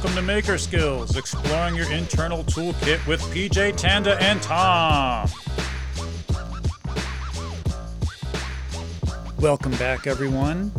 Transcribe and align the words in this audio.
Welcome 0.00 0.14
to 0.14 0.22
Maker 0.22 0.58
Skills, 0.58 1.16
exploring 1.16 1.74
your 1.74 1.90
internal 1.90 2.44
toolkit 2.44 3.04
with 3.08 3.20
PJ 3.34 3.76
Tanda 3.76 4.16
and 4.22 4.40
Tom. 4.40 5.28
Welcome 9.40 9.72
back, 9.72 10.06
everyone, 10.06 10.70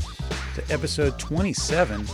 to 0.55 0.63
episode 0.73 1.19
27. 1.19 2.01
I 2.01 2.07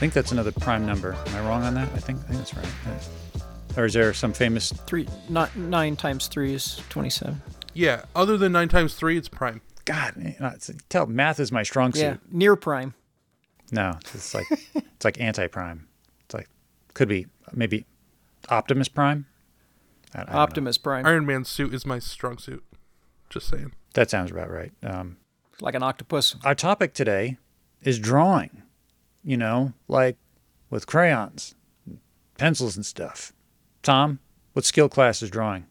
think 0.00 0.14
that's 0.14 0.32
another 0.32 0.52
prime 0.52 0.86
number. 0.86 1.12
Am 1.12 1.36
I 1.36 1.46
wrong 1.46 1.64
on 1.64 1.74
that? 1.74 1.88
I 1.94 1.98
think, 1.98 2.18
I 2.20 2.32
think 2.32 2.38
that's 2.38 2.54
right. 2.54 3.76
Or 3.76 3.84
is 3.84 3.92
there 3.92 4.14
some 4.14 4.32
famous? 4.32 4.72
Three, 4.86 5.06
not 5.28 5.54
nine 5.54 5.96
times 5.96 6.28
three 6.28 6.54
is 6.54 6.80
twenty-seven. 6.88 7.42
Yeah, 7.74 8.04
other 8.16 8.38
than 8.38 8.52
nine 8.52 8.68
times 8.68 8.94
three, 8.94 9.18
it's 9.18 9.28
prime. 9.28 9.60
God, 9.84 10.14
it's- 10.16 10.70
tell 10.88 11.04
math 11.06 11.38
is 11.38 11.52
my 11.52 11.62
strong 11.62 11.92
suit. 11.92 12.00
Yeah, 12.02 12.16
near 12.30 12.56
prime. 12.56 12.94
No, 13.70 13.96
it's 14.14 14.34
like 14.34 14.46
it's 14.50 15.04
like 15.04 15.20
anti-prime. 15.20 15.76
It's 15.76 15.80
like 15.80 15.89
could 17.00 17.08
be 17.08 17.26
maybe 17.54 17.86
Optimus 18.50 18.88
Prime. 18.88 19.24
I, 20.14 20.20
I 20.20 20.24
don't 20.24 20.34
know. 20.34 20.38
Optimus 20.38 20.76
Prime, 20.76 21.06
Iron 21.06 21.24
Man's 21.24 21.48
suit 21.48 21.72
is 21.72 21.86
my 21.86 21.98
strong 21.98 22.36
suit. 22.36 22.62
Just 23.30 23.48
saying. 23.48 23.72
That 23.94 24.10
sounds 24.10 24.30
about 24.30 24.50
right. 24.50 24.70
Um, 24.82 25.16
like 25.62 25.74
an 25.74 25.82
octopus. 25.82 26.36
our 26.44 26.54
topic 26.54 26.92
today 26.92 27.38
is 27.80 27.98
drawing. 27.98 28.64
You 29.24 29.38
know, 29.38 29.72
like 29.88 30.18
with 30.68 30.86
crayons, 30.86 31.54
pencils, 32.36 32.76
and 32.76 32.84
stuff. 32.84 33.32
Tom, 33.82 34.18
what 34.52 34.66
skill 34.66 34.90
class 34.90 35.22
is 35.22 35.30
drawing? 35.30 35.64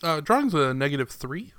Uh, 0.00 0.20
drawing's 0.20 0.54
a 0.54 0.72
negative 0.74 1.10
three. 1.10 1.54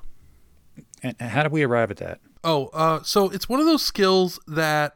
And 1.04 1.14
and 1.20 1.32
how 1.32 1.44
did 1.44 1.52
we 1.52 1.64
arrive 1.64 1.92
at 1.92 1.98
that? 1.98 2.22
Oh, 2.42 2.68
uh, 2.68 3.04
so 3.04 3.30
it's 3.32 3.50
one 3.50 3.60
of 3.60 3.66
those 3.66 3.84
skills 3.84 4.40
that 4.48 4.96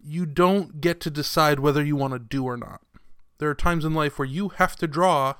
you 0.00 0.26
don't 0.26 0.80
get 0.80 1.00
to 1.00 1.10
decide 1.10 1.58
whether 1.58 1.84
you 1.84 1.96
want 1.96 2.12
to 2.12 2.20
do 2.20 2.44
or 2.44 2.56
not. 2.56 2.82
There 3.38 3.50
are 3.50 3.54
times 3.54 3.84
in 3.84 3.94
life 3.94 4.18
where 4.18 4.26
you 4.26 4.50
have 4.50 4.76
to 4.76 4.86
draw 4.86 5.34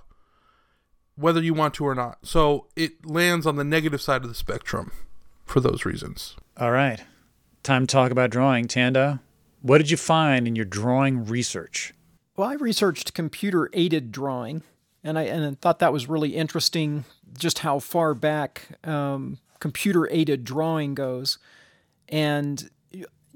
whether 1.16 1.42
you 1.42 1.55
want 1.55 1.75
to 1.75 1.84
or 1.84 1.94
not. 1.94 2.19
So 2.22 2.66
it 2.77 3.06
lands 3.06 3.47
on 3.47 3.56
the 3.56 3.64
negative 3.64 4.03
side 4.03 4.22
of 4.22 4.28
the 4.28 4.34
spectrum 4.34 4.92
for 5.44 5.61
those 5.61 5.84
reasons. 5.84 6.36
All 6.58 6.70
right, 6.70 7.03
time 7.62 7.86
to 7.86 7.92
talk 7.92 8.11
about 8.11 8.30
drawing. 8.30 8.66
Tanda, 8.69 9.20
what 9.62 9.78
did 9.78 9.91
you 9.91 9.97
find 9.97 10.47
in 10.47 10.56
your 10.56 10.64
drawing 10.64 11.25
research? 11.25 11.94
Well, 12.36 12.48
I 12.48 12.55
researched 12.55 13.14
computer 13.14 13.70
aided 13.72 14.12
drawing, 14.12 14.62
and 15.03 15.19
I 15.19 15.22
and 15.22 15.44
I 15.44 15.56
thought 15.60 15.78
that 15.78 15.92
was 15.92 16.08
really 16.08 16.36
interesting. 16.36 17.05
Just 17.38 17.60
how 17.60 17.78
far 17.78 18.14
back 18.14 18.78
um, 18.84 19.38
computer 19.58 20.08
aided 20.10 20.44
drawing 20.44 20.94
goes, 20.94 21.38
and 22.08 22.70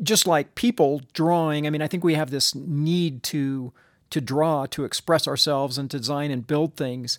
just 0.02 0.27
like 0.27 0.55
people 0.55 1.02
drawing, 1.12 1.67
I 1.67 1.70
mean, 1.70 1.83
I 1.83 1.86
think 1.86 2.05
we 2.05 2.14
have 2.14 2.30
this 2.30 2.55
need 2.55 3.22
to 3.24 3.72
to 4.11 4.20
draw 4.20 4.66
to 4.66 4.84
express 4.84 5.27
ourselves 5.27 5.78
and 5.78 5.89
design 5.89 6.30
and 6.30 6.47
build 6.47 6.77
things. 6.77 7.19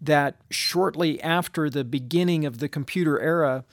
That 0.00 0.36
shortly 0.50 1.20
after 1.22 1.70
the 1.70 1.82
beginning 1.82 2.44
of 2.44 2.58
the 2.58 2.68
computer 2.68 3.18
era, 3.18 3.64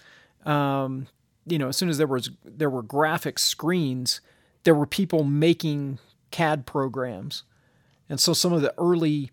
um, 0.46 1.08
you 1.46 1.60
know, 1.60 1.68
as 1.68 1.76
soon 1.76 1.90
as 1.90 1.98
there 1.98 2.08
was 2.08 2.30
there 2.46 2.70
were 2.70 2.82
graphic 2.82 3.38
screens, 3.38 4.22
there 4.64 4.74
were 4.74 4.86
people 4.86 5.26
making 5.26 6.00
CAD 6.32 6.66
programs, 6.66 7.44
and 8.08 8.22
so 8.22 8.32
some 8.32 8.54
of 8.54 8.62
the 8.62 8.74
early 8.78 9.32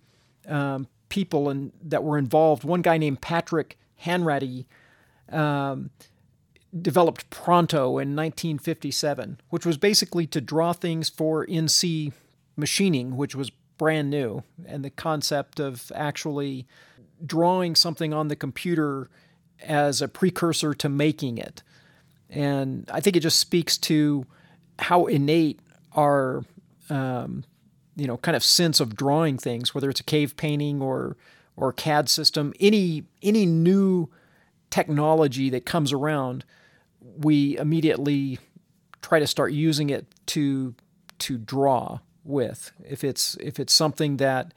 um, 0.48 0.88
people 1.10 1.50
in, 1.50 1.72
that 1.82 2.02
were 2.02 2.18
involved, 2.18 2.64
one 2.64 2.82
guy 2.82 2.98
named 2.98 3.20
Patrick 3.20 3.78
Hanratty, 4.04 4.64
um, 5.30 5.90
developed 6.80 7.28
Pronto 7.30 7.98
in 7.98 8.16
1957, 8.16 9.40
which 9.50 9.66
was 9.66 9.76
basically 9.76 10.26
to 10.28 10.40
draw 10.40 10.72
things 10.72 11.08
for 11.08 11.46
NC 11.46 12.12
machining, 12.60 13.16
which 13.16 13.34
was 13.34 13.50
brand 13.78 14.10
new, 14.10 14.42
and 14.66 14.84
the 14.84 14.90
concept 14.90 15.58
of 15.58 15.90
actually 15.94 16.66
drawing 17.24 17.74
something 17.74 18.12
on 18.12 18.28
the 18.28 18.36
computer 18.36 19.08
as 19.62 20.00
a 20.02 20.08
precursor 20.08 20.74
to 20.74 20.88
making 20.88 21.38
it. 21.38 21.62
And 22.28 22.88
I 22.92 23.00
think 23.00 23.16
it 23.16 23.20
just 23.20 23.38
speaks 23.38 23.76
to 23.78 24.26
how 24.78 25.06
innate 25.06 25.60
our, 25.92 26.44
um, 26.88 27.44
you 27.96 28.06
know, 28.06 28.18
kind 28.18 28.36
of 28.36 28.44
sense 28.44 28.80
of 28.80 28.96
drawing 28.96 29.38
things, 29.38 29.74
whether 29.74 29.90
it's 29.90 30.00
a 30.00 30.04
cave 30.04 30.36
painting 30.36 30.80
or 30.80 31.16
or 31.56 31.72
CAD 31.72 32.08
system, 32.08 32.54
any 32.60 33.04
any 33.22 33.44
new 33.44 34.08
technology 34.70 35.50
that 35.50 35.66
comes 35.66 35.92
around, 35.92 36.44
we 37.00 37.58
immediately 37.58 38.38
try 39.02 39.18
to 39.18 39.26
start 39.26 39.52
using 39.52 39.90
it 39.90 40.06
to 40.26 40.74
to 41.18 41.36
draw 41.36 41.98
with. 42.24 42.72
If 42.88 43.04
it's 43.04 43.36
if 43.40 43.58
it's 43.60 43.72
something 43.72 44.16
that 44.18 44.52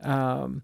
um, 0.00 0.62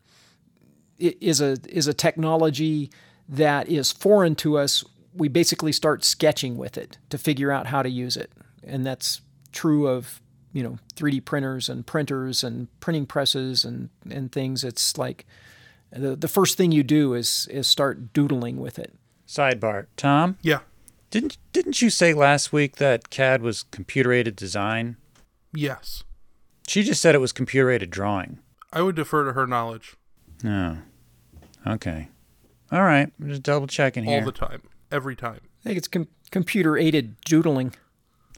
is 0.99 1.41
a 1.41 1.57
is 1.69 1.87
a 1.87 1.95
technology 1.95 2.91
that 3.29 3.69
is 3.69 3.93
foreign 3.93 4.35
to 4.37 4.59
us, 4.59 4.85
we 5.15 5.29
basically 5.29 5.73
start 5.73 6.05
sketching 6.05 6.57
with 6.57 6.77
it 6.77 6.99
to 7.11 7.19
figure 7.19 7.51
out 7.51 7.67
how 7.67 7.83
to 7.83 7.89
use 7.89 8.17
it, 8.17 8.33
and 8.63 8.85
that's 8.85 9.21
true 9.53 9.89
of 9.89 10.21
you 10.53 10.63
know 10.63 10.79
3D 10.97 11.25
printers 11.25 11.69
and 11.69 11.87
printers 11.87 12.45
and 12.45 12.69
printing 12.81 13.07
presses 13.07 13.65
and 13.65 13.91
and 14.11 14.33
things. 14.33 14.65
It's 14.65 14.99
like 14.99 15.27
the 15.91 16.17
the 16.17 16.29
first 16.29 16.57
thing 16.57 16.73
you 16.73 16.83
do 16.83 17.15
is 17.15 17.49
is 17.51 17.67
start 17.67 18.13
doodling 18.13 18.59
with 18.59 18.79
it. 18.79 18.95
Sidebar, 19.27 19.87
Tom. 19.97 20.39
Yeah. 20.43 20.61
Didn't 21.11 21.39
didn't 21.53 21.83
you 21.83 21.91
say 21.91 22.15
last 22.15 22.53
week 22.53 22.77
that 22.77 23.11
CAD 23.11 23.43
was 23.43 23.65
computer 23.65 24.13
aided 24.13 24.37
design? 24.37 24.97
Yes. 25.53 26.05
She 26.71 26.85
just 26.85 27.03
said 27.03 27.17
it 27.17 27.19
was 27.19 27.33
computer 27.33 27.69
aided 27.69 27.91
drawing. 27.91 28.39
I 28.73 28.83
would 28.83 28.95
defer 28.95 29.25
to 29.25 29.33
her 29.33 29.45
knowledge 29.45 29.97
Oh. 30.45 30.79
Okay. 31.67 32.09
All 32.71 32.83
right. 32.83 33.13
I'm 33.21 33.29
just 33.29 33.43
double 33.43 33.67
checking 33.67 34.05
here. 34.05 34.21
all 34.21 34.25
the 34.25 34.31
time, 34.31 34.63
every 34.93 35.17
time. 35.17 35.41
I 35.61 35.63
think 35.65 35.79
it's 35.79 35.89
com- 35.89 36.07
computer 36.31 36.77
aided 36.79 37.21
doodling. 37.23 37.75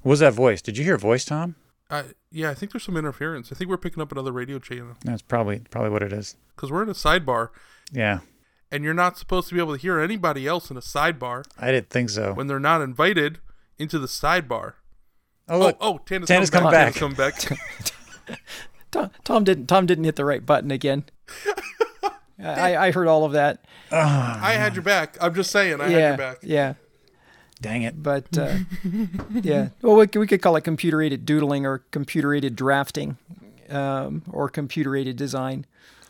what 0.02 0.10
was 0.10 0.20
that 0.20 0.32
voice? 0.32 0.62
Did 0.62 0.78
you 0.78 0.84
hear 0.84 0.94
a 0.94 0.98
voice, 0.98 1.26
Tom? 1.26 1.56
I, 1.90 2.04
yeah, 2.30 2.48
I 2.48 2.54
think 2.54 2.72
there's 2.72 2.84
some 2.84 2.96
interference. 2.96 3.52
I 3.52 3.54
think 3.54 3.68
we're 3.68 3.76
picking 3.76 4.02
up 4.02 4.10
another 4.12 4.32
radio 4.32 4.58
channel 4.58 4.96
That's 5.04 5.20
probably 5.20 5.58
probably 5.70 5.90
what 5.90 6.02
it 6.02 6.10
is. 6.14 6.36
because 6.56 6.72
we're 6.72 6.82
in 6.82 6.88
a 6.88 6.94
sidebar, 6.94 7.50
Yeah. 7.92 8.20
and 8.70 8.82
you're 8.82 8.94
not 8.94 9.18
supposed 9.18 9.48
to 9.50 9.54
be 9.54 9.60
able 9.60 9.76
to 9.76 9.80
hear 9.80 10.00
anybody 10.00 10.46
else 10.46 10.70
in 10.70 10.78
a 10.78 10.80
sidebar 10.80 11.44
I 11.58 11.70
didn't 11.70 11.90
think 11.90 12.08
so. 12.08 12.32
when 12.32 12.46
they're 12.46 12.58
not 12.58 12.80
invited 12.80 13.40
into 13.78 13.98
the 13.98 14.06
sidebar. 14.06 14.72
Oh 15.50 15.58
look. 15.58 15.76
oh, 15.82 15.94
oh, 15.94 15.98
Tanda's, 15.98 16.28
Tanda's 16.28 16.48
come 16.50 16.62
come 16.62 16.72
back. 16.72 16.94
back. 16.94 17.00
Tanda's 17.02 17.44
come 17.44 17.58
back. 17.58 17.92
Tom, 18.90 19.10
Tom 19.24 19.44
didn't 19.44 19.66
Tom 19.66 19.86
didn't 19.86 20.04
hit 20.04 20.16
the 20.16 20.24
right 20.24 20.44
button 20.44 20.70
again. 20.70 21.04
I, 22.42 22.76
I 22.76 22.90
heard 22.90 23.06
all 23.06 23.24
of 23.24 23.32
that. 23.32 23.64
I 23.90 24.52
had 24.54 24.74
your 24.74 24.82
back. 24.82 25.16
I'm 25.20 25.34
just 25.34 25.50
saying, 25.50 25.80
I 25.80 25.88
had 25.88 26.08
your 26.08 26.16
back. 26.16 26.38
yeah. 26.42 26.74
Dang 27.60 27.82
it. 27.82 28.02
But 28.02 28.36
uh, 28.36 28.56
yeah, 29.32 29.68
well, 29.82 29.94
we, 29.96 30.06
could- 30.08 30.18
we 30.18 30.26
could 30.26 30.42
call 30.42 30.56
it 30.56 30.62
computer 30.62 31.00
aided 31.00 31.24
doodling 31.24 31.64
or 31.64 31.78
computer 31.92 32.34
aided 32.34 32.56
drafting, 32.56 33.16
um, 33.70 34.22
or 34.32 34.48
computer 34.48 34.96
aided 34.96 35.16
design. 35.16 35.64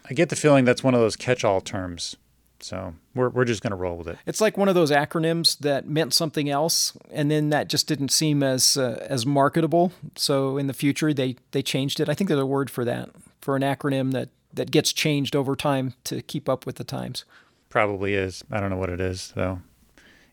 I 0.08 0.14
get 0.14 0.30
the 0.30 0.36
feeling 0.36 0.64
that's 0.64 0.82
one 0.82 0.94
of 0.94 1.00
those 1.00 1.14
catch 1.16 1.44
all 1.44 1.60
terms. 1.60 2.16
So 2.64 2.94
we're 3.14 3.28
we're 3.28 3.44
just 3.44 3.62
gonna 3.62 3.76
roll 3.76 3.96
with 3.96 4.08
it. 4.08 4.18
It's 4.26 4.40
like 4.40 4.56
one 4.56 4.68
of 4.68 4.74
those 4.74 4.90
acronyms 4.90 5.58
that 5.58 5.86
meant 5.88 6.14
something 6.14 6.48
else, 6.48 6.96
and 7.10 7.30
then 7.30 7.50
that 7.50 7.68
just 7.68 7.86
didn't 7.86 8.10
seem 8.10 8.42
as 8.42 8.76
uh, 8.76 9.04
as 9.08 9.26
marketable. 9.26 9.92
So 10.16 10.58
in 10.58 10.66
the 10.66 10.74
future, 10.74 11.12
they 11.12 11.36
they 11.50 11.62
changed 11.62 12.00
it. 12.00 12.08
I 12.08 12.14
think 12.14 12.28
there's 12.28 12.40
a 12.40 12.46
word 12.46 12.70
for 12.70 12.84
that 12.84 13.10
for 13.40 13.56
an 13.56 13.62
acronym 13.62 14.12
that 14.12 14.28
that 14.54 14.70
gets 14.70 14.92
changed 14.92 15.34
over 15.34 15.56
time 15.56 15.94
to 16.04 16.22
keep 16.22 16.48
up 16.48 16.66
with 16.66 16.76
the 16.76 16.84
times. 16.84 17.24
Probably 17.68 18.14
is. 18.14 18.44
I 18.50 18.60
don't 18.60 18.70
know 18.70 18.76
what 18.76 18.90
it 18.90 19.00
is 19.00 19.32
though. 19.34 19.60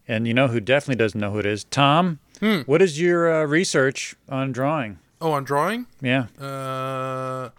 And 0.08 0.28
you 0.28 0.34
know 0.34 0.48
who 0.48 0.60
definitely 0.60 0.96
doesn't 0.96 1.20
know 1.20 1.32
who 1.32 1.40
it 1.40 1.46
is? 1.46 1.64
Tom. 1.66 2.20
Hmm. 2.40 2.62
What 2.62 2.82
is 2.82 3.00
your 3.00 3.32
uh, 3.32 3.46
research 3.46 4.16
on 4.28 4.52
drawing? 4.52 4.98
Oh, 5.22 5.32
on 5.32 5.44
drawing? 5.44 5.86
Yeah. 6.02 6.28
Uh, 6.40 7.50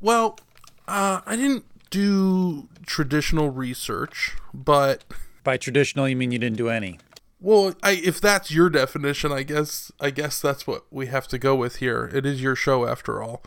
well, 0.00 0.38
uh, 0.86 1.20
I 1.26 1.36
didn't 1.36 1.64
do 1.94 2.68
traditional 2.86 3.50
research, 3.50 4.36
but 4.52 5.04
By 5.44 5.56
traditional, 5.56 6.08
you 6.08 6.16
mean 6.16 6.32
you 6.32 6.38
didn't 6.38 6.56
do 6.58 6.68
any? 6.68 6.98
well, 7.40 7.74
I, 7.82 7.92
if 7.92 8.20
that's 8.20 8.50
your 8.50 8.70
definition, 8.70 9.30
I 9.30 9.42
guess 9.42 9.92
I 10.00 10.10
guess 10.10 10.40
that's 10.40 10.66
what 10.66 10.84
we 10.90 11.06
have 11.06 11.28
to 11.28 11.38
go 11.38 11.54
with 11.54 11.76
here. 11.76 12.10
It 12.12 12.24
is 12.26 12.42
your 12.42 12.56
show 12.56 12.86
after 12.86 13.22
all. 13.22 13.42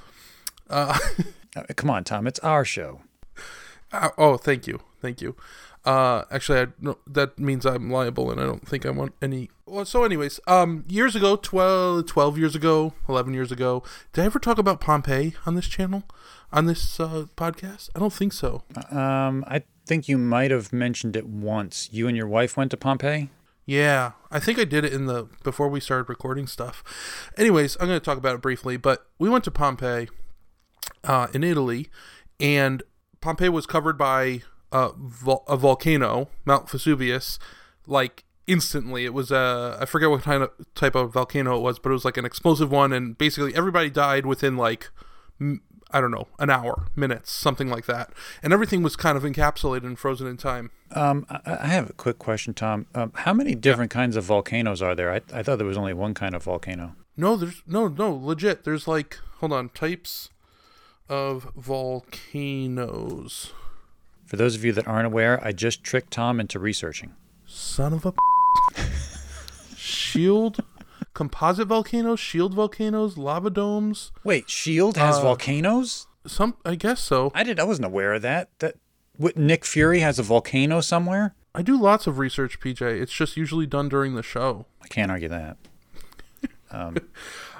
Uh, 0.69 0.97
come 1.75 1.89
on, 1.89 2.03
Tom. 2.03 2.27
It's 2.27 2.39
our 2.39 2.63
show. 2.63 3.01
Uh, 3.91 4.09
oh, 4.17 4.37
thank 4.37 4.67
you, 4.67 4.79
thank 5.01 5.21
you. 5.21 5.35
Uh, 5.85 6.23
actually, 6.29 6.59
I, 6.59 6.67
no, 6.81 6.97
that 7.07 7.39
means 7.39 7.65
I'm 7.65 7.89
liable, 7.89 8.29
and 8.29 8.39
I 8.41 8.43
don't 8.45 8.67
think 8.67 8.85
I 8.85 8.89
want 8.91 9.13
any. 9.21 9.49
Well, 9.65 9.85
so, 9.85 10.03
anyways, 10.03 10.39
um, 10.45 10.83
years 10.89 11.15
ago, 11.15 11.35
12, 11.37 12.05
12 12.05 12.37
years 12.37 12.55
ago, 12.55 12.93
eleven 13.09 13.33
years 13.33 13.51
ago, 13.51 13.83
did 14.13 14.21
I 14.21 14.25
ever 14.25 14.39
talk 14.39 14.57
about 14.57 14.79
Pompeii 14.81 15.33
on 15.45 15.55
this 15.55 15.67
channel, 15.67 16.03
on 16.51 16.65
this 16.65 16.99
uh, 16.99 17.25
podcast? 17.35 17.89
I 17.95 17.99
don't 17.99 18.13
think 18.13 18.33
so. 18.33 18.63
Um, 18.91 19.43
I 19.47 19.63
think 19.85 20.07
you 20.07 20.17
might 20.17 20.51
have 20.51 20.71
mentioned 20.73 21.15
it 21.15 21.27
once. 21.27 21.89
You 21.91 22.07
and 22.07 22.15
your 22.17 22.27
wife 22.27 22.57
went 22.57 22.71
to 22.71 22.77
Pompeii. 22.77 23.29
Yeah, 23.65 24.13
I 24.31 24.39
think 24.39 24.57
I 24.59 24.63
did 24.63 24.85
it 24.85 24.93
in 24.93 25.07
the 25.07 25.27
before 25.43 25.67
we 25.67 25.81
started 25.81 26.07
recording 26.07 26.47
stuff. 26.47 26.83
Anyways, 27.37 27.75
I'm 27.79 27.87
going 27.87 27.99
to 27.99 28.03
talk 28.03 28.17
about 28.17 28.35
it 28.35 28.41
briefly, 28.41 28.77
but 28.77 29.07
we 29.19 29.29
went 29.29 29.43
to 29.43 29.51
Pompeii 29.51 30.07
uh, 31.03 31.27
in 31.33 31.43
Italy, 31.43 31.89
and 32.39 32.81
Pompeii 33.19 33.49
was 33.49 33.65
covered 33.65 33.97
by 33.97 34.43
uh, 34.71 34.91
vol- 34.97 35.43
a 35.49 35.57
volcano, 35.57 36.29
Mount 36.45 36.69
Vesuvius, 36.69 37.39
like 37.85 38.23
instantly. 38.47 39.03
It 39.03 39.13
was 39.13 39.31
a 39.31 39.77
I 39.81 39.85
forget 39.85 40.09
what 40.09 40.21
kind 40.21 40.43
of 40.43 40.51
type 40.73 40.95
of 40.95 41.11
volcano 41.11 41.57
it 41.57 41.61
was, 41.61 41.77
but 41.77 41.89
it 41.89 41.93
was 41.93 42.05
like 42.05 42.15
an 42.15 42.23
explosive 42.23 42.71
one, 42.71 42.93
and 42.93 43.17
basically 43.17 43.53
everybody 43.53 43.89
died 43.89 44.25
within 44.25 44.55
like 44.55 44.89
m- 45.41 45.61
I 45.91 46.01
don't 46.01 46.11
know 46.11 46.27
an 46.39 46.49
hour, 46.49 46.87
minutes, 46.95 47.31
something 47.31 47.69
like 47.69 47.85
that, 47.85 48.11
and 48.43 48.51
everything 48.51 48.83
was 48.83 48.95
kind 48.95 49.17
of 49.17 49.23
encapsulated 49.23 49.85
and 49.85 49.97
frozen 49.97 50.27
in 50.27 50.37
time. 50.37 50.71
Um, 50.91 51.25
I, 51.29 51.67
have 51.67 51.89
a 51.89 51.93
quick 51.93 52.19
question, 52.19 52.53
Tom. 52.53 52.87
Um, 52.95 53.11
how 53.15 53.33
many 53.33 53.55
different 53.55 53.91
kinds 53.91 54.15
of 54.15 54.23
volcanoes 54.23 54.81
are 54.81 54.95
there? 54.95 55.11
I, 55.11 55.21
I 55.33 55.43
thought 55.43 55.57
there 55.57 55.67
was 55.67 55.77
only 55.77 55.93
one 55.93 56.13
kind 56.13 56.35
of 56.35 56.43
volcano. 56.43 56.95
No, 57.15 57.35
there's 57.35 57.63
no 57.65 57.87
no 57.87 58.13
legit. 58.13 58.63
There's 58.63 58.87
like 58.87 59.19
hold 59.39 59.51
on 59.53 59.69
types 59.69 60.29
of 61.09 61.51
volcanoes. 61.55 63.53
For 64.25 64.35
those 64.35 64.55
of 64.55 64.65
you 64.65 64.73
that 64.73 64.87
aren't 64.87 65.07
aware, 65.07 65.43
I 65.43 65.53
just 65.53 65.83
tricked 65.83 66.11
Tom 66.11 66.39
into 66.39 66.59
researching. 66.59 67.15
Son 67.45 67.93
of 67.93 68.05
a 68.05 68.13
shield, 69.77 70.59
composite 71.17 71.67
volcanoes, 71.67 72.19
shield 72.19 72.53
volcanoes, 72.53 73.17
lava 73.17 73.49
domes. 73.49 74.11
Wait, 74.23 74.47
Shield 74.47 74.97
has 74.97 75.17
Uh, 75.17 75.23
volcanoes? 75.23 76.05
Some, 76.27 76.55
I 76.63 76.75
guess 76.75 77.01
so. 77.01 77.31
I 77.33 77.41
did. 77.41 77.59
I 77.59 77.63
wasn't 77.63 77.87
aware 77.87 78.13
of 78.13 78.21
that. 78.21 78.49
That 78.59 78.75
what, 79.15 79.35
Nick 79.35 79.65
Fury 79.65 80.01
has 80.01 80.19
a 80.19 80.23
volcano 80.23 80.79
somewhere. 80.79 81.33
I 81.55 81.63
do 81.63 81.75
lots 81.75 82.05
of 82.05 82.19
research, 82.19 82.59
PJ. 82.59 82.81
It's 83.01 83.11
just 83.11 83.35
usually 83.35 83.65
done 83.65 83.89
during 83.89 84.13
the 84.13 84.21
show. 84.21 84.67
I 84.83 84.87
can't 84.87 85.09
argue 85.09 85.29
that. 85.29 85.57
Um. 86.69 86.97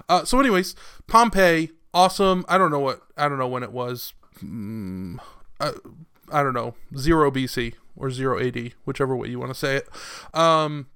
Uh, 0.10 0.24
so, 0.26 0.38
anyways, 0.40 0.76
Pompeii, 1.08 1.72
awesome. 1.94 2.46
I 2.50 2.58
don't 2.58 2.70
know 2.72 2.80
what 2.82 3.02
I 3.16 3.28
don't 3.30 3.40
know 3.40 3.48
when 3.48 3.64
it 3.64 3.72
was. 3.72 4.14
Mm, 4.44 5.18
I, 5.62 5.72
I 6.30 6.44
don't 6.44 6.54
know 6.54 6.76
zero 6.98 7.32
BC 7.32 7.74
or 7.96 8.12
zero 8.12 8.38
AD, 8.38 8.74
whichever 8.84 9.16
way 9.16 9.30
you 9.30 9.40
want 9.40 9.52
to 9.52 9.58
say 9.58 9.78
it. 9.78 9.88
Um, 10.38 10.88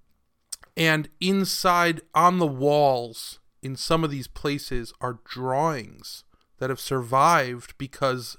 and 0.76 1.10
inside 1.20 2.02
on 2.14 2.40
the 2.40 2.48
walls 2.48 3.40
in 3.62 3.76
some 3.76 4.04
of 4.04 4.12
these 4.12 4.28
places 4.28 4.94
are 5.02 5.20
drawings 5.26 6.24
that 6.60 6.70
have 6.70 6.80
survived 6.80 7.78
because 7.78 8.38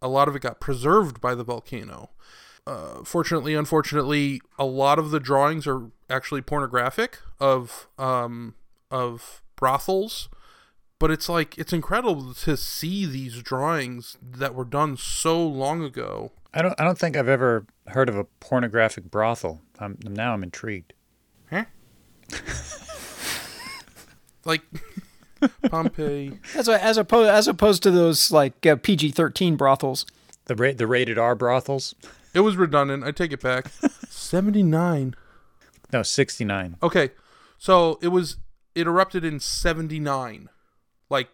a 0.00 0.08
lot 0.08 0.28
of 0.28 0.36
it 0.36 0.42
got 0.42 0.60
preserved 0.60 1.20
by 1.20 1.34
the 1.34 1.44
volcano. 1.44 2.10
Uh, 2.66 3.02
fortunately, 3.02 3.54
unfortunately, 3.54 4.40
a 4.58 4.64
lot 4.64 4.98
of 4.98 5.10
the 5.10 5.20
drawings 5.20 5.66
are 5.66 5.90
actually 6.10 6.42
pornographic 6.42 7.18
of 7.40 7.88
um, 7.98 8.54
of 8.90 9.42
brothels, 9.56 10.28
but 10.98 11.10
it's 11.10 11.28
like 11.28 11.56
it's 11.56 11.72
incredible 11.72 12.34
to 12.34 12.56
see 12.56 13.06
these 13.06 13.42
drawings 13.42 14.18
that 14.22 14.54
were 14.54 14.66
done 14.66 14.96
so 14.96 15.44
long 15.46 15.82
ago. 15.82 16.32
I 16.52 16.60
don't. 16.60 16.78
I 16.78 16.84
don't 16.84 16.98
think 16.98 17.16
I've 17.16 17.28
ever 17.28 17.66
heard 17.88 18.08
of 18.08 18.16
a 18.16 18.24
pornographic 18.24 19.10
brothel. 19.10 19.62
I'm, 19.78 19.98
now 20.02 20.34
I'm 20.34 20.42
intrigued. 20.42 20.92
Huh? 21.50 21.64
like 24.44 24.62
Pompeii. 25.70 26.38
As 26.54 26.68
a, 26.68 26.82
as 26.82 26.96
opposed 26.98 27.30
as 27.30 27.48
opposed 27.48 27.82
to 27.84 27.90
those 27.90 28.30
like 28.30 28.64
uh, 28.66 28.76
PG 28.76 29.12
thirteen 29.12 29.56
brothels. 29.56 30.06
The 30.46 30.54
ra- 30.56 30.72
the 30.74 30.86
rated 30.86 31.18
R 31.18 31.34
brothels. 31.34 31.94
It 32.34 32.40
was 32.40 32.56
redundant. 32.56 33.04
I 33.04 33.10
take 33.10 33.32
it 33.32 33.40
back. 33.42 33.68
Seventy 34.08 34.62
nine. 34.62 35.14
No, 35.92 36.02
sixty 36.02 36.44
nine. 36.44 36.76
Okay, 36.82 37.10
so 37.58 37.98
it 38.02 38.08
was 38.08 38.36
it 38.74 38.86
erupted 38.86 39.24
in 39.24 39.40
seventy 39.40 39.98
nine, 39.98 40.48
like 41.10 41.28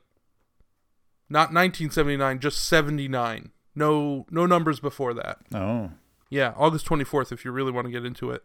not 1.29 1.53
nineteen 1.53 1.91
seventy 1.91 2.17
nine, 2.17 2.39
just 2.39 2.65
seventy 2.65 3.09
nine. 3.09 3.51
No, 3.75 4.25
no 4.31 4.47
numbers 4.47 4.79
before 4.79 5.13
that. 5.15 5.39
Oh, 5.53 5.91
Yeah, 6.31 6.55
August 6.57 6.87
24th 6.87 7.33
if 7.33 7.45
you 7.45 7.51
really 7.51 7.73
want 7.73 7.87
to 7.87 7.91
get 7.91 8.05
into 8.05 8.31
it. 8.31 8.45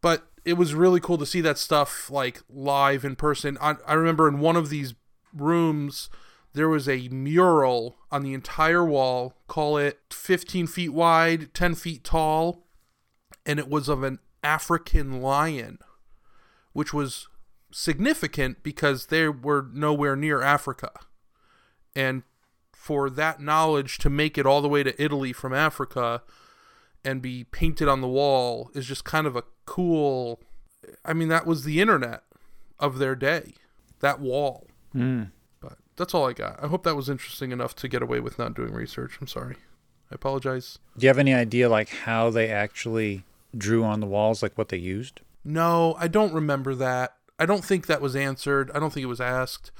But 0.00 0.26
it 0.44 0.54
was 0.54 0.74
really 0.74 1.00
cool 1.00 1.18
to 1.18 1.26
see 1.26 1.40
that 1.40 1.58
stuff 1.58 2.10
like 2.10 2.42
live 2.48 3.04
in 3.04 3.16
person. 3.16 3.56
I, 3.60 3.76
I 3.86 3.94
remember 3.94 4.28
in 4.28 4.40
one 4.40 4.56
of 4.56 4.70
these 4.70 4.94
rooms 5.32 6.10
there 6.54 6.68
was 6.68 6.88
a 6.88 7.08
mural 7.08 7.96
on 8.10 8.22
the 8.22 8.34
entire 8.34 8.84
wall, 8.84 9.34
call 9.46 9.78
it 9.78 10.00
15 10.10 10.66
feet 10.66 10.90
wide, 10.90 11.54
10 11.54 11.74
feet 11.74 12.04
tall, 12.04 12.66
and 13.46 13.58
it 13.58 13.68
was 13.68 13.88
of 13.88 14.02
an 14.02 14.18
African 14.42 15.22
lion, 15.22 15.78
which 16.72 16.92
was 16.92 17.28
significant 17.70 18.62
because 18.62 19.06
they 19.06 19.28
were 19.28 19.66
nowhere 19.72 20.14
near 20.14 20.42
Africa. 20.42 20.90
And 21.96 22.22
for 22.74 23.08
that 23.08 23.40
knowledge 23.40 23.98
to 23.98 24.10
make 24.10 24.36
it 24.36 24.44
all 24.44 24.60
the 24.60 24.68
way 24.68 24.82
to 24.82 25.02
Italy 25.02 25.32
from 25.32 25.54
Africa 25.54 26.22
and 27.04 27.20
be 27.20 27.44
painted 27.44 27.88
on 27.88 28.00
the 28.00 28.08
wall 28.08 28.70
is 28.74 28.86
just 28.86 29.04
kind 29.04 29.26
of 29.26 29.36
a 29.36 29.44
cool 29.66 30.40
I 31.04 31.12
mean 31.12 31.28
that 31.28 31.46
was 31.46 31.64
the 31.64 31.80
internet 31.80 32.22
of 32.78 32.98
their 32.98 33.14
day. 33.14 33.54
That 34.00 34.20
wall. 34.20 34.66
Hmm. 34.92 35.24
But 35.60 35.78
that's 35.96 36.12
all 36.14 36.28
I 36.28 36.32
got. 36.32 36.62
I 36.62 36.66
hope 36.66 36.82
that 36.82 36.96
was 36.96 37.08
interesting 37.08 37.52
enough 37.52 37.76
to 37.76 37.88
get 37.88 38.02
away 38.02 38.20
with 38.20 38.38
not 38.38 38.54
doing 38.54 38.72
research. 38.72 39.18
I'm 39.20 39.28
sorry. 39.28 39.56
I 40.10 40.16
apologize. 40.16 40.78
do 40.98 41.06
you 41.06 41.08
have 41.08 41.18
any 41.18 41.32
idea 41.32 41.68
like 41.68 41.88
how 41.88 42.28
they 42.28 42.50
actually 42.50 43.24
drew 43.56 43.84
on 43.84 44.00
the 44.00 44.06
walls, 44.06 44.42
like 44.42 44.58
what 44.58 44.68
they 44.68 44.76
used? 44.76 45.20
No, 45.44 45.94
I 45.98 46.08
don't 46.08 46.34
remember 46.34 46.74
that. 46.74 47.16
I 47.38 47.46
don't 47.46 47.64
think 47.64 47.86
that 47.86 48.00
was 48.00 48.14
answered. 48.14 48.70
I 48.74 48.78
don't 48.78 48.92
think 48.92 49.04
it 49.04 49.08
was 49.08 49.20
asked. 49.20 49.70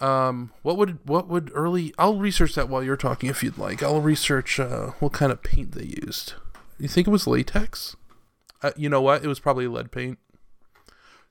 Um, 0.00 0.52
what 0.62 0.76
would 0.78 0.98
what 1.06 1.28
would 1.28 1.50
early? 1.54 1.92
I'll 1.98 2.16
research 2.16 2.54
that 2.54 2.68
while 2.68 2.82
you're 2.82 2.96
talking 2.96 3.28
if 3.28 3.42
you'd 3.42 3.58
like. 3.58 3.82
I'll 3.82 4.00
research 4.00 4.58
uh, 4.58 4.92
what 5.00 5.12
kind 5.12 5.30
of 5.30 5.42
paint 5.42 5.72
they 5.72 5.84
used. 6.02 6.34
You 6.78 6.88
think 6.88 7.06
it 7.06 7.10
was 7.10 7.26
latex? 7.26 7.96
Uh, 8.62 8.70
you 8.76 8.88
know 8.88 9.02
what? 9.02 9.22
It 9.22 9.28
was 9.28 9.40
probably 9.40 9.66
lead 9.66 9.92
paint. 9.92 10.18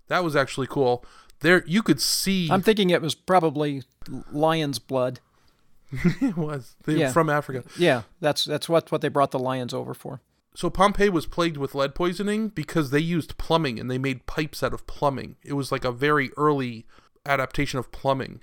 That 0.07 0.24
was 0.24 0.36
actually 0.36 0.68
cool. 0.68 1.04
There, 1.42 1.63
you 1.66 1.81
could 1.81 2.01
see 2.01 2.50
I'm 2.51 2.62
thinking 2.62 2.89
it 2.89 3.01
was 3.01 3.16
probably 3.16 3.83
lion's 4.31 4.77
blood. 4.80 5.19
it 5.92 6.38
was 6.38 6.75
they 6.86 6.95
Yeah. 6.95 7.12
from 7.12 7.30
Africa. 7.30 7.63
Yeah, 7.77 8.04
that's 8.19 8.45
that's 8.45 8.69
what 8.69 8.92
what 8.92 9.01
they 9.01 9.07
brought 9.07 9.31
the 9.31 9.39
lions 9.39 9.74
over 9.74 9.94
for. 9.94 10.21
So 10.56 10.69
Pompeii 10.69 11.10
was 11.10 11.25
plagued 11.25 11.57
with 11.57 11.74
lead 11.74 11.95
poisoning 11.95 12.50
because 12.50 12.89
they 12.92 13.00
used 13.00 13.38
plumbing 13.38 13.80
and 13.80 13.89
they 13.89 13.98
made 13.98 14.25
pipes 14.25 14.61
out 14.61 14.73
of 14.73 14.85
plumbing. 14.88 15.38
It 15.44 15.54
was 15.54 15.71
like 15.71 15.85
a 15.85 15.92
very 15.92 16.31
early 16.38 16.85
adaptation 17.26 17.80
of 17.80 17.92
plumbing, 17.92 18.42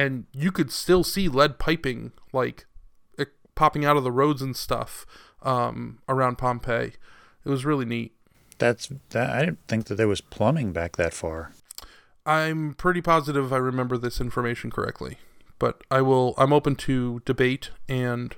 and 0.00 0.24
you 0.32 0.50
could 0.50 0.72
still 0.72 1.04
see 1.04 1.28
lead 1.28 1.58
piping 1.58 2.12
like 2.32 2.64
it, 3.18 3.28
popping 3.54 3.84
out 3.84 3.98
of 3.98 4.04
the 4.04 4.10
roads 4.10 4.40
and 4.40 4.56
stuff 4.56 5.04
um, 5.42 5.98
around 6.08 6.38
Pompeii. 6.38 6.92
It 7.44 7.48
was 7.50 7.66
really 7.66 7.84
neat. 7.84 8.12
That's 8.56 8.90
that. 9.10 9.30
I 9.30 9.40
didn't 9.40 9.66
think 9.68 9.86
that 9.86 9.96
there 9.96 10.08
was 10.08 10.22
plumbing 10.22 10.72
back 10.72 10.96
that 10.96 11.12
far. 11.12 11.52
I'm 12.24 12.74
pretty 12.74 13.02
positive 13.02 13.52
I 13.52 13.58
remember 13.58 13.98
this 13.98 14.20
information 14.22 14.70
correctly, 14.70 15.18
but 15.58 15.82
I 15.90 16.00
will. 16.00 16.34
I'm 16.38 16.52
open 16.52 16.76
to 16.76 17.20
debate 17.26 17.70
and 17.86 18.34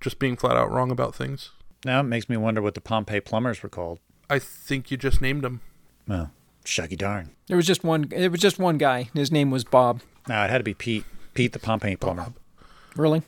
just 0.00 0.20
being 0.20 0.36
flat 0.36 0.56
out 0.56 0.70
wrong 0.70 0.92
about 0.92 1.16
things. 1.16 1.50
Now 1.84 2.00
it 2.00 2.04
makes 2.04 2.28
me 2.28 2.36
wonder 2.36 2.62
what 2.62 2.74
the 2.74 2.80
Pompeii 2.80 3.20
plumbers 3.20 3.60
were 3.62 3.68
called. 3.68 3.98
I 4.30 4.38
think 4.38 4.92
you 4.92 4.96
just 4.96 5.20
named 5.20 5.42
them. 5.42 5.62
Well, 6.06 6.30
shucky 6.64 6.96
darn. 6.96 7.30
There 7.48 7.56
was 7.56 7.66
just 7.66 7.82
one. 7.82 8.08
It 8.12 8.30
was 8.30 8.40
just 8.40 8.60
one 8.60 8.78
guy. 8.78 9.10
His 9.14 9.32
name 9.32 9.50
was 9.50 9.64
Bob. 9.64 10.00
No, 10.28 10.42
it 10.44 10.50
had 10.50 10.58
to 10.58 10.64
be 10.64 10.74
Pete. 10.74 11.04
Pete 11.34 11.52
the 11.52 11.58
Pompeii 11.58 11.96
plumber. 11.96 12.32
Really, 12.94 13.22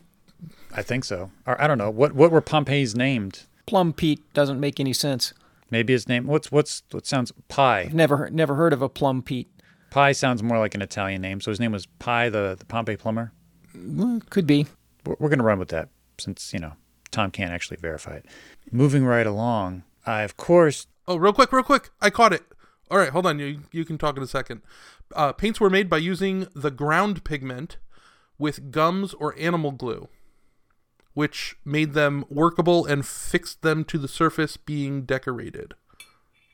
I 0.74 0.82
think 0.82 1.04
so. 1.04 1.30
Or 1.46 1.60
I 1.60 1.66
don't 1.66 1.78
know. 1.78 1.90
What 1.90 2.12
what 2.14 2.30
were 2.30 2.40
Pompeii's 2.40 2.94
named? 2.94 3.44
Plum 3.66 3.92
Pete 3.92 4.20
doesn't 4.34 4.60
make 4.60 4.78
any 4.78 4.92
sense. 4.92 5.32
Maybe 5.70 5.92
his 5.92 6.08
name. 6.08 6.26
What's 6.26 6.52
what's 6.52 6.82
what 6.90 7.06
sounds 7.06 7.32
Pie. 7.48 7.90
Never 7.92 8.28
never 8.30 8.54
heard 8.54 8.72
of 8.72 8.82
a 8.82 8.88
Plum 8.88 9.22
Pete. 9.22 9.48
Pie 9.90 10.12
sounds 10.12 10.42
more 10.42 10.58
like 10.58 10.74
an 10.74 10.82
Italian 10.82 11.22
name. 11.22 11.40
So 11.40 11.50
his 11.50 11.60
name 11.60 11.72
was 11.72 11.86
Pie 11.86 12.28
the 12.28 12.56
the 12.58 12.66
Pompeii 12.66 12.96
plumber. 12.96 13.32
Well, 13.74 14.20
could 14.28 14.46
be. 14.46 14.66
We're, 15.06 15.16
we're 15.18 15.28
gonna 15.30 15.42
run 15.44 15.58
with 15.58 15.68
that 15.70 15.88
since 16.18 16.52
you 16.52 16.58
know 16.58 16.72
Tom 17.10 17.30
can't 17.30 17.52
actually 17.52 17.78
verify 17.78 18.16
it. 18.16 18.26
Moving 18.70 19.04
right 19.06 19.26
along. 19.26 19.84
I 20.04 20.22
of 20.22 20.36
course 20.36 20.86
Oh, 21.06 21.16
real 21.16 21.32
quick, 21.34 21.52
real 21.52 21.62
quick. 21.62 21.90
I 22.00 22.08
caught 22.08 22.32
it. 22.32 22.42
All 22.94 23.00
right, 23.00 23.10
hold 23.10 23.26
on. 23.26 23.40
You 23.40 23.62
you 23.72 23.84
can 23.84 23.98
talk 23.98 24.16
in 24.16 24.22
a 24.22 24.26
second. 24.28 24.62
Uh, 25.16 25.32
paints 25.32 25.58
were 25.58 25.68
made 25.68 25.90
by 25.90 25.96
using 25.98 26.46
the 26.54 26.70
ground 26.70 27.24
pigment 27.24 27.76
with 28.38 28.70
gums 28.70 29.14
or 29.14 29.34
animal 29.36 29.72
glue, 29.72 30.06
which 31.12 31.56
made 31.64 31.94
them 31.94 32.24
workable 32.30 32.86
and 32.86 33.04
fixed 33.04 33.62
them 33.62 33.82
to 33.86 33.98
the 33.98 34.06
surface 34.06 34.56
being 34.56 35.02
decorated. 35.02 35.74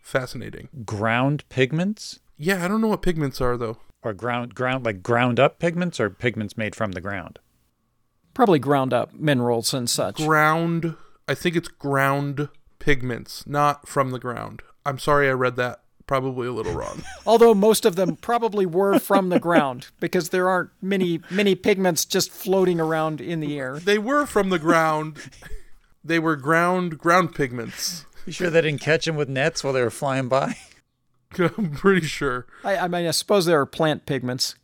Fascinating. 0.02 0.70
ground 0.86 1.46
pigments 1.50 2.20
Yeah, 2.38 2.64
I 2.64 2.68
don't 2.68 2.80
know 2.80 2.88
what 2.88 3.02
pigments 3.02 3.38
are 3.42 3.58
though. 3.58 3.76
or 4.02 4.14
ground 4.14 4.54
ground 4.54 4.82
like 4.86 5.02
ground 5.02 5.38
up 5.38 5.58
pigments 5.58 6.00
or 6.00 6.08
pigments 6.08 6.56
made 6.56 6.74
from 6.74 6.92
the 6.92 7.02
ground. 7.02 7.38
Probably 8.32 8.58
ground 8.58 8.94
up 8.94 9.12
minerals 9.12 9.74
and 9.74 9.90
such. 9.90 10.16
Ground. 10.16 10.96
I 11.28 11.34
think 11.34 11.54
it's 11.54 11.68
ground 11.68 12.48
pigments, 12.78 13.46
not 13.46 13.86
from 13.86 14.10
the 14.10 14.18
ground. 14.18 14.62
I'm 14.86 14.98
sorry 14.98 15.28
I 15.28 15.32
read 15.32 15.56
that 15.56 15.82
probably 16.10 16.48
a 16.48 16.52
little 16.52 16.72
wrong. 16.72 17.04
Although 17.24 17.54
most 17.54 17.86
of 17.86 17.94
them 17.94 18.16
probably 18.16 18.66
were 18.66 18.98
from 18.98 19.28
the 19.28 19.38
ground 19.38 19.90
because 20.00 20.30
there 20.30 20.48
aren't 20.48 20.70
many 20.82 21.20
many 21.30 21.54
pigments 21.54 22.04
just 22.04 22.32
floating 22.32 22.80
around 22.80 23.20
in 23.20 23.38
the 23.38 23.56
air. 23.56 23.78
they 23.78 23.96
were 23.96 24.26
from 24.26 24.48
the 24.48 24.58
ground. 24.58 25.18
They 26.02 26.18
were 26.18 26.34
ground 26.34 26.98
ground 26.98 27.36
pigments. 27.36 28.06
You 28.26 28.32
sure 28.32 28.50
they 28.50 28.60
didn't 28.60 28.80
catch 28.80 29.04
them 29.04 29.14
with 29.14 29.28
nets 29.28 29.62
while 29.62 29.72
they 29.72 29.82
were 29.82 29.88
flying 29.88 30.26
by? 30.26 30.56
I'm 31.38 31.70
pretty 31.70 32.08
sure. 32.08 32.48
I, 32.64 32.76
I 32.78 32.88
mean, 32.88 33.06
I 33.06 33.12
suppose 33.12 33.46
there 33.46 33.60
are 33.60 33.66
plant 33.66 34.04
pigments 34.04 34.56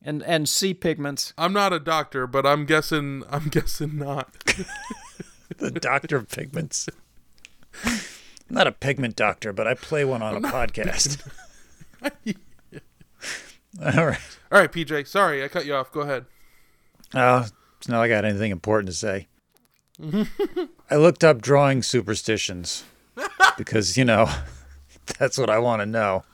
and 0.00 0.22
and 0.22 0.48
sea 0.48 0.72
pigments. 0.72 1.34
I'm 1.36 1.52
not 1.52 1.74
a 1.74 1.80
doctor, 1.80 2.26
but 2.26 2.46
I'm 2.46 2.64
guessing 2.64 3.24
I'm 3.28 3.48
guessing 3.48 3.98
not. 3.98 4.42
the 5.58 5.70
doctor 5.70 6.16
of 6.16 6.30
pigments. 6.30 6.88
I'm 8.48 8.54
not 8.56 8.66
a 8.66 8.72
pigment 8.72 9.16
doctor, 9.16 9.52
but 9.52 9.66
I 9.66 9.74
play 9.74 10.04
one 10.04 10.22
on 10.22 10.36
a 10.36 10.40
podcast. 10.48 11.20
All 13.82 14.06
right. 14.06 14.18
All 14.52 14.60
right, 14.60 14.70
PJ. 14.70 15.06
Sorry, 15.08 15.42
I 15.42 15.48
cut 15.48 15.66
you 15.66 15.74
off. 15.74 15.90
Go 15.90 16.00
ahead. 16.02 16.26
Oh, 17.14 17.46
it's 17.78 17.88
not 17.88 17.98
like 17.98 18.10
I 18.10 18.14
got 18.16 18.24
anything 18.24 18.50
important 18.52 18.88
to 18.88 18.92
say. 18.96 19.28
I 20.90 20.96
looked 20.96 21.22
up 21.24 21.40
drawing 21.40 21.82
superstitions 21.82 22.84
because, 23.56 23.96
you 23.96 24.04
know, 24.04 24.28
that's 25.18 25.38
what 25.38 25.48
I 25.50 25.58
want 25.58 25.80
to 25.82 25.86
know. 25.86 26.24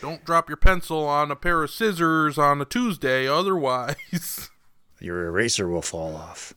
Don't 0.00 0.24
drop 0.24 0.48
your 0.48 0.56
pencil 0.56 1.06
on 1.06 1.30
a 1.30 1.36
pair 1.36 1.62
of 1.62 1.70
scissors 1.70 2.36
on 2.38 2.60
a 2.60 2.64
Tuesday, 2.64 3.26
otherwise. 3.28 4.50
Your 5.00 5.26
eraser 5.26 5.68
will 5.68 5.82
fall 5.82 6.16
off. 6.16 6.52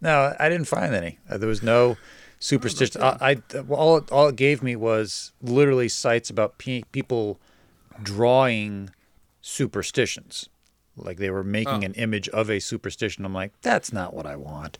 no, 0.00 0.34
I 0.38 0.48
didn't 0.48 0.66
find 0.66 0.94
any. 0.94 1.18
Uh, 1.30 1.38
There 1.38 1.48
was 1.48 1.62
no 1.62 1.96
superstition. 2.38 3.02
I, 3.02 3.16
I 3.54 3.58
all 3.68 3.98
it, 3.98 4.10
all 4.12 4.28
it 4.28 4.36
gave 4.36 4.62
me 4.62 4.76
was 4.76 5.32
literally 5.42 5.88
sites 5.88 6.30
about 6.30 6.58
pe- 6.58 6.82
people 6.92 7.40
drawing 8.02 8.90
superstitions, 9.40 10.48
like 10.96 11.18
they 11.18 11.30
were 11.30 11.44
making 11.44 11.82
oh. 11.82 11.86
an 11.86 11.94
image 11.94 12.28
of 12.30 12.50
a 12.50 12.60
superstition. 12.60 13.24
I'm 13.24 13.34
like, 13.34 13.52
that's 13.62 13.92
not 13.92 14.14
what 14.14 14.26
I 14.26 14.36
want. 14.36 14.78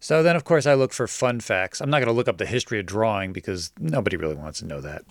So 0.00 0.22
then, 0.22 0.34
of 0.34 0.44
course, 0.44 0.66
I 0.66 0.74
look 0.74 0.92
for 0.92 1.06
fun 1.06 1.40
facts. 1.40 1.80
I'm 1.80 1.90
not 1.90 1.98
going 1.98 2.08
to 2.08 2.14
look 2.14 2.28
up 2.28 2.38
the 2.38 2.46
history 2.46 2.80
of 2.80 2.86
drawing 2.86 3.32
because 3.32 3.70
nobody 3.78 4.16
really 4.16 4.34
wants 4.34 4.60
to 4.60 4.66
know 4.66 4.80
that. 4.80 5.02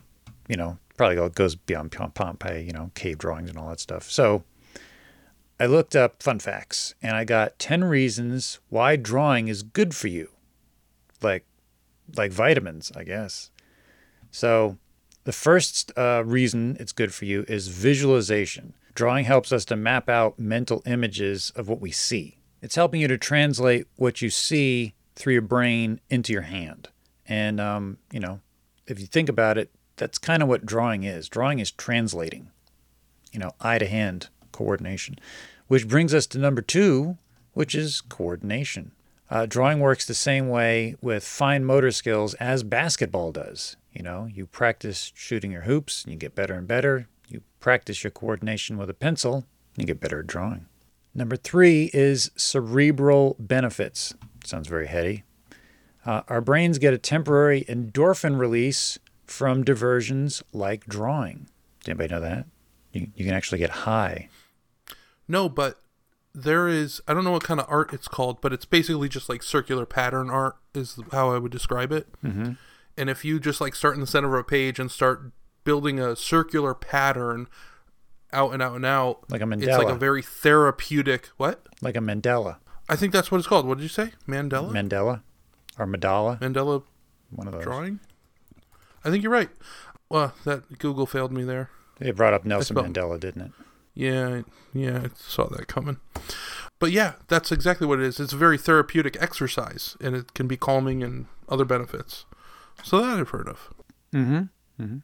You 0.47 0.57
know, 0.57 0.79
probably 0.97 1.15
go- 1.15 1.29
goes 1.29 1.55
beyond 1.55 1.91
Pom- 1.91 2.11
Pompeii, 2.11 2.63
you 2.63 2.71
know, 2.71 2.89
cave 2.95 3.19
drawings 3.19 3.51
and 3.51 3.59
all 3.59 3.69
that 3.69 3.79
stuff. 3.79 4.09
So 4.09 4.43
I 5.59 5.67
looked 5.67 5.95
up 5.95 6.23
fun 6.23 6.39
facts 6.39 6.95
and 7.03 7.15
I 7.15 7.23
got 7.23 7.59
10 7.59 7.83
reasons 7.83 8.59
why 8.69 8.95
drawing 8.95 9.47
is 9.47 9.61
good 9.61 9.93
for 9.95 10.07
you. 10.07 10.29
Like 11.21 11.45
like 12.15 12.31
vitamins, 12.31 12.91
I 12.95 13.03
guess. 13.03 13.51
So 14.31 14.77
the 15.23 15.31
first 15.31 15.91
uh, 15.97 16.23
reason 16.25 16.77
it's 16.79 16.91
good 16.91 17.13
for 17.13 17.25
you 17.25 17.45
is 17.47 17.67
visualization. 17.67 18.73
Drawing 18.95 19.25
helps 19.25 19.51
us 19.51 19.65
to 19.65 19.75
map 19.75 20.09
out 20.09 20.39
mental 20.39 20.81
images 20.85 21.51
of 21.55 21.69
what 21.69 21.79
we 21.79 21.91
see. 21.91 22.37
It's 22.61 22.75
helping 22.75 23.01
you 23.01 23.07
to 23.07 23.17
translate 23.17 23.87
what 23.95 24.21
you 24.21 24.29
see 24.29 24.93
through 25.15 25.33
your 25.33 25.41
brain 25.41 26.01
into 26.09 26.33
your 26.33 26.43
hand. 26.43 26.89
And, 27.25 27.59
um, 27.61 27.97
you 28.11 28.19
know, 28.19 28.41
if 28.87 28.99
you 28.99 29.05
think 29.05 29.29
about 29.29 29.57
it, 29.57 29.69
that's 29.95 30.17
kind 30.17 30.41
of 30.41 30.49
what 30.49 30.65
drawing 30.65 31.03
is. 31.03 31.29
Drawing 31.29 31.59
is 31.59 31.71
translating, 31.71 32.49
you 33.31 33.39
know, 33.39 33.51
eye 33.61 33.77
to 33.77 33.85
hand 33.85 34.29
coordination. 34.51 35.19
Which 35.67 35.87
brings 35.87 36.13
us 36.13 36.25
to 36.27 36.39
number 36.39 36.61
two, 36.61 37.17
which 37.53 37.75
is 37.75 38.01
coordination. 38.01 38.93
Uh, 39.29 39.45
drawing 39.45 39.79
works 39.79 40.05
the 40.05 40.13
same 40.13 40.49
way 40.49 40.95
with 41.01 41.23
fine 41.23 41.63
motor 41.63 41.91
skills 41.91 42.33
as 42.35 42.63
basketball 42.63 43.31
does. 43.31 43.77
You 43.93 44.01
know, 44.03 44.27
you 44.31 44.45
practice 44.45 45.11
shooting 45.15 45.51
your 45.51 45.63
hoops, 45.63 46.03
and 46.03 46.13
you 46.13 46.17
get 46.17 46.35
better 46.35 46.55
and 46.55 46.67
better. 46.67 47.07
You 47.27 47.41
practice 47.59 48.03
your 48.03 48.11
coordination 48.11 48.77
with 48.77 48.89
a 48.89 48.93
pencil, 48.93 49.45
you 49.77 49.85
get 49.85 49.99
better 49.99 50.19
at 50.19 50.27
drawing. 50.27 50.65
Number 51.13 51.35
three 51.35 51.89
is 51.93 52.31
cerebral 52.35 53.35
benefits. 53.39 54.13
Sounds 54.43 54.67
very 54.67 54.87
heady. 54.87 55.23
Uh, 56.05 56.21
our 56.27 56.41
brains 56.41 56.77
get 56.77 56.93
a 56.93 56.97
temporary 56.97 57.63
endorphin 57.63 58.39
release 58.39 58.97
from 59.25 59.63
diversions 59.63 60.41
like 60.53 60.85
drawing. 60.85 61.47
Did 61.83 61.91
anybody 61.91 62.13
know 62.13 62.21
that? 62.21 62.45
You, 62.93 63.07
you 63.15 63.25
can 63.25 63.33
actually 63.33 63.59
get 63.59 63.69
high. 63.69 64.29
No, 65.27 65.49
but 65.49 65.79
there 66.33 66.67
is 66.67 67.01
I 67.07 67.13
don't 67.13 67.23
know 67.23 67.31
what 67.31 67.43
kind 67.43 67.59
of 67.59 67.65
art 67.69 67.93
it's 67.93 68.07
called, 68.07 68.41
but 68.41 68.53
it's 68.53 68.65
basically 68.65 69.09
just 69.09 69.29
like 69.29 69.43
circular 69.43 69.85
pattern 69.85 70.29
art 70.29 70.57
is 70.73 70.99
how 71.11 71.31
I 71.31 71.37
would 71.39 71.51
describe 71.51 71.91
it. 71.91 72.07
Mm-hmm. 72.23 72.53
And 72.97 73.09
if 73.09 73.23
you 73.23 73.39
just 73.39 73.61
like 73.61 73.75
start 73.75 73.95
in 73.95 74.01
the 74.01 74.07
center 74.07 74.27
of 74.35 74.41
a 74.41 74.43
page 74.43 74.79
and 74.79 74.91
start 74.91 75.31
building 75.63 75.99
a 75.99 76.15
circular 76.15 76.73
pattern 76.73 77.47
out 78.31 78.53
and 78.53 78.61
out 78.61 78.75
and 78.75 78.85
out, 78.85 79.23
Like 79.29 79.41
a 79.41 79.51
it's 79.51 79.67
like 79.67 79.89
a 79.89 79.95
very 79.95 80.21
therapeutic. 80.21 81.29
What? 81.37 81.67
Like 81.81 81.95
a 81.95 82.01
Mandela. 82.01 82.57
I 82.87 82.95
think 82.95 83.13
that's 83.13 83.31
what 83.31 83.37
it's 83.37 83.47
called. 83.47 83.65
What 83.65 83.77
did 83.77 83.83
you 83.83 83.89
say? 83.89 84.11
Mandela? 84.27 84.71
Mandela 84.71 85.21
or 85.77 85.87
Mandala, 85.87 86.39
Mandela 86.39 86.83
one 87.31 87.47
of 87.47 87.53
those. 87.53 87.63
drawing? 87.63 87.99
I 89.03 89.09
think 89.09 89.23
you're 89.23 89.31
right. 89.31 89.49
Well, 90.09 90.33
that 90.43 90.79
Google 90.79 91.05
failed 91.05 91.31
me 91.31 91.43
there. 91.43 91.69
It 91.99 92.15
brought 92.15 92.33
up 92.33 92.45
Nelson 92.45 92.75
Mandela, 92.75 93.19
didn't 93.19 93.43
it? 93.43 93.51
Yeah, 93.99 94.43
yeah, 94.73 95.01
I 95.03 95.09
saw 95.17 95.49
that 95.49 95.67
coming. 95.67 95.97
But 96.79 96.91
yeah, 96.91 97.15
that's 97.27 97.51
exactly 97.51 97.85
what 97.85 97.99
it 97.99 98.05
is. 98.05 98.17
It's 98.17 98.31
a 98.31 98.37
very 98.37 98.57
therapeutic 98.57 99.17
exercise, 99.19 99.97
and 99.99 100.15
it 100.15 100.33
can 100.33 100.47
be 100.47 100.55
calming 100.55 101.03
and 101.03 101.25
other 101.49 101.65
benefits. 101.65 102.25
So 102.81 103.01
that 103.01 103.19
I've 103.19 103.29
heard 103.29 103.49
of. 103.49 103.73
mm-hmm 104.13 104.99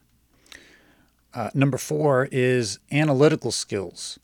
Uh, 1.34 1.50
number 1.54 1.78
four 1.78 2.30
is 2.32 2.80
analytical 2.90 3.52
skills. 3.52 4.18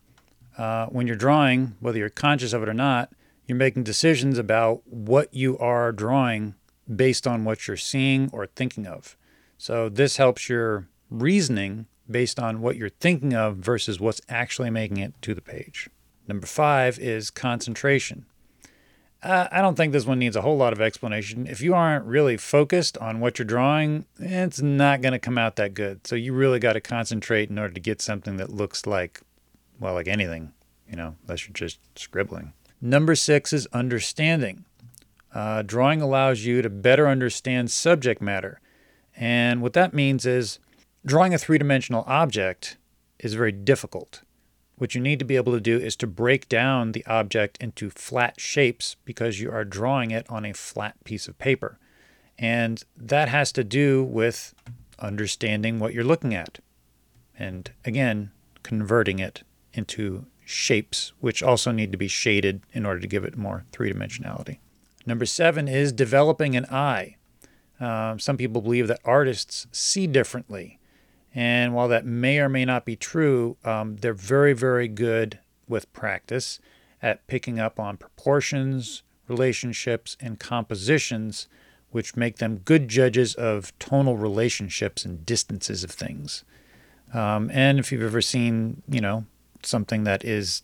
Uh, 0.57 0.85
when 0.85 1.05
you're 1.05 1.17
drawing, 1.17 1.75
whether 1.81 1.97
you're 1.97 2.09
conscious 2.09 2.53
of 2.53 2.63
it 2.63 2.69
or 2.69 2.73
not, 2.73 3.11
you're 3.45 3.57
making 3.57 3.83
decisions 3.83 4.37
about 4.37 4.87
what 4.87 5.33
you 5.33 5.57
are 5.57 5.91
drawing 5.91 6.55
based 6.87 7.27
on 7.27 7.43
what 7.43 7.67
you're 7.67 7.75
seeing 7.75 8.29
or 8.31 8.45
thinking 8.45 8.87
of. 8.87 9.17
So 9.57 9.89
this 9.89 10.15
helps 10.15 10.47
your 10.47 10.87
reasoning 11.09 11.87
based 12.09 12.39
on 12.39 12.61
what 12.61 12.75
you're 12.75 12.89
thinking 12.89 13.33
of 13.33 13.57
versus 13.57 13.99
what's 13.99 14.21
actually 14.27 14.69
making 14.69 14.97
it 14.97 15.13
to 15.21 15.33
the 15.33 15.41
page. 15.41 15.89
Number 16.27 16.47
five 16.47 16.99
is 16.99 17.29
concentration. 17.29 18.25
Uh, 19.23 19.47
I 19.51 19.61
don't 19.61 19.75
think 19.75 19.93
this 19.93 20.05
one 20.05 20.17
needs 20.17 20.35
a 20.35 20.41
whole 20.41 20.57
lot 20.57 20.73
of 20.73 20.81
explanation. 20.81 21.45
If 21.45 21.61
you 21.61 21.75
aren't 21.75 22.05
really 22.05 22.37
focused 22.37 22.97
on 22.97 23.19
what 23.19 23.37
you're 23.37 23.45
drawing, 23.45 24.05
it's 24.19 24.61
not 24.61 25.01
going 25.01 25.11
to 25.11 25.19
come 25.19 25.37
out 25.37 25.57
that 25.57 25.75
good. 25.75 26.07
So 26.07 26.15
you 26.15 26.33
really 26.33 26.57
got 26.59 26.73
to 26.73 26.81
concentrate 26.81 27.49
in 27.49 27.59
order 27.59 27.73
to 27.73 27.79
get 27.79 28.01
something 28.01 28.37
that 28.37 28.49
looks 28.49 28.87
like, 28.87 29.21
well, 29.79 29.93
like 29.93 30.07
anything, 30.07 30.53
you 30.89 30.95
know, 30.95 31.15
unless 31.23 31.45
you're 31.45 31.53
just 31.53 31.79
scribbling. 31.95 32.53
Number 32.81 33.13
six 33.13 33.53
is 33.53 33.67
understanding. 33.67 34.65
Uh, 35.33 35.61
drawing 35.61 36.01
allows 36.01 36.43
you 36.45 36.63
to 36.63 36.69
better 36.69 37.07
understand 37.07 37.69
subject 37.69 38.21
matter. 38.21 38.59
And 39.15 39.61
what 39.61 39.73
that 39.73 39.93
means 39.93 40.25
is 40.25 40.57
drawing 41.05 41.33
a 41.33 41.37
three 41.37 41.57
dimensional 41.57 42.03
object 42.07 42.77
is 43.19 43.33
very 43.33 43.51
difficult. 43.51 44.23
What 44.75 44.95
you 44.95 45.01
need 45.01 45.19
to 45.19 45.25
be 45.25 45.35
able 45.35 45.53
to 45.53 45.61
do 45.61 45.77
is 45.77 45.95
to 45.97 46.07
break 46.07 46.49
down 46.49 46.91
the 46.91 47.05
object 47.05 47.57
into 47.61 47.89
flat 47.89 48.39
shapes 48.39 48.95
because 49.05 49.39
you 49.39 49.51
are 49.51 49.63
drawing 49.63 50.09
it 50.11 50.25
on 50.29 50.43
a 50.43 50.53
flat 50.53 50.95
piece 51.03 51.27
of 51.27 51.37
paper. 51.37 51.77
And 52.39 52.83
that 52.97 53.29
has 53.29 53.51
to 53.51 53.63
do 53.63 54.03
with 54.03 54.55
understanding 54.97 55.77
what 55.77 55.93
you're 55.93 56.03
looking 56.03 56.33
at. 56.33 56.59
And 57.37 57.71
again, 57.85 58.31
converting 58.63 59.19
it 59.19 59.43
into 59.73 60.25
shapes, 60.45 61.13
which 61.19 61.43
also 61.43 61.71
need 61.71 61.91
to 61.91 61.97
be 61.97 62.07
shaded 62.07 62.61
in 62.73 62.85
order 62.85 62.99
to 62.99 63.07
give 63.07 63.23
it 63.23 63.37
more 63.37 63.65
three 63.71 63.93
dimensionality. 63.93 64.57
Number 65.05 65.25
seven 65.25 65.67
is 65.67 65.91
developing 65.91 66.55
an 66.55 66.65
eye. 66.65 67.17
Um, 67.79 68.19
some 68.19 68.37
people 68.37 68.61
believe 68.61 68.87
that 68.87 68.99
artists 69.05 69.67
see 69.71 70.07
differently. 70.07 70.79
And 71.33 71.73
while 71.73 71.87
that 71.87 72.05
may 72.05 72.39
or 72.39 72.49
may 72.49 72.65
not 72.65 72.85
be 72.85 72.95
true, 72.95 73.57
um, 73.63 73.97
they're 73.97 74.13
very, 74.13 74.53
very 74.53 74.87
good 74.87 75.39
with 75.67 75.91
practice 75.93 76.59
at 77.01 77.25
picking 77.27 77.59
up 77.59 77.79
on 77.79 77.97
proportions, 77.97 79.03
relationships, 79.27 80.17
and 80.19 80.39
compositions, 80.39 81.47
which 81.91 82.15
make 82.15 82.37
them 82.37 82.57
good 82.57 82.87
judges 82.87 83.33
of 83.35 83.77
tonal 83.79 84.17
relationships 84.17 85.05
and 85.05 85.25
distances 85.25 85.83
of 85.83 85.91
things. 85.91 86.43
Um, 87.13 87.49
and 87.53 87.79
if 87.79 87.91
you've 87.91 88.03
ever 88.03 88.21
seen, 88.21 88.83
you 88.87 89.01
know, 89.01 89.25
something 89.63 90.03
that 90.03 90.23
is 90.23 90.63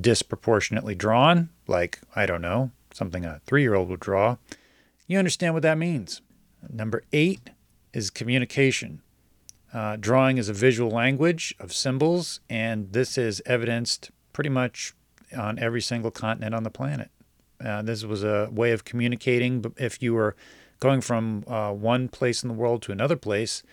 disproportionately 0.00 0.94
drawn, 0.94 1.50
like, 1.66 2.00
I 2.16 2.26
don't 2.26 2.42
know, 2.42 2.70
something 2.92 3.24
a 3.24 3.40
three 3.46 3.62
year 3.62 3.74
old 3.74 3.88
would 3.88 4.00
draw, 4.00 4.36
you 5.06 5.18
understand 5.18 5.54
what 5.54 5.62
that 5.62 5.78
means. 5.78 6.22
Number 6.72 7.02
eight 7.12 7.50
is 7.92 8.10
communication. 8.10 9.02
Uh, 9.74 9.96
drawing 9.96 10.38
is 10.38 10.48
a 10.48 10.52
visual 10.52 10.90
language 10.90 11.52
of 11.58 11.72
symbols, 11.72 12.40
and 12.48 12.92
this 12.92 13.18
is 13.18 13.42
evidenced 13.44 14.12
pretty 14.32 14.50
much 14.50 14.94
on 15.36 15.58
every 15.58 15.82
single 15.82 16.12
continent 16.12 16.54
on 16.54 16.62
the 16.62 16.70
planet. 16.70 17.10
Uh, 17.62 17.82
this 17.82 18.04
was 18.04 18.22
a 18.22 18.48
way 18.52 18.70
of 18.70 18.84
communicating. 18.84 19.64
If 19.76 20.00
you 20.00 20.14
were 20.14 20.36
going 20.78 21.00
from 21.00 21.44
uh, 21.48 21.72
one 21.72 22.08
place 22.08 22.44
in 22.44 22.48
the 22.48 22.54
world 22.54 22.82
to 22.82 22.92
another 22.92 23.16
place, 23.16 23.64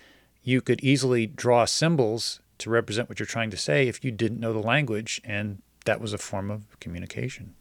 you 0.44 0.60
could 0.60 0.84
easily 0.84 1.28
draw 1.28 1.66
symbols 1.66 2.40
to 2.58 2.70
represent 2.72 3.08
what 3.08 3.20
you're 3.20 3.28
trying 3.28 3.52
to 3.52 3.58
say 3.58 3.88
if 3.88 4.04
you 4.04 4.12
didn't 4.12 4.40
know 4.40 4.54
the 4.54 4.60
language, 4.60 5.22
and 5.24 5.62
that 5.86 6.02
was 6.02 6.14
a 6.14 6.18
form 6.18 6.50
of 6.50 6.80
communication. 6.80 7.54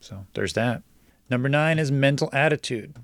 So 0.00 0.26
there's 0.34 0.52
that. 0.54 0.82
Number 1.30 1.48
nine 1.48 1.78
is 1.78 1.90
mental 1.90 2.28
attitude. 2.34 2.96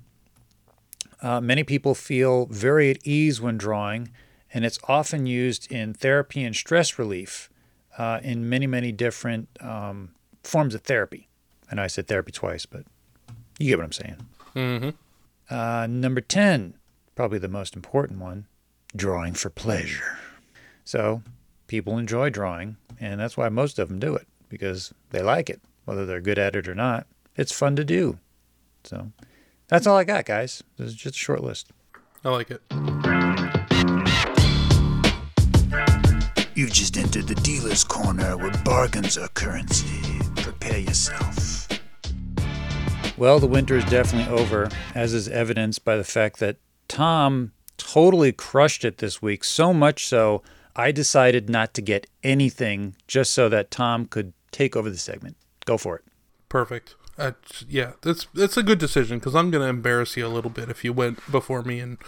Uh, 1.21 1.41
many 1.41 1.63
people 1.63 1.95
feel 1.95 2.45
very 2.47 2.91
at 2.91 3.05
ease 3.05 3.41
when 3.41 3.57
drawing, 3.57 4.09
and 4.53 4.65
it's 4.65 4.79
often 4.87 5.25
used 5.25 5.71
in 5.71 5.93
therapy 5.93 6.43
and 6.43 6.55
stress 6.55 6.97
relief 6.97 7.49
uh, 7.97 8.19
in 8.23 8.49
many, 8.49 8.67
many 8.67 8.91
different 8.91 9.49
um, 9.61 10.11
forms 10.43 10.73
of 10.73 10.81
therapy. 10.81 11.27
And 11.69 11.79
I 11.79 11.87
said 11.87 12.07
therapy 12.07 12.31
twice, 12.31 12.65
but 12.65 12.83
you 13.59 13.67
get 13.67 13.77
what 13.77 13.85
I'm 13.85 13.91
saying. 13.91 14.15
Mm-hmm. 14.55 14.89
Uh, 15.53 15.87
number 15.87 16.21
10, 16.21 16.75
probably 17.15 17.39
the 17.39 17.47
most 17.47 17.75
important 17.75 18.19
one 18.19 18.47
drawing 18.95 19.33
for 19.33 19.49
pleasure. 19.49 20.17
So 20.83 21.21
people 21.67 21.97
enjoy 21.97 22.29
drawing, 22.29 22.77
and 22.99 23.19
that's 23.19 23.37
why 23.37 23.49
most 23.49 23.77
of 23.77 23.89
them 23.89 23.99
do 23.99 24.15
it 24.15 24.27
because 24.49 24.93
they 25.11 25.21
like 25.21 25.49
it, 25.49 25.61
whether 25.85 26.05
they're 26.05 26.21
good 26.21 26.39
at 26.39 26.55
it 26.55 26.67
or 26.67 26.75
not. 26.75 27.05
It's 27.35 27.51
fun 27.51 27.75
to 27.75 27.85
do. 27.85 28.17
So 28.83 29.11
that's 29.67 29.85
all 29.85 29.97
I 29.97 30.03
got, 30.03 30.25
guys. 30.25 30.63
This 30.77 30.87
is 30.87 30.95
just 30.95 31.15
a 31.15 31.19
short 31.19 31.43
list. 31.43 31.71
I 32.25 32.29
like 32.29 32.51
it. 32.51 32.61
You've 36.59 36.73
just 36.73 36.97
entered 36.97 37.25
the 37.25 37.35
dealer's 37.35 37.85
corner 37.85 38.35
where 38.35 38.51
bargains 38.65 39.17
are 39.17 39.29
currency. 39.29 40.19
Prepare 40.35 40.79
yourself. 40.79 41.69
Well, 43.17 43.39
the 43.39 43.47
winter 43.47 43.77
is 43.77 43.85
definitely 43.85 44.37
over, 44.37 44.67
as 44.93 45.13
is 45.13 45.29
evidenced 45.29 45.85
by 45.85 45.95
the 45.95 46.03
fact 46.03 46.39
that 46.39 46.57
Tom 46.89 47.53
totally 47.77 48.33
crushed 48.33 48.83
it 48.83 48.97
this 48.97 49.21
week, 49.21 49.45
so 49.45 49.73
much 49.73 50.05
so 50.05 50.43
I 50.75 50.91
decided 50.91 51.49
not 51.49 51.73
to 51.75 51.81
get 51.81 52.07
anything 52.23 52.97
just 53.07 53.31
so 53.31 53.47
that 53.47 53.71
Tom 53.71 54.05
could 54.05 54.33
take 54.51 54.75
over 54.75 54.89
the 54.89 54.97
segment. 54.97 55.37
Go 55.63 55.77
for 55.77 55.95
it. 55.95 56.03
Perfect. 56.49 56.95
Uh, 57.17 57.31
yeah, 57.69 57.93
that's 58.01 58.27
that's 58.33 58.57
a 58.57 58.63
good 58.63 58.79
decision 58.79 59.19
because 59.19 59.33
I'm 59.33 59.49
gonna 59.49 59.67
embarrass 59.67 60.17
you 60.17 60.27
a 60.27 60.27
little 60.27 60.51
bit 60.51 60.69
if 60.69 60.83
you 60.83 60.91
went 60.91 61.19
before 61.31 61.63
me 61.63 61.79
and 61.79 61.99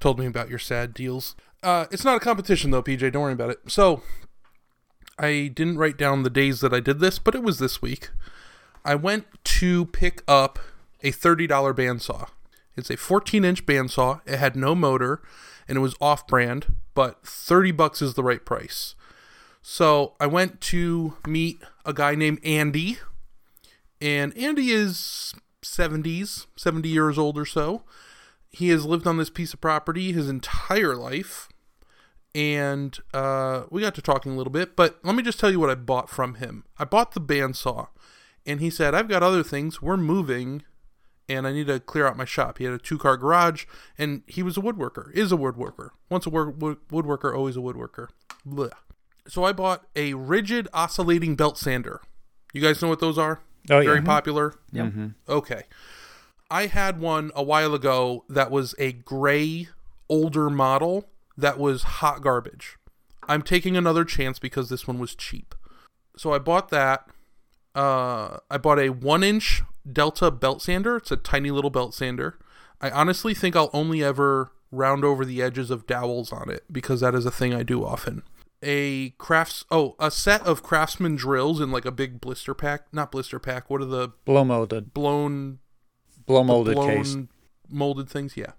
told 0.00 0.18
me 0.18 0.24
about 0.24 0.48
your 0.48 0.58
sad 0.58 0.94
deals. 0.94 1.36
Uh, 1.64 1.86
it's 1.90 2.04
not 2.04 2.16
a 2.16 2.20
competition 2.20 2.70
though, 2.70 2.82
PJ. 2.82 3.10
Don't 3.12 3.22
worry 3.22 3.32
about 3.32 3.50
it. 3.50 3.58
So, 3.66 4.02
I 5.18 5.50
didn't 5.54 5.78
write 5.78 5.96
down 5.96 6.22
the 6.22 6.30
days 6.30 6.60
that 6.60 6.74
I 6.74 6.80
did 6.80 7.00
this, 7.00 7.18
but 7.18 7.34
it 7.34 7.42
was 7.42 7.58
this 7.58 7.80
week. 7.80 8.10
I 8.84 8.94
went 8.94 9.26
to 9.44 9.86
pick 9.86 10.22
up 10.28 10.58
a 11.02 11.10
$30 11.10 11.48
bandsaw. 11.48 12.28
It's 12.76 12.90
a 12.90 12.96
14 12.96 13.44
inch 13.44 13.64
bandsaw. 13.64 14.20
It 14.26 14.38
had 14.38 14.56
no 14.56 14.74
motor 14.74 15.22
and 15.66 15.78
it 15.78 15.80
was 15.80 15.96
off 16.00 16.26
brand, 16.26 16.74
but 16.94 17.24
30 17.26 17.72
bucks 17.72 18.02
is 18.02 18.14
the 18.14 18.22
right 18.22 18.44
price. 18.44 18.94
So 19.62 20.14
I 20.20 20.26
went 20.26 20.60
to 20.62 21.16
meet 21.26 21.62
a 21.86 21.94
guy 21.94 22.14
named 22.14 22.40
Andy, 22.44 22.98
and 23.98 24.36
Andy 24.36 24.70
is 24.70 25.34
70s, 25.62 26.46
70 26.56 26.88
years 26.90 27.16
old 27.16 27.38
or 27.38 27.46
so. 27.46 27.82
He 28.50 28.68
has 28.68 28.84
lived 28.84 29.06
on 29.06 29.16
this 29.16 29.30
piece 29.30 29.54
of 29.54 29.60
property 29.62 30.12
his 30.12 30.28
entire 30.28 30.94
life, 30.94 31.48
and 32.34 32.98
uh, 33.12 33.64
we 33.70 33.80
got 33.80 33.94
to 33.94 34.02
talking 34.02 34.32
a 34.32 34.36
little 34.36 34.52
bit. 34.52 34.76
But 34.76 34.98
let 35.02 35.14
me 35.14 35.22
just 35.22 35.38
tell 35.38 35.50
you 35.50 35.60
what 35.60 35.70
I 35.70 35.74
bought 35.74 36.08
from 36.10 36.34
him. 36.36 36.64
I 36.78 36.84
bought 36.84 37.12
the 37.12 37.20
bandsaw, 37.20 37.88
and 38.46 38.60
he 38.60 38.70
said, 38.70 38.94
I've 38.94 39.08
got 39.08 39.22
other 39.22 39.42
things. 39.42 39.80
We're 39.80 39.96
moving, 39.96 40.62
and 41.28 41.46
I 41.46 41.52
need 41.52 41.66
to 41.68 41.78
clear 41.80 42.06
out 42.06 42.16
my 42.16 42.24
shop. 42.24 42.58
He 42.58 42.64
had 42.64 42.74
a 42.74 42.78
two 42.78 42.98
car 42.98 43.16
garage, 43.16 43.64
and 43.96 44.22
he 44.26 44.42
was 44.42 44.56
a 44.56 44.60
woodworker, 44.60 45.12
is 45.12 45.30
a 45.32 45.36
woodworker. 45.36 45.90
Once 46.10 46.26
a 46.26 46.30
wood- 46.30 46.60
wood- 46.60 46.78
woodworker, 46.90 47.34
always 47.36 47.56
a 47.56 47.60
woodworker. 47.60 48.08
Blech. 48.46 48.72
So 49.26 49.44
I 49.44 49.52
bought 49.52 49.86
a 49.96 50.12
Ridgid 50.12 50.66
oscillating 50.74 51.34
belt 51.36 51.56
sander. 51.56 52.00
You 52.52 52.60
guys 52.60 52.82
know 52.82 52.88
what 52.88 53.00
those 53.00 53.16
are? 53.16 53.40
Oh, 53.70 53.78
yeah. 53.78 53.84
Very 53.88 54.02
popular. 54.02 54.54
Yep. 54.72 54.92
Okay. 55.28 55.62
I 56.50 56.66
had 56.66 57.00
one 57.00 57.30
a 57.34 57.42
while 57.42 57.74
ago 57.74 58.24
that 58.28 58.50
was 58.50 58.74
a 58.78 58.92
gray, 58.92 59.68
older 60.10 60.50
model 60.50 61.08
that 61.36 61.58
was 61.58 61.82
hot 61.82 62.20
garbage. 62.22 62.76
I'm 63.28 63.42
taking 63.42 63.76
another 63.76 64.04
chance 64.04 64.38
because 64.38 64.68
this 64.68 64.86
one 64.86 64.98
was 64.98 65.14
cheap. 65.14 65.54
So 66.16 66.32
I 66.32 66.38
bought 66.38 66.68
that. 66.70 67.08
Uh, 67.74 68.38
I 68.50 68.58
bought 68.58 68.78
a 68.78 68.90
one 68.90 69.24
inch 69.24 69.62
Delta 69.90 70.30
belt 70.30 70.62
sander. 70.62 70.96
It's 70.96 71.10
a 71.10 71.16
tiny 71.16 71.50
little 71.50 71.70
belt 71.70 71.94
sander. 71.94 72.38
I 72.80 72.90
honestly 72.90 73.34
think 73.34 73.56
I'll 73.56 73.70
only 73.72 74.02
ever 74.02 74.52
round 74.70 75.04
over 75.04 75.24
the 75.24 75.40
edges 75.42 75.70
of 75.70 75.86
dowels 75.86 76.32
on 76.32 76.50
it 76.50 76.64
because 76.70 77.00
that 77.00 77.14
is 77.14 77.26
a 77.26 77.30
thing 77.30 77.54
I 77.54 77.62
do 77.62 77.84
often. 77.84 78.22
A 78.62 79.10
crafts 79.18 79.64
oh 79.70 79.94
a 79.98 80.10
set 80.10 80.40
of 80.46 80.62
craftsman 80.62 81.16
drills 81.16 81.60
in 81.60 81.70
like 81.70 81.84
a 81.84 81.92
big 81.92 82.20
blister 82.20 82.54
pack, 82.54 82.86
not 82.92 83.12
blister 83.12 83.38
pack. 83.38 83.68
What 83.68 83.82
are 83.82 83.86
the 83.86 84.12
Blow 84.24 84.44
molded, 84.44 84.94
blown 84.94 85.58
blow 86.26 86.42
molded 86.44 86.74
blown 86.74 86.88
case. 86.88 87.16
Molded 87.74 88.08
things 88.08 88.36
yeah. 88.36 88.52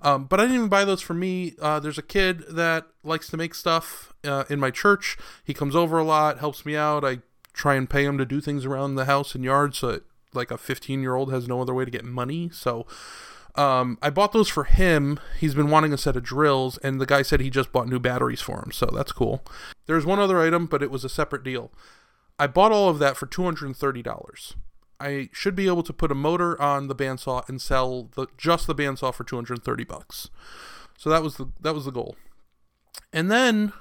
Um, 0.00 0.24
but 0.24 0.40
i 0.40 0.44
didn't 0.44 0.56
even 0.56 0.68
buy 0.68 0.84
those 0.84 1.02
for 1.02 1.14
me. 1.14 1.54
Uh, 1.60 1.78
there's 1.78 1.98
a 1.98 2.02
kid 2.02 2.44
that 2.50 2.86
likes 3.04 3.28
to 3.28 3.36
make 3.36 3.54
stuff 3.54 4.12
uh, 4.24 4.44
in 4.48 4.58
my 4.58 4.70
church. 4.70 5.16
He 5.44 5.54
comes 5.54 5.76
over 5.76 5.98
a 5.98 6.04
lot 6.04 6.38
helps 6.38 6.66
me 6.66 6.76
out. 6.76 7.04
I 7.04 7.18
try 7.52 7.74
and 7.74 7.88
pay 7.88 8.04
him 8.04 8.18
to 8.18 8.24
do 8.24 8.40
things 8.40 8.64
around 8.64 8.94
the 8.94 9.04
house 9.04 9.34
and 9.34 9.44
yard 9.44 9.74
so 9.74 10.00
like 10.32 10.50
a 10.50 10.58
15 10.58 11.02
year 11.02 11.14
old 11.14 11.30
has 11.32 11.46
no 11.46 11.60
other 11.60 11.74
way 11.74 11.84
to 11.84 11.90
get 11.90 12.04
money. 12.04 12.50
So 12.52 12.86
um, 13.54 13.98
i 14.00 14.08
bought 14.08 14.32
those 14.32 14.48
for 14.48 14.64
him. 14.64 15.20
He's 15.38 15.54
been 15.54 15.68
wanting 15.68 15.92
a 15.92 15.98
set 15.98 16.16
of 16.16 16.22
drills 16.22 16.78
and 16.78 17.00
the 17.00 17.06
guy 17.06 17.22
said 17.22 17.40
he 17.40 17.50
just 17.50 17.72
bought 17.72 17.88
new 17.88 17.98
batteries 17.98 18.40
for 18.40 18.58
him. 18.58 18.72
So 18.72 18.86
that's 18.86 19.12
cool. 19.12 19.44
There's 19.86 20.06
one 20.06 20.18
other 20.18 20.40
item 20.40 20.66
but 20.66 20.82
it 20.82 20.90
was 20.90 21.04
a 21.04 21.08
separate 21.08 21.44
deal. 21.44 21.70
I 22.38 22.46
bought 22.46 22.72
all 22.72 22.88
of 22.88 22.98
that 22.98 23.16
for 23.16 23.26
$230 23.26 24.54
I 25.02 25.28
should 25.32 25.56
be 25.56 25.66
able 25.66 25.82
to 25.82 25.92
put 25.92 26.12
a 26.12 26.14
motor 26.14 26.60
on 26.60 26.86
the 26.86 26.94
bandsaw 26.94 27.48
and 27.48 27.60
sell 27.60 28.10
the 28.14 28.26
just 28.38 28.66
the 28.66 28.74
bandsaw 28.74 29.12
for 29.12 29.24
230 29.24 29.84
bucks. 29.84 30.30
So 30.96 31.10
that 31.10 31.22
was 31.22 31.36
the 31.36 31.50
that 31.60 31.74
was 31.74 31.84
the 31.86 31.90
goal. 31.90 32.16
And 33.12 33.30
then 33.30 33.72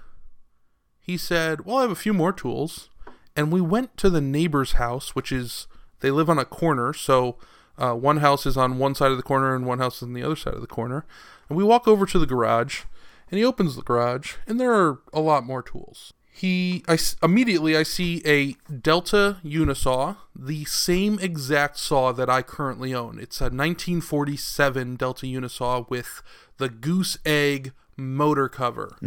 he 0.99 1.17
said, 1.17 1.65
"Well, 1.65 1.77
I 1.77 1.81
have 1.83 1.91
a 1.91 1.95
few 1.95 2.13
more 2.13 2.33
tools." 2.33 2.89
And 3.35 3.51
we 3.51 3.61
went 3.61 3.95
to 3.97 4.09
the 4.09 4.19
neighbor's 4.19 4.73
house, 4.73 5.15
which 5.15 5.31
is 5.31 5.67
they 6.01 6.11
live 6.11 6.29
on 6.29 6.39
a 6.39 6.43
corner, 6.43 6.91
so 6.91 7.37
uh, 7.77 7.93
one 7.93 8.17
house 8.17 8.45
is 8.45 8.57
on 8.57 8.77
one 8.77 8.93
side 8.93 9.11
of 9.11 9.17
the 9.17 9.23
corner 9.23 9.55
and 9.55 9.65
one 9.65 9.79
house 9.79 9.97
is 9.97 10.03
on 10.03 10.13
the 10.13 10.23
other 10.23 10.35
side 10.35 10.55
of 10.55 10.61
the 10.61 10.67
corner. 10.67 11.05
And 11.47 11.57
we 11.57 11.63
walk 11.63 11.87
over 11.87 12.05
to 12.05 12.19
the 12.19 12.25
garage, 12.25 12.81
and 13.29 13.37
he 13.37 13.45
opens 13.45 13.75
the 13.75 13.83
garage, 13.83 14.35
and 14.47 14.59
there 14.59 14.73
are 14.73 14.99
a 15.13 15.21
lot 15.21 15.45
more 15.45 15.61
tools 15.63 16.13
he 16.33 16.83
I 16.87 16.97
immediately 17.21 17.75
I 17.75 17.83
see 17.83 18.21
a 18.25 18.53
Delta 18.73 19.37
Unisaw, 19.43 20.17
the 20.35 20.65
same 20.65 21.19
exact 21.19 21.77
saw 21.77 22.11
that 22.13 22.29
I 22.29 22.41
currently 22.41 22.93
own. 22.93 23.19
It's 23.19 23.41
a 23.41 23.45
1947 23.45 24.95
Delta 24.95 25.25
Unisaw 25.25 25.89
with 25.89 26.23
the 26.57 26.69
goose 26.69 27.17
egg 27.25 27.73
motor 27.97 28.47
cover, 28.49 28.97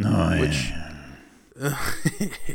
which 0.41 0.73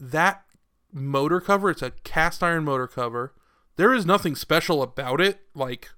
that 0.00 0.44
motor 0.92 1.40
cover, 1.40 1.70
it's 1.70 1.82
a 1.82 1.92
cast 2.04 2.42
iron 2.42 2.64
motor 2.64 2.88
cover. 2.88 3.32
There 3.76 3.94
is 3.94 4.04
nothing 4.04 4.34
special 4.34 4.82
about 4.82 5.20
it 5.20 5.40
like 5.54 5.88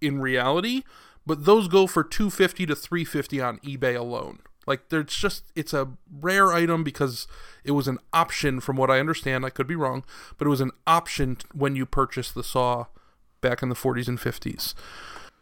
in 0.00 0.20
reality, 0.20 0.82
but 1.26 1.44
those 1.44 1.68
go 1.68 1.86
for 1.86 2.02
250 2.02 2.66
to 2.66 2.74
350 2.74 3.40
on 3.40 3.58
eBay 3.58 3.96
alone. 3.96 4.40
Like 4.66 4.88
there's 4.88 5.14
just 5.14 5.44
it's 5.56 5.72
a 5.72 5.88
rare 6.20 6.52
item 6.52 6.84
because 6.84 7.26
it 7.64 7.72
was 7.72 7.88
an 7.88 7.98
option 8.12 8.60
from 8.60 8.76
what 8.76 8.90
I 8.90 9.00
understand. 9.00 9.44
I 9.44 9.50
could 9.50 9.66
be 9.66 9.76
wrong, 9.76 10.04
but 10.38 10.46
it 10.46 10.50
was 10.50 10.60
an 10.60 10.72
option 10.86 11.38
when 11.52 11.76
you 11.76 11.86
purchased 11.86 12.34
the 12.34 12.44
saw 12.44 12.86
back 13.40 13.62
in 13.62 13.68
the 13.68 13.74
40s 13.74 14.08
and 14.08 14.18
50s. 14.18 14.74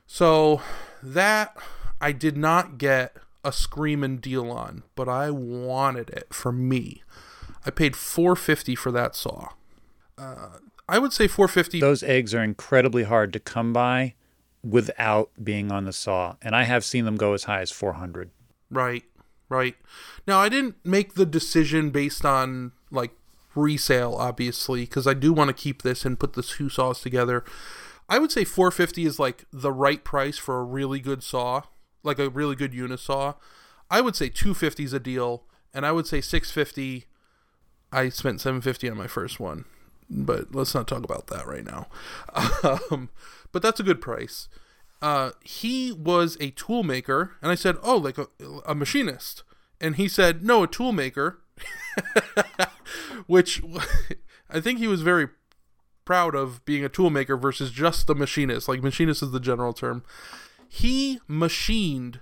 So 0.07 0.62
that 1.02 1.57
I 2.00 2.12
did 2.12 2.37
not 2.37 2.78
get 2.78 3.16
a 3.44 3.52
screaming 3.52 4.18
deal 4.18 4.50
on, 4.50 4.83
but 4.94 5.09
I 5.09 5.31
wanted 5.31 6.11
it 6.11 6.28
for 6.33 6.52
me. 6.52 7.02
I 7.66 7.70
paid 7.70 7.96
450 7.96 8.74
for 8.74 8.92
that 8.92 9.14
saw. 9.14 9.48
Uh, 10.16 10.59
I 10.88 10.98
would 10.98 11.12
say 11.12 11.28
450 11.28 11.81
Those 11.81 12.02
eggs 12.02 12.35
are 12.35 12.42
incredibly 12.42 13.04
hard 13.04 13.33
to 13.35 13.40
come 13.40 13.72
by 13.72 14.14
without 14.64 15.31
being 15.42 15.70
on 15.70 15.85
the 15.85 15.92
saw, 15.92 16.37
and 16.42 16.57
I 16.57 16.64
have 16.64 16.85
seen 16.85 17.04
them 17.04 17.16
go 17.16 17.35
as 17.35 17.44
high 17.44 17.61
as 17.61 17.70
400. 17.70 18.31
Right, 18.70 19.04
right. 19.49 19.77
Now, 20.27 20.41
I 20.41 20.49
didn't 20.49 20.77
make 20.85 21.15
the 21.15 21.27
decision 21.27 21.91
based 21.91 22.25
on 22.25 22.73
like 22.91 23.13
resale, 23.55 24.15
obviously, 24.15 24.83
because 24.83 25.07
I 25.07 25.15
do 25.15 25.33
want 25.33 25.49
to 25.49 25.55
keep 25.55 25.83
this 25.83 26.05
and 26.05 26.19
put 26.19 26.35
the 26.35 26.43
two 26.43 26.69
saws 26.69 27.01
together. 27.01 27.45
I 28.09 28.19
would 28.19 28.33
say 28.33 28.45
450 28.45 29.05
is 29.05 29.19
like 29.19 29.45
the 29.53 29.73
right 29.73 30.03
price 30.03 30.39
for 30.39 30.61
a 30.61 30.65
really 30.65 31.01
good 31.01 31.23
saw, 31.23 31.63
like 32.03 32.19
a 32.19 32.31
really 32.31 32.57
good 32.57 32.73
unisaw. 32.73 33.35
I 33.91 34.01
would 34.01 34.17
say 34.17 34.29
250 34.29 34.85
is 34.85 34.93
a 34.93 35.01
deal, 35.01 35.45
and 35.75 35.85
I 35.85 35.93
would 35.93 36.07
say 36.07 36.21
650. 36.21 37.07
I 37.93 38.09
spent 38.11 38.41
750 38.41 38.91
on 38.91 38.97
my 38.97 39.07
first 39.07 39.41
one, 39.41 39.65
but 40.09 40.55
let's 40.55 40.75
not 40.75 40.89
talk 40.89 41.05
about 41.05 41.27
that 41.29 41.47
right 41.47 41.65
now. 41.65 41.89
Um, 42.91 43.11
but 43.51 43.63
that's 43.63 43.81
a 43.81 43.85
good 43.85 44.01
price. 44.01 44.49
Uh, 45.01 45.31
he 45.43 45.93
was 45.93 46.37
a 46.41 46.51
tool 46.51 46.83
maker, 46.83 47.37
and 47.41 47.51
I 47.51 47.55
said, 47.55 47.77
"Oh, 47.83 47.97
like 47.97 48.19
a, 48.19 48.27
a 48.67 48.75
machinist," 48.75 49.43
and 49.81 49.97
he 49.97 50.09
said, 50.09 50.45
"No, 50.45 50.65
a 50.65 50.67
tool 50.67 50.93
maker," 50.93 51.41
which 53.27 53.63
I 54.51 54.61
think 54.61 54.79
he 54.79 54.89
was 54.89 55.03
very 55.03 55.29
proud 56.05 56.35
of 56.35 56.65
being 56.65 56.85
a 56.85 56.89
tool 56.89 57.11
maker 57.11 57.37
versus 57.37 57.71
just 57.71 58.09
a 58.11 58.15
machinist. 58.15 58.69
Like 58.69 58.83
machinist 58.83 59.23
is 59.23 59.31
the 59.31 59.41
general 59.41 59.73
term. 59.73 60.03
He 60.69 61.21
machined 61.29 62.21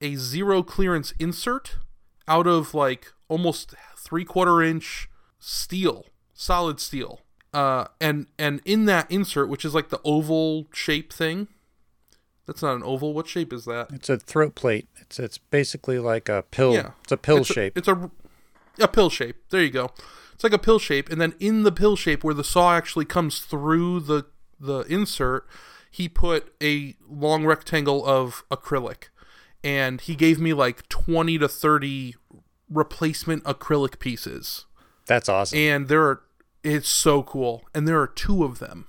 a 0.00 0.16
zero 0.16 0.62
clearance 0.62 1.14
insert 1.18 1.76
out 2.28 2.46
of 2.46 2.74
like 2.74 3.12
almost 3.28 3.74
three 3.96 4.24
quarter 4.24 4.62
inch 4.62 5.08
steel, 5.38 6.06
solid 6.34 6.80
steel. 6.80 7.20
Uh, 7.54 7.86
and 8.00 8.26
and 8.38 8.60
in 8.64 8.86
that 8.86 9.10
insert, 9.10 9.48
which 9.48 9.64
is 9.64 9.74
like 9.74 9.90
the 9.90 10.00
oval 10.04 10.66
shape 10.72 11.12
thing, 11.12 11.48
that's 12.46 12.62
not 12.62 12.74
an 12.76 12.82
oval. 12.82 13.14
What 13.14 13.26
shape 13.28 13.52
is 13.52 13.64
that? 13.66 13.88
It's 13.92 14.08
a 14.08 14.18
throat 14.18 14.54
plate. 14.54 14.88
It's 15.00 15.18
it's 15.18 15.38
basically 15.38 15.98
like 15.98 16.28
a 16.28 16.42
pill. 16.50 16.74
Yeah. 16.74 16.90
It's 17.02 17.12
a 17.12 17.16
pill 17.16 17.38
it's 17.38 17.48
shape. 17.52 17.76
A, 17.76 17.78
it's 17.78 17.88
a 17.88 18.10
a 18.80 18.88
pill 18.88 19.10
shape. 19.10 19.36
There 19.50 19.62
you 19.62 19.70
go. 19.70 19.90
It's 20.34 20.42
like 20.44 20.52
a 20.52 20.58
pill 20.58 20.78
shape, 20.78 21.10
and 21.10 21.20
then 21.20 21.34
in 21.38 21.62
the 21.62 21.72
pill 21.72 21.94
shape, 21.94 22.24
where 22.24 22.34
the 22.34 22.44
saw 22.44 22.74
actually 22.74 23.04
comes 23.04 23.40
through 23.40 24.00
the 24.00 24.26
the 24.58 24.80
insert, 24.88 25.46
he 25.90 26.08
put 26.08 26.52
a 26.62 26.96
long 27.08 27.44
rectangle 27.44 28.04
of 28.06 28.44
acrylic, 28.50 29.04
and 29.62 30.00
he 30.00 30.14
gave 30.14 30.40
me 30.40 30.52
like 30.52 30.88
twenty 30.88 31.38
to 31.38 31.48
thirty 31.48 32.14
replacement 32.70 33.44
acrylic 33.44 33.98
pieces, 33.98 34.64
That's 35.06 35.28
awesome. 35.28 35.58
and 35.58 35.88
there 35.88 36.02
are. 36.02 36.22
It's 36.64 36.88
so 36.88 37.22
cool, 37.24 37.64
and 37.74 37.86
there 37.88 38.00
are 38.00 38.06
two 38.06 38.44
of 38.44 38.58
them. 38.60 38.86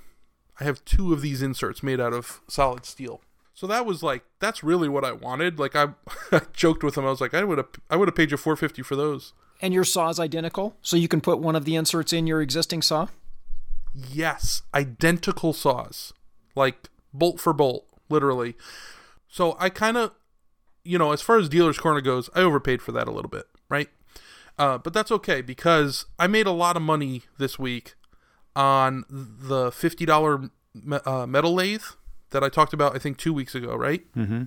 I 0.60 0.64
have 0.64 0.86
two 0.86 1.12
of 1.12 1.22
these 1.22 1.42
inserts 1.42 1.82
made 1.82 2.00
out 2.00 2.14
of 2.14 2.42
solid 2.48 2.86
steel. 2.86 3.22
So 3.54 3.68
that 3.68 3.86
was 3.86 4.02
like 4.02 4.24
that's 4.40 4.64
really 4.64 4.90
what 4.90 5.06
I 5.06 5.12
wanted. 5.12 5.60
Like 5.60 5.76
I, 5.76 5.90
I 6.32 6.42
joked 6.54 6.84
with 6.84 6.98
him. 6.98 7.06
I 7.06 7.10
was 7.10 7.22
like, 7.22 7.34
I 7.34 7.44
would 7.44 7.58
have 7.58 7.70
I 7.90 7.96
would 7.96 8.08
have 8.08 8.16
paid 8.16 8.32
you 8.32 8.38
four 8.38 8.56
fifty 8.56 8.82
for 8.82 8.96
those. 8.96 9.34
And 9.62 9.74
your 9.74 9.86
saw 9.86 10.10
is 10.10 10.20
identical, 10.20 10.76
so 10.82 10.98
you 10.98 11.08
can 11.08 11.22
put 11.22 11.40
one 11.40 11.56
of 11.56 11.64
the 11.64 11.76
inserts 11.76 12.12
in 12.12 12.28
your 12.28 12.42
existing 12.42 12.82
saw. 12.82 13.08
Yes, 13.94 14.64
identical 14.74 15.54
saws, 15.54 16.14
like 16.56 16.90
bolt 17.14 17.40
for 17.40 17.54
bolt, 17.54 17.86
literally. 18.10 18.56
So 19.30 19.56
I 19.60 19.70
kind 19.70 19.96
of, 19.96 20.12
you 20.84 20.98
know, 20.98 21.12
as 21.12 21.22
far 21.22 21.38
as 21.38 21.48
dealer's 21.48 21.78
corner 21.78 22.02
goes, 22.02 22.30
I 22.36 22.42
overpaid 22.42 22.82
for 22.82 22.92
that 22.92 23.08
a 23.08 23.12
little 23.12 23.30
bit, 23.30 23.46
right? 23.70 23.90
Uh, 24.58 24.78
but 24.80 24.94
that's 24.94 25.12
okay 25.12 25.42
because 25.42 26.06
I 26.20 26.28
made 26.28 26.46
a 26.46 26.52
lot 26.52 26.76
of 26.76 26.82
money 26.82 27.24
this 27.38 27.58
week 27.58 27.94
on 28.56 29.06
the 29.10 29.72
fifty 29.72 30.06
dollar 30.06 30.50
uh, 31.06 31.26
metal 31.26 31.54
lathe 31.54 31.84
that 32.34 32.44
I 32.44 32.50
talked 32.50 32.74
about. 32.74 32.96
I 32.96 33.00
think 33.00 33.18
two 33.18 33.34
weeks 33.34 33.56
ago, 33.56 33.76
right? 33.76 34.04
mm-hmm. 34.14 34.44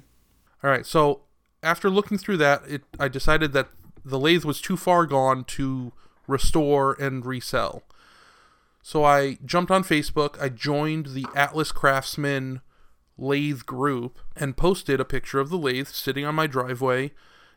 All 0.62 0.70
right. 0.70 0.86
So 0.86 1.22
after 1.62 1.90
looking 1.90 2.18
through 2.18 2.36
that, 2.38 2.62
it 2.68 2.82
I 2.98 3.08
decided 3.08 3.52
that 3.52 3.68
the 4.04 4.18
lathe 4.18 4.44
was 4.44 4.60
too 4.60 4.76
far 4.76 5.06
gone 5.06 5.44
to 5.44 5.92
restore 6.26 6.94
and 7.00 7.24
resell. 7.24 7.82
So 8.82 9.04
I 9.04 9.38
jumped 9.44 9.72
on 9.72 9.82
Facebook. 9.82 10.40
I 10.40 10.48
joined 10.48 11.06
the 11.06 11.26
Atlas 11.34 11.72
Craftsman 11.72 12.60
lathe 13.18 13.66
group 13.66 14.20
and 14.36 14.56
posted 14.56 15.00
a 15.00 15.04
picture 15.04 15.40
of 15.40 15.48
the 15.48 15.58
lathe 15.58 15.88
sitting 15.88 16.24
on 16.24 16.34
my 16.34 16.46
driveway. 16.46 17.12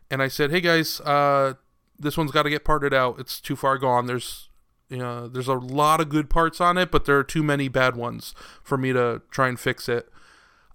And 0.10 0.24
I 0.24 0.28
said, 0.28 0.50
"Hey 0.50 0.62
guys, 0.62 1.00
uh, 1.02 1.54
this 2.00 2.18
one's 2.18 2.32
got 2.32 2.44
to 2.44 2.50
get 2.50 2.64
parted 2.64 2.94
out. 2.94 3.20
It's 3.20 3.40
too 3.40 3.56
far 3.56 3.78
gone. 3.78 4.08
There's 4.08 4.50
you 4.90 4.98
know, 4.98 5.28
there's 5.28 5.48
a 5.48 5.54
lot 5.54 6.02
of 6.02 6.10
good 6.10 6.32
parts 6.32 6.60
on 6.60 6.76
it, 6.76 6.90
but 6.90 7.06
there 7.06 7.20
are 7.20 7.24
too 7.24 7.44
many 7.44 7.68
bad 7.68 7.96
ones 7.96 8.34
for 8.64 8.76
me 8.76 8.92
to 8.92 9.22
try 9.30 9.48
and 9.48 9.60
fix 9.60 9.88
it." 9.88 10.10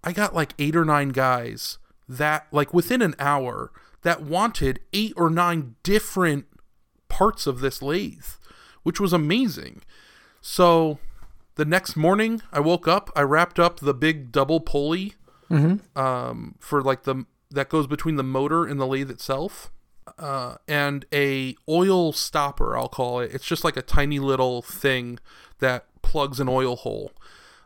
I 0.04 0.12
got 0.12 0.34
like 0.34 0.52
eight 0.58 0.76
or 0.76 0.84
nine 0.84 1.08
guys 1.08 1.78
that, 2.08 2.46
like 2.52 2.72
within 2.74 3.02
an 3.02 3.14
hour, 3.18 3.72
that 4.02 4.22
wanted 4.22 4.80
eight 4.92 5.14
or 5.16 5.30
nine 5.30 5.76
different 5.82 6.44
parts 7.08 7.46
of 7.46 7.60
this 7.60 7.80
lathe, 7.80 8.26
which 8.82 9.00
was 9.00 9.12
amazing. 9.12 9.82
So 10.40 10.98
the 11.54 11.64
next 11.64 11.96
morning, 11.96 12.42
I 12.52 12.60
woke 12.60 12.86
up, 12.86 13.10
I 13.16 13.22
wrapped 13.22 13.58
up 13.58 13.80
the 13.80 13.94
big 13.94 14.30
double 14.30 14.60
pulley 14.60 15.14
um, 15.96 16.56
for 16.58 16.82
like 16.82 17.04
the 17.04 17.24
that 17.50 17.68
goes 17.68 17.86
between 17.86 18.16
the 18.16 18.22
motor 18.24 18.64
and 18.66 18.80
the 18.80 18.86
lathe 18.86 19.10
itself. 19.10 19.70
Uh, 20.18 20.56
and 20.68 21.06
a 21.12 21.56
oil 21.68 22.12
stopper, 22.12 22.76
I'll 22.76 22.88
call 22.88 23.20
it. 23.20 23.32
It's 23.32 23.46
just 23.46 23.64
like 23.64 23.76
a 23.76 23.82
tiny 23.82 24.18
little 24.18 24.60
thing 24.60 25.18
that 25.60 25.86
plugs 26.02 26.40
an 26.40 26.48
oil 26.48 26.76
hole. 26.76 27.12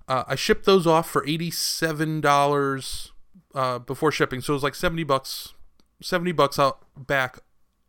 Uh, 0.09 0.25
I 0.27 0.35
shipped 0.35 0.65
those 0.65 0.87
off 0.87 1.09
for 1.09 1.25
eighty-seven 1.27 2.23
dollars 2.23 3.13
uh, 3.55 3.79
before 3.79 4.11
shipping, 4.11 4.41
so 4.41 4.55
it 4.55 4.57
was 4.57 4.63
like 4.63 4.75
seventy 4.75 5.05
bucks, 5.05 5.53
seventy 6.01 6.33
bucks 6.33 6.59
out 6.59 6.79
back 6.97 7.41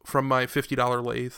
from 0.06 0.28
my 0.28 0.46
fifty 0.46 0.76
dollar 0.76 1.02
lathe. 1.02 1.36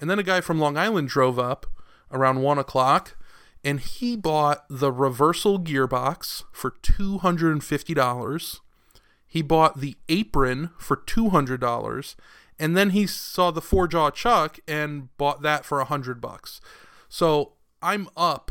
And 0.00 0.10
then 0.10 0.18
a 0.18 0.24
guy 0.24 0.40
from 0.40 0.58
Long 0.58 0.76
Island 0.76 1.08
drove 1.08 1.38
up 1.38 1.66
around 2.10 2.42
one 2.42 2.58
o'clock, 2.58 3.16
and 3.64 3.78
he 3.78 4.16
bought 4.16 4.64
the 4.68 4.90
reversal 4.90 5.58
gearbox 5.58 6.42
for 6.52 6.70
two 6.82 7.18
hundred 7.18 7.52
and 7.52 7.62
fifty 7.62 7.94
dollars. 7.94 8.60
He 9.24 9.42
bought 9.42 9.80
the 9.80 9.96
apron 10.08 10.70
for 10.78 10.96
two 10.96 11.28
hundred 11.30 11.60
dollars, 11.60 12.16
and 12.58 12.76
then 12.76 12.90
he 12.90 13.06
saw 13.06 13.52
the 13.52 13.60
four 13.60 13.86
jaw 13.86 14.10
chuck 14.10 14.58
and 14.66 15.16
bought 15.16 15.42
that 15.42 15.64
for 15.64 15.80
a 15.80 15.84
hundred 15.84 16.20
bucks. 16.20 16.60
So 17.08 17.52
I'm 17.80 18.08
up 18.16 18.50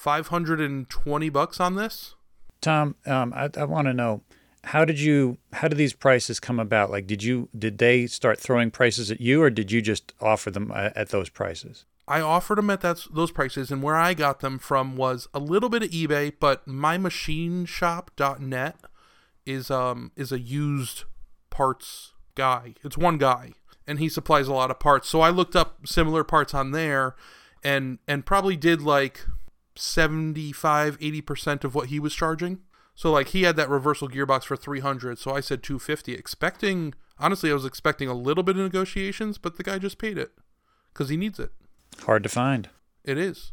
five 0.00 0.28
hundred 0.28 0.60
and 0.60 0.88
twenty 0.88 1.28
bucks 1.28 1.60
on 1.60 1.74
this. 1.74 2.14
Tom, 2.62 2.96
um, 3.04 3.34
I, 3.34 3.50
I 3.56 3.64
want 3.64 3.86
to 3.86 3.92
know 3.92 4.22
how 4.64 4.86
did 4.86 4.98
you 4.98 5.36
how 5.52 5.68
did 5.68 5.76
these 5.76 5.92
prices 5.92 6.40
come 6.40 6.58
about? 6.58 6.90
Like, 6.90 7.06
did 7.06 7.22
you 7.22 7.50
did 7.56 7.76
they 7.76 8.06
start 8.06 8.40
throwing 8.40 8.70
prices 8.70 9.10
at 9.10 9.20
you, 9.20 9.42
or 9.42 9.50
did 9.50 9.70
you 9.70 9.82
just 9.82 10.14
offer 10.20 10.50
them 10.50 10.72
at, 10.72 10.96
at 10.96 11.10
those 11.10 11.28
prices? 11.28 11.84
I 12.08 12.22
offered 12.22 12.56
them 12.58 12.70
at 12.70 12.80
that, 12.80 13.06
those 13.12 13.30
prices, 13.30 13.70
and 13.70 13.82
where 13.82 13.96
I 13.96 14.14
got 14.14 14.40
them 14.40 14.58
from 14.58 14.96
was 14.96 15.28
a 15.34 15.38
little 15.38 15.68
bit 15.68 15.82
of 15.82 15.90
eBay, 15.90 16.32
but 16.40 16.66
mymachineshop.net 16.66 18.76
is 19.44 19.70
um 19.70 20.12
is 20.16 20.32
a 20.32 20.40
used 20.40 21.04
parts 21.50 22.14
guy. 22.34 22.72
It's 22.82 22.96
one 22.96 23.18
guy, 23.18 23.52
and 23.86 23.98
he 23.98 24.08
supplies 24.08 24.48
a 24.48 24.54
lot 24.54 24.70
of 24.70 24.80
parts. 24.80 25.10
So 25.10 25.20
I 25.20 25.28
looked 25.28 25.54
up 25.54 25.86
similar 25.86 26.24
parts 26.24 26.54
on 26.54 26.70
there, 26.70 27.16
and 27.62 27.98
and 28.08 28.24
probably 28.24 28.56
did 28.56 28.80
like 28.80 29.26
75 29.76 30.98
80% 30.98 31.64
of 31.64 31.74
what 31.74 31.88
he 31.88 31.98
was 32.00 32.14
charging. 32.14 32.60
So 32.94 33.10
like 33.10 33.28
he 33.28 33.42
had 33.42 33.56
that 33.56 33.68
reversal 33.68 34.08
gearbox 34.08 34.44
for 34.44 34.56
300, 34.56 35.18
so 35.18 35.34
I 35.34 35.40
said 35.40 35.62
250 35.62 36.12
expecting 36.14 36.94
honestly 37.18 37.50
I 37.50 37.54
was 37.54 37.64
expecting 37.64 38.08
a 38.08 38.14
little 38.14 38.42
bit 38.42 38.56
of 38.56 38.62
negotiations, 38.62 39.38
but 39.38 39.56
the 39.56 39.62
guy 39.62 39.78
just 39.78 39.98
paid 39.98 40.18
it 40.18 40.32
cuz 40.94 41.08
he 41.08 41.16
needs 41.16 41.38
it. 41.38 41.52
Hard 42.00 42.22
to 42.22 42.28
find. 42.28 42.68
It 43.04 43.16
is. 43.16 43.52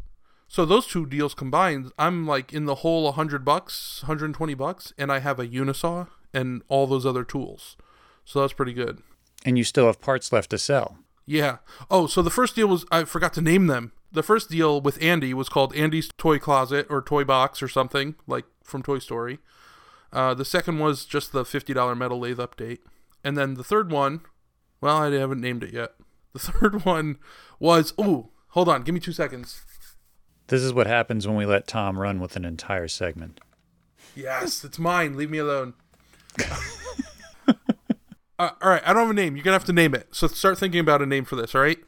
So 0.50 0.66
those 0.66 0.88
two 0.88 1.06
deals 1.06 1.34
combined, 1.34 1.92
I'm 2.00 2.26
like 2.26 2.54
in 2.54 2.66
the 2.66 2.76
whole 2.76 3.04
100 3.04 3.44
bucks, 3.44 4.02
120 4.04 4.54
bucks 4.54 4.94
and 4.98 5.12
I 5.12 5.20
have 5.20 5.40
a 5.40 5.48
unisaw 5.48 6.08
and 6.34 6.62
all 6.68 6.88
those 6.88 7.06
other 7.06 7.24
tools. 7.24 7.78
So 8.26 8.42
that's 8.42 8.54
pretty 8.54 8.74
good. 8.74 9.02
And 9.46 9.58
you 9.58 9.64
still 9.64 9.86
have 9.86 10.02
parts 10.02 10.34
left 10.34 10.50
to 10.50 10.58
sell. 10.58 10.98
Yeah. 11.26 11.58
Oh, 11.92 12.08
so 12.08 12.22
the 12.22 12.30
first 12.30 12.56
deal 12.56 12.68
was 12.68 12.86
I 12.92 13.04
forgot 13.04 13.34
to 13.34 13.42
name 13.42 13.68
them. 13.68 13.92
The 14.12 14.24
first 14.24 14.50
deal 14.50 14.80
with 14.80 15.02
Andy 15.02 15.34
was 15.34 15.50
called 15.50 15.76
Andy's 15.76 16.10
Toy 16.18 16.40
Closet 16.40 16.88
or 16.90 17.02
Toy 17.02 17.24
Box 17.24 17.62
or 17.62 17.68
something 17.68 18.16
like 18.26 18.46
from 18.64 18.82
Toy 18.82 19.00
Story. 19.00 19.40
Uh, 20.14 20.34
the 20.34 20.46
second 20.46 20.80
was 20.80 21.06
just 21.06 21.32
the 21.32 21.44
fifty 21.44 21.74
dollar 21.74 21.96
metal 21.96 22.20
lathe 22.20 22.40
update, 22.40 22.80
and 23.24 23.38
then 23.38 23.56
the 23.56 23.64
third 23.64 23.92
one, 23.92 24.22
well, 24.80 24.98
I 24.98 25.12
haven't 25.12 25.42
named 25.42 25.64
it 25.64 25.74
yet. 25.74 25.92
The 26.34 26.40
third 26.40 26.86
one 26.86 27.18
was 27.60 27.94
oh, 27.98 28.30
hold 28.50 28.70
on, 28.70 28.84
give 28.84 28.94
me 28.94 29.02
two 29.02 29.12
seconds. 29.12 29.62
This 30.48 30.62
is 30.62 30.74
what 30.74 30.88
happens 30.88 31.28
when 31.28 31.36
we 31.36 31.46
let 31.46 31.68
Tom 31.68 32.00
run 32.00 32.22
with 32.22 32.38
an 32.38 32.46
entire 32.46 32.88
segment. 32.88 33.42
Yes, 34.16 34.64
it's 34.64 34.80
mine. 34.80 35.18
Leave 35.18 35.30
me 35.30 35.40
alone. 35.40 35.74
uh, 37.50 37.52
all 38.40 38.52
right, 38.64 38.82
I 38.86 38.94
don't 38.94 39.04
have 39.04 39.10
a 39.10 39.14
name. 39.14 39.36
You're 39.36 39.44
gonna 39.44 39.56
have 39.56 39.66
to 39.66 39.74
name 39.74 39.94
it. 39.94 40.08
So 40.16 40.28
start 40.28 40.58
thinking 40.58 40.80
about 40.80 41.02
a 41.02 41.06
name 41.06 41.26
for 41.26 41.36
this. 41.36 41.54
All 41.54 41.62
right. 41.62 41.80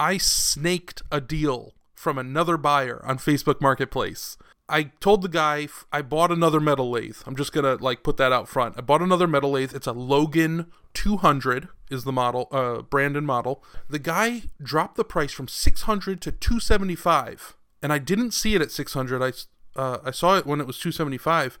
I 0.00 0.16
snaked 0.16 1.02
a 1.12 1.20
deal 1.20 1.74
from 1.94 2.16
another 2.16 2.56
buyer 2.56 3.04
on 3.04 3.18
Facebook 3.18 3.60
Marketplace. 3.60 4.38
I 4.66 4.84
told 5.00 5.20
the 5.20 5.28
guy 5.28 5.68
I 5.92 6.00
bought 6.00 6.32
another 6.32 6.58
metal 6.58 6.90
lathe. 6.90 7.18
I'm 7.26 7.36
just 7.36 7.52
gonna 7.52 7.74
like 7.74 8.02
put 8.02 8.16
that 8.16 8.32
out 8.32 8.48
front. 8.48 8.76
I 8.78 8.80
bought 8.80 9.02
another 9.02 9.26
metal 9.26 9.50
lathe. 9.50 9.74
It's 9.74 9.86
a 9.86 9.92
Logan 9.92 10.72
200 10.94 11.68
is 11.90 12.04
the 12.04 12.12
model, 12.12 12.48
uh, 12.50 12.80
Brandon 12.80 13.26
model. 13.26 13.62
The 13.90 13.98
guy 13.98 14.44
dropped 14.62 14.96
the 14.96 15.04
price 15.04 15.32
from 15.32 15.48
600 15.48 16.22
to 16.22 16.32
275, 16.32 17.56
and 17.82 17.92
I 17.92 17.98
didn't 17.98 18.30
see 18.30 18.54
it 18.54 18.62
at 18.62 18.70
600. 18.70 19.22
I 19.22 19.32
uh, 19.78 19.98
I 20.02 20.12
saw 20.12 20.38
it 20.38 20.46
when 20.46 20.62
it 20.62 20.66
was 20.66 20.78
275, 20.78 21.58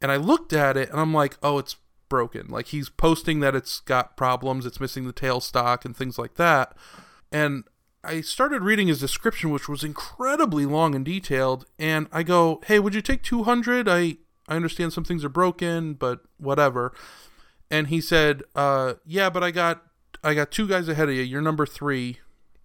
and 0.00 0.12
I 0.12 0.16
looked 0.16 0.52
at 0.52 0.76
it 0.76 0.90
and 0.90 1.00
I'm 1.00 1.12
like, 1.12 1.38
oh, 1.42 1.58
it's 1.58 1.74
broken. 2.08 2.46
Like 2.48 2.66
he's 2.66 2.88
posting 2.88 3.40
that 3.40 3.56
it's 3.56 3.80
got 3.80 4.16
problems, 4.16 4.64
it's 4.64 4.80
missing 4.80 5.06
the 5.06 5.12
tail 5.12 5.40
stock 5.40 5.84
and 5.84 5.96
things 5.96 6.20
like 6.20 6.34
that. 6.34 6.76
And 7.32 7.64
I 8.02 8.22
started 8.22 8.62
reading 8.62 8.88
his 8.88 9.00
description, 9.00 9.50
which 9.50 9.68
was 9.68 9.84
incredibly 9.84 10.64
long 10.66 10.94
and 10.94 11.04
detailed. 11.04 11.66
And 11.78 12.08
I 12.12 12.22
go, 12.22 12.60
"Hey, 12.66 12.78
would 12.78 12.94
you 12.94 13.02
take 13.02 13.22
200? 13.22 13.88
I 13.88 14.16
I 14.50 14.56
understand 14.56 14.92
some 14.92 15.04
things 15.04 15.24
are 15.24 15.30
broken, 15.30 15.94
but 15.94 16.22
whatever. 16.36 16.92
And 17.70 17.86
he 17.86 18.00
said, 18.00 18.42
uh, 18.56 18.94
yeah, 19.06 19.30
but 19.30 19.44
I 19.44 19.52
got 19.52 19.84
I 20.24 20.34
got 20.34 20.50
two 20.50 20.66
guys 20.66 20.88
ahead 20.88 21.08
of 21.08 21.14
you. 21.14 21.22
You're 21.22 21.40
number 21.40 21.64
three. 21.64 22.18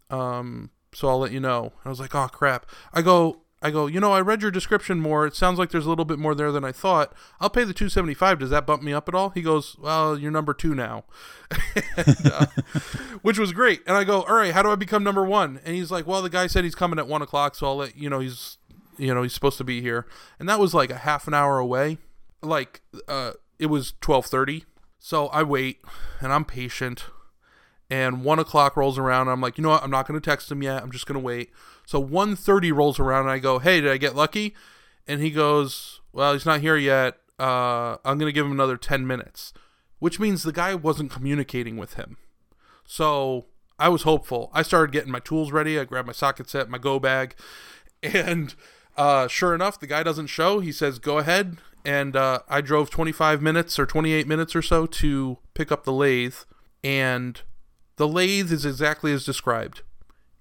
Um, 0.10 0.72
so 0.94 1.08
I'll 1.08 1.20
let 1.20 1.32
you 1.32 1.40
know. 1.40 1.74
I 1.86 1.90
was 1.90 2.00
like, 2.00 2.16
oh 2.16 2.28
crap. 2.28 2.66
I 2.92 3.04
go, 3.04 3.44
I 3.62 3.72
go, 3.72 3.88
you 3.88 4.00
know, 4.00 4.12
I 4.12 4.22
read 4.22 4.42
your 4.42 4.52
description 4.52 5.00
more. 5.00 5.26
It 5.26 5.36
sounds 5.36 5.58
like 5.58 5.72
there's 5.72 5.86
a 5.86 5.90
little 5.90 6.06
bit 6.06 6.20
more 6.20 6.36
there 6.36 6.52
than 6.52 6.64
I 6.64 6.72
thought. 6.72 7.14
I'll 7.40 7.50
pay 7.50 7.64
the 7.64 7.74
275. 7.74 8.40
Does 8.40 8.50
that 8.50 8.68
bump 8.68 8.84
me 8.84 8.94
up 8.94 9.08
at 9.08 9.16
all? 9.16 9.30
He 9.30 9.42
goes, 9.42 9.76
well, 9.80 10.18
you're 10.20 10.32
number 10.32 10.54
two 10.54 10.76
now, 10.76 11.06
and, 11.98 12.32
uh, 12.32 12.46
which 13.22 13.40
was 13.40 13.54
great. 13.54 13.82
And 13.88 13.96
I 13.96 14.04
go, 14.04 14.24
all 14.24 14.36
right, 14.36 14.54
how 14.54 14.62
do 14.62 14.70
I 14.70 14.76
become 14.76 15.04
number 15.04 15.26
one? 15.26 15.60
And 15.66 15.76
he's 15.76 15.90
like, 15.90 16.06
well, 16.06 16.22
the 16.22 16.30
guy 16.30 16.48
said 16.48 16.64
he's 16.64 16.76
coming 16.76 17.00
at 17.00 17.08
one 17.08 17.22
o'clock, 17.22 17.56
so 17.56 17.68
I'll 17.68 17.78
let 17.78 17.98
you 17.98 18.10
know 18.10 18.20
he's, 18.20 18.58
you 18.98 19.14
know, 19.14 19.24
he's 19.24 19.34
supposed 19.34 19.58
to 19.58 19.64
be 19.64 19.82
here. 19.82 20.06
And 20.38 20.48
that 20.50 20.60
was 20.60 20.74
like 20.74 20.92
a 20.92 20.98
half 20.98 21.28
an 21.28 21.34
hour 21.34 21.58
away. 21.58 21.98
Like, 22.42 22.82
uh, 23.08 23.32
it 23.58 23.68
was 23.68 23.94
1230. 24.04 24.66
So 25.00 25.28
I 25.28 25.44
wait 25.44 25.82
and 26.20 26.34
I'm 26.34 26.46
patient 26.46 27.06
and 27.90 28.24
one 28.24 28.40
o'clock 28.40 28.76
rolls 28.76 28.98
around 28.98 29.28
i'm 29.28 29.42
like 29.42 29.58
you 29.58 29.62
know 29.62 29.70
what? 29.70 29.84
I'm 29.84 29.92
not 29.92 30.08
going 30.08 30.20
to 30.20 30.30
text 30.30 30.52
him 30.52 30.64
yet. 30.64 30.82
I'm 30.82 30.92
just 30.92 31.06
going 31.06 31.20
to 31.20 31.24
wait. 31.26 31.52
So 31.86 32.04
1.30 32.04 32.74
rolls 32.74 33.00
around 33.00 33.22
and 33.22 33.32
i 33.32 33.40
go 33.40 33.60
hey 33.60 33.82
did 33.82 33.92
i 33.92 33.98
get 33.98 34.16
lucky? 34.16 34.56
And 35.08 35.22
he 35.22 35.32
goes 35.32 36.02
well 36.12 36.34
he's 36.34 36.46
not 36.46 36.62
here 36.62 36.78
yet. 36.78 37.18
Uh, 37.38 37.98
i'm 38.06 38.18
going 38.18 38.30
to 38.30 38.32
give 38.32 38.46
him 38.46 38.52
another 38.52 38.78
10 38.78 39.06
minutes 39.06 39.54
which 40.00 40.20
means 40.20 40.44
the 40.44 40.52
guy 40.52 40.76
wasn't 40.76 41.12
communicating 41.12 41.78
with 41.78 41.94
him. 41.96 42.18
So 42.86 43.46
i 43.78 43.90
was 43.90 44.04
hopeful. 44.04 44.50
I 44.54 44.62
started 44.62 44.92
getting 44.92 45.12
my 45.12 45.20
tools 45.20 45.52
ready. 45.52 45.80
I 45.80 45.84
grabbed 45.84 46.08
my 46.08 46.14
socket 46.14 46.50
set 46.50 46.70
my 46.70 46.78
go 46.78 47.00
bag 47.00 47.36
and 48.04 48.56
uh, 48.98 49.28
sure 49.28 49.54
enough 49.54 49.80
the 49.80 49.88
guy 49.88 50.04
doesn't 50.04 50.28
show. 50.28 50.60
He 50.60 50.72
says 50.72 51.00
go 51.00 51.18
ahead. 51.20 51.58
And 51.84 52.16
uh, 52.16 52.40
i 52.50 52.62
drove 52.62 52.90
25 52.90 53.44
minutes 53.44 53.78
or 53.78 53.86
28 53.86 54.26
minutes 54.28 54.56
or 54.56 54.64
so 54.64 54.88
to 54.88 55.38
pick 55.54 55.72
up 55.72 55.84
the 55.84 55.94
lathe 55.94 56.38
and 56.84 57.42
the 57.98 58.08
lathe 58.08 58.52
is 58.52 58.66
exactly 58.66 59.12
as 59.14 59.26
described. 59.26 59.82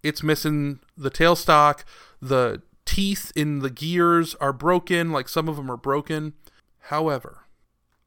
It's 0.03 0.23
missing 0.23 0.81
the 0.97 1.11
tailstock, 1.11 1.85
the 2.21 2.62
teeth 2.85 3.33
in 3.35 3.61
the 3.61 3.71
gears 3.71 4.35
are 4.37 4.53
broken, 4.53 5.12
like 5.12 5.29
some 5.29 5.49
of 5.49 5.57
them 5.57 5.71
are 5.71 5.77
broken. 5.77 6.35
However, 6.88 7.45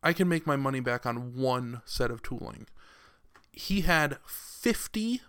I 0.03 0.13
can 0.13 0.27
make 0.27 0.45
my 0.45 0.55
money 0.55 0.79
back 0.79 1.05
on 1.05 1.35
one 1.35 1.81
set 1.85 2.11
of 2.11 2.21
tooling. 2.21 2.67
He 3.51 3.81
had 3.81 4.17
50 4.25 5.21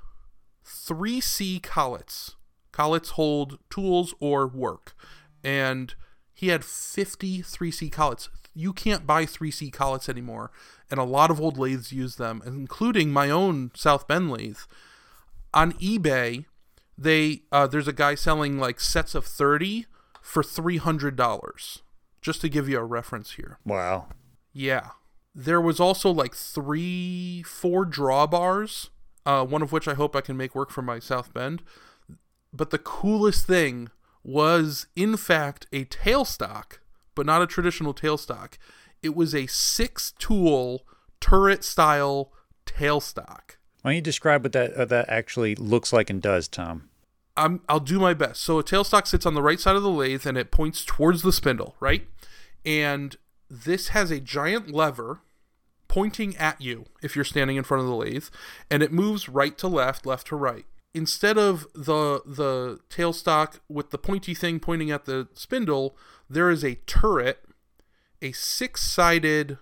3C 0.67 1.63
collets. 1.63 2.37
Collets 2.73 3.11
hold 3.11 3.59
tools 3.71 4.15
or 4.21 4.47
work. 4.47 4.95
And 5.43 5.95
he 6.35 6.49
had 6.49 6.65
50 6.65 7.43
3C 7.43 7.91
collets. 7.91 8.29
You 8.55 8.73
can't 8.73 9.07
buy 9.07 9.25
3C 9.25 9.73
collets 9.73 10.09
anymore 10.09 10.51
and 10.90 10.98
a 10.98 11.05
lot 11.05 11.31
of 11.31 11.40
old 11.40 11.59
lathes 11.59 11.92
use 11.92 12.16
them, 12.16 12.42
including 12.44 13.11
my 13.11 13.31
own 13.31 13.70
South 13.74 14.07
Bend 14.09 14.31
lathe. 14.31 14.59
On 15.55 15.72
eBay, 15.74 16.44
they 16.96 17.42
uh, 17.53 17.66
there's 17.66 17.88
a 17.88 17.92
guy 17.92 18.14
selling 18.14 18.59
like 18.59 18.81
sets 18.81 19.14
of 19.14 19.24
thirty 19.24 19.87
for 20.20 20.42
three 20.42 20.79
hundred 20.79 21.16
dollars. 21.16 21.83
Just 22.20 22.40
to 22.40 22.48
give 22.48 22.68
you 22.68 22.79
a 22.79 22.85
reference 22.85 23.33
here. 23.33 23.59
Wow. 23.64 24.09
Yeah. 24.53 24.90
There 25.35 25.61
was 25.61 25.79
also 25.79 26.11
like 26.11 26.35
three, 26.35 27.44
four 27.44 27.87
drawbars, 27.87 28.88
uh, 29.24 29.46
one 29.46 29.62
of 29.62 29.70
which 29.70 29.87
I 29.87 29.94
hope 29.94 30.16
I 30.16 30.20
can 30.20 30.37
make 30.37 30.53
work 30.53 30.70
for 30.70 30.83
my 30.83 30.98
South 30.98 31.33
Bend. 31.33 31.62
But 32.53 32.70
the 32.70 32.79
coolest 32.79 33.46
thing 33.46 33.88
was, 34.24 34.88
in 34.96 35.16
fact, 35.16 35.68
a 35.72 35.85
tailstock, 35.85 36.79
but 37.14 37.24
not 37.24 37.40
a 37.40 37.46
traditional 37.46 37.94
tailstock. 37.94 38.55
It 39.03 39.15
was 39.15 39.35
a 39.35 39.47
six 39.47 40.13
tool 40.19 40.83
turret 41.21 41.65
style 41.65 42.33
tailstock. 42.67 43.57
Why 43.83 43.91
don't 43.91 43.97
you 43.97 44.03
describe 44.03 44.43
what 44.43 44.53
that 44.53 44.75
uh, 44.75 44.85
that 44.87 45.09
actually 45.09 45.55
looks 45.55 45.93
like 45.93 46.11
and 46.11 46.21
does, 46.21 46.49
Tom? 46.49 46.89
I'm, 47.37 47.61
I'll 47.69 47.81
do 47.81 48.01
my 48.01 48.15
best. 48.15 48.43
So 48.43 48.59
a 48.59 48.65
tailstock 48.65 49.07
sits 49.07 49.25
on 49.25 49.35
the 49.35 49.43
right 49.43 49.61
side 49.61 49.77
of 49.77 49.85
the 49.85 49.91
lathe 49.91 50.27
and 50.27 50.37
it 50.37 50.51
points 50.51 50.85
towards 50.85 51.23
the 51.23 51.33
spindle, 51.33 51.77
right? 51.79 52.09
And 52.67 53.17
this 53.49 53.89
has 53.89 54.11
a 54.11 54.19
giant 54.19 54.73
lever 54.73 55.21
pointing 55.87 56.37
at 56.37 56.61
you 56.61 56.87
if 57.01 57.15
you're 57.15 57.25
standing 57.25 57.57
in 57.57 57.65
front 57.65 57.83
of 57.83 57.89
the 57.89 57.95
lathe, 57.95 58.27
and 58.71 58.83
it 58.83 58.93
moves 58.93 59.29
right 59.29 59.57
to 59.59 59.69
left, 59.69 60.05
left 60.05 60.27
to 60.27 60.37
right. 60.37 60.67
Instead 60.95 61.39
of 61.39 61.67
the 61.75 62.23
the 62.27 62.81
tailstock 62.91 63.61
with 63.69 63.91
the 63.91 63.99
pointy 63.99 64.35
thing 64.35 64.59
pointing 64.59 64.91
at 64.91 65.05
the 65.05 65.29
spindle, 65.35 65.97
there 66.29 66.51
is 66.51 66.65
a 66.65 66.77
turret 66.87 67.45
a 68.23 68.33
six 68.33 68.83
sided 68.83 69.59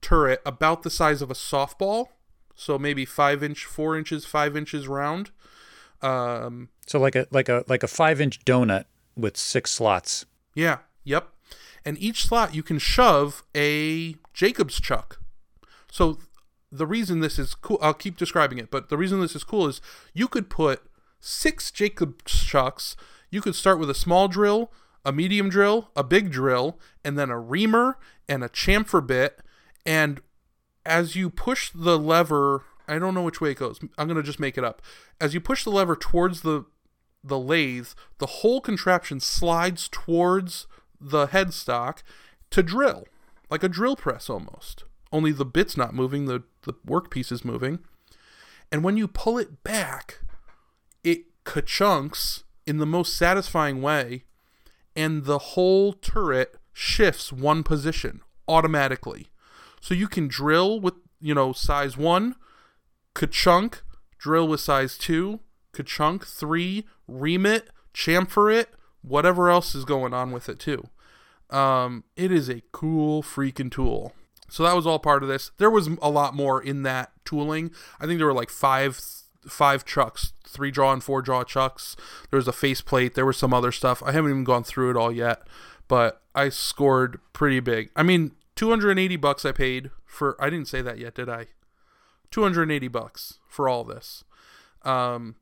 turret 0.00 0.40
about 0.46 0.82
the 0.82 0.90
size 0.90 1.22
of 1.22 1.30
a 1.30 1.34
softball. 1.34 2.08
So 2.54 2.78
maybe 2.78 3.04
five 3.04 3.42
inch, 3.42 3.64
four 3.64 3.96
inches, 3.96 4.24
five 4.24 4.56
inches 4.56 4.86
round. 4.86 5.30
Um, 6.02 6.68
so 6.86 6.98
like 6.98 7.14
a 7.14 7.26
like 7.30 7.48
a 7.48 7.64
like 7.68 7.82
a 7.82 7.88
five 7.88 8.20
inch 8.20 8.44
donut 8.44 8.84
with 9.16 9.36
six 9.36 9.70
slots. 9.70 10.26
Yeah. 10.54 10.78
Yep. 11.04 11.28
And 11.84 11.98
each 11.98 12.26
slot 12.26 12.54
you 12.54 12.62
can 12.62 12.78
shove 12.78 13.42
a 13.54 14.16
Jacob's 14.34 14.80
chuck. 14.80 15.20
So 15.90 16.18
the 16.70 16.86
reason 16.86 17.20
this 17.20 17.38
is 17.38 17.54
cool, 17.54 17.78
I'll 17.82 17.94
keep 17.94 18.16
describing 18.16 18.58
it, 18.58 18.70
but 18.70 18.88
the 18.88 18.96
reason 18.96 19.20
this 19.20 19.34
is 19.34 19.44
cool 19.44 19.66
is 19.66 19.80
you 20.14 20.28
could 20.28 20.48
put 20.48 20.82
six 21.18 21.70
Jacob's 21.70 22.32
chucks. 22.32 22.96
You 23.30 23.40
could 23.40 23.54
start 23.54 23.78
with 23.78 23.90
a 23.90 23.94
small 23.94 24.28
drill, 24.28 24.72
a 25.04 25.12
medium 25.12 25.48
drill, 25.48 25.90
a 25.96 26.04
big 26.04 26.30
drill, 26.30 26.78
and 27.04 27.18
then 27.18 27.30
a 27.30 27.38
reamer 27.38 27.98
and 28.28 28.44
a 28.44 28.48
chamfer 28.48 29.06
bit. 29.06 29.40
And 29.86 30.20
as 30.84 31.16
you 31.16 31.30
push 31.30 31.70
the 31.74 31.98
lever, 31.98 32.64
I 32.88 32.98
don't 32.98 33.14
know 33.14 33.22
which 33.22 33.40
way 33.40 33.52
it 33.52 33.58
goes. 33.58 33.80
I'm 33.96 34.06
going 34.06 34.16
to 34.16 34.22
just 34.22 34.40
make 34.40 34.58
it 34.58 34.64
up. 34.64 34.82
As 35.20 35.34
you 35.34 35.40
push 35.40 35.64
the 35.64 35.70
lever 35.70 35.96
towards 35.96 36.42
the 36.42 36.64
the 37.22 37.38
lathe, 37.38 37.88
the 38.18 38.26
whole 38.26 38.62
contraption 38.62 39.20
slides 39.20 39.88
towards 39.90 40.66
the 40.98 41.26
headstock 41.28 41.98
to 42.50 42.62
drill, 42.62 43.06
like 43.50 43.62
a 43.62 43.68
drill 43.68 43.94
press 43.94 44.30
almost. 44.30 44.84
Only 45.12 45.32
the 45.32 45.44
bit's 45.44 45.76
not 45.76 45.94
moving, 45.94 46.24
the, 46.24 46.44
the 46.62 46.72
workpiece 46.86 47.30
is 47.30 47.44
moving. 47.44 47.80
And 48.72 48.82
when 48.82 48.96
you 48.96 49.06
pull 49.06 49.36
it 49.36 49.62
back, 49.62 50.20
it 51.04 51.24
ka-chunks 51.44 52.44
in 52.66 52.78
the 52.78 52.86
most 52.86 53.16
satisfying 53.16 53.82
way 53.82 54.24
and 55.00 55.24
the 55.24 55.38
whole 55.38 55.94
turret 55.94 56.56
shifts 56.74 57.32
one 57.32 57.62
position 57.62 58.20
automatically. 58.46 59.28
So 59.80 59.94
you 59.94 60.08
can 60.08 60.28
drill 60.28 60.78
with, 60.78 60.94
you 61.20 61.34
know, 61.34 61.54
size 61.54 61.96
1, 61.96 62.34
ka-chunk, 63.14 63.82
drill 64.18 64.46
with 64.46 64.60
size 64.60 64.98
2, 64.98 65.40
ka-chunk 65.72 66.26
3, 66.26 66.84
ream 67.08 67.46
it, 67.46 67.70
chamfer 67.94 68.54
it, 68.54 68.74
whatever 69.00 69.48
else 69.48 69.74
is 69.74 69.86
going 69.86 70.12
on 70.12 70.32
with 70.32 70.50
it 70.50 70.58
too. 70.58 70.88
Um, 71.48 72.04
it 72.14 72.30
is 72.30 72.50
a 72.50 72.62
cool 72.70 73.22
freaking 73.22 73.70
tool. 73.70 74.12
So 74.50 74.64
that 74.64 74.76
was 74.76 74.86
all 74.86 74.98
part 74.98 75.22
of 75.22 75.30
this. 75.30 75.50
There 75.56 75.70
was 75.70 75.88
a 76.02 76.10
lot 76.10 76.34
more 76.34 76.62
in 76.62 76.82
that 76.82 77.12
tooling. 77.24 77.70
I 77.98 78.06
think 78.06 78.18
there 78.18 78.26
were 78.26 78.34
like 78.34 78.50
five 78.50 79.00
five 79.46 79.84
chucks, 79.84 80.32
three 80.46 80.70
draw 80.70 80.92
and 80.92 81.02
four 81.02 81.22
draw 81.22 81.44
chucks. 81.44 81.96
There 82.30 82.38
was 82.38 82.48
a 82.48 82.52
faceplate. 82.52 83.14
There 83.14 83.26
was 83.26 83.36
some 83.36 83.54
other 83.54 83.72
stuff. 83.72 84.02
I 84.04 84.12
haven't 84.12 84.30
even 84.30 84.44
gone 84.44 84.64
through 84.64 84.90
it 84.90 84.96
all 84.96 85.12
yet, 85.12 85.42
but 85.88 86.22
I 86.34 86.48
scored 86.48 87.20
pretty 87.32 87.60
big. 87.60 87.90
I 87.96 88.02
mean, 88.02 88.32
280 88.56 89.16
bucks 89.16 89.44
I 89.44 89.52
paid 89.52 89.90
for. 90.04 90.36
I 90.42 90.50
didn't 90.50 90.68
say 90.68 90.82
that 90.82 90.98
yet, 90.98 91.14
did 91.14 91.28
I? 91.28 91.46
280 92.30 92.88
bucks 92.88 93.38
for 93.48 93.68
all 93.68 93.84
this. 93.84 94.24
Um, 94.82 95.36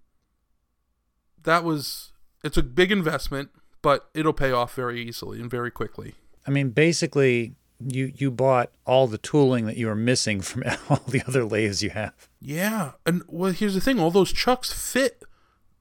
that 1.43 1.65
was. 1.65 2.13
It's 2.45 2.57
a 2.57 2.63
big 2.63 2.93
investment, 2.93 3.51
but 3.83 4.09
it'll 4.15 4.33
pay 4.33 4.53
off 4.53 4.75
very 4.75 5.01
easily 5.03 5.41
and 5.41 5.51
very 5.51 5.71
quickly. 5.71 6.15
I 6.47 6.51
mean, 6.51 6.71
basically, 6.71 7.57
you 7.81 8.13
you 8.17 8.31
bought 8.31 8.71
all 8.87 9.07
the 9.07 9.19
tooling 9.19 9.67
that 9.67 9.77
you 9.77 9.87
were 9.87 9.95
missing 9.95 10.41
from 10.41 10.65
all 10.89 11.03
the 11.09 11.23
other 11.27 11.45
lathes 11.45 11.83
you 11.83 11.91
have. 11.91 12.29
Yeah, 12.41 12.93
and 13.07 13.23
well, 13.29 13.53
here's 13.53 13.75
the 13.75 13.81
thing: 13.81 14.01
all 14.01 14.11
those 14.11 14.33
chucks 14.33 14.73
fit 14.73 15.23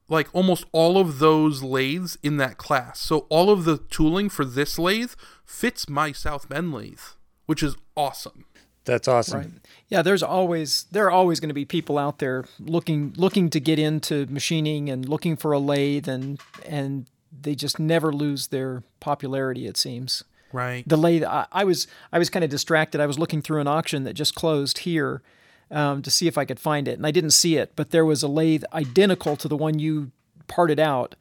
like 0.08 0.28
almost 0.32 0.64
all 0.72 0.98
of 0.98 1.18
those 1.18 1.62
lathes 1.62 2.18
in 2.22 2.38
that 2.38 2.56
class. 2.56 3.00
So 3.00 3.26
all 3.28 3.50
of 3.50 3.64
the 3.64 3.78
tooling 3.78 4.28
for 4.28 4.44
this 4.44 4.78
lathe 4.78 5.12
fits 5.44 5.88
my 5.88 6.12
South 6.12 6.48
Bend 6.48 6.72
lathe, 6.72 7.00
which 7.46 7.62
is 7.62 7.76
awesome. 7.96 8.46
That's 8.84 9.06
awesome. 9.06 9.38
Right. 9.38 9.50
Yeah, 9.88 10.00
there's 10.00 10.22
always 10.22 10.86
there 10.90 11.06
are 11.06 11.10
always 11.10 11.40
going 11.40 11.50
to 11.50 11.54
be 11.54 11.66
people 11.66 11.98
out 11.98 12.20
there 12.20 12.46
looking 12.58 13.12
looking 13.16 13.50
to 13.50 13.60
get 13.60 13.78
into 13.78 14.26
machining 14.26 14.88
and 14.88 15.06
looking 15.06 15.36
for 15.36 15.52
a 15.52 15.58
lathe 15.58 16.08
and 16.08 16.40
and 16.64 17.06
they 17.30 17.54
just 17.54 17.78
never 17.78 18.10
lose 18.10 18.46
their 18.46 18.82
popularity 19.00 19.66
it 19.66 19.76
seems. 19.76 20.24
Right. 20.52 20.88
The 20.88 20.96
lathe. 20.96 21.24
I, 21.24 21.46
I 21.52 21.64
was 21.64 21.86
I 22.12 22.18
was 22.18 22.30
kind 22.30 22.44
of 22.44 22.50
distracted. 22.50 23.00
I 23.00 23.06
was 23.06 23.18
looking 23.18 23.42
through 23.42 23.60
an 23.60 23.66
auction 23.68 24.04
that 24.04 24.14
just 24.14 24.34
closed 24.34 24.78
here 24.78 25.22
um, 25.70 26.02
to 26.02 26.10
see 26.10 26.26
if 26.26 26.38
I 26.38 26.44
could 26.44 26.58
find 26.60 26.88
it, 26.88 26.96
and 26.96 27.06
I 27.06 27.10
didn't 27.10 27.30
see 27.32 27.56
it. 27.56 27.72
But 27.76 27.90
there 27.90 28.04
was 28.04 28.22
a 28.22 28.28
lathe 28.28 28.64
identical 28.72 29.36
to 29.36 29.48
the 29.48 29.56
one 29.56 29.78
you 29.78 30.10
parted 30.46 30.80
out, 30.80 31.14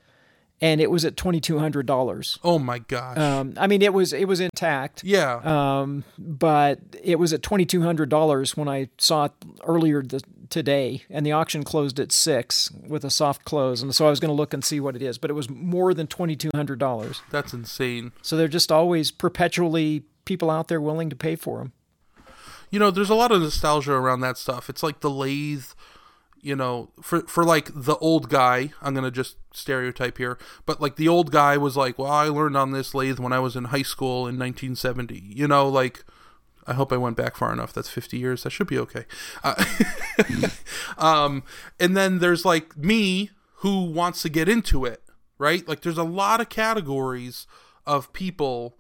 and 0.62 0.80
it 0.80 0.90
was 0.90 1.04
at 1.04 1.18
twenty 1.18 1.42
two 1.42 1.60
hundred 1.60 1.86
dollars. 1.86 2.40
Oh 2.44 2.58
my 2.58 2.80
gosh. 2.80 3.18
Um, 3.18 3.54
I 3.58 3.68
mean, 3.68 3.82
it 3.82 3.94
was 3.94 4.14
it 4.14 4.28
was 4.28 4.40
intact. 4.40 5.04
yeah. 5.04 5.42
Um, 5.44 6.06
but 6.18 6.80
it 7.04 7.20
was 7.20 7.34
at 7.34 7.44
twenty 7.44 7.66
two 7.66 7.82
hundred 7.82 8.08
dollars 8.10 8.56
when 8.56 8.70
I 8.70 8.88
saw 8.98 9.26
it 9.26 9.32
earlier 9.66 10.02
th- 10.02 10.24
today, 10.50 11.04
and 11.10 11.26
the 11.26 11.32
auction 11.32 11.64
closed 11.64 12.00
at 12.00 12.12
six 12.12 12.72
with 12.72 13.04
a 13.04 13.10
soft 13.10 13.46
close, 13.46 13.82
and 13.82 13.94
so 13.94 14.08
I 14.08 14.10
was 14.10 14.20
going 14.20 14.30
to 14.30 14.36
look 14.36 14.54
and 14.54 14.64
see 14.64 14.80
what 14.80 14.96
it 14.96 15.02
is, 15.02 15.18
but 15.18 15.30
it 15.30 15.34
was 15.34 15.50
more 15.50 15.94
than 15.94 16.08
twenty 16.08 16.36
two 16.36 16.52
hundred 16.54 16.80
dollars. 16.80 17.22
That's 17.32 17.54
insane. 17.54 18.12
So 18.22 18.38
they're 18.38 18.48
just 18.48 18.72
always 18.72 19.12
perpetually 19.12 20.04
people 20.26 20.50
out 20.50 20.68
there 20.68 20.82
willing 20.82 21.10
to 21.10 21.16
pay 21.16 21.36
for 21.36 21.60
them. 21.60 21.74
You 22.70 22.80
know, 22.80 22.92
there's 22.92 23.10
a 23.10 23.16
lot 23.16 23.32
of 23.32 23.42
nostalgia 23.42 23.94
around 23.94 24.20
that 24.22 24.38
stuff. 24.38 24.70
It's 24.70 24.84
like 24.84 25.00
the 25.00 25.10
lathe, 25.10 25.66
you 26.42 26.56
know, 26.56 26.90
for 27.02 27.22
for 27.22 27.44
like 27.44 27.72
the 27.74 27.96
old 27.98 28.30
guy. 28.30 28.72
I'm 28.82 28.94
gonna 28.94 29.12
just 29.12 29.38
stereotype 29.54 30.18
here, 30.18 30.38
but 30.66 30.82
like 30.82 30.98
the 30.98 31.08
old 31.08 31.32
guy 31.32 31.58
was 31.58 31.78
like, 31.78 31.98
"Well, 31.98 32.12
I 32.12 32.28
learned 32.28 32.58
on 32.58 32.72
this 32.72 32.94
lathe 32.94 33.20
when 33.20 33.34
I 33.34 33.40
was 33.40 33.56
in 33.56 33.66
high 33.66 33.84
school 33.84 34.28
in 34.28 34.38
1970." 34.38 35.18
You 35.18 35.48
know, 35.48 35.68
like 35.70 36.04
I 36.68 36.74
hope 36.74 36.92
I 36.92 36.98
went 36.98 37.16
back 37.16 37.36
far 37.38 37.54
enough. 37.54 37.74
That's 37.74 37.90
50 37.90 38.18
years. 38.18 38.44
That 38.44 38.50
should 38.50 38.68
be 38.68 38.78
okay. 38.78 39.06
Uh, 39.44 39.64
um, 40.98 41.44
and 41.80 41.96
then 41.96 42.20
there's 42.20 42.44
like 42.44 42.78
me 42.78 43.32
who 43.58 43.84
wants 43.84 44.22
to 44.24 44.30
get 44.30 44.50
into 44.50 44.86
it, 44.86 45.02
right? 45.38 45.68
Like 45.68 45.82
there's 45.82 45.98
a 45.98 46.04
lot 46.04 46.42
of 46.42 46.50
categories 46.50 47.48
of 47.86 48.12
people 48.14 48.78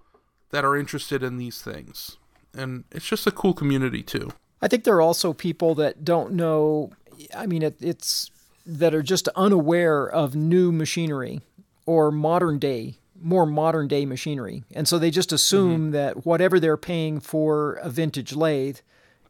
that 0.52 0.66
are 0.66 0.76
interested 0.76 1.24
in 1.24 1.38
these 1.38 1.62
things. 1.62 2.18
And 2.54 2.84
it's 2.92 3.08
just 3.08 3.26
a 3.26 3.32
cool 3.32 3.54
community 3.54 4.04
too. 4.04 4.32
I 4.62 4.68
think 4.68 4.84
there 4.84 4.96
are 4.96 5.02
also 5.02 5.34
people 5.34 5.76
that 5.76 6.04
don't 6.04 6.34
know. 6.34 6.92
I 7.36 7.46
mean, 7.46 7.64
it, 7.64 7.78
it's 7.80 8.32
that 8.66 8.94
are 8.94 9.04
just 9.04 9.28
unaware 9.30 10.08
of 10.08 10.36
new 10.36 10.72
machinery 10.72 11.42
or 11.86 12.12
modern 12.12 12.60
day, 12.60 12.98
more 13.22 13.46
modern 13.46 13.88
day 13.88 14.06
machinery, 14.06 14.64
and 14.74 14.88
so 14.88 15.00
they 15.00 15.12
just 15.12 15.32
assume 15.32 15.92
that 15.92 16.26
whatever 16.26 16.60
they're 16.60 16.78
paying 16.78 17.20
for 17.20 17.74
a 17.76 17.90
vintage 17.90 18.36
lathe, 18.36 18.80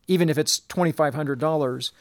even 0.07 0.29
if 0.29 0.37
it's 0.37 0.59
twenty 0.67 0.91
five 0.91 1.15
hundred 1.15 1.39
dollars, 1.39 1.91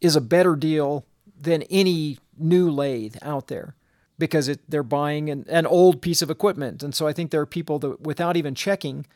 is 0.00 0.16
a 0.16 0.20
better 0.20 0.56
deal 0.56 1.04
than 1.38 1.62
any 1.64 2.18
new 2.38 2.70
lathe 2.70 3.16
out 3.22 3.48
there 3.48 3.74
because 4.18 4.48
it, 4.48 4.60
they're 4.68 4.82
buying 4.82 5.30
an, 5.30 5.44
an 5.48 5.66
old 5.66 6.00
piece 6.00 6.22
of 6.22 6.30
equipment. 6.30 6.82
And 6.82 6.94
so 6.94 7.06
I 7.06 7.12
think 7.12 7.30
there 7.30 7.40
are 7.40 7.46
people 7.46 7.78
that, 7.80 8.00
without 8.00 8.36
even 8.36 8.54
checking, 8.54 9.06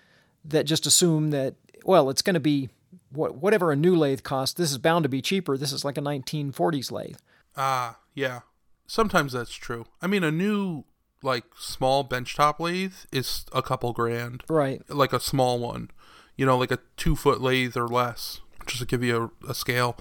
that 0.45 0.65
just 0.65 0.87
assume 0.87 1.31
that, 1.31 1.55
well, 1.85 2.11
it's 2.11 2.23
going 2.23 2.35
to 2.35 2.41
be 2.41 2.69
what, 3.11 3.37
whatever 3.37 3.73
a 3.73 3.77
new 3.77 3.97
lathe 3.97 4.23
costs, 4.23 4.55
this 4.55 4.71
is 4.71 4.79
bound 4.79 5.05
to 5.05 5.09
be 5.09 5.23
cheaper. 5.23 5.57
This 5.57 5.73
is 5.73 5.85
like 5.85 5.99
a 5.99 6.03
1940s 6.03 6.93
lathe. 6.93 7.17
Ah, 7.57 7.99
yeah. 8.15 8.41
Sometimes 8.87 9.33
that's 9.33 9.55
true. 9.55 9.87
I 10.03 10.07
mean, 10.07 10.25
a 10.25 10.31
new 10.31 10.85
like 11.23 11.45
small 11.59 12.05
benchtop 12.05 12.59
lathe 12.59 12.95
is 13.13 13.45
a 13.53 13.63
couple 13.63 13.93
grand. 13.93 14.45
Right. 14.49 14.83
Like 14.89 15.13
a 15.13 15.21
small 15.21 15.59
one, 15.59 15.91
you 16.37 16.47
know, 16.47 16.57
like 16.59 16.71
a 16.71 16.79
two 16.97 17.17
foot 17.17 17.41
lathe 17.41 17.77
or 17.77 17.89
less, 17.89 18.41
just 18.67 18.81
to 18.81 18.87
give 18.87 19.03
you 19.03 19.33
a, 19.47 19.51
a 19.51 19.55
scale. 19.55 19.97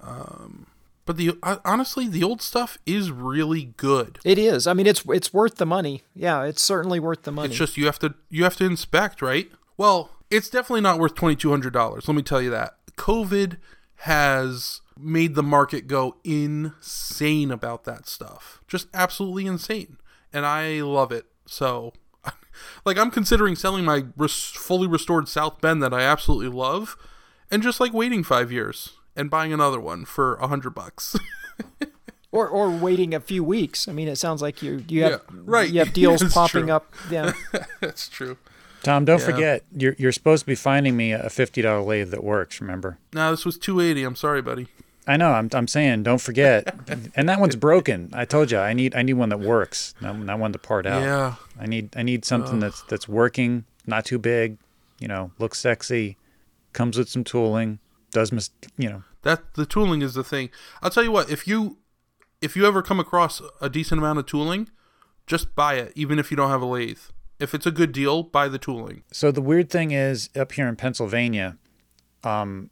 Um, 0.00 0.66
but 1.06 1.16
the 1.16 1.36
uh, 1.42 1.56
honestly, 1.64 2.06
the 2.06 2.22
old 2.22 2.40
stuff 2.42 2.78
is 2.86 3.10
really 3.10 3.72
good. 3.76 4.18
It 4.24 4.38
is. 4.38 4.66
I 4.66 4.74
mean, 4.74 4.86
it's 4.86 5.02
it's 5.08 5.32
worth 5.32 5.56
the 5.56 5.66
money. 5.66 6.04
Yeah, 6.14 6.44
it's 6.44 6.62
certainly 6.62 7.00
worth 7.00 7.22
the 7.22 7.32
money. 7.32 7.48
It's 7.48 7.58
just 7.58 7.76
you 7.76 7.86
have 7.86 7.98
to 8.00 8.14
you 8.28 8.44
have 8.44 8.56
to 8.56 8.64
inspect, 8.64 9.20
right? 9.20 9.50
Well, 9.76 10.10
it's 10.30 10.48
definitely 10.48 10.82
not 10.82 10.98
worth 10.98 11.14
twenty 11.14 11.36
two 11.36 11.50
hundred 11.50 11.72
dollars. 11.72 12.06
Let 12.06 12.16
me 12.16 12.22
tell 12.22 12.40
you 12.40 12.50
that. 12.50 12.76
COVID 12.96 13.56
has 13.96 14.82
made 14.96 15.34
the 15.34 15.42
market 15.42 15.86
go 15.86 16.16
insane 16.22 17.50
about 17.50 17.84
that 17.84 18.06
stuff. 18.06 18.60
Just 18.68 18.88
absolutely 18.94 19.46
insane. 19.46 19.96
And 20.32 20.46
I 20.46 20.80
love 20.80 21.12
it. 21.12 21.26
So 21.46 21.92
like 22.84 22.98
I'm 22.98 23.10
considering 23.10 23.56
selling 23.56 23.84
my 23.84 24.04
res- 24.16 24.44
fully 24.50 24.86
restored 24.86 25.28
South 25.28 25.60
Bend 25.60 25.82
that 25.82 25.92
I 25.94 26.02
absolutely 26.02 26.48
love 26.48 26.96
and 27.50 27.62
just 27.62 27.80
like 27.80 27.92
waiting 27.92 28.22
5 28.22 28.52
years 28.52 28.96
and 29.16 29.28
buying 29.30 29.52
another 29.52 29.80
one 29.80 30.04
for 30.04 30.36
a 30.36 30.40
100 30.42 30.70
bucks. 30.70 31.16
or 32.32 32.46
or 32.48 32.70
waiting 32.70 33.12
a 33.12 33.18
few 33.20 33.42
weeks. 33.42 33.88
I 33.88 33.92
mean, 33.92 34.06
it 34.08 34.16
sounds 34.16 34.40
like 34.40 34.62
you 34.62 34.84
you 34.88 35.02
have 35.02 35.10
Yeah, 35.12 35.18
right. 35.44 35.68
you 35.70 35.80
have 35.80 35.92
deals 35.92 36.20
That's 36.20 36.34
popping 36.34 36.66
true. 36.66 36.72
up. 36.74 36.94
Yeah. 37.10 37.32
That's 37.80 38.08
true. 38.08 38.36
Tom, 38.84 39.04
don't 39.04 39.18
Yeah. 39.18 39.24
forget 39.26 39.64
you're 39.76 39.94
you're 39.98 40.12
supposed 40.12 40.42
to 40.42 40.46
be 40.46 40.54
finding 40.54 40.96
me 40.96 41.10
a 41.12 41.28
fifty 41.28 41.60
dollar 41.60 41.82
lathe 41.82 42.10
that 42.12 42.22
works. 42.22 42.60
Remember? 42.60 42.98
Now 43.12 43.30
this 43.32 43.44
was 43.44 43.58
280. 43.58 44.04
I'm 44.04 44.16
sorry, 44.16 44.42
buddy. 44.42 44.68
I 45.06 45.16
know. 45.16 45.32
I'm 45.32 45.48
I'm 45.52 45.66
saying 45.66 46.02
don't 46.02 46.20
forget. 46.20 46.74
and 47.16 47.28
that 47.28 47.40
one's 47.40 47.56
broken. 47.56 48.10
I 48.12 48.24
told 48.24 48.50
you 48.50 48.58
I 48.58 48.72
need 48.72 48.94
I 48.94 49.02
need 49.02 49.14
one 49.14 49.30
that 49.30 49.40
works, 49.40 49.94
not, 50.00 50.18
not 50.18 50.38
one 50.38 50.52
to 50.52 50.58
part 50.58 50.86
out. 50.86 51.02
Yeah. 51.02 51.34
I 51.58 51.66
need 51.66 51.96
I 51.96 52.02
need 52.02 52.24
something 52.24 52.60
that's 52.60 52.82
that's 52.82 53.08
working, 53.08 53.64
not 53.86 54.04
too 54.04 54.18
big, 54.18 54.58
you 54.98 55.08
know, 55.08 55.32
looks 55.38 55.58
sexy, 55.58 56.16
comes 56.72 56.98
with 56.98 57.08
some 57.08 57.24
tooling, 57.24 57.78
does 58.12 58.32
mis 58.32 58.50
you 58.76 58.88
know. 58.88 59.02
That 59.22 59.54
the 59.54 59.66
tooling 59.66 60.02
is 60.02 60.14
the 60.14 60.24
thing. 60.24 60.50
I'll 60.82 60.90
tell 60.90 61.04
you 61.04 61.12
what, 61.12 61.30
if 61.30 61.46
you 61.46 61.78
if 62.40 62.56
you 62.56 62.66
ever 62.66 62.82
come 62.82 63.00
across 63.00 63.42
a 63.60 63.68
decent 63.68 63.98
amount 63.98 64.18
of 64.18 64.26
tooling, 64.26 64.68
just 65.26 65.54
buy 65.54 65.74
it, 65.74 65.92
even 65.94 66.18
if 66.18 66.30
you 66.30 66.36
don't 66.36 66.50
have 66.50 66.62
a 66.62 66.66
lathe. 66.66 67.00
If 67.38 67.54
it's 67.54 67.66
a 67.66 67.70
good 67.70 67.92
deal, 67.92 68.22
buy 68.22 68.48
the 68.48 68.58
tooling. 68.58 69.02
So 69.12 69.30
the 69.30 69.40
weird 69.40 69.70
thing 69.70 69.92
is 69.92 70.28
up 70.36 70.52
here 70.52 70.68
in 70.68 70.76
Pennsylvania, 70.76 71.56
um, 72.24 72.70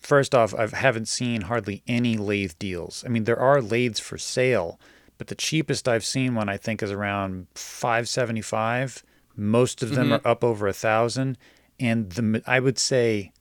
first 0.00 0.34
off, 0.34 0.54
I 0.54 0.66
haven't 0.66 1.08
seen 1.08 1.42
hardly 1.42 1.82
any 1.86 2.16
lathe 2.16 2.52
deals. 2.58 3.04
I 3.06 3.08
mean, 3.08 3.24
there 3.24 3.38
are 3.38 3.60
lathes 3.62 4.00
for 4.00 4.18
sale, 4.18 4.78
but 5.18 5.28
the 5.28 5.34
cheapest 5.34 5.88
I've 5.88 6.04
seen 6.04 6.34
one 6.34 6.48
I 6.48 6.56
think 6.56 6.82
is 6.82 6.90
around 6.90 7.46
five 7.54 8.08
seventy 8.08 8.40
five. 8.42 9.02
Most 9.36 9.82
of 9.82 9.90
them 9.94 10.12
are 10.12 10.20
up 10.24 10.42
over 10.42 10.66
a 10.66 10.72
thousand, 10.72 11.38
and 11.78 12.10
the 12.10 12.42
I 12.46 12.58
would 12.60 12.78
say 12.78 13.32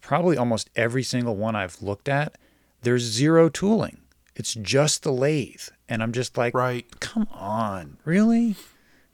probably 0.00 0.36
almost 0.36 0.68
every 0.76 1.02
single 1.02 1.36
one 1.36 1.56
I've 1.56 1.80
looked 1.80 2.08
at, 2.08 2.36
there's 2.82 3.02
zero 3.02 3.48
tooling. 3.48 3.98
It's 4.36 4.54
just 4.54 5.02
the 5.02 5.12
lathe, 5.12 5.62
and 5.88 6.02
I'm 6.02 6.12
just 6.12 6.36
like, 6.38 6.54
Right. 6.54 6.86
come 7.00 7.26
on, 7.32 7.96
really? 8.04 8.56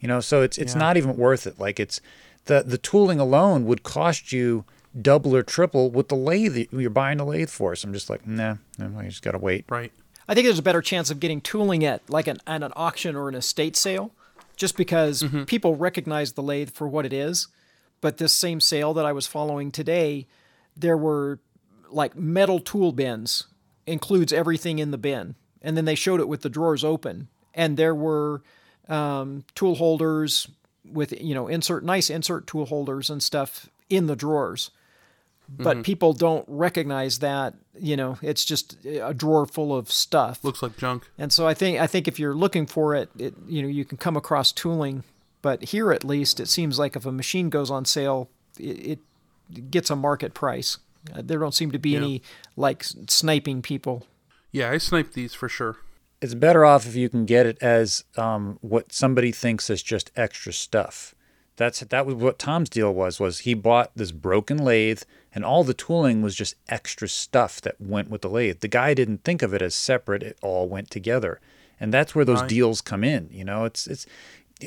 You 0.01 0.09
know, 0.09 0.21
so 0.21 0.43
it's 0.43 0.59
it's 0.59 0.75
Yeah. 0.75 0.81
not 0.81 0.97
even 0.97 1.17
worth 1.17 1.47
it. 1.47 1.59
Like 1.61 1.79
it's 1.81 2.01
the 2.47 2.63
the 2.67 2.79
tooling 2.79 3.19
alone 3.21 3.67
would 3.67 3.83
cost 3.85 4.33
you 4.33 4.65
double 5.01 5.35
or 5.37 5.43
triple 5.43 5.91
with 5.91 6.09
the 6.09 6.17
lathe 6.17 6.55
that 6.55 6.73
you're 6.73 6.91
buying 6.91 7.21
a 7.21 7.25
lathe 7.25 7.51
for. 7.51 7.75
So 7.77 7.89
I'm 7.89 7.95
just 7.95 8.11
like, 8.11 8.27
nah, 8.27 8.57
no, 8.79 8.99
I 8.99 9.05
just 9.05 9.23
gotta 9.23 9.39
wait. 9.39 9.65
Right. 9.69 9.93
I 10.29 10.35
think 10.35 10.47
there's 10.47 10.59
a 10.59 10.63
better 10.63 10.83
chance 10.83 11.11
of 11.11 11.21
getting 11.21 11.41
tooling 11.41 11.85
at 11.85 12.09
like 12.09 12.27
an 12.27 12.39
at 12.47 12.63
an 12.63 12.73
auction 12.77 13.15
or 13.15 13.29
an 13.29 13.35
estate 13.35 13.77
sale, 13.77 14.13
just 14.57 14.77
because 14.77 15.25
people 15.47 15.77
recognize 15.77 16.33
the 16.33 16.43
lathe 16.43 16.71
for 16.71 16.89
what 16.89 17.07
it 17.07 17.13
is. 17.13 17.49
But 18.01 18.19
this 18.19 18.33
same 18.33 18.61
sale 18.61 18.93
that 18.95 19.07
I 19.07 19.13
was 19.13 19.27
following 19.27 19.71
today, 19.71 20.27
there 20.77 20.97
were 20.97 21.41
like 21.91 22.17
metal 22.17 22.59
tool 22.59 22.93
bins, 22.93 23.47
includes 23.87 24.33
everything 24.33 24.79
in 24.79 24.91
the 24.91 24.99
bin, 24.99 25.37
and 25.63 25.77
then 25.77 25.85
they 25.85 25.95
showed 25.95 26.21
it 26.21 26.29
with 26.29 26.43
the 26.43 26.51
drawers 26.51 26.85
open, 26.85 27.29
and 27.55 27.77
there 27.77 27.95
were 27.95 28.43
um, 28.89 29.45
tool 29.55 29.77
holders 29.77 30.49
with 30.85 31.13
you 31.21 31.35
know 31.35 31.49
insert 31.49 31.85
nice 31.85 32.11
insert 32.11 32.47
tool 32.47 32.67
holders 32.67 33.11
and 33.11 33.23
stuff 33.23 33.69
in 33.89 34.07
the 34.07 34.17
drawers 34.17 34.71
but 35.49 35.83
people 35.85 36.13
don't 36.13 36.45
recognize 36.49 37.19
that 37.21 37.55
you 37.79 37.97
know 37.97 38.19
it's 38.23 38.45
just 38.45 38.85
a 38.85 39.15
drawer 39.15 39.47
full 39.47 39.77
of 39.77 39.91
stuff 39.91 40.43
Looks 40.43 40.63
like 40.63 40.77
junk. 40.77 41.09
and 41.19 41.33
so 41.33 41.47
i 41.47 41.55
think 41.55 41.79
i 41.81 41.87
think 41.87 42.09
if 42.09 42.19
you're 42.19 42.35
looking 42.35 42.67
for 42.67 42.95
it, 42.95 43.11
it 43.19 43.35
you 43.47 43.63
know 43.63 43.69
you 43.69 43.85
can 43.85 43.99
come 43.99 44.17
across 44.17 44.51
tooling 44.53 45.05
but 45.43 45.63
here 45.65 45.93
at 45.93 46.05
least 46.05 46.41
it 46.41 46.49
seems 46.49 46.79
like 46.79 46.97
if 46.97 47.07
a 47.07 47.13
machine 47.13 47.49
goes 47.51 47.71
on 47.71 47.85
sale 47.85 48.29
it, 48.59 48.99
it 49.55 49.71
gets 49.71 49.91
a 49.91 49.97
market 49.97 50.35
price 50.35 50.79
Uh, 51.15 51.23
there 51.23 51.39
don't 51.39 51.55
seem 51.55 51.71
to 51.71 51.79
be 51.79 51.95
any 51.97 52.23
like 52.57 52.83
sniping 53.09 53.63
people 53.63 54.07
Yeah, 54.53 54.71
I 54.73 54.79
sniped 54.79 55.13
these 55.15 55.35
for 55.35 55.49
sure. 55.49 55.77
It's 56.23 56.35
better 56.35 56.65
off 56.65 56.87
if 56.87 56.97
you 56.97 57.09
can 57.11 57.27
get 57.27 57.45
it 57.47 57.59
as 57.61 58.05
um, 58.17 58.59
what 58.63 58.91
somebody 58.93 59.31
thinks 59.33 59.69
is 59.71 59.83
just 59.83 60.11
extra 60.17 60.53
stuff. 60.53 61.15
That's 61.57 61.81
that 61.81 62.05
was 62.07 62.15
what 62.17 62.39
Tom's 62.39 62.69
deal 62.69 62.93
was. 62.93 63.19
Was 63.19 63.41
he 63.41 63.55
bought 63.55 63.91
this 63.97 64.13
broken 64.13 64.59
lathe 64.59 65.03
and 65.35 65.45
all 65.45 65.65
the 65.65 65.75
tooling 65.75 66.23
was 66.23 66.35
just 66.35 66.55
extra 66.69 67.09
stuff 67.09 67.61
that 67.63 67.81
went 67.81 68.11
with 68.11 68.23
the 68.23 68.29
lathe. 68.29 68.61
The 68.61 68.69
guy 68.69 68.95
didn't 68.95 69.25
think 69.25 69.43
of 69.43 69.55
it 69.55 69.63
as 69.63 69.75
separate. 69.75 70.23
It 70.23 70.39
all 70.43 70.69
went 70.69 70.91
together, 70.91 71.41
and 71.81 71.93
that's 71.93 72.15
where 72.15 72.25
those 72.25 72.41
Right. 72.41 72.49
deals 72.49 72.81
come 72.81 73.03
in. 73.05 73.29
You 73.33 73.45
know, 73.45 73.65
it's 73.65 73.87
it's. 73.87 74.07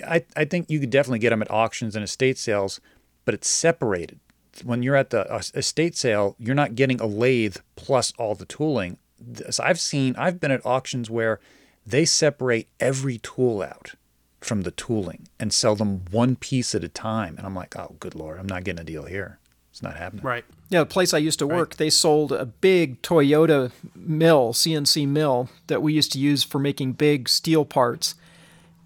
I 0.05 0.23
I 0.35 0.45
think 0.45 0.69
you 0.69 0.79
could 0.79 0.89
definitely 0.89 1.19
get 1.19 1.29
them 1.31 1.41
at 1.41 1.49
auctions 1.51 1.95
and 1.95 2.03
estate 2.03 2.37
sales, 2.37 2.79
but 3.25 3.33
it's 3.33 3.49
separated. 3.49 4.19
When 4.63 4.83
you're 4.83 4.95
at 4.95 5.11
the 5.11 5.31
uh, 5.31 5.41
estate 5.55 5.95
sale, 5.95 6.35
you're 6.39 6.55
not 6.55 6.75
getting 6.75 6.99
a 6.99 7.05
lathe 7.05 7.57
plus 7.75 8.13
all 8.17 8.35
the 8.35 8.45
tooling. 8.45 8.97
This- 9.19 9.59
I've 9.59 9.79
seen, 9.79 10.15
I've 10.17 10.39
been 10.39 10.51
at 10.51 10.65
auctions 10.65 11.09
where 11.09 11.39
they 11.85 12.03
separate 12.05 12.67
every 12.79 13.17
tool 13.19 13.61
out 13.61 13.93
from 14.41 14.61
the 14.61 14.71
tooling 14.71 15.27
and 15.39 15.51
sell 15.53 15.75
them 15.75 16.03
one 16.11 16.35
piece 16.35 16.73
at 16.75 16.83
a 16.83 16.89
time. 16.89 17.35
And 17.37 17.45
I'm 17.45 17.55
like, 17.55 17.75
oh, 17.75 17.95
good 17.99 18.15
lord, 18.15 18.39
I'm 18.39 18.47
not 18.47 18.63
getting 18.63 18.81
a 18.81 18.85
deal 18.85 19.05
here. 19.05 19.39
It's 19.71 19.83
not 19.83 19.97
happening. 19.97 20.23
Right. 20.25 20.45
Yeah, 20.69 20.79
the 20.79 20.85
place 20.87 21.13
I 21.13 21.19
used 21.19 21.39
to 21.39 21.47
work, 21.47 21.75
they 21.75 21.89
sold 21.89 22.31
a 22.31 22.45
big 22.45 23.01
Toyota 23.01 23.71
mill, 23.95 24.53
CNC 24.53 25.07
mill, 25.07 25.49
that 25.67 25.81
we 25.81 25.93
used 25.93 26.11
to 26.13 26.19
use 26.19 26.43
for 26.43 26.59
making 26.59 26.93
big 26.93 27.29
steel 27.29 27.65
parts. 27.65 28.15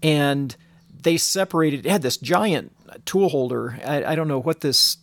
and 0.02 0.56
they 1.02 1.16
separated. 1.16 1.84
It 1.86 1.90
had 1.92 2.02
this 2.02 2.16
giant 2.16 2.72
tool 3.04 3.28
holder. 3.28 3.78
I, 3.84 4.04
I 4.04 4.14
don't 4.14 4.26
know 4.28 4.38
what 4.40 4.62
this 4.62 4.96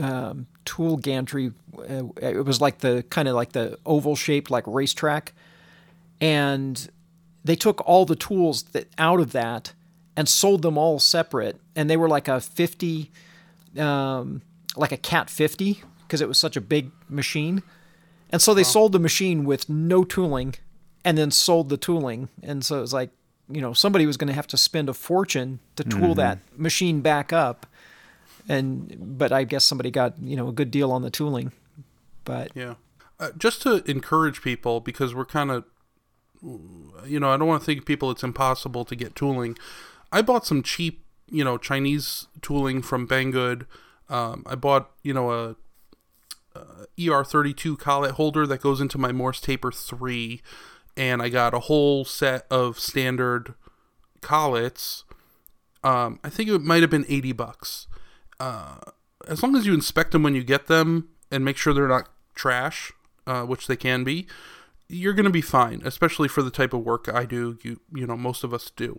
um, 0.00 0.46
tool 0.64 0.96
gantry. 0.96 1.52
Uh, 1.76 2.04
it 2.20 2.44
was 2.44 2.60
like 2.60 2.78
the 2.78 3.04
kind 3.10 3.28
of 3.28 3.34
like 3.34 3.52
the 3.52 3.78
oval 3.84 4.16
shaped 4.16 4.50
like 4.50 4.64
racetrack, 4.66 5.32
and 6.20 6.88
they 7.44 7.56
took 7.56 7.80
all 7.86 8.04
the 8.06 8.16
tools 8.16 8.62
that 8.72 8.88
out 8.96 9.20
of 9.20 9.32
that 9.32 9.72
and 10.16 10.28
sold 10.28 10.62
them 10.62 10.76
all 10.76 10.98
separate, 10.98 11.60
and 11.74 11.88
they 11.88 11.96
were 11.96 12.08
like 12.08 12.28
a 12.28 12.40
fifty, 12.40 13.10
um, 13.78 14.42
like 14.76 14.92
a 14.92 14.96
Cat 14.96 15.30
fifty 15.30 15.82
because 16.02 16.20
it 16.20 16.28
was 16.28 16.38
such 16.38 16.56
a 16.56 16.60
big 16.60 16.90
machine, 17.08 17.62
and 18.30 18.42
so 18.42 18.54
they 18.54 18.64
sold 18.64 18.92
the 18.92 18.98
machine 18.98 19.44
with 19.44 19.68
no 19.68 20.04
tooling, 20.04 20.54
and 21.04 21.16
then 21.16 21.30
sold 21.30 21.68
the 21.68 21.76
tooling, 21.76 22.28
and 22.42 22.64
so 22.64 22.78
it 22.78 22.82
was 22.82 22.92
like 22.92 23.10
you 23.50 23.60
know 23.60 23.72
somebody 23.72 24.06
was 24.06 24.16
going 24.16 24.28
to 24.28 24.34
have 24.34 24.46
to 24.48 24.56
spend 24.56 24.88
a 24.88 24.94
fortune 24.94 25.60
to 25.76 25.84
tool 25.84 26.14
that 26.14 26.38
machine 26.56 27.00
back 27.00 27.32
up. 27.32 27.66
And 28.48 29.18
but 29.18 29.32
i 29.32 29.44
guess 29.44 29.64
somebody 29.64 29.90
got 29.90 30.18
you 30.20 30.34
know 30.34 30.48
a 30.48 30.52
good 30.52 30.70
deal 30.70 30.90
on 30.92 31.02
the 31.02 31.10
tooling. 31.10 31.52
But 32.24 32.52
Yeah. 32.54 32.74
Uh, 33.18 33.30
just 33.36 33.60
to 33.62 33.82
encourage 33.90 34.40
people, 34.40 34.80
because 34.80 35.14
we're 35.14 35.26
kind 35.26 35.50
of, 35.50 35.64
you 36.42 37.20
know, 37.20 37.28
I 37.28 37.36
don't 37.36 37.46
want 37.46 37.60
to 37.60 37.66
think 37.66 37.84
people 37.84 38.10
it's 38.10 38.22
impossible 38.22 38.84
to 38.86 38.96
get 38.96 39.14
tooling. 39.14 39.58
I 40.12 40.22
bought 40.22 40.46
some 40.46 40.62
cheap, 40.62 41.04
you 41.30 41.44
know, 41.44 41.58
Chinese 41.58 42.26
tooling 42.42 42.82
from 42.82 43.06
Banggood. 43.06 43.66
Um, 44.08 44.44
I 44.46 44.54
bought, 44.54 44.90
you 45.02 45.14
know, 45.14 45.30
a, 45.30 45.56
a 46.54 46.86
ER32 46.98 47.78
collet 47.78 48.12
holder 48.12 48.46
that 48.46 48.60
goes 48.60 48.80
into 48.80 48.98
my 48.98 49.12
Morse 49.12 49.40
Taper 49.40 49.70
3, 49.70 50.40
and 50.96 51.22
I 51.22 51.28
got 51.28 51.54
a 51.54 51.60
whole 51.60 52.04
set 52.04 52.46
of 52.50 52.78
standard 52.78 53.54
collets. 54.20 55.04
Um, 55.84 56.18
I 56.24 56.28
think 56.28 56.50
it 56.50 56.60
might 56.60 56.82
have 56.82 56.90
been 56.90 57.06
80 57.08 57.32
bucks 57.32 57.86
as 59.28 59.42
long 59.42 59.56
as 59.56 59.66
you 59.66 59.74
inspect 59.74 60.12
them 60.12 60.22
when 60.22 60.34
you 60.34 60.42
get 60.42 60.66
them 60.66 61.08
and 61.30 61.44
make 61.44 61.56
sure 61.56 61.72
they're 61.72 61.88
not 61.88 62.08
trash, 62.34 62.92
uh, 63.26 63.42
which 63.42 63.66
they 63.66 63.76
can 63.76 64.04
be, 64.04 64.26
you're 64.88 65.12
going 65.12 65.24
to 65.24 65.30
be 65.30 65.40
fine. 65.40 65.82
Especially 65.84 66.28
for 66.28 66.42
the 66.42 66.50
type 66.50 66.72
of 66.72 66.80
work 66.80 67.08
I 67.12 67.24
do. 67.24 67.58
You 67.62 67.80
you 67.94 68.06
know 68.06 68.16
most 68.16 68.44
of 68.44 68.52
us 68.52 68.70
do. 68.74 68.98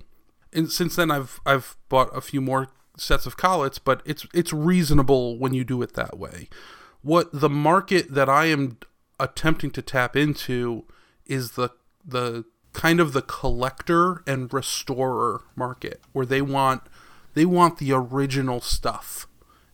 And 0.53 0.71
since 0.71 0.95
then, 0.95 1.11
I've 1.11 1.39
I've 1.45 1.77
bought 1.89 2.15
a 2.15 2.21
few 2.21 2.41
more 2.41 2.69
sets 2.97 3.25
of 3.25 3.37
collets, 3.37 3.79
but 3.79 4.01
it's 4.05 4.25
it's 4.33 4.53
reasonable 4.53 5.37
when 5.37 5.53
you 5.53 5.63
do 5.63 5.81
it 5.81 5.93
that 5.93 6.17
way. 6.17 6.49
What 7.01 7.29
the 7.31 7.49
market 7.49 8.13
that 8.13 8.29
I 8.29 8.45
am 8.45 8.77
attempting 9.19 9.71
to 9.71 9.81
tap 9.81 10.15
into 10.15 10.85
is 11.25 11.51
the 11.51 11.69
the 12.05 12.45
kind 12.73 12.99
of 12.99 13.13
the 13.13 13.21
collector 13.21 14.23
and 14.25 14.51
restorer 14.53 15.41
market 15.55 16.01
where 16.13 16.25
they 16.25 16.41
want 16.41 16.81
they 17.33 17.45
want 17.45 17.77
the 17.77 17.91
original 17.91 18.61
stuff 18.61 19.27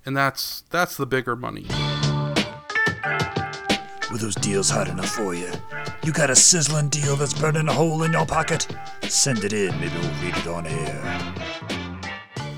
and 0.05 0.17
that's 0.17 0.61
that's 0.71 0.97
the 0.97 1.05
bigger 1.05 1.35
money 1.35 1.67
Were 4.11 4.17
those 4.17 4.35
deals 4.35 4.69
hot 4.69 4.87
enough 4.87 5.09
for 5.09 5.35
you? 5.35 5.51
You 6.03 6.13
got 6.13 6.29
a 6.29 6.35
sizzling 6.35 6.87
deal 6.87 7.17
that's 7.17 7.33
burning 7.33 7.67
a 7.67 7.73
hole 7.73 8.03
in 8.03 8.13
your 8.13 8.25
pocket? 8.25 8.65
Send 9.03 9.43
it 9.43 9.51
in, 9.51 9.77
maybe 9.81 9.93
we'll 9.99 10.23
read 10.23 10.37
it 10.37 10.47
on 10.47 10.65
air. 10.65 11.33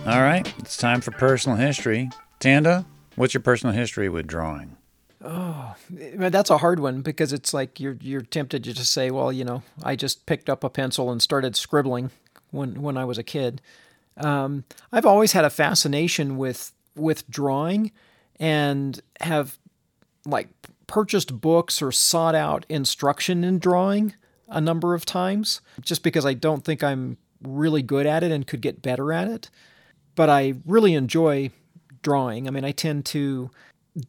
All 0.06 0.22
right, 0.22 0.52
it's 0.60 0.78
time 0.78 1.02
for 1.02 1.10
personal 1.12 1.58
history. 1.58 2.12
Tanda, 2.40 2.86
what's 3.16 3.34
your 3.34 3.42
personal 3.42 3.74
history 3.74 4.10
with 4.10 4.28
drawing? 4.28 4.78
Oh, 5.24 5.76
that's 5.90 6.52
a 6.52 6.60
hard 6.60 6.80
one 6.80 7.02
because 7.02 7.34
it's 7.34 7.54
like 7.54 7.80
you're 7.80 7.98
you're 8.00 8.22
tempted 8.22 8.64
to 8.64 8.74
just 8.74 8.94
say, 8.94 9.10
well, 9.10 9.34
you 9.34 9.44
know, 9.44 9.64
I 9.84 9.96
just 9.96 10.26
picked 10.28 10.50
up 10.50 10.64
a 10.64 10.70
pencil 10.70 11.12
and 11.12 11.22
started 11.22 11.56
scribbling 11.56 12.12
when 12.52 12.82
when 12.82 12.96
I 12.96 13.06
was 13.06 13.18
a 13.18 13.24
kid. 13.24 13.62
Um, 14.18 14.66
I've 14.92 15.06
always 15.06 15.32
had 15.32 15.46
a 15.46 15.50
fascination 15.50 16.38
with 16.38 16.72
with 16.96 17.30
drawing, 17.30 17.92
and 18.40 19.02
have 19.20 19.58
like 20.26 20.48
purchased 20.90 21.40
books 21.40 21.82
or 21.82 21.92
sought 21.92 22.36
out 22.36 22.66
instruction 22.68 23.44
in 23.44 23.60
drawing 23.60 24.16
a 24.50 24.60
number 24.60 24.96
of 24.96 25.06
times, 25.06 25.62
just 25.80 26.02
because 26.02 26.26
I 26.26 26.34
don't 26.34 26.66
think 26.66 26.84
I'm 26.84 27.18
really 27.44 27.84
good 27.84 28.08
at 28.08 28.24
it 28.24 28.32
and 28.32 28.48
could 28.48 28.60
get 28.60 28.82
better 28.82 29.14
at 29.14 29.28
it. 29.28 29.52
But 30.16 30.30
I 30.30 30.56
really 30.66 30.96
enjoy 30.96 31.52
drawing. 32.02 32.48
I 32.48 32.52
mean, 32.52 32.66
I 32.66 32.72
tend 32.72 33.06
to 33.06 33.52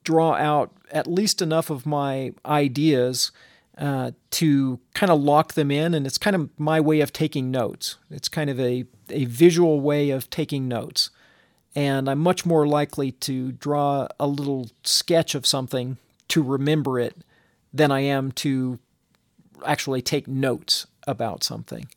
draw 0.05 0.35
out 0.35 0.73
at 0.91 1.07
least 1.07 1.43
enough 1.43 1.69
of 1.69 1.85
my 1.85 2.33
ideas 2.47 3.31
uh, 3.77 4.13
to 4.31 4.81
kind 4.95 5.13
of 5.13 5.21
lock 5.21 5.53
them 5.53 5.71
in, 5.71 5.93
and 5.93 6.07
it's 6.07 6.19
kind 6.19 6.35
of 6.35 6.49
my 6.59 6.81
way 6.81 7.01
of 7.01 7.13
taking 7.13 7.51
notes. 7.51 7.99
It's 8.11 8.29
kind 8.29 8.49
of 8.49 8.59
a, 8.59 8.87
a 9.11 9.27
visual 9.27 9.81
way 9.81 10.09
of 10.09 10.31
taking 10.31 10.67
notes. 10.67 11.11
And 11.75 12.09
I'm 12.09 12.19
much 12.19 12.47
more 12.47 12.67
likely 12.67 13.13
to 13.13 13.53
draw 13.53 14.09
a 14.19 14.27
little 14.27 14.71
sketch 14.83 15.35
of 15.35 15.47
something 15.47 15.99
to 16.31 16.43
remember 16.43 16.99
it 16.99 17.17
than 17.73 17.91
I 17.91 18.01
am 18.01 18.33
to 18.33 18.79
actually 19.65 20.03
take 20.03 20.27
notes 20.27 20.87
about 21.07 21.45
something. 21.45 21.89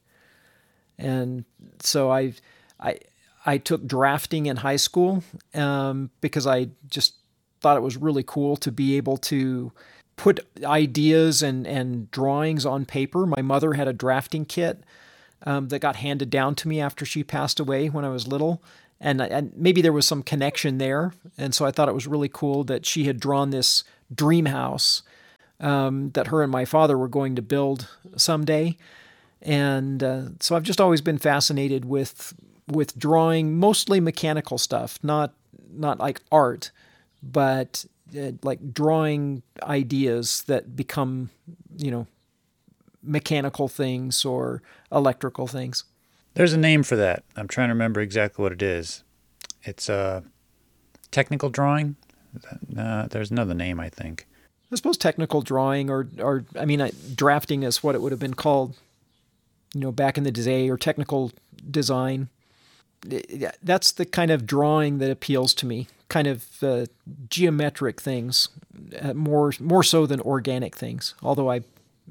And 0.98 1.46
so 1.80 2.12
I, 2.12 2.34
I, 2.80 3.00
I 3.46 3.58
took 3.58 3.86
drafting 3.86 4.46
in 4.46 4.58
high 4.58 4.76
school 4.76 5.24
um, 5.54 6.12
because 6.22 6.46
I 6.46 6.70
just 6.90 7.16
thought 7.62 7.78
it 7.78 7.82
was 7.84 7.98
really 7.98 8.24
cool 8.24 8.58
to 8.58 8.72
be 8.72 8.98
able 8.98 9.18
to 9.18 9.72
put 10.16 10.46
ideas 10.64 11.42
and, 11.42 11.66
and 11.66 12.12
drawings 12.12 12.66
on 12.66 12.86
paper. 12.86 13.26
My 13.26 13.42
mother 13.42 13.74
had 13.74 13.88
a 13.88 13.94
drafting 13.94 14.46
kit 14.46 14.84
um, 15.46 15.70
that 15.70 15.80
got 15.80 15.98
handed 15.98 16.30
down 16.30 16.56
to 16.56 16.68
me 16.68 16.80
after 16.80 17.06
she 17.06 17.24
passed 17.24 17.60
away 17.60 17.90
when 17.90 18.06
I 18.06 18.10
was 18.10 18.28
little. 18.28 18.62
And, 19.04 19.22
and 19.22 19.52
maybe 19.56 19.82
there 19.82 19.92
was 19.92 20.08
some 20.08 20.24
connection 20.24 20.78
there. 20.78 21.14
And 21.38 21.54
so 21.54 21.66
I 21.66 21.72
thought 21.72 21.90
it 21.90 21.94
was 21.94 22.08
really 22.08 22.30
cool 22.30 22.64
that 22.64 22.86
she 22.86 23.04
had 23.04 23.20
drawn 23.20 23.50
this 23.50 23.84
dream 24.16 24.46
house 24.46 25.04
um, 25.60 26.12
that 26.12 26.28
her 26.28 26.42
and 26.42 26.52
my 26.52 26.64
father 26.64 26.98
were 26.98 27.10
going 27.10 27.36
to 27.36 27.42
build 27.42 27.90
someday. 28.16 28.78
And 29.42 30.02
uh, 30.02 30.22
so 30.40 30.56
I've 30.56 30.64
just 30.64 30.80
always 30.80 31.02
been 31.02 31.18
fascinated 31.18 31.86
with 31.86 32.34
with 32.70 32.98
drawing, 32.98 33.58
mostly 33.58 34.00
mechanical 34.00 34.58
stuff, 34.58 34.98
not 35.04 35.34
not 35.70 36.00
like 36.00 36.22
art, 36.32 36.72
but 37.22 37.86
uh, 38.18 38.32
like 38.42 38.74
drawing 38.74 39.44
ideas 39.64 40.44
that 40.48 40.78
become, 40.78 41.30
you 41.78 41.92
know, 41.92 42.08
mechanical 43.02 43.68
things 43.68 44.24
or 44.24 44.62
electrical 44.92 45.46
things. 45.46 45.84
There's 46.36 46.54
a 46.54 46.58
name 46.58 46.84
for 46.84 46.96
that. 46.96 47.24
I'm 47.36 47.48
trying 47.48 47.70
to 47.70 47.74
remember 47.74 48.02
exactly 48.02 48.42
what 48.42 48.52
it 48.52 48.62
is. 48.62 49.04
It's 49.64 49.88
a 49.90 50.24
technical 51.12 51.50
drawing. 51.50 51.96
Uh, 52.78 53.08
there's 53.08 53.32
another 53.32 53.54
name, 53.54 53.80
I 53.80 53.90
think. 53.90 54.26
I 54.72 54.76
suppose 54.76 54.98
technical 54.98 55.42
drawing 55.42 55.92
or 55.92 56.08
or 56.18 56.46
I 56.60 56.66
mean, 56.66 56.82
uh, 56.82 56.90
drafting 57.14 57.62
is 57.62 57.84
what 57.84 57.94
it 57.94 58.02
would 58.02 58.12
have 58.12 58.20
been 58.20 58.34
called, 58.34 58.76
you 59.76 59.82
know, 59.82 59.92
back 59.92 60.18
in 60.18 60.24
the 60.24 60.32
day, 60.32 60.68
or 60.68 60.78
technical 60.78 61.32
design. 61.70 62.30
That's 63.62 63.92
the 63.92 64.06
kind 64.06 64.32
of 64.32 64.48
drawing 64.48 64.98
that 64.98 65.12
appeals 65.12 65.54
to 65.56 65.68
me. 65.68 65.88
Kind 66.10 66.28
of 66.28 66.64
uh, 66.64 66.86
geometric 67.30 68.02
things, 68.02 68.50
uh, 69.00 69.14
more 69.14 69.54
more 69.60 69.84
so 69.84 70.08
than 70.08 70.20
organic 70.22 70.76
things. 70.76 71.14
Although 71.22 71.52
I, 71.52 71.62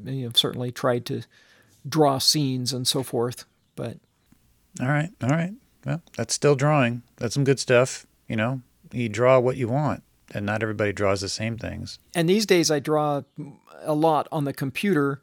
you 0.04 0.26
know, 0.26 0.30
certainly 0.34 0.70
tried 0.70 1.04
to 1.06 1.22
draw 1.88 2.18
scenes 2.18 2.72
and 2.72 2.86
so 2.86 3.02
forth, 3.02 3.44
but 3.74 3.96
All 4.80 4.88
right, 4.88 5.10
all 5.22 5.28
right. 5.30 5.52
Well, 5.84 6.00
that's 6.16 6.34
still 6.34 6.54
drawing. 6.54 7.02
That's 7.16 7.34
some 7.34 7.44
good 7.44 7.58
stuff. 7.60 8.06
You 8.28 8.36
know, 8.36 8.62
you 8.92 9.08
draw 9.08 9.38
what 9.38 9.56
you 9.56 9.68
want, 9.68 10.02
and 10.32 10.46
not 10.46 10.62
everybody 10.62 10.92
draws 10.92 11.20
the 11.20 11.28
same 11.28 11.58
things. 11.58 11.98
and 12.14 12.28
these 12.28 12.46
days 12.46 12.70
I 12.70 12.78
draw 12.78 13.22
a 13.82 13.94
lot 13.94 14.28
on 14.32 14.44
the 14.44 14.52
computer, 14.52 15.20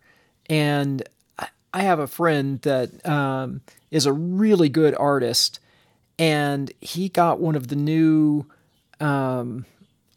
and 0.50 1.02
I- 1.38 1.82
have 1.82 2.00
a 2.00 2.08
friend 2.08 2.60
that 2.64 3.06
um, 3.08 3.62
is 3.92 4.06
a 4.06 4.12
really 4.14 4.70
good 4.70 4.94
artist, 4.96 5.60
and 6.18 6.72
he 6.82 7.10
got 7.10 7.40
one 7.40 7.56
of 7.56 7.68
the 7.70 7.76
new, 7.76 8.46
um, 9.00 9.66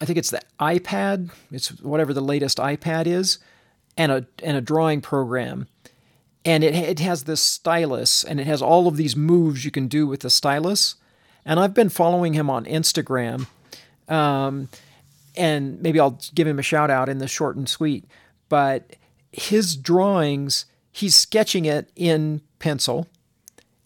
I 0.00 0.04
think 0.06 0.18
it's 0.18 0.30
the 0.30 0.40
iPad. 0.58 1.30
It's 1.52 1.68
whatever 1.80 2.12
the 2.12 2.20
latest 2.22 2.58
iPad 2.58 3.06
is, 3.06 3.38
and 3.96 4.10
a 4.10 4.26
and 4.42 4.56
a 4.56 4.60
drawing 4.60 5.00
program, 5.02 5.68
and 6.44 6.64
it 6.64 6.74
it 6.74 7.00
has 7.00 7.24
this 7.24 7.42
stylus, 7.42 8.24
and 8.24 8.40
it 8.40 8.46
has 8.46 8.62
all 8.62 8.88
of 8.88 8.96
these 8.96 9.16
moves 9.16 9.64
you 9.64 9.70
can 9.70 9.88
do 9.88 10.06
with 10.06 10.20
the 10.20 10.30
stylus, 10.30 10.96
and 11.44 11.60
I've 11.60 11.74
been 11.74 11.88
following 11.88 12.34
him 12.34 12.50
on 12.50 12.64
Instagram 12.64 13.46
um, 14.08 14.68
and 15.36 15.80
maybe 15.80 15.98
I'll 15.98 16.20
give 16.34 16.46
him 16.46 16.58
a 16.58 16.62
shout 16.62 16.90
out 16.90 17.08
in 17.08 17.18
the 17.18 17.28
short 17.28 17.56
and 17.56 17.68
sweet. 17.68 18.04
But 18.48 18.96
his 19.32 19.76
drawings, 19.76 20.66
he's 20.90 21.14
sketching 21.14 21.64
it 21.64 21.90
in 21.96 22.42
pencil, 22.58 23.08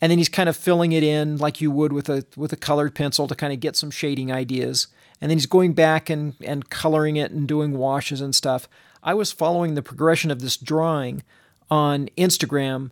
and 0.01 0.11
then 0.11 0.19
he's 0.19 0.29
kind 0.29 0.49
of 0.49 0.57
filling 0.57 0.93
it 0.93 1.03
in 1.03 1.37
like 1.37 1.61
you 1.61 1.71
would 1.71 1.93
with 1.93 2.09
a 2.09 2.27
with 2.37 2.53
a 2.53 2.57
colored 2.57 2.95
pencil 2.95 3.29
to 3.29 3.35
kind 3.35 3.53
of 3.53 3.61
get 3.61 3.77
some 3.77 3.91
shading 3.91 4.33
ideas. 4.33 4.89
And 5.21 5.31
then 5.31 5.39
he's 5.39 5.47
going 5.47 5.73
back 5.73 6.11
and 6.11 6.35
and 6.45 6.69
coloring 6.69 7.17
it 7.17 7.31
and 7.31 7.47
doing 7.47 7.79
washes 7.79 8.21
and 8.21 8.35
stuff. 8.35 8.69
I 9.03 9.15
was 9.15 9.31
following 9.31 9.75
the 9.75 9.83
progression 9.83 10.31
of 10.31 10.41
this 10.41 10.57
drawing 10.57 11.23
on 11.71 12.09
Instagram 12.17 12.91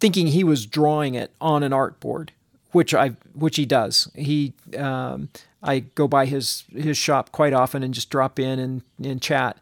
thinking 0.00 0.28
he 0.28 0.44
was 0.44 0.66
drawing 0.66 1.14
it 1.14 1.32
on 1.40 1.62
an 1.62 1.72
artboard, 1.72 2.30
which 2.72 2.94
I 2.94 3.10
which 3.34 3.56
he 3.56 3.66
does. 3.66 4.10
He 4.14 4.54
um, 4.76 5.28
I 5.62 5.80
go 5.80 6.08
by 6.08 6.26
his 6.26 6.64
his 6.72 6.96
shop 6.96 7.32
quite 7.32 7.52
often 7.52 7.82
and 7.82 7.94
just 7.94 8.10
drop 8.10 8.38
in 8.38 8.58
and, 8.58 8.82
and 9.02 9.20
chat. 9.20 9.58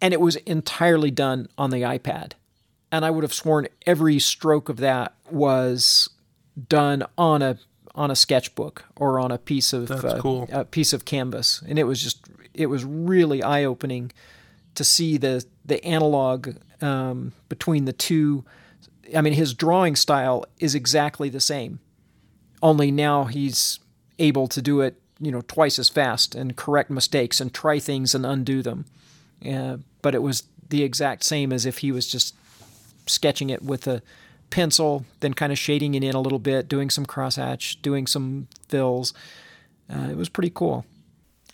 And 0.00 0.14
it 0.14 0.20
was 0.20 0.36
entirely 0.36 1.10
done 1.10 1.48
on 1.58 1.70
the 1.70 1.82
iPad. 1.82 2.32
And 2.90 3.04
I 3.04 3.10
would 3.10 3.22
have 3.22 3.34
sworn 3.34 3.68
every 3.86 4.18
stroke 4.18 4.68
of 4.68 4.78
that 4.78 5.14
was 5.30 6.08
done 6.68 7.04
on 7.18 7.42
a 7.42 7.58
on 7.94 8.10
a 8.10 8.16
sketchbook 8.16 8.84
or 8.96 9.18
on 9.18 9.30
a 9.30 9.38
piece 9.38 9.72
of 9.72 9.90
uh, 9.90 10.18
cool. 10.20 10.48
a 10.50 10.64
piece 10.64 10.92
of 10.92 11.04
canvas. 11.04 11.62
And 11.68 11.78
it 11.78 11.84
was 11.84 12.02
just 12.02 12.24
it 12.54 12.66
was 12.66 12.84
really 12.84 13.42
eye 13.42 13.64
opening 13.64 14.12
to 14.74 14.84
see 14.84 15.16
the 15.16 15.44
the 15.64 15.84
analog 15.84 16.56
um, 16.80 17.32
between 17.48 17.84
the 17.84 17.92
two. 17.92 18.44
I 19.16 19.20
mean, 19.20 19.32
his 19.32 19.54
drawing 19.54 19.96
style 19.96 20.44
is 20.58 20.74
exactly 20.74 21.28
the 21.28 21.40
same, 21.40 21.80
only 22.62 22.90
now 22.90 23.24
he's 23.24 23.80
able 24.18 24.46
to 24.48 24.62
do 24.62 24.80
it, 24.80 25.00
you 25.18 25.32
know, 25.32 25.42
twice 25.42 25.78
as 25.78 25.88
fast 25.88 26.34
and 26.34 26.56
correct 26.56 26.90
mistakes 26.90 27.40
and 27.40 27.52
try 27.52 27.78
things 27.78 28.14
and 28.14 28.24
undo 28.24 28.62
them. 28.62 28.84
Uh, 29.48 29.78
but 30.02 30.14
it 30.14 30.22
was 30.22 30.44
the 30.68 30.82
exact 30.82 31.24
same 31.24 31.52
as 31.52 31.66
if 31.66 31.78
he 31.78 31.90
was 31.90 32.06
just 32.06 32.34
sketching 33.06 33.50
it 33.50 33.62
with 33.62 33.86
a 33.86 34.02
pencil, 34.50 35.04
then 35.20 35.34
kind 35.34 35.52
of 35.52 35.58
shading 35.58 35.94
it 35.94 36.04
in 36.04 36.14
a 36.14 36.20
little 36.20 36.38
bit, 36.38 36.68
doing 36.68 36.90
some 36.90 37.06
crosshatch, 37.06 37.80
doing 37.82 38.06
some 38.06 38.46
fills. 38.68 39.14
Uh, 39.92 40.08
it 40.10 40.16
was 40.16 40.28
pretty 40.28 40.50
cool. 40.54 40.84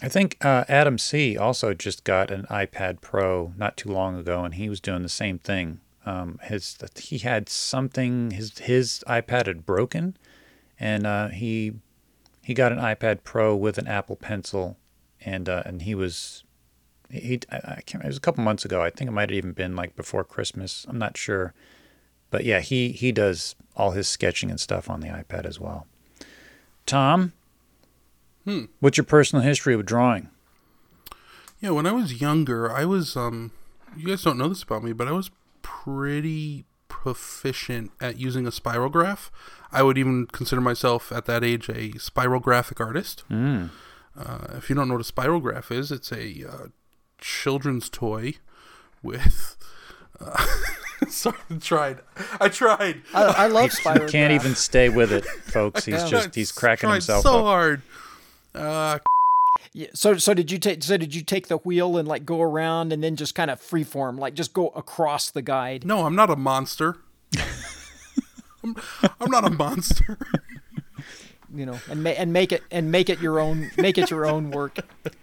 I 0.03 0.09
think 0.09 0.37
uh, 0.45 0.65
Adam 0.69 0.99
C. 0.99 1.39
also 1.39 1.73
just 1.73 2.05
got 2.05 2.31
an 2.31 2.47
iPad 2.51 3.01
Pro 3.01 3.53
not 3.57 3.77
too 3.77 3.89
long 3.89 4.19
ago, 4.19 4.45
and 4.45 4.55
he 4.55 4.69
was 4.69 4.81
doing 4.81 5.03
the 5.03 5.09
same 5.09 5.39
thing. 5.39 5.81
Um, 6.05 6.39
his 6.43 6.77
he 6.97 7.19
had 7.19 7.49
something 7.49 8.31
his 8.31 8.59
his 8.59 9.03
iPad 9.09 9.47
had 9.47 9.65
broken, 9.65 10.17
and 10.79 11.07
uh, 11.07 11.29
he 11.29 11.73
he 12.43 12.55
got 12.55 12.73
an 12.73 12.79
iPad 12.79 13.25
Pro 13.25 13.57
with 13.57 13.79
an 13.79 13.87
Apple 13.87 14.17
Pencil, 14.17 14.77
and 15.21 15.49
uh, 15.49 15.63
and 15.65 15.83
he 15.83 15.95
was 15.95 16.45
he 17.11 17.41
I, 17.51 17.81
can't 17.87 18.05
it 18.05 18.07
was 18.07 18.19
a 18.19 18.21
couple 18.21 18.45
months 18.45 18.65
ago. 18.65 18.83
I 18.83 18.91
think 18.91 19.09
it 19.09 19.13
might 19.13 19.31
have 19.31 19.37
even 19.37 19.53
been 19.53 19.75
like 19.75 19.97
before 19.97 20.25
Christmas. 20.25 20.85
I'm 20.89 20.99
not 20.99 21.17
sure, 21.17 21.55
but 22.31 22.45
yeah, 22.45 22.61
he 22.61 22.91
he 22.91 23.13
does 23.13 23.57
all 23.77 23.93
his 23.93 24.09
sketching 24.09 24.51
and 24.51 24.61
stuff 24.61 24.91
on 24.91 25.01
the 25.01 25.09
iPad 25.09 25.47
as 25.47 25.59
well. 25.59 25.87
Tom, 26.85 27.33
Hmm. 28.47 28.65
what's 28.81 28.97
your 28.97 29.05
personal 29.05 29.45
history 29.45 29.75
with 29.77 29.87
drawing? 29.87 30.31
Yeah, 31.61 31.71
when 31.71 31.87
I 31.87 31.93
was 31.93 32.21
younger, 32.21 32.71
I 32.73 32.85
was 32.85 33.17
um 33.17 33.51
you 33.97 34.07
guys 34.07 34.23
don't 34.23 34.39
know 34.39 34.49
this 34.49 34.63
about 34.63 34.85
me, 34.85 34.93
but 34.93 35.09
I 35.09 35.13
was 35.13 35.31
pretty 35.63 36.65
proficient 36.89 37.91
at 38.01 38.19
using 38.19 38.47
a 38.47 38.51
spirograph. 38.51 39.31
I 39.73 39.83
would 39.83 39.99
even 39.99 40.27
consider 40.27 40.61
myself 40.61 41.11
at 41.13 41.25
that 41.27 41.43
age 41.45 41.69
a 41.69 41.93
spiral 41.99 42.41
graphic 42.41 42.81
artist. 42.81 43.25
Mm. 43.31 43.71
Uh, 44.19 44.47
if 44.57 44.69
you 44.71 44.77
don't 44.77 44.89
know 44.89 44.95
what 44.95 45.09
a 45.09 45.13
spirograph 45.13 45.71
is, 45.71 45.91
it's 45.93 46.13
a 46.13 46.45
uh, 46.49 46.67
children's 47.19 47.89
toy 47.91 48.35
with. 49.03 49.57
Uh, 50.21 50.47
sorry, 51.09 51.37
I 51.51 51.55
tried. 51.57 51.99
I 52.41 52.49
tried. 52.49 53.03
I, 53.13 53.23
I 53.25 53.47
love 53.49 53.71
He 53.73 53.83
Spyro. 53.83 54.11
can't 54.11 54.33
even 54.33 54.55
stay 54.55 54.89
with 54.89 55.13
it, 55.13 55.25
folks. 55.27 55.85
He's 55.87 56.03
Yeah. 56.03 56.09
just 56.09 56.35
he's 56.35 56.53
cracking 56.53 56.89
himself 56.91 57.23
so 57.23 57.41
up. 57.41 57.45
hard. 57.45 57.83
Uh, 58.57 58.99
Yeah, 59.73 59.89
so 59.95 60.17
so 60.17 60.33
did 60.35 60.51
you 60.51 60.59
take 60.59 60.83
so 60.83 60.97
did 60.97 61.15
you 61.15 61.23
take 61.23 61.49
the 61.49 61.59
wheel 61.59 61.97
and 61.99 62.07
like 62.09 62.25
go 62.25 62.41
around 62.41 62.93
and 62.93 63.03
then 63.03 63.17
just 63.17 63.35
kind 63.35 63.51
of 63.51 63.61
freeform 63.61 64.19
like 64.19 64.35
just 64.35 64.53
go 64.53 64.69
across 64.69 65.31
the 65.31 65.43
guide? 65.43 65.85
no, 65.85 66.07
I'm 66.07 66.15
not 66.17 66.31
a 66.31 66.37
monster. 66.37 66.97
I'm, 68.65 68.77
I'm 69.21 69.31
not 69.31 69.45
a 69.47 69.51
monster. 69.51 70.19
you 71.55 71.67
know, 71.67 71.79
and 71.91 72.03
ma- 72.03 72.11
and 72.11 72.33
make 72.33 72.53
it 72.53 72.63
and 72.71 72.91
make 72.91 73.09
it 73.11 73.21
your 73.21 73.39
own 73.41 73.71
make 73.77 73.99
it 73.99 74.11
your 74.11 74.27
own 74.27 74.51
work. 74.51 74.79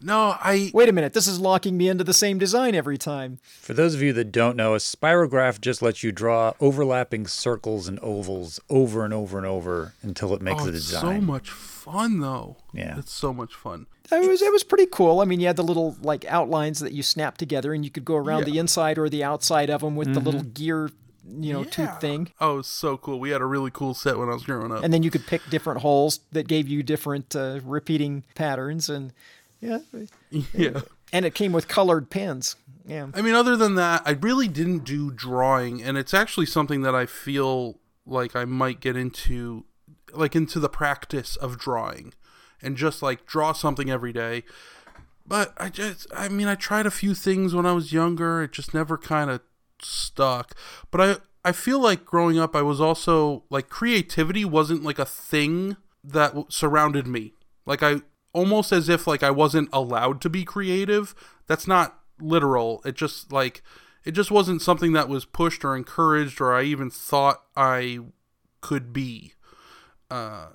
No, 0.00 0.36
I 0.40 0.70
Wait 0.74 0.88
a 0.88 0.92
minute, 0.92 1.14
this 1.14 1.26
is 1.26 1.40
locking 1.40 1.76
me 1.76 1.88
into 1.88 2.04
the 2.04 2.12
same 2.12 2.38
design 2.38 2.74
every 2.74 2.98
time. 2.98 3.38
For 3.60 3.72
those 3.74 3.94
of 3.94 4.02
you 4.02 4.12
that 4.14 4.32
don't 4.32 4.56
know, 4.56 4.74
a 4.74 4.78
spirograph 4.78 5.60
just 5.60 5.82
lets 5.82 6.02
you 6.02 6.12
draw 6.12 6.52
overlapping 6.60 7.26
circles 7.26 7.88
and 7.88 7.98
ovals 8.00 8.60
over 8.68 9.04
and 9.04 9.14
over 9.14 9.38
and 9.38 9.46
over 9.46 9.94
until 10.02 10.34
it 10.34 10.42
makes 10.42 10.62
oh, 10.62 10.66
a 10.66 10.68
it's 10.70 10.84
so 10.86 11.20
much 11.20 11.50
fun 11.50 12.20
though. 12.20 12.56
Yeah. 12.72 12.98
it's 12.98 13.12
so 13.12 13.32
much 13.32 13.54
fun. 13.54 13.86
It 14.12 14.28
was 14.28 14.40
it 14.42 14.52
was 14.52 14.62
pretty 14.62 14.86
cool. 14.86 15.20
I 15.20 15.24
mean, 15.24 15.40
you 15.40 15.46
had 15.48 15.56
the 15.56 15.64
little 15.64 15.96
like 16.02 16.24
outlines 16.26 16.78
that 16.80 16.92
you 16.92 17.02
snap 17.02 17.38
together, 17.38 17.74
and 17.74 17.84
you 17.84 17.90
could 17.90 18.04
go 18.04 18.14
around 18.16 18.40
Yeah. 18.40 18.52
the 18.52 18.58
inside 18.58 18.98
or 18.98 19.08
the 19.08 19.24
outside 19.24 19.68
of 19.70 19.80
them 19.80 19.96
with 19.96 20.14
the 20.14 20.20
little 20.20 20.42
gear, 20.42 20.90
you 21.28 21.52
know, 21.52 21.62
Yeah. 21.62 21.70
tooth 21.70 22.00
thing. 22.00 22.30
Oh, 22.40 22.54
it 22.54 22.56
was 22.58 22.66
so 22.68 22.96
cool. 22.96 23.18
We 23.18 23.30
had 23.30 23.40
a 23.40 23.46
really 23.46 23.72
cool 23.72 23.94
set 23.94 24.16
when 24.16 24.28
I 24.28 24.34
was 24.34 24.44
growing 24.44 24.70
up. 24.70 24.84
And 24.84 24.92
then 24.94 25.02
you 25.02 25.10
could 25.10 25.26
pick 25.26 25.42
different 25.50 25.80
holes 25.80 26.20
that 26.30 26.46
gave 26.46 26.68
you 26.68 26.84
different 26.84 27.34
uh, 27.34 27.58
repeating 27.64 28.22
patterns, 28.36 28.88
and 28.88 29.12
yeah, 29.60 29.78
yeah. 30.54 30.80
and 31.12 31.24
it 31.24 31.34
came 31.34 31.52
with 31.52 31.68
colored 31.68 32.10
pens. 32.10 32.56
Yeah. 32.86 33.08
I 33.14 33.22
mean, 33.22 33.34
other 33.34 33.56
than 33.56 33.74
that, 33.74 34.02
I 34.04 34.12
really 34.12 34.48
didn't 34.48 34.84
do 34.84 35.10
drawing, 35.10 35.82
and 35.82 35.98
it's 35.98 36.14
actually 36.14 36.46
something 36.46 36.82
that 36.82 36.94
I 36.94 37.06
feel 37.06 37.80
like 38.06 38.36
I 38.36 38.44
might 38.44 38.80
get 38.80 38.96
into, 38.96 39.64
like 40.12 40.36
into 40.36 40.60
the 40.60 40.68
practice 40.68 41.36
of 41.36 41.58
drawing, 41.58 42.14
and 42.62 42.76
just 42.76 43.02
like 43.02 43.26
draw 43.26 43.52
something 43.52 43.90
every 43.90 44.12
day. 44.12 44.44
But 45.26 45.52
I 45.56 45.68
just, 45.68 46.06
I 46.14 46.28
mean, 46.28 46.46
I 46.46 46.54
tried 46.54 46.86
a 46.86 46.90
few 46.90 47.14
things 47.14 47.54
when 47.54 47.66
I 47.66 47.72
was 47.72 47.92
younger. 47.92 48.42
It 48.42 48.52
just 48.52 48.72
never 48.72 48.96
kind 48.96 49.30
of 49.30 49.40
stuck. 49.82 50.54
But 50.92 51.00
I, 51.00 51.48
I 51.48 51.52
feel 51.52 51.80
like 51.80 52.04
growing 52.04 52.38
up, 52.38 52.54
I 52.54 52.62
was 52.62 52.80
also 52.80 53.42
like 53.50 53.68
creativity 53.68 54.44
wasn't 54.44 54.84
like 54.84 55.00
a 55.00 55.04
thing 55.04 55.76
that 56.04 56.28
w- 56.28 56.46
surrounded 56.48 57.08
me. 57.08 57.34
Like 57.64 57.82
I 57.82 58.02
almost 58.36 58.70
as 58.70 58.90
if 58.90 59.06
like 59.06 59.22
I 59.22 59.30
wasn't 59.30 59.70
allowed 59.72 60.20
to 60.20 60.28
be 60.28 60.44
creative. 60.44 61.14
That's 61.46 61.66
not 61.66 61.98
literal. 62.20 62.82
It 62.84 62.94
just 62.94 63.32
like 63.32 63.62
it 64.04 64.12
just 64.12 64.30
wasn't 64.30 64.60
something 64.60 64.92
that 64.92 65.08
was 65.08 65.24
pushed 65.24 65.64
or 65.64 65.74
encouraged 65.74 66.40
or 66.40 66.52
I 66.52 66.62
even 66.62 66.90
thought 66.90 67.42
I 67.56 68.00
could 68.60 68.92
be. 68.92 69.32
Uh, 70.10 70.48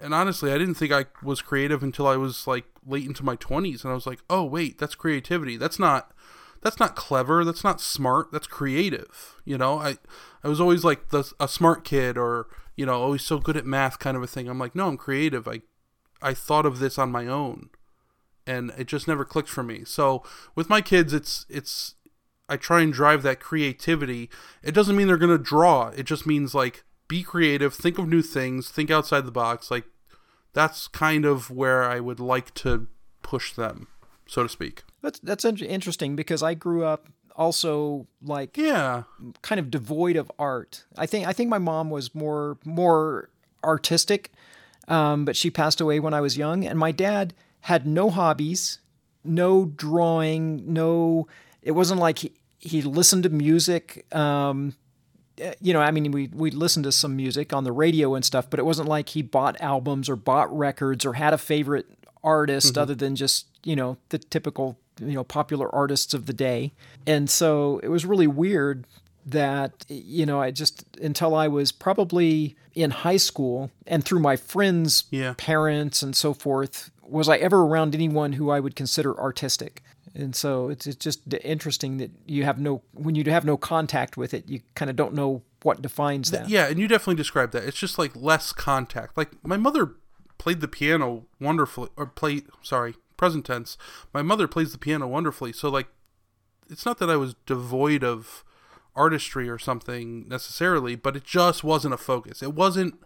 and 0.00 0.12
honestly, 0.12 0.52
I 0.52 0.58
didn't 0.58 0.74
think 0.74 0.92
I 0.92 1.06
was 1.22 1.40
creative 1.40 1.82
until 1.82 2.08
I 2.08 2.16
was 2.16 2.48
like 2.48 2.64
late 2.84 3.06
into 3.06 3.24
my 3.24 3.36
20s 3.36 3.84
and 3.84 3.92
I 3.92 3.94
was 3.94 4.06
like, 4.06 4.18
"Oh, 4.28 4.44
wait, 4.44 4.78
that's 4.78 4.96
creativity. 4.96 5.56
That's 5.56 5.78
not 5.78 6.12
that's 6.60 6.80
not 6.80 6.96
clever, 6.96 7.44
that's 7.44 7.62
not 7.62 7.80
smart, 7.80 8.32
that's 8.32 8.48
creative." 8.48 9.36
You 9.44 9.58
know, 9.58 9.78
I 9.78 9.96
I 10.42 10.48
was 10.48 10.60
always 10.60 10.82
like 10.82 11.10
the 11.10 11.32
a 11.38 11.46
smart 11.46 11.84
kid 11.84 12.18
or, 12.18 12.48
you 12.74 12.84
know, 12.84 13.00
always 13.00 13.22
so 13.22 13.38
good 13.38 13.56
at 13.56 13.64
math 13.64 14.00
kind 14.00 14.16
of 14.16 14.24
a 14.24 14.26
thing. 14.26 14.48
I'm 14.48 14.58
like, 14.58 14.74
"No, 14.74 14.88
I'm 14.88 14.96
creative. 14.96 15.46
I 15.46 15.62
I 16.22 16.34
thought 16.34 16.66
of 16.66 16.78
this 16.78 16.98
on 16.98 17.10
my 17.12 17.26
own." 17.26 17.70
And 18.46 18.72
it 18.78 18.86
just 18.86 19.06
never 19.06 19.24
clicked 19.24 19.48
for 19.50 19.62
me. 19.62 19.84
So, 19.84 20.22
with 20.54 20.68
my 20.70 20.80
kids, 20.80 21.12
it's 21.12 21.44
it's 21.48 21.94
I 22.48 22.56
try 22.56 22.80
and 22.80 22.92
drive 22.92 23.22
that 23.22 23.40
creativity. 23.40 24.30
It 24.62 24.72
doesn't 24.72 24.96
mean 24.96 25.06
they're 25.06 25.18
going 25.18 25.36
to 25.36 25.42
draw. 25.42 25.88
It 25.88 26.04
just 26.04 26.26
means 26.26 26.54
like 26.54 26.84
be 27.08 27.22
creative, 27.22 27.74
think 27.74 27.98
of 27.98 28.08
new 28.08 28.22
things, 28.22 28.70
think 28.70 28.90
outside 28.90 29.26
the 29.26 29.30
box. 29.30 29.70
Like 29.70 29.84
that's 30.54 30.88
kind 30.88 31.24
of 31.26 31.50
where 31.50 31.84
I 31.84 32.00
would 32.00 32.20
like 32.20 32.54
to 32.54 32.86
push 33.22 33.52
them, 33.52 33.88
so 34.26 34.42
to 34.42 34.48
speak. 34.48 34.82
That's 35.02 35.18
that's 35.20 35.44
interesting 35.44 36.16
because 36.16 36.42
I 36.42 36.54
grew 36.54 36.84
up 36.84 37.08
also 37.36 38.06
like 38.22 38.56
Yeah. 38.56 39.04
kind 39.42 39.60
of 39.60 39.70
devoid 39.70 40.16
of 40.16 40.32
art. 40.38 40.84
I 40.96 41.06
think 41.06 41.26
I 41.26 41.32
think 41.32 41.50
my 41.50 41.58
mom 41.58 41.90
was 41.90 42.14
more 42.14 42.56
more 42.64 43.28
artistic, 43.62 44.32
um, 44.88 45.24
but 45.24 45.36
she 45.36 45.50
passed 45.50 45.80
away 45.80 46.00
when 46.00 46.14
I 46.14 46.20
was 46.20 46.36
young, 46.36 46.64
and 46.64 46.78
my 46.78 46.90
dad 46.92 47.34
had 47.62 47.86
no 47.86 48.10
hobbies, 48.10 48.80
no 49.22 49.66
drawing, 49.66 50.72
no. 50.72 51.28
It 51.62 51.72
wasn't 51.72 52.00
like 52.00 52.18
he, 52.18 52.32
he 52.58 52.82
listened 52.82 53.22
to 53.24 53.28
music. 53.28 54.06
Um, 54.14 54.74
eh, 55.38 55.54
you 55.60 55.72
know, 55.72 55.80
I 55.80 55.90
mean, 55.90 56.10
we 56.10 56.28
we 56.32 56.50
listened 56.50 56.84
to 56.84 56.92
some 56.92 57.14
music 57.14 57.52
on 57.52 57.64
the 57.64 57.72
radio 57.72 58.14
and 58.14 58.24
stuff, 58.24 58.48
but 58.48 58.58
it 58.58 58.64
wasn't 58.64 58.88
like 58.88 59.10
he 59.10 59.22
bought 59.22 59.60
albums 59.60 60.08
or 60.08 60.16
bought 60.16 60.56
records 60.56 61.04
or 61.04 61.12
had 61.12 61.34
a 61.34 61.38
favorite 61.38 61.86
artist 62.24 62.76
other 62.76 62.94
than 62.94 63.14
just 63.14 63.46
you 63.64 63.76
know 63.76 63.96
the 64.08 64.18
typical 64.18 64.76
you 65.00 65.12
know 65.12 65.24
popular 65.24 65.72
artists 65.74 66.14
of 66.14 66.26
the 66.26 66.32
day. 66.32 66.72
And 67.06 67.28
so 67.28 67.78
it 67.82 67.88
was 67.88 68.06
really 68.06 68.26
weird 68.26 68.86
that 69.30 69.84
you 69.88 70.24
know 70.26 70.40
I 70.40 70.50
just 70.50 70.84
until 71.00 71.34
I 71.34 71.48
was 71.48 71.72
probably 71.72 72.56
in 72.74 72.90
high 72.90 73.16
school 73.16 73.70
and 73.86 74.04
through 74.04 74.20
my 74.20 74.36
friends' 74.36 75.04
Yeah. 75.10 75.34
parents 75.36 76.02
and 76.02 76.14
so 76.16 76.32
forth 76.34 76.90
was 77.02 77.28
I 77.28 77.36
ever 77.38 77.62
around 77.62 77.94
anyone 77.94 78.32
who 78.34 78.50
I 78.50 78.60
would 78.60 78.76
consider 78.76 79.18
artistic. 79.18 79.82
And 80.14 80.34
so 80.34 80.68
it's, 80.68 80.86
it's 80.86 80.96
just 80.96 81.20
interesting 81.44 81.98
that 81.98 82.10
you 82.26 82.44
have 82.44 82.58
no 82.58 82.82
when 82.92 83.14
you 83.14 83.24
have 83.30 83.44
no 83.44 83.56
contact 83.56 84.16
with 84.16 84.34
it, 84.34 84.48
you 84.48 84.60
kind 84.74 84.90
of 84.90 84.96
don't 84.96 85.14
know 85.14 85.42
what 85.62 85.82
defines 85.82 86.30
that. 86.30 86.48
Yeah, 86.48 86.66
and 86.68 86.78
you 86.78 86.88
definitely 86.88 87.16
described 87.16 87.52
that. 87.52 87.64
It's 87.64 87.78
just 87.78 87.98
like 87.98 88.12
less 88.16 88.52
contact. 88.52 89.16
Like 89.16 89.30
my 89.44 89.56
mother 89.56 89.92
played 90.38 90.60
the 90.60 90.68
piano 90.68 91.26
wonderfully 91.40 91.90
or 91.96 92.06
played 92.06 92.44
sorry, 92.62 92.94
present 93.16 93.44
tense. 93.44 93.76
My 94.14 94.22
mother 94.22 94.48
plays 94.48 94.72
the 94.72 94.78
piano 94.78 95.06
wonderfully. 95.06 95.52
So 95.52 95.68
like 95.68 95.88
it's 96.70 96.86
not 96.86 96.98
that 96.98 97.10
I 97.10 97.16
was 97.16 97.34
devoid 97.46 98.02
of 98.04 98.44
artistry 98.98 99.48
or 99.48 99.58
something 99.58 100.28
necessarily, 100.28 100.96
but 100.96 101.16
it 101.16 101.24
just 101.24 101.62
wasn't 101.62 101.94
a 101.94 101.98
focus. 101.98 102.42
It 102.42 102.52
wasn't 102.52 103.00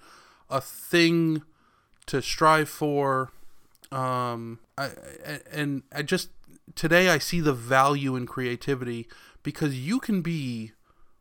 a 0.49 0.61
thing 0.61 1.43
to 2.07 2.23
strive 2.23 2.69
for. 2.69 3.31
Um, 3.93 4.61
I, 4.79 4.91
and 5.53 5.83
I 5.95 6.03
just 6.03 6.31
today 6.75 7.11
I 7.11 7.19
see 7.19 7.41
the 7.41 7.53
value 7.53 8.17
in 8.17 8.27
creativity 8.27 9.07
because 9.43 9.79
you 9.79 10.01
can 10.01 10.23
be, 10.23 10.73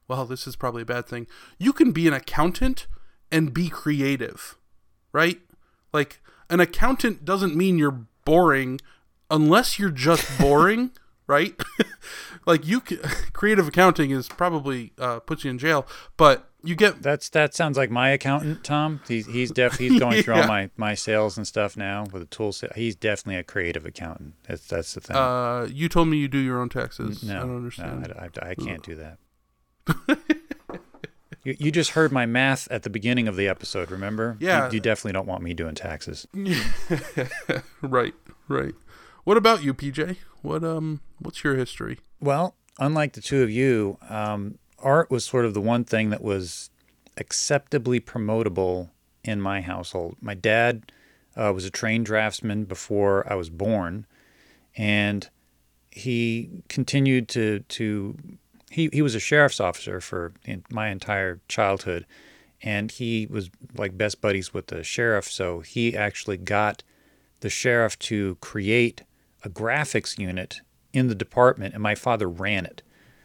well, 0.08 0.26
this 0.26 0.48
is 0.48 0.56
probably 0.56 0.84
a 0.84 0.86
bad 0.86 1.06
thing. 1.06 1.28
You 1.58 1.74
can 1.74 1.92
be 1.92 2.08
an 2.08 2.14
accountant 2.14 2.88
and 3.32 3.54
be 3.54 3.70
creative, 3.70 4.56
right? 5.12 5.40
Like 5.94 6.22
an 6.50 6.60
accountant 6.60 7.26
doesn't 7.26 7.56
mean 7.56 7.78
you're 7.78 8.06
boring 8.26 8.80
unless 9.30 9.80
you're 9.80 9.90
just 9.90 10.40
boring, 10.40 10.92
right? 11.28 11.56
Like 12.46 12.66
you 12.68 12.82
creative 13.34 13.68
accounting 13.68 14.12
is 14.12 14.28
probably 14.28 14.94
uh, 14.98 15.20
puts 15.20 15.44
you 15.44 15.50
in 15.52 15.58
jail, 15.58 15.86
but 16.18 16.48
you 16.64 16.76
get 16.76 17.02
That's 17.02 17.28
that 17.30 17.54
sounds 17.56 17.76
like 17.78 17.90
my 17.90 18.10
accountant, 18.10 18.64
Tom. 18.64 19.02
He's 19.08 19.26
he's 19.26 19.52
def 19.52 19.78
he's 19.80 20.00
going 20.06 20.22
through 20.22 20.36
all 20.36 20.48
my 20.48 20.70
my 20.78 20.94
sales 20.94 21.36
and 21.38 21.48
stuff 21.48 21.76
now 21.76 22.04
with 22.12 22.22
the 22.22 22.28
tool 22.28 22.52
set. 22.52 22.76
He's 22.76 22.96
definitely 22.96 23.38
a 23.38 23.44
creative 23.44 23.86
accountant. 23.86 24.36
That's 24.48 24.68
that's 24.68 24.94
the 24.94 25.02
thing. 25.02 25.16
uh 25.18 25.68
you 25.72 25.90
told 25.90 26.08
me 26.08 26.18
you 26.18 26.28
do 26.28 26.38
your 26.38 26.60
own 26.62 26.70
taxes. 26.70 27.24
no, 27.24 27.36
I 27.36 27.40
don't 27.40 27.56
understand. 27.58 28.02
No, 28.08 28.14
I, 28.18 28.26
I- 28.26 28.50
I 28.52 28.56
can't 28.56 28.84
do 28.84 28.96
that. 28.96 29.18
you, 31.44 31.56
you 31.60 31.72
just 31.72 31.92
heard 31.92 32.12
my 32.12 32.28
math 32.28 32.68
at 32.72 32.84
the 32.84 32.90
beginning 32.92 33.28
of 33.28 33.36
the 33.36 33.48
episode. 33.48 33.90
Remember? 33.90 34.38
You- 34.40 34.48
Yeah. 34.48 34.70
You, 34.72 34.80
definitely 34.80 35.14
don't 35.14 35.28
want 35.28 35.42
me 35.42 35.54
doing 35.56 35.74
taxes. 35.76 36.28
right, 37.82 38.14
right. 38.48 38.76
What 39.24 39.38
about 39.38 39.64
you, 39.64 39.74
PJ? 39.74 40.18
What 40.42 40.64
um 40.64 41.02
what's 41.20 41.44
your 41.44 41.56
history? 41.56 42.00
Well, 42.20 42.56
unlike 42.80 43.14
the 43.14 43.22
two 43.22 43.44
of 43.44 43.52
you, 43.52 43.98
um, 44.10 44.58
art 44.80 45.12
was 45.12 45.26
sort 45.26 45.46
of 45.46 45.54
the 45.54 45.62
one 45.62 45.84
thing 45.84 46.10
that 46.10 46.24
was 46.24 46.70
acceptably 47.18 48.00
promotable 48.00 48.90
in 49.24 49.40
my 49.40 49.62
household. 49.62 50.18
My 50.22 50.34
dad 50.34 50.92
uh, 51.36 51.52
was 51.54 51.66
a 51.66 51.70
trained 51.70 52.08
draftsman 52.08 52.66
before 52.66 53.32
I 53.32 53.36
was 53.36 53.50
born, 53.50 54.08
and 54.76 55.30
he 55.92 56.50
continued 56.68 57.28
to 57.30 57.60
to 57.60 58.18
he, 58.72 58.90
he 58.92 59.02
was 59.02 59.16
a 59.16 59.20
sheriff's 59.20 59.60
officer 59.60 60.02
for 60.02 60.34
my 60.72 60.88
entire 60.88 61.42
childhood, 61.48 62.08
and 62.64 62.92
he 62.92 63.28
was 63.30 63.52
like 63.78 63.98
best 63.98 64.20
buddies 64.20 64.54
with 64.54 64.68
the 64.68 64.84
sheriff. 64.84 65.30
So 65.30 65.60
he 65.60 65.96
actually 65.96 66.38
got 66.38 66.84
the 67.42 67.50
sheriff 67.50 68.00
to 68.00 68.38
create 68.42 69.04
a 69.44 69.50
graphics 69.50 70.18
unit 70.18 70.62
in 70.94 71.08
the 71.08 71.16
department, 71.16 71.74
and 71.74 71.82
my 71.84 71.96
father 71.96 72.28
ran 72.30 72.66
it. 72.66 72.82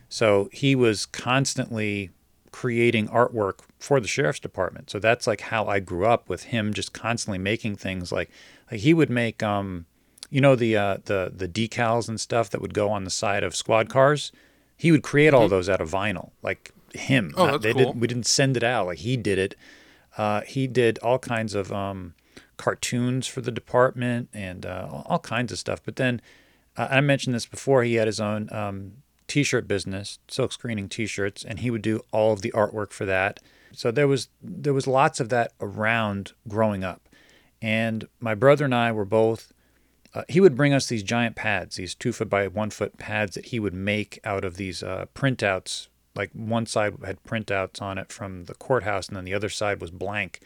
So 0.08 0.48
he 0.52 0.74
was 0.74 1.04
constantly 1.06 2.10
creating 2.52 3.08
artwork 3.08 3.58
for 3.78 4.00
the 4.00 4.08
sheriff's 4.08 4.40
department. 4.40 4.88
So 4.88 4.98
that's 4.98 5.26
like 5.26 5.42
how 5.42 5.66
I 5.66 5.80
grew 5.80 6.06
up 6.06 6.28
with 6.28 6.44
him 6.44 6.72
just 6.72 6.92
constantly 6.92 7.38
making 7.38 7.76
things 7.76 8.10
like 8.12 8.30
like 8.70 8.80
he 8.80 8.94
would 8.94 9.10
make 9.10 9.42
um 9.42 9.84
you 10.30 10.40
know 10.40 10.56
the 10.56 10.76
uh, 10.76 10.96
the 11.04 11.32
the 11.34 11.48
decals 11.48 12.08
and 12.08 12.18
stuff 12.20 12.48
that 12.50 12.60
would 12.62 12.72
go 12.74 12.88
on 12.90 13.04
the 13.04 13.10
side 13.10 13.42
of 13.44 13.54
squad 13.54 13.88
cars. 13.88 14.32
He 14.76 14.90
would 14.92 15.02
create 15.02 15.34
all 15.34 15.48
those 15.48 15.68
out 15.68 15.80
of 15.80 15.90
vinyl, 15.90 16.30
like 16.42 16.72
him. 16.94 17.32
Oh, 17.36 17.44
Not- 17.46 17.52
that's 17.52 17.62
they 17.62 17.72
cool. 17.72 17.92
didn't, 17.92 18.00
we 18.00 18.06
didn't 18.06 18.26
send 18.26 18.56
it 18.56 18.64
out, 18.64 18.86
like 18.86 18.98
he 18.98 19.16
did 19.16 19.38
it. 19.38 19.54
Uh, 20.18 20.40
he 20.42 20.66
did 20.66 20.98
all 20.98 21.18
kinds 21.18 21.54
of 21.54 21.72
um, 21.72 22.14
cartoons 22.56 23.26
for 23.26 23.40
the 23.40 23.50
department 23.50 24.28
and 24.32 24.64
uh, 24.64 25.02
all- 25.06 25.18
kinds 25.18 25.52
of 25.52 25.58
stuff. 25.58 25.80
But 25.84 25.96
then 25.96 26.20
uh, 26.76 26.88
I 26.90 27.00
mentioned 27.00 27.34
this 27.34 27.46
before. 27.46 27.82
He 27.84 27.94
had 27.94 28.06
his 28.06 28.20
own 28.20 28.48
um, 28.52 28.92
T-shirt 29.26 29.66
business, 29.66 30.18
silk 30.28 30.52
screening 30.52 30.88
T-shirts, 30.88 31.44
and 31.44 31.60
he 31.60 31.70
would 31.70 31.82
do 31.82 32.00
all 32.12 32.32
of 32.32 32.42
the 32.42 32.52
artwork 32.52 32.92
for 32.92 33.04
that. 33.06 33.40
So 33.72 33.90
there 33.90 34.08
was 34.08 34.28
there 34.42 34.72
was 34.72 34.86
lots 34.86 35.20
of 35.20 35.28
that 35.30 35.52
around 35.60 36.32
growing 36.48 36.82
up, 36.84 37.08
and 37.60 38.08
my 38.20 38.34
brother 38.34 38.64
and 38.64 38.74
I 38.74 38.92
were 38.92 39.04
both. 39.04 39.52
Uh, 40.14 40.22
he 40.28 40.40
would 40.40 40.56
bring 40.56 40.72
us 40.72 40.86
these 40.86 41.02
giant 41.02 41.36
pads, 41.36 41.76
these 41.76 41.94
two 41.94 42.12
foot 42.12 42.30
by 42.30 42.46
one 42.46 42.70
foot 42.70 42.96
pads 42.96 43.34
that 43.34 43.46
he 43.46 43.60
would 43.60 43.74
make 43.74 44.18
out 44.24 44.44
of 44.44 44.56
these 44.56 44.82
uh, 44.82 45.06
printouts. 45.14 45.88
Like 46.14 46.30
one 46.32 46.64
side 46.64 46.94
had 47.04 47.22
printouts 47.24 47.82
on 47.82 47.98
it 47.98 48.10
from 48.10 48.44
the 48.44 48.54
courthouse, 48.54 49.08
and 49.08 49.16
then 49.16 49.24
the 49.26 49.34
other 49.34 49.50
side 49.50 49.80
was 49.80 49.90
blank, 49.90 50.40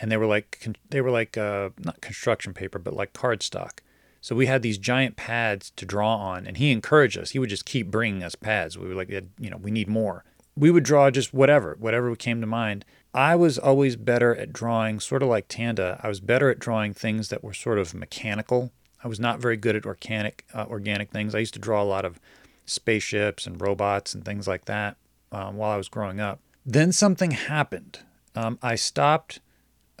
and 0.00 0.10
they 0.10 0.16
were 0.16 0.26
like 0.26 0.66
they 0.90 1.00
were 1.00 1.10
like 1.10 1.36
uh, 1.36 1.70
not 1.78 2.00
construction 2.00 2.54
paper, 2.54 2.78
but 2.78 2.94
like 2.94 3.12
cardstock. 3.12 3.80
So 4.20 4.34
we 4.34 4.46
had 4.46 4.62
these 4.62 4.78
giant 4.78 5.16
pads 5.16 5.70
to 5.76 5.84
draw 5.84 6.16
on, 6.16 6.46
and 6.46 6.56
he 6.56 6.72
encouraged 6.72 7.18
us. 7.18 7.32
He 7.32 7.38
would 7.38 7.50
just 7.50 7.66
keep 7.66 7.90
bringing 7.90 8.22
us 8.22 8.34
pads. 8.34 8.78
We 8.78 8.88
were 8.88 8.94
like, 8.94 9.10
you 9.10 9.50
know, 9.50 9.58
we 9.58 9.70
need 9.70 9.86
more. 9.86 10.24
We 10.56 10.70
would 10.70 10.84
draw 10.84 11.10
just 11.10 11.34
whatever, 11.34 11.76
whatever 11.78 12.14
came 12.16 12.40
to 12.40 12.46
mind. 12.46 12.86
I 13.12 13.36
was 13.36 13.58
always 13.58 13.96
better 13.96 14.34
at 14.34 14.52
drawing, 14.52 14.98
sort 14.98 15.22
of 15.22 15.28
like 15.28 15.46
Tanda. 15.48 16.00
I 16.02 16.08
was 16.08 16.20
better 16.20 16.48
at 16.48 16.58
drawing 16.58 16.94
things 16.94 17.28
that 17.28 17.44
were 17.44 17.52
sort 17.52 17.78
of 17.78 17.92
mechanical. 17.92 18.72
I 19.04 19.08
was 19.08 19.20
not 19.20 19.40
very 19.40 19.58
good 19.58 19.76
at 19.76 19.84
organic, 19.84 20.46
uh, 20.54 20.64
organic 20.68 21.10
things. 21.10 21.34
I 21.34 21.40
used 21.40 21.54
to 21.54 21.60
draw 21.60 21.82
a 21.82 21.84
lot 21.84 22.06
of 22.06 22.18
spaceships 22.64 23.46
and 23.46 23.60
robots 23.60 24.14
and 24.14 24.24
things 24.24 24.48
like 24.48 24.64
that 24.64 24.96
um, 25.32 25.56
while 25.56 25.70
I 25.70 25.76
was 25.76 25.88
growing 25.88 26.18
up. 26.18 26.40
Then 26.64 26.92
something 26.92 27.32
happened. 27.32 27.98
Um, 28.34 28.58
I 28.62 28.74
stopped 28.74 29.40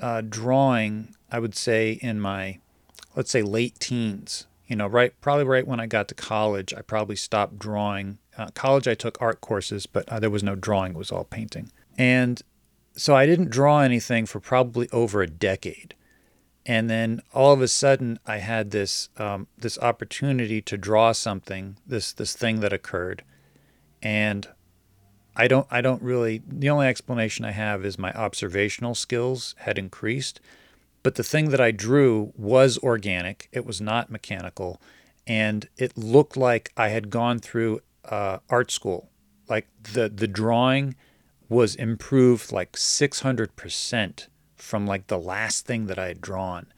uh, 0.04 0.20
drawing. 0.20 1.14
I 1.32 1.38
would 1.38 1.54
say 1.54 1.92
in 1.92 2.20
my 2.20 2.58
let's 3.16 3.30
say 3.30 3.42
late 3.42 3.80
teens 3.80 4.46
you 4.66 4.76
know 4.76 4.86
right 4.86 5.18
probably 5.20 5.44
right 5.44 5.66
when 5.66 5.80
i 5.80 5.86
got 5.86 6.08
to 6.08 6.14
college 6.14 6.74
i 6.74 6.82
probably 6.82 7.16
stopped 7.16 7.58
drawing. 7.58 8.18
Uh, 8.36 8.48
college 8.54 8.86
i 8.86 8.94
took 8.94 9.16
art 9.20 9.40
courses 9.40 9.86
but 9.86 10.06
uh, 10.08 10.20
there 10.20 10.30
was 10.30 10.42
no 10.42 10.54
drawing 10.54 10.92
it 10.92 10.98
was 10.98 11.10
all 11.10 11.24
painting. 11.24 11.70
And 11.96 12.42
so 12.94 13.16
i 13.16 13.24
didn't 13.24 13.50
draw 13.50 13.80
anything 13.80 14.26
for 14.26 14.40
probably 14.40 14.88
over 14.90 15.22
a 15.22 15.26
decade. 15.26 15.94
And 16.66 16.88
then 16.88 17.22
all 17.32 17.54
of 17.54 17.62
a 17.62 17.68
sudden 17.68 18.18
i 18.26 18.36
had 18.38 18.72
this 18.72 19.08
um, 19.16 19.46
this 19.56 19.78
opportunity 19.78 20.60
to 20.62 20.76
draw 20.76 21.12
something 21.12 21.78
this 21.86 22.12
this 22.12 22.36
thing 22.36 22.60
that 22.60 22.74
occurred. 22.74 23.24
And 24.02 24.48
i 25.36 25.48
don't 25.48 25.66
i 25.70 25.80
don't 25.80 26.02
really 26.02 26.42
the 26.46 26.70
only 26.70 26.86
explanation 26.86 27.44
i 27.44 27.50
have 27.50 27.84
is 27.84 27.98
my 27.98 28.12
observational 28.12 28.94
skills 28.94 29.54
had 29.58 29.78
increased 29.78 30.40
but 31.04 31.16
the 31.16 31.22
thing 31.22 31.50
that 31.50 31.60
I 31.60 31.70
drew 31.70 32.32
was 32.34 32.78
organic. 32.78 33.48
It 33.52 33.64
was 33.64 33.80
not 33.80 34.10
mechanical, 34.10 34.80
and 35.26 35.68
it 35.76 35.96
looked 35.96 36.34
like 36.36 36.72
I 36.78 36.88
had 36.88 37.10
gone 37.10 37.38
through 37.38 37.80
uh, 38.06 38.38
art 38.48 38.72
school. 38.72 39.10
Like 39.46 39.68
the 39.92 40.08
the 40.08 40.26
drawing 40.26 40.96
was 41.48 41.76
improved 41.76 42.50
like 42.50 42.76
six 42.76 43.20
hundred 43.20 43.54
percent 43.54 44.28
from 44.56 44.86
like 44.86 45.08
the 45.08 45.18
last 45.18 45.66
thing 45.66 45.86
that 45.86 45.98
I 45.98 46.08
had 46.08 46.22
drawn, 46.22 46.72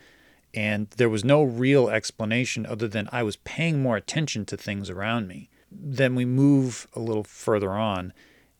and 0.53 0.91
there 0.97 1.09
was 1.09 1.25
no 1.25 1.45
real 1.45 1.89
explanation 1.89 2.67
other 2.67 2.89
than 2.89 3.09
I 3.13 3.23
was 3.23 3.37
paying 3.37 3.81
more 3.81 3.97
attention 3.97 4.45
to 4.47 4.57
things 4.57 4.91
around 4.91 5.29
me. 5.29 5.49
Then 5.71 6.17
we 6.17 6.25
move 6.25 6.89
a 6.95 7.01
little 7.01 7.23
further 7.23 7.71
on, 7.71 8.13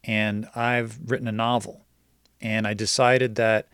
and 0.07 0.49
I've 0.55 0.99
written 1.11 1.29
a 1.29 1.33
novel, 1.33 1.85
and 2.41 2.67
I 2.67 2.75
decided 2.75 3.35
that 3.35 3.69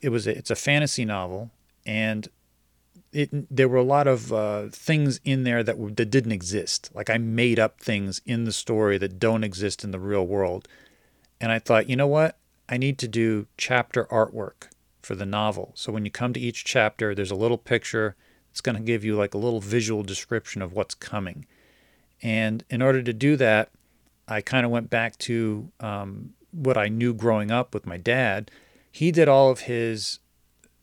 it 0.00 0.08
was 0.08 0.26
a, 0.26 0.36
it's 0.36 0.50
a 0.50 0.56
fantasy 0.56 1.04
novel 1.04 1.50
and 1.84 2.28
it 3.12 3.30
there 3.54 3.68
were 3.68 3.78
a 3.78 3.82
lot 3.82 4.06
of 4.06 4.32
uh, 4.32 4.68
things 4.70 5.20
in 5.24 5.44
there 5.44 5.62
that 5.62 5.78
were, 5.78 5.90
that 5.90 6.10
didn't 6.10 6.32
exist. 6.32 6.90
Like 6.94 7.10
I 7.10 7.18
made 7.18 7.58
up 7.58 7.80
things 7.80 8.20
in 8.26 8.44
the 8.44 8.52
story 8.52 8.98
that 8.98 9.18
don't 9.18 9.44
exist 9.44 9.84
in 9.84 9.90
the 9.90 10.00
real 10.00 10.26
world. 10.26 10.66
And 11.40 11.52
I 11.52 11.58
thought 11.58 11.88
you 11.88 11.96
know 11.96 12.06
what? 12.06 12.38
I 12.68 12.76
need 12.76 12.98
to 12.98 13.08
do 13.08 13.46
chapter 13.56 14.06
artwork 14.06 14.68
for 15.02 15.14
the 15.14 15.26
novel. 15.26 15.72
So 15.74 15.92
when 15.92 16.04
you 16.04 16.10
come 16.10 16.32
to 16.32 16.40
each 16.40 16.64
chapter 16.64 17.14
there's 17.14 17.30
a 17.30 17.36
little 17.36 17.58
picture. 17.58 18.16
It's 18.50 18.60
going 18.60 18.76
to 18.76 18.82
give 18.82 19.04
you 19.04 19.16
like 19.16 19.34
a 19.34 19.38
little 19.38 19.60
visual 19.60 20.04
description 20.04 20.62
of 20.62 20.72
what's 20.72 20.94
coming. 20.94 21.44
And 22.22 22.64
in 22.70 22.82
order 22.82 23.02
to 23.02 23.12
do 23.12 23.36
that 23.36 23.70
I 24.28 24.40
kind 24.40 24.64
of 24.64 24.70
went 24.72 24.90
back 24.90 25.18
to 25.18 25.70
um, 25.80 26.30
what 26.50 26.76
I 26.76 26.88
knew 26.88 27.12
growing 27.14 27.50
up 27.50 27.74
with 27.74 27.86
my 27.86 27.96
dad 27.96 28.50
he 28.90 29.10
did 29.10 29.26
all 29.28 29.50
of 29.50 29.60
his 29.60 30.20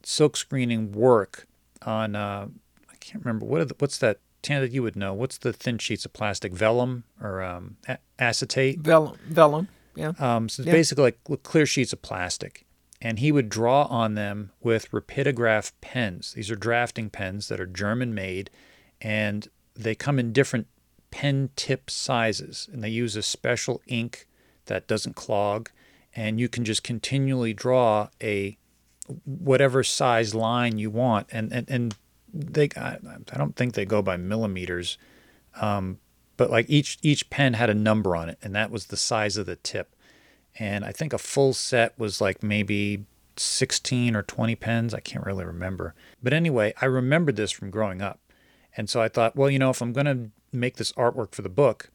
silk 0.04 0.36
screening 0.36 0.92
work 0.92 1.48
on 1.84 2.16
uh, 2.16 2.48
I 2.92 2.96
can't 3.00 3.24
remember 3.24 3.46
what 3.46 3.68
the, 3.68 3.76
what's 3.80 3.98
that 4.00 4.20
Tanda 4.42 4.68
that 4.68 4.74
you 4.74 4.82
would 4.84 4.96
know 4.96 5.14
what's 5.14 5.38
the 5.38 5.54
thin 5.54 5.78
sheets 5.78 6.04
of 6.06 6.14
plastic 6.14 6.52
vellum 6.54 7.04
or 7.22 7.42
um, 7.42 7.78
a- 7.88 8.00
acetate 8.20 8.80
Vellum, 8.80 9.18
vellum. 9.28 9.68
Yeah. 9.96 10.14
um, 10.20 10.50
so 10.50 10.62
it's 10.62 10.68
Yeah. 10.68 10.74
basically 10.74 11.04
like 11.04 11.44
clear 11.44 11.66
sheets 11.66 11.94
of 11.94 12.02
plastic 12.02 12.66
and 13.02 13.20
he 13.20 13.32
would 13.32 13.50
draw 13.50 13.84
on 13.84 14.16
them 14.16 14.52
with 14.62 14.92
rapidograph 14.92 15.72
pens 15.82 16.34
these 16.34 16.52
are 16.52 16.56
drafting 16.56 17.10
pens 17.10 17.48
that 17.50 17.60
are 17.62 17.66
German 17.68 18.14
made 18.14 18.50
and 19.00 19.48
they 19.76 19.96
come 19.96 20.20
in 20.20 20.34
different 20.34 20.68
pen 21.12 21.50
tip 21.56 21.90
sizes 21.90 22.70
and 22.72 22.84
they 22.84 22.90
use 22.90 23.16
a 23.16 23.22
special 23.22 23.82
ink 23.88 24.28
that 24.66 24.88
doesn't 24.88 25.16
clog 25.16 25.70
and 26.16 26.40
you 26.40 26.50
can 26.50 26.66
just 26.66 26.84
continually 26.84 27.54
draw 27.54 28.10
a 28.22 28.58
whatever 29.26 29.84
size 29.84 30.34
line 30.34 30.78
you 30.78 30.90
want 30.90 31.28
and 31.32 31.52
and, 31.52 31.70
and 31.70 31.96
they 32.34 32.70
I, 32.78 32.98
I 33.32 33.38
don't 33.38 33.56
think 33.56 33.74
they 33.74 33.86
go 33.86 34.02
by 34.02 34.18
millimeters 34.18 34.98
um, 35.60 36.00
but 36.38 36.50
like 36.50 36.66
each 36.70 36.98
each 37.02 37.30
pen 37.30 37.54
had 37.54 37.70
a 37.70 37.74
number 37.76 38.16
on 38.16 38.30
it, 38.30 38.40
and 38.42 38.56
that 38.56 38.72
was 38.72 38.88
the 38.88 38.98
size 38.98 39.38
of 39.38 39.46
the 39.46 39.58
tip. 39.58 39.96
And 40.58 40.84
I 40.84 40.92
think 40.92 41.14
a 41.14 41.18
full 41.18 41.54
set 41.54 41.98
was 42.00 42.20
like 42.20 42.44
maybe 42.44 43.06
16 43.38 44.16
or 44.16 44.24
20 44.24 44.56
pens. 44.56 44.94
I 44.94 45.00
can't 45.00 45.26
really 45.26 45.46
remember. 45.46 45.94
But 46.22 46.34
anyway, 46.34 46.74
I 46.82 46.86
remembered 46.86 47.36
this 47.36 47.52
from 47.52 47.70
growing 47.70 48.02
up. 48.02 48.20
And 48.76 48.90
so 48.90 49.02
I 49.02 49.08
thought, 49.08 49.36
well, 49.36 49.50
you 49.50 49.60
know, 49.60 49.70
if 49.70 49.82
I'm 49.82 49.94
going 49.94 50.08
to 50.08 50.32
make 50.52 50.78
this 50.78 50.92
artwork 50.94 51.34
for 51.34 51.42
the 51.42 51.50
book, 51.50 51.90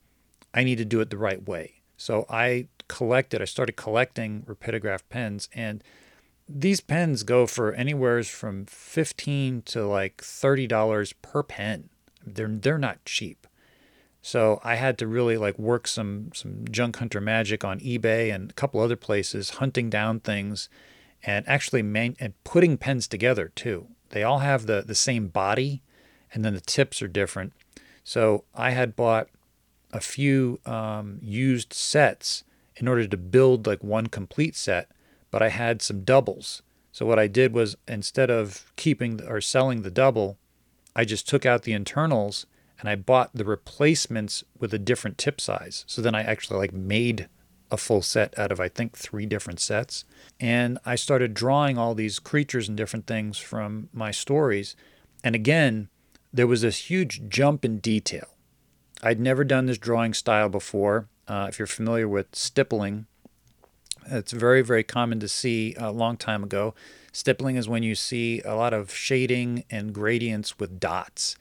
I 0.54 0.64
need 0.64 0.78
to 0.78 0.84
do 0.84 1.00
it 1.00 1.11
the 1.11 1.18
right 1.18 1.46
way. 1.46 1.82
So 1.96 2.26
I 2.28 2.68
collected, 2.88 3.42
I 3.42 3.46
started 3.46 3.76
collecting 3.76 4.42
rapidograph 4.42 5.02
pens 5.09 5.48
and 5.54 5.82
these 6.48 6.80
pens 6.80 7.22
go 7.22 7.46
for 7.46 7.72
anywhere 7.72 8.22
from 8.22 8.66
15 8.66 9.62
to 9.62 9.86
like 9.86 10.18
$30 10.18 11.14
per 11.22 11.42
pen. 11.42 11.88
They're 12.24 12.48
they're 12.48 12.78
not 12.78 13.04
cheap. 13.04 13.46
So 14.22 14.61
I 14.64 14.74
had 14.76 14.98
to 14.98 15.07
really 15.07 15.36
like 15.36 15.59
work 15.59 15.86
some 15.86 16.30
some 16.34 16.64
junk 16.70 16.96
hunter 16.96 17.20
magic 17.20 17.64
on 17.64 17.80
eBay 17.80 18.34
and 18.34 18.50
a 18.50 18.54
couple 18.54 18.80
other 18.80 18.96
places 18.96 19.50
hunting 19.50 19.90
down 19.90 20.20
things 20.20 20.68
and 21.22 21.48
actually 21.48 21.82
man- 21.82 22.16
and 22.18 22.34
putting 22.44 22.76
pens 22.76 23.07
together 23.09 23.52
too. 23.54 23.88
They 24.11 24.22
all 24.22 24.40
have 24.40 24.66
the 24.66 24.82
the 24.86 24.94
same 24.94 25.28
body 25.28 25.82
and 26.32 26.44
then 26.44 26.54
the 26.54 26.61
tips 26.61 27.02
are 27.02 27.09
different. 27.09 27.52
So 28.07 28.44
I 28.54 28.70
had 28.70 28.94
bought 28.94 29.28
a 29.92 30.00
few 30.00 30.61
um, 30.64 31.18
used 31.20 31.72
sets 31.72 32.44
in 32.76 32.86
order 32.86 33.04
to 33.04 33.16
build 33.16 33.66
like 33.66 33.82
one 33.82 34.07
complete 34.07 34.54
set, 34.54 34.88
but 35.32 35.42
I 35.42 35.48
had 35.48 35.82
some 35.82 36.04
doubles. 36.04 36.62
So 36.92 37.04
what 37.04 37.18
I 37.18 37.26
did 37.26 37.52
was 37.52 37.76
instead 37.88 38.30
of 38.30 38.70
keeping 38.76 39.20
or 39.26 39.40
selling 39.40 39.82
the 39.82 39.90
double, 39.90 40.38
I 40.94 41.04
just 41.04 41.28
took 41.28 41.44
out 41.44 41.64
the 41.64 41.72
internals 41.72 42.46
and 42.78 42.88
I 42.88 42.94
bought 42.94 43.34
the 43.34 43.44
replacements 43.44 44.44
with 44.57 44.72
a 44.72 44.78
different 44.78 45.18
tip 45.18 45.40
size. 45.40 45.84
So 45.88 46.00
then 46.00 46.14
I 46.14 46.22
actually 46.22 46.59
like 46.59 46.72
made 46.72 47.28
a 47.72 47.76
full 47.76 48.02
set 48.02 48.38
out 48.38 48.52
of 48.52 48.61
I 48.61 48.68
think 48.68 48.96
three 48.96 49.26
different 49.26 49.59
sets. 49.59 50.04
And 50.38 50.78
I 50.84 50.94
started 50.94 51.34
drawing 51.34 51.76
all 51.76 51.96
these 51.96 52.20
creatures 52.20 52.68
and 52.68 52.76
different 52.76 53.09
things 53.09 53.36
from 53.36 53.88
my 53.92 54.12
stories. 54.12 54.76
And 55.24 55.34
again, 55.34 55.88
there 56.37 56.47
was 56.47 56.61
this 56.61 56.91
huge 56.91 57.28
jump 57.28 57.64
in 57.64 57.78
detail. 57.78 58.28
I'd 59.03 59.18
never 59.18 59.43
done 59.43 59.66
this 59.66 59.78
drawing 59.78 60.12
style 60.12 60.51
before. 60.51 61.09
Uh, 61.26 61.47
if 61.49 61.59
you're 61.59 61.66
familiar 61.66 62.07
with 62.07 62.34
stippling, 62.34 63.07
it's 64.07 64.32
very, 64.32 64.62
very 64.62 64.84
common 64.84 65.18
to 65.20 65.28
see 65.28 65.74
a 65.78 65.91
long 65.91 66.18
time 66.18 66.45
ago. 66.45 66.74
Stippling 67.11 67.57
is 67.57 67.68
when 67.68 67.82
you 67.82 67.95
see 67.95 68.43
a 68.43 68.55
lot 68.55 68.74
of 68.74 68.93
shading 68.93 69.64
and 69.70 69.95
gradients 69.95 70.59
with 70.59 70.78
dots, 70.78 71.37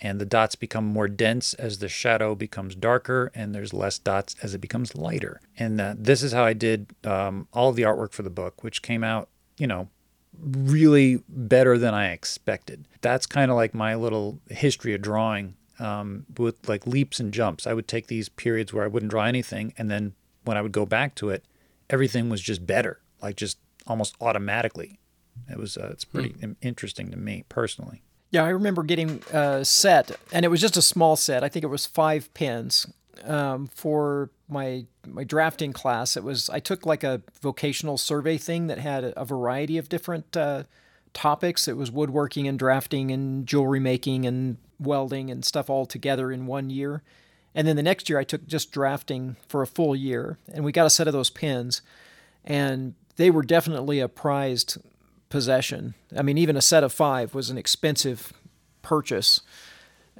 and 0.00 0.20
the 0.20 0.26
dots 0.26 0.56
become 0.56 0.84
more 0.84 1.08
dense 1.08 1.54
as 1.54 1.78
the 1.78 1.88
shadow 1.88 2.34
becomes 2.34 2.74
darker, 2.74 3.30
and 3.34 3.54
there's 3.54 3.72
less 3.72 3.98
dots 3.98 4.34
as 4.42 4.52
it 4.52 4.60
becomes 4.60 4.96
lighter. 4.96 5.40
And 5.56 5.80
uh, 5.80 5.94
this 5.96 6.24
is 6.24 6.32
how 6.32 6.44
I 6.44 6.54
did 6.54 6.88
um, 7.04 7.46
all 7.52 7.70
the 7.70 7.82
artwork 7.82 8.12
for 8.12 8.24
the 8.24 8.30
book, 8.30 8.64
which 8.64 8.82
came 8.82 9.04
out, 9.04 9.28
you 9.56 9.68
know, 9.68 9.88
really 10.42 11.22
better 11.28 11.78
than 11.78 11.94
I 11.94 12.10
expected. 12.10 12.86
That's 13.00 13.26
kind 13.26 13.50
of 13.50 13.56
like 13.56 13.74
my 13.74 13.94
little 13.94 14.38
history 14.48 14.94
of 14.94 15.02
drawing 15.02 15.54
um, 15.78 16.26
with 16.38 16.68
like 16.68 16.86
leaps 16.86 17.20
and 17.20 17.32
jumps. 17.32 17.66
I 17.66 17.72
would 17.72 17.88
take 17.88 18.06
these 18.06 18.28
periods 18.28 18.72
where 18.72 18.84
I 18.84 18.88
wouldn't 18.88 19.10
draw 19.10 19.24
anything, 19.24 19.72
and 19.78 19.90
then 19.90 20.14
when 20.44 20.56
I 20.56 20.62
would 20.62 20.72
go 20.72 20.86
back 20.86 21.14
to 21.16 21.30
it, 21.30 21.44
everything 21.88 22.28
was 22.28 22.40
just 22.40 22.66
better, 22.66 23.00
like 23.22 23.36
just 23.36 23.58
almost 23.86 24.14
automatically. 24.20 24.98
It 25.50 25.58
was 25.58 25.76
uh, 25.76 25.90
it's 25.92 26.04
pretty 26.04 26.30
hmm. 26.30 26.52
interesting 26.62 27.10
to 27.10 27.16
me 27.16 27.44
personally. 27.48 28.02
Yeah, 28.30 28.44
I 28.44 28.50
remember 28.50 28.82
getting 28.84 29.22
a 29.32 29.64
set, 29.64 30.12
and 30.32 30.44
it 30.44 30.48
was 30.48 30.60
just 30.60 30.76
a 30.76 30.82
small 30.82 31.16
set. 31.16 31.42
I 31.42 31.48
think 31.48 31.64
it 31.64 31.68
was 31.68 31.86
five 31.86 32.32
pens 32.32 32.86
um, 33.24 33.66
for 33.66 34.30
my 34.50 34.86
my 35.06 35.24
drafting 35.24 35.72
class. 35.72 36.16
It 36.16 36.24
was 36.24 36.50
I 36.50 36.60
took 36.60 36.86
like 36.86 37.04
a 37.04 37.22
vocational 37.40 37.98
survey 37.98 38.36
thing 38.36 38.66
that 38.66 38.78
had 38.78 39.12
a, 39.16 39.24
variety 39.24 39.78
of 39.78 39.88
different 39.88 40.36
uh, 40.36 40.64
topics. 41.12 41.68
It 41.68 41.76
was 41.76 41.90
woodworking 41.90 42.48
and 42.48 42.58
drafting 42.58 43.10
and 43.10 43.46
jewelry 43.46 43.80
making 43.80 44.26
and 44.26 44.56
welding 44.78 45.30
and 45.30 45.44
stuff 45.44 45.68
all 45.70 45.86
together 45.86 46.32
in 46.32 46.46
one 46.46 46.70
year. 46.70 47.02
And 47.54 47.66
then 47.66 47.76
the 47.76 47.82
next 47.82 48.08
year 48.08 48.18
I 48.18 48.24
took 48.24 48.46
just 48.46 48.72
drafting 48.72 49.36
for 49.48 49.62
a 49.62 49.66
full 49.66 49.96
year, 49.96 50.38
and 50.52 50.64
we 50.64 50.72
got 50.72 50.86
a 50.86 50.90
set 50.90 51.08
of 51.08 51.12
those 51.12 51.30
pins, 51.30 51.82
and 52.44 52.94
they 53.16 53.30
were 53.30 53.42
definitely 53.42 53.98
a 53.98 54.08
prized 54.08 54.78
possession. 55.30 55.94
I 56.16 56.22
mean, 56.22 56.38
even 56.38 56.56
a 56.56 56.62
set 56.62 56.84
of 56.84 56.92
five 56.92 57.34
was 57.34 57.50
an 57.50 57.58
expensive 57.58 58.32
purchase. 58.82 59.40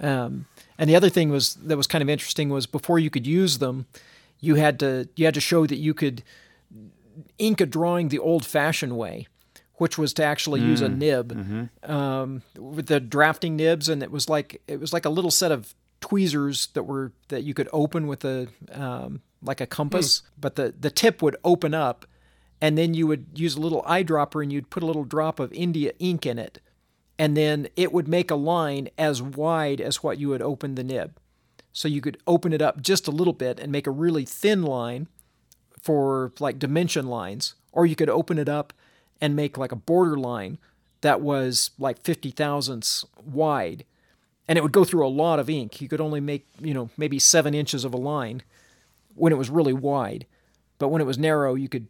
Um, 0.01 0.47
and 0.79 0.89
the 0.89 0.97
other 0.97 1.11
thing 1.11 1.31
was 1.31 1.55
that 1.57 1.77
was 1.77 1.87
kind 1.87 2.03
of 2.03 2.09
interesting 2.09 2.49
was 2.49 2.67
before 2.67 2.99
you 2.99 3.11
could 3.11 3.27
use 3.27 3.59
them, 3.59 3.87
you 4.41 4.57
had 4.57 4.79
to 4.81 5.09
you 5.17 5.25
had 5.25 5.35
to 5.35 5.41
show 5.41 5.67
that 5.67 5.77
you 5.77 5.95
could 5.95 6.23
ink 7.39 7.61
a 7.61 7.67
drawing 7.67 8.09
the 8.09 8.19
old-fashioned 8.19 8.97
way, 8.97 9.27
which 9.75 9.99
was 9.99 10.13
to 10.15 10.25
actually 10.25 10.61
mm. 10.61 10.69
use 10.69 10.81
a 10.81 10.89
mm. 10.89 10.97
nib 10.99 11.33
mm-hmm. 11.35 11.93
um, 11.93 12.43
with 12.57 12.87
the 12.87 13.01
drafting 13.01 13.57
nibs, 13.57 13.89
and 13.89 14.03
it 14.03 14.11
was 14.11 14.29
like 14.29 14.63
it 14.67 14.81
was 14.81 14.93
like 14.93 15.05
a 15.05 15.11
little 15.11 15.31
set 15.31 15.53
of 15.53 15.75
tweezers 16.01 16.69
that 16.69 16.85
were 16.85 17.13
that 17.29 17.45
you 17.45 17.55
could 17.55 17.69
open 17.73 18.07
with 18.07 18.25
a 18.25 18.49
um, 18.73 19.21
like 19.43 19.61
a 19.61 19.67
compass, 19.67 20.21
mm. 20.21 20.23
but 20.41 20.57
the 20.57 20.75
the 20.79 20.91
tip 20.91 21.23
would 21.23 21.37
open 21.45 21.75
up, 21.75 22.07
and 22.61 22.77
then 22.77 22.95
you 22.95 23.07
would 23.07 23.27
use 23.35 23.55
a 23.55 23.61
little 23.61 23.83
eyedropper 23.83 24.43
and 24.43 24.53
you'd 24.53 24.71
put 24.71 24.83
a 24.83 24.87
little 24.87 25.05
drop 25.05 25.39
of 25.39 25.53
India 25.53 25.93
ink 25.99 26.27
in 26.27 26.39
it 26.39 26.61
and 27.21 27.37
then 27.37 27.69
it 27.77 27.93
would 27.93 28.09
make 28.09 28.31
a 28.31 28.35
line 28.35 28.89
as 28.97 29.21
wide 29.21 29.79
as 29.79 30.03
what 30.03 30.17
you 30.17 30.31
would 30.31 30.41
open 30.41 30.75
the 30.75 30.83
nib. 30.83 31.20
So 31.73 31.89
you 31.89 32.01
could 32.01 32.19
open 32.27 32.53
it 32.53 32.63
up 32.63 32.81
just 32.81 33.07
a 33.07 33.13
little 33.13 33.33
bit 33.33 33.61
and 33.61 33.71
make 33.71 33.87
a 33.87 33.93
really 33.93 34.25
thin 34.25 34.63
line 34.63 35.07
for 35.81 36.33
like 36.39 36.59
dimension 36.59 37.07
lines, 37.07 37.55
or 37.73 37.87
you 37.87 37.97
could 37.97 38.11
open 38.11 38.39
it 38.39 38.49
up 38.49 38.73
and 39.21 39.37
make 39.37 39.57
like 39.57 39.73
a 39.73 39.77
border 39.77 40.17
line 40.17 40.59
that 41.01 41.21
was 41.21 41.71
like 41.79 42.03
50 42.03 42.31
thousandths 42.31 43.05
wide. 43.25 43.85
And 44.49 44.59
it 44.59 44.63
would 44.63 44.73
go 44.73 44.85
through 44.85 45.07
a 45.07 45.09
lot 45.09 45.39
of 45.39 45.49
ink. 45.49 45.81
You 45.81 45.89
could 45.89 46.01
only 46.01 46.21
make, 46.21 46.47
you 46.61 46.75
know, 46.75 46.91
maybe 46.97 47.19
seven 47.19 47.55
inches 47.55 47.85
of 47.85 47.95
a 47.95 47.99
line 47.99 48.43
when 49.15 49.33
it 49.33 49.37
was 49.37 49.49
really 49.49 49.73
wide. 49.73 50.27
But 50.79 50.89
when 50.89 51.01
it 51.01 51.07
was 51.07 51.19
narrow, 51.19 51.55
you 51.55 51.69
could 51.69 51.87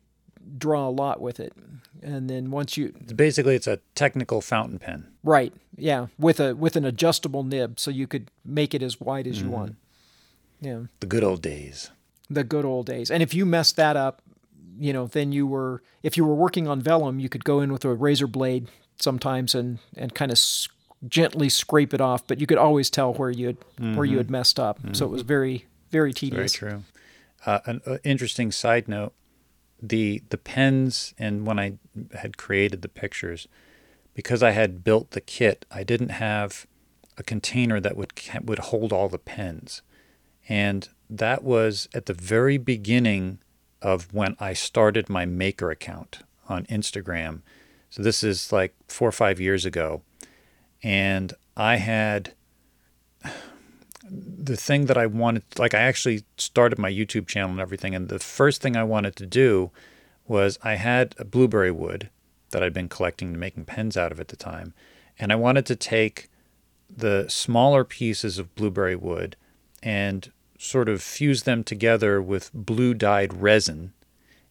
draw 0.59 0.87
a 0.87 0.91
lot 0.91 1.21
with 1.21 1.41
it. 1.41 1.55
And 2.03 2.29
then 2.29 2.51
once 2.51 2.77
you 2.77 2.93
basically 3.15 3.55
it's 3.55 3.67
a 3.67 3.81
technical 3.95 4.41
fountain 4.41 4.79
pen. 4.79 5.10
Right. 5.23 5.53
Yeah, 5.77 6.07
with 6.19 6.41
a 6.41 6.55
with 6.55 6.77
an 6.77 6.85
adjustable 6.85 7.43
nib 7.43 7.79
so 7.79 7.91
you 7.91 8.07
could 8.07 8.31
make 8.45 8.75
it 8.75 8.83
as 8.83 9.01
wide 9.01 9.27
as 9.27 9.37
mm. 9.37 9.39
you 9.39 9.45
mm-hmm. 9.45 9.53
want. 9.53 9.77
Yeah. 10.61 10.81
The 11.01 11.07
good 11.07 11.25
old 11.25 11.43
days. 11.43 11.91
The 12.29 12.45
good 12.45 12.65
old 12.65 12.87
days. 12.87 13.11
And 13.11 13.23
if 13.23 13.35
you 13.35 13.45
messed 13.47 13.77
that 13.77 13.97
up, 13.97 14.23
you 14.79 14.93
know, 14.93 15.07
then 15.07 15.33
you 15.33 15.47
were 15.47 15.83
if 16.03 16.17
you 16.17 16.25
were 16.25 16.35
working 16.35 16.69
on 16.69 16.81
vellum, 16.81 17.19
you 17.21 17.29
could 17.29 17.45
go 17.45 17.61
in 17.61 17.73
with 17.73 17.85
a 17.85 17.95
razor 17.95 18.27
blade 18.27 18.69
sometimes 18.99 19.55
and 19.55 19.79
and 19.97 20.15
kind 20.15 20.31
of 20.31 20.39
gently 21.09 21.49
scrape 21.49 21.95
it 21.95 22.01
off, 22.01 22.27
but 22.27 22.41
you 22.41 22.47
could 22.47 22.59
always 22.59 22.91
tell 22.91 23.15
where 23.15 23.31
you 23.31 23.49
had 23.49 23.61
mm-hmm. 23.61 23.95
where 23.95 24.05
you 24.05 24.19
had 24.19 24.31
messed 24.31 24.61
up. 24.61 24.79
Mm-hmm. 24.79 24.95
So 24.95 25.07
it 25.07 25.11
was 25.11 25.23
very 25.23 25.67
very 25.91 26.13
tedious. 26.13 26.57
Very 26.57 26.73
true. 26.73 26.85
Uh, 27.47 27.61
an 27.67 27.81
uh, 27.87 27.99
interesting 28.05 28.53
side 28.53 28.89
note: 28.89 29.13
the 29.83 30.23
the 30.29 30.39
pens 30.39 31.15
and 31.19 31.47
when 31.47 31.59
I 31.59 31.79
had 32.15 32.37
created 32.37 32.83
the 32.83 32.89
pictures, 32.89 33.49
because 34.21 34.43
I 34.43 34.51
had 34.51 34.85
built 34.85 35.13
the 35.13 35.21
kit, 35.23 35.65
I 35.71 35.83
didn't 35.83 36.11
have 36.11 36.67
a 37.17 37.23
container 37.23 37.81
that 37.81 37.97
would 37.97 38.13
would 38.45 38.59
hold 38.59 38.93
all 38.93 39.09
the 39.09 39.19
pens, 39.19 39.81
and 40.47 40.87
that 41.09 41.43
was 41.43 41.89
at 41.95 42.05
the 42.05 42.13
very 42.13 42.59
beginning 42.59 43.39
of 43.81 44.13
when 44.13 44.37
I 44.39 44.53
started 44.53 45.09
my 45.09 45.25
maker 45.25 45.71
account 45.71 46.19
on 46.51 46.67
Instagram. 46.67 47.41
So 47.89 48.03
this 48.03 48.23
is 48.23 48.53
like 48.53 48.75
four 48.89 49.09
or 49.09 49.13
five 49.13 49.41
years 49.41 49.65
ago, 49.65 50.03
and 50.83 51.33
I 51.57 51.77
had 51.77 52.35
the 54.11 54.59
thing 54.59 54.85
that 54.85 54.99
I 54.99 55.07
wanted, 55.07 55.45
like 55.59 55.73
I 55.73 55.81
actually 55.81 56.25
started 56.37 56.79
my 56.79 56.93
YouTube 56.93 57.27
channel 57.27 57.53
and 57.53 57.61
everything, 57.61 57.95
and 57.95 58.11
the 58.11 58.19
first 58.19 58.61
thing 58.61 58.77
I 58.77 58.85
wanted 58.85 59.17
to 59.17 59.25
do 59.25 59.71
was 60.29 60.59
I 60.63 60.75
had 60.75 61.15
a 61.19 61.25
blueberry 61.25 61.71
wood 61.71 62.11
that 62.51 62.63
I'd 62.63 62.75
been 62.75 62.89
collecting 62.89 63.29
and 63.29 63.41
making 63.41 63.65
pens 63.65 63.97
out 63.97 64.13
of 64.13 64.21
at 64.21 64.29
the 64.29 64.37
time, 64.37 64.75
and 65.19 65.33
I 65.33 65.37
wanted 65.37 65.67
to 65.67 65.77
take 65.77 66.29
the 66.89 67.27
smaller 67.29 67.85
pieces 67.85 68.39
of 68.39 68.55
blueberry 68.55 68.97
wood 68.97 69.37
and 69.83 70.31
sort 70.59 70.89
of 70.89 71.03
fuse 71.03 71.45
them 71.45 71.65
together 71.65 72.21
with 72.21 72.53
blue 72.53 72.95
dyed 72.95 73.33
resin 73.33 73.93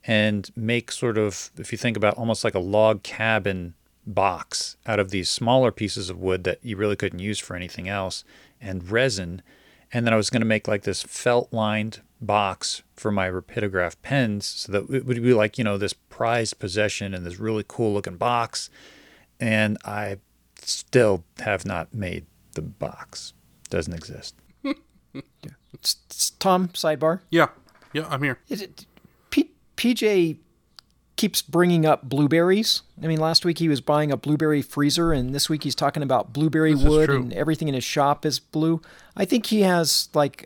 and 0.05 0.49
make 0.55 0.91
sort 0.91 1.17
of, 1.17 1.51
if 1.57 1.71
you 1.71 1.77
think 1.77 1.97
about 1.97 2.15
almost 2.15 2.43
like 2.43 2.55
a 2.55 2.59
log 2.59 3.03
cabin 3.03 3.75
box 4.07 4.77
out 4.85 4.99
of 4.99 5.11
these 5.11 5.29
smaller 5.29 5.71
pieces 5.71 6.09
of 6.09 6.19
wood 6.19 6.43
that 6.43 6.59
you 6.63 6.75
really 6.75 6.95
couldn't 6.95 7.19
use 7.19 7.37
for 7.37 7.55
anything 7.55 7.87
else 7.87 8.23
and 8.59 8.89
resin. 8.89 9.41
And 9.91 10.05
then 10.05 10.13
I 10.13 10.17
was 10.17 10.29
going 10.29 10.41
to 10.41 10.47
make 10.47 10.67
like 10.67 10.83
this 10.83 11.03
felt 11.03 11.51
lined 11.53 12.01
box 12.21 12.83
for 12.95 13.11
my 13.11 13.29
rapidograph 13.29 13.95
pens 14.01 14.45
so 14.45 14.71
that 14.71 14.89
it 14.89 15.05
would 15.05 15.21
be 15.21 15.33
like, 15.33 15.57
you 15.57 15.63
know, 15.63 15.77
this 15.77 15.93
prized 15.93 16.59
possession 16.59 17.13
in 17.13 17.23
this 17.23 17.39
really 17.39 17.63
cool 17.67 17.93
looking 17.93 18.17
box. 18.17 18.69
And 19.39 19.77
I 19.85 20.17
still 20.61 21.23
have 21.39 21.65
not 21.65 21.93
made 21.93 22.25
the 22.55 22.61
box. 22.61 23.33
Doesn't 23.69 23.93
exist. 23.93 24.35
yeah. 24.63 25.21
It's 25.73 26.31
Tom, 26.39 26.69
sidebar. 26.69 27.21
Yeah, 27.29 27.47
yeah, 27.93 28.07
I'm 28.09 28.23
here. 28.23 28.39
Is 28.49 28.61
it, 28.61 28.85
P, 29.29 29.51
PJ 29.77 30.37
keeps 31.15 31.41
bringing 31.41 31.85
up 31.85 32.03
blueberries. 32.07 32.81
I 33.03 33.07
mean, 33.07 33.19
last 33.19 33.45
week 33.45 33.59
he 33.59 33.67
was 33.67 33.81
buying 33.81 34.11
a 34.11 34.17
blueberry 34.17 34.61
freezer, 34.61 35.13
and 35.13 35.35
this 35.35 35.49
week 35.49 35.63
he's 35.63 35.75
talking 35.75 36.01
about 36.01 36.33
blueberry 36.33 36.73
This 36.73 36.83
wood, 36.83 37.09
and 37.09 37.33
everything 37.33 37.67
in 37.67 37.73
his 37.73 37.83
shop 37.83 38.25
is 38.25 38.39
blue. 38.39 38.81
I 39.15 39.25
think 39.25 39.47
he 39.47 39.61
has 39.61 40.09
like 40.13 40.45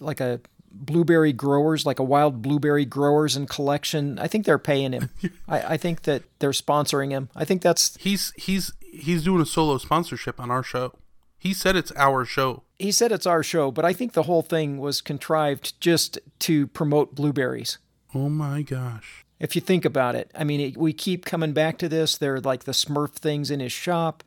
like 0.00 0.20
a 0.20 0.40
blueberry 0.74 1.32
growers, 1.32 1.86
like 1.86 1.98
a 1.98 2.04
wild 2.04 2.42
blueberry 2.42 2.84
growers 2.84 3.36
and 3.36 3.48
collection. 3.48 4.18
I 4.18 4.26
think 4.26 4.44
they're 4.44 4.58
paying 4.58 4.92
him. 4.92 5.10
I, 5.48 5.74
I 5.74 5.76
think 5.76 6.02
that 6.02 6.22
they're 6.38 6.50
sponsoring 6.50 7.10
him. 7.10 7.28
I 7.34 7.44
think 7.44 7.62
that's 7.62 7.96
He's 7.98 8.32
he's 8.36 8.72
he's 8.80 9.24
doing 9.24 9.40
a 9.42 9.46
solo 9.46 9.78
sponsorship 9.78 10.40
on 10.40 10.50
our 10.50 10.62
show. 10.62 10.92
He 11.38 11.52
said 11.52 11.76
it's 11.76 11.92
our 11.92 12.24
show. 12.24 12.62
he 12.78 12.90
said 12.90 13.12
it's 13.12 13.26
our 13.26 13.42
show, 13.42 13.70
but 13.70 13.84
I 13.84 13.92
think 13.92 14.12
the 14.14 14.22
whole 14.22 14.40
thing 14.42 14.78
was 14.78 15.00
contrived 15.02 15.78
just 15.80 16.18
to 16.40 16.66
promote 16.68 17.14
blueberries. 17.14 17.78
Oh 18.14 18.28
my 18.28 18.62
gosh. 18.62 19.24
If 19.40 19.54
you 19.54 19.60
think 19.60 19.84
about 19.84 20.14
it, 20.14 20.30
I 20.34 20.44
mean, 20.44 20.60
it, 20.60 20.76
we 20.76 20.92
keep 20.94 21.26
coming 21.26 21.52
back 21.52 21.76
to 21.78 21.88
this. 21.88 22.16
They're 22.16 22.40
like 22.40 22.64
the 22.64 22.72
Smurf 22.72 23.12
things 23.12 23.50
in 23.50 23.60
his 23.60 23.72
shop. 23.72 24.24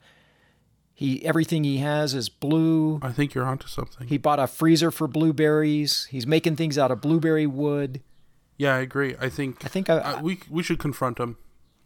He 1.00 1.24
everything 1.24 1.64
he 1.64 1.78
has 1.78 2.16
is 2.16 2.28
blue. 2.28 3.00
I 3.04 3.12
think 3.12 3.36
you're 3.36 3.46
onto 3.46 3.68
something. 3.68 4.08
He 4.08 4.18
bought 4.18 4.40
a 4.40 4.48
freezer 4.48 4.90
for 4.90 5.08
blueberries. 5.08 6.08
He's 6.10 6.26
making 6.26 6.56
things 6.56 6.76
out 6.76 6.90
of 6.90 7.02
blueberry 7.02 7.46
wood. 7.46 8.02
yeah, 8.58 8.74
I 8.76 8.80
agree. 8.80 9.16
I 9.22 9.30
think 9.30 9.64
I 9.64 9.68
think 9.68 9.92
I, 9.92 9.98
uh, 10.00 10.22
we 10.24 10.40
we 10.50 10.64
should 10.64 10.80
confront 10.80 11.20
him 11.20 11.38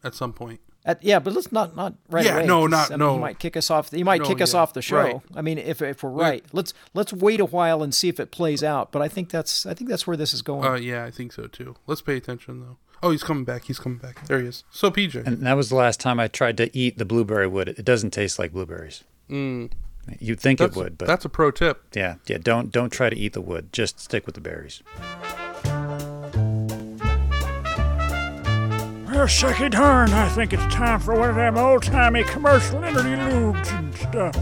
at 0.02 0.16
some 0.16 0.32
point. 0.32 0.62
At, 0.86 1.04
yeah, 1.04 1.20
but 1.20 1.34
let's 1.34 1.52
not 1.52 1.76
not 1.76 1.94
right 2.10 2.26
Yeah, 2.26 2.38
away. 2.38 2.46
no, 2.48 2.68
not- 2.68 2.88
I 2.90 2.94
mean, 2.94 3.00
no. 3.00 3.14
He 3.16 3.20
might 3.20 3.38
kick 3.38 3.56
us 3.58 3.70
off. 3.70 3.92
He 3.92 4.04
might 4.04 4.22
No, 4.22 4.28
kick 4.30 4.40
us 4.42 4.54
yeah, 4.54 4.62
off 4.62 4.74
the 4.74 4.82
show. 4.82 4.96
right. 5.04 5.22
I 5.36 5.42
mean, 5.42 5.58
if 5.58 5.82
if 5.82 6.02
we're 6.04 6.10
right, 6.10 6.46
let's 6.54 6.74
let's 6.94 7.12
wait 7.12 7.42
a 7.42 7.46
while 7.46 7.84
and 7.84 7.94
see 7.94 8.08
if 8.08 8.18
it 8.18 8.32
plays 8.32 8.64
out. 8.64 8.94
But 8.94 9.02
I 9.02 9.10
think 9.10 9.30
that's 9.30 9.66
I 9.66 9.74
think 9.74 9.90
that's 9.90 10.08
where 10.08 10.16
this 10.18 10.34
is 10.34 10.42
going. 10.42 10.66
Uh, 10.66 10.76
yeah, 10.76 11.04
I 11.04 11.12
think 11.12 11.34
so 11.34 11.48
too. 11.48 11.76
Let's 11.86 12.02
pay 12.02 12.16
attention 12.16 12.62
though. 12.62 12.78
Oh, 13.04 13.10
he's 13.12 13.24
coming 13.24 13.44
back. 13.46 13.64
He's 13.66 13.80
coming 13.80 13.98
back. 13.98 14.28
There 14.28 14.40
he 14.40 14.48
is. 14.48 14.64
So 14.70 14.92
PJ, 14.92 15.26
And 15.26 15.40
that 15.46 15.54
was 15.54 15.70
the 15.70 15.76
last 15.76 16.00
time 16.00 16.20
I 16.20 16.28
tried 16.28 16.56
to 16.58 16.76
eat 16.78 16.98
the 17.00 17.06
blueberry 17.06 17.48
wood. 17.48 17.70
It 17.70 17.84
doesn't 17.84 18.12
taste 18.12 18.38
like 18.38 18.54
blueberries. 18.54 19.04
mm, 19.30 19.72
You'd 20.20 20.40
think 20.40 20.60
that's 20.60 20.76
it 20.76 20.80
would, 20.80 20.98
but 20.98 21.08
that's 21.08 21.26
a 21.26 21.30
pro 21.30 21.52
tip. 21.52 21.84
yeah, 21.94 22.16
yeah. 22.28 22.38
Don't 22.40 22.72
don't 22.72 22.90
try 22.92 23.10
to 23.10 23.16
eat 23.18 23.34
the 23.34 23.42
wood. 23.42 23.72
Just 23.74 24.00
stick 24.00 24.26
with 24.26 24.36
the 24.36 24.42
berries. 24.42 24.82
Well, 29.08 29.28
sucky 29.28 29.70
darn, 29.70 30.10
I 30.12 30.28
think 30.30 30.54
it's 30.54 30.74
time 30.74 31.00
for 31.00 31.14
one 31.16 31.30
of 31.30 31.36
them 31.36 31.56
old 31.58 31.84
timey 31.84 32.24
commercial 32.24 32.84
interludes 32.84 33.70
and 33.70 33.94
stuff. 33.96 34.36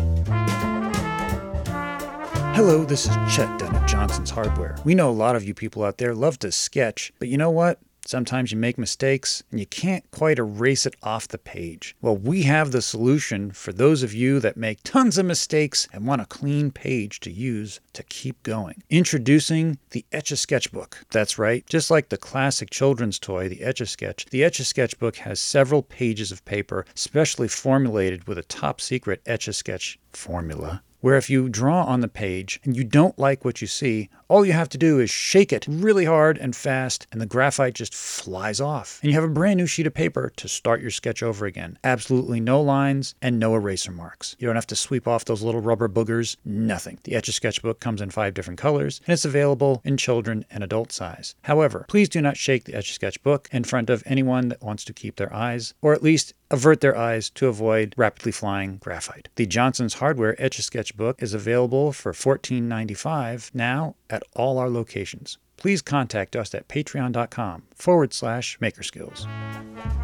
Hello, 2.56 2.86
this 2.86 3.06
is 3.06 3.16
Chet 3.36 3.58
down 3.60 3.76
at 3.76 3.88
Johnson's 3.88 4.30
Hardware. 4.30 4.78
We 4.86 4.96
know 4.96 5.10
a 5.10 5.12
lot 5.12 5.36
of 5.36 5.44
you 5.44 5.54
people 5.54 5.84
out 5.84 5.98
there 5.98 6.14
love 6.16 6.40
to 6.40 6.52
sketch, 6.52 7.12
but 7.20 7.28
you 7.28 7.38
know 7.38 7.50
what? 7.50 7.80
Sometimes 8.10 8.52
you 8.52 8.58
make 8.58 8.80
mistakes 8.80 9.44
and 9.52 9.60
you 9.60 9.68
can't 9.68 10.10
quite 10.10 10.40
erase 10.40 10.88
it 10.88 10.96
off 11.04 11.28
the 11.28 11.38
page. 11.38 11.96
Well, 12.02 12.18
we 12.18 12.42
have 12.42 12.72
the 12.72 12.82
solution 12.82 13.52
for 13.52 13.72
those 13.72 14.02
of 14.02 14.16
you 14.16 14.40
that 14.40 14.58
make 14.58 14.82
tons 14.82 15.20
of 15.20 15.28
mistakes 15.28 15.88
and 15.94 16.08
want 16.08 16.24
a 16.24 16.26
clean 16.26 16.72
page 16.72 17.20
to 17.20 17.32
use 17.32 17.80
to 17.94 18.02
keep 18.02 18.42
going. 18.42 18.82
Introducing 18.90 19.78
the 19.92 20.08
Etch 20.12 20.32
a 20.32 20.38
Sketchbook. 20.38 21.06
That's 21.12 21.38
right, 21.38 21.64
just 21.68 21.92
like 21.92 22.10
the 22.10 22.18
classic 22.18 22.72
children's 22.72 23.20
toy, 23.20 23.48
the 23.48 23.62
Etch 23.62 23.80
a 23.80 23.86
Sketch, 23.86 24.26
the 24.32 24.44
Etch 24.44 24.60
a 24.60 24.64
Sketchbook 24.64 25.18
has 25.18 25.40
several 25.40 25.84
pages 25.84 26.32
of 26.32 26.44
paper 26.46 26.88
specially 26.96 27.48
formulated 27.48 28.28
with 28.28 28.40
a 28.40 28.44
top 28.44 28.82
secret 28.82 29.22
Etch 29.28 29.48
a 29.48 29.54
Sketch 29.54 30.00
formula 30.14 30.82
where 31.02 31.16
if 31.16 31.30
you 31.30 31.50
draw 31.50 31.84
on 31.84 32.02
the 32.02 32.08
page 32.08 32.60
and 32.64 32.76
you 32.76 32.84
don't 32.84 33.18
like 33.18 33.46
what 33.46 33.62
you 33.62 33.68
see, 33.68 34.10
all 34.28 34.46
you 34.46 34.54
have 34.54 34.70
to 34.70 34.78
do 34.78 35.00
is 35.00 35.10
shake 35.10 35.52
it 35.52 35.66
really 35.68 36.06
hard 36.06 36.38
and 36.38 36.56
fast, 36.56 37.08
and 37.12 37.20
the 37.20 37.26
graphite 37.26 37.74
just 37.74 37.96
flies 37.96 38.62
off. 38.62 39.00
And 39.02 39.12
you 39.12 39.16
have 39.16 39.24
a 39.24 39.34
brand 39.34 39.58
new 39.58 39.66
sheet 39.66 39.88
of 39.88 39.94
paper 39.94 40.32
to 40.36 40.48
start 40.48 40.82
your 40.82 40.92
sketch 40.92 41.24
over 41.24 41.46
again. 41.46 41.80
Absolutely 41.84 42.40
no 42.40 42.62
lines 42.62 43.16
and 43.22 43.40
no 43.40 43.56
eraser 43.56 43.92
marks. 43.92 44.36
You 44.40 44.48
don't 44.48 44.56
have 44.56 44.68
to 44.68 44.76
sweep 44.76 45.08
off 45.08 45.26
those 45.26 45.42
little 45.42 45.62
rubber 45.62 45.88
boogers, 45.88 46.38
nothing. 46.46 47.00
The 47.04 47.16
Etch 47.16 47.30
a 47.30 47.32
Sketchbook 47.32 47.80
comes 47.80 48.02
in 48.02 48.10
five 48.10 48.34
different 48.34 48.60
colors, 48.60 49.02
and 49.08 49.14
it's 49.14 49.26
available 49.26 49.82
in 49.84 49.98
children 49.98 50.46
and 50.52 50.64
adult 50.64 50.92
size. 50.92 51.36
However, 51.44 51.86
please 51.90 52.10
do 52.10 52.22
not 52.22 52.38
shake 52.38 52.66
the 52.66 52.76
Etch 52.76 52.92
a 52.92 52.94
Sketchbook 52.94 53.50
in 53.52 53.64
front 53.64 53.90
of 53.90 54.04
anyone 54.06 54.50
that 54.50 54.62
wants 54.62 54.84
to 54.86 54.94
keep 54.94 55.16
their 55.16 55.34
eyes, 55.34 55.74
or 55.82 55.94
at 55.94 56.04
least 56.04 56.34
avert 56.52 56.82
their 56.82 56.98
eyes 56.98 57.30
to 57.32 57.48
avoid 57.48 57.94
rapidly 57.98 58.32
flying 58.32 58.78
graphite. 58.78 59.30
The 59.36 59.46
Johnson's 59.46 59.96
Hardware 59.96 60.36
Etch 60.42 60.60
a 60.60 60.62
Sketchbook 60.62 61.22
is 61.22 61.34
available 61.34 61.92
for 61.92 62.12
$14.95 62.12 63.54
now 63.54 63.96
at 64.10 64.24
all 64.36 64.58
our 64.58 64.70
locations. 64.70 65.38
Please 65.58 65.82
contact 65.82 66.36
us 66.36 66.56
at 66.56 66.68
patreon.com 66.68 67.64
forward 67.76 68.14
slash 68.14 68.58
makerskills. 68.60 69.28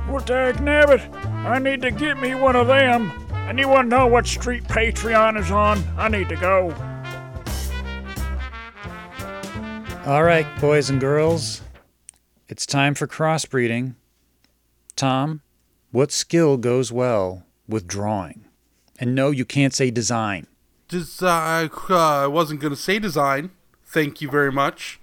Well, 0.10 0.24
dag 0.24 0.56
nabbit, 0.56 1.14
I 1.46 1.60
need 1.60 1.82
to 1.82 1.92
get 1.92 2.20
me 2.20 2.36
one 2.36 2.56
of 2.56 2.68
them. 2.68 3.12
Anyone 3.48 3.90
know 3.90 4.06
what 4.08 4.28
street 4.28 4.66
Patreon 4.66 5.40
is 5.40 5.52
on? 5.52 5.82
I 5.98 6.10
need 6.10 6.30
to 6.30 6.36
go. 6.36 6.74
All 10.06 10.24
right, 10.24 10.46
boys 10.60 10.90
and 10.90 11.00
girls, 11.00 11.62
it's 12.48 12.66
time 12.66 12.94
for 12.94 13.08
crossbreeding. 13.08 13.96
Tom, 14.96 15.42
what 15.96 16.12
skill 16.12 16.58
goes 16.58 16.92
well 16.92 17.46
with 17.70 17.88
drawing? 17.88 18.44
And 19.00 19.16
no, 19.16 19.32
you 19.32 19.46
can't 19.46 19.74
say 19.74 19.92
design. 19.92 20.46
Design. 20.90 21.70
Uh, 21.90 22.24
I 22.24 22.28
wasn't 22.28 22.60
gonna 22.60 22.76
say 22.76 23.00
design. 23.00 23.52
Thank 23.86 24.20
you 24.20 24.30
very 24.30 24.52
much. 24.52 25.00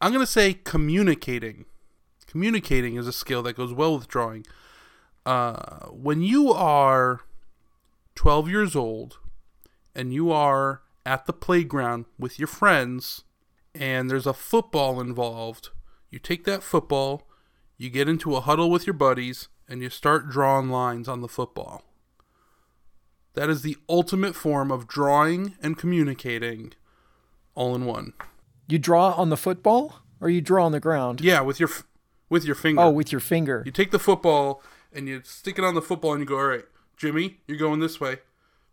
I'm 0.00 0.12
gonna 0.12 0.26
say 0.26 0.54
communicating. 0.54 1.66
Communicating 2.26 2.96
is 2.96 3.06
a 3.06 3.12
skill 3.12 3.42
that 3.42 3.54
goes 3.54 3.74
well 3.74 3.98
with 3.98 4.08
drawing. 4.08 4.46
Uh, 5.26 5.88
when 5.88 6.22
you 6.22 6.50
are 6.50 7.20
12 8.14 8.48
years 8.48 8.74
old 8.74 9.18
and 9.94 10.14
you 10.14 10.32
are 10.32 10.80
at 11.04 11.26
the 11.26 11.34
playground 11.34 12.06
with 12.18 12.38
your 12.38 12.48
friends 12.48 13.24
and 13.74 14.10
there's 14.10 14.26
a 14.26 14.32
football 14.32 15.02
involved, 15.02 15.68
you 16.08 16.18
take 16.18 16.44
that 16.44 16.62
football, 16.62 17.28
you 17.76 17.90
get 17.90 18.08
into 18.08 18.34
a 18.36 18.40
huddle 18.40 18.70
with 18.70 18.86
your 18.86 18.94
buddies, 18.94 19.48
and 19.68 19.82
you 19.82 19.90
start 19.90 20.28
drawing 20.28 20.68
lines 20.70 21.08
on 21.08 21.20
the 21.20 21.28
football. 21.28 21.82
That 23.34 23.50
is 23.50 23.62
the 23.62 23.76
ultimate 23.88 24.34
form 24.34 24.70
of 24.70 24.86
drawing 24.86 25.56
and 25.62 25.76
communicating 25.76 26.72
all 27.54 27.74
in 27.74 27.84
one. 27.84 28.12
You 28.68 28.78
draw 28.78 29.10
on 29.12 29.28
the 29.30 29.36
football 29.36 30.00
or 30.20 30.30
you 30.30 30.40
draw 30.40 30.64
on 30.66 30.72
the 30.72 30.80
ground? 30.80 31.20
Yeah, 31.20 31.40
with 31.40 31.58
your 31.58 31.70
with 32.28 32.44
your 32.44 32.54
finger. 32.54 32.82
Oh, 32.82 32.90
with 32.90 33.10
your 33.12 33.20
finger. 33.20 33.62
you 33.66 33.72
take 33.72 33.90
the 33.90 33.98
football 33.98 34.62
and 34.92 35.08
you 35.08 35.20
stick 35.24 35.58
it 35.58 35.64
on 35.64 35.74
the 35.74 35.82
football 35.82 36.12
and 36.12 36.20
you 36.20 36.26
go, 36.26 36.38
"All 36.38 36.46
right, 36.46 36.64
Jimmy, 36.96 37.40
you're 37.46 37.58
going 37.58 37.80
this 37.80 38.00
way. 38.00 38.18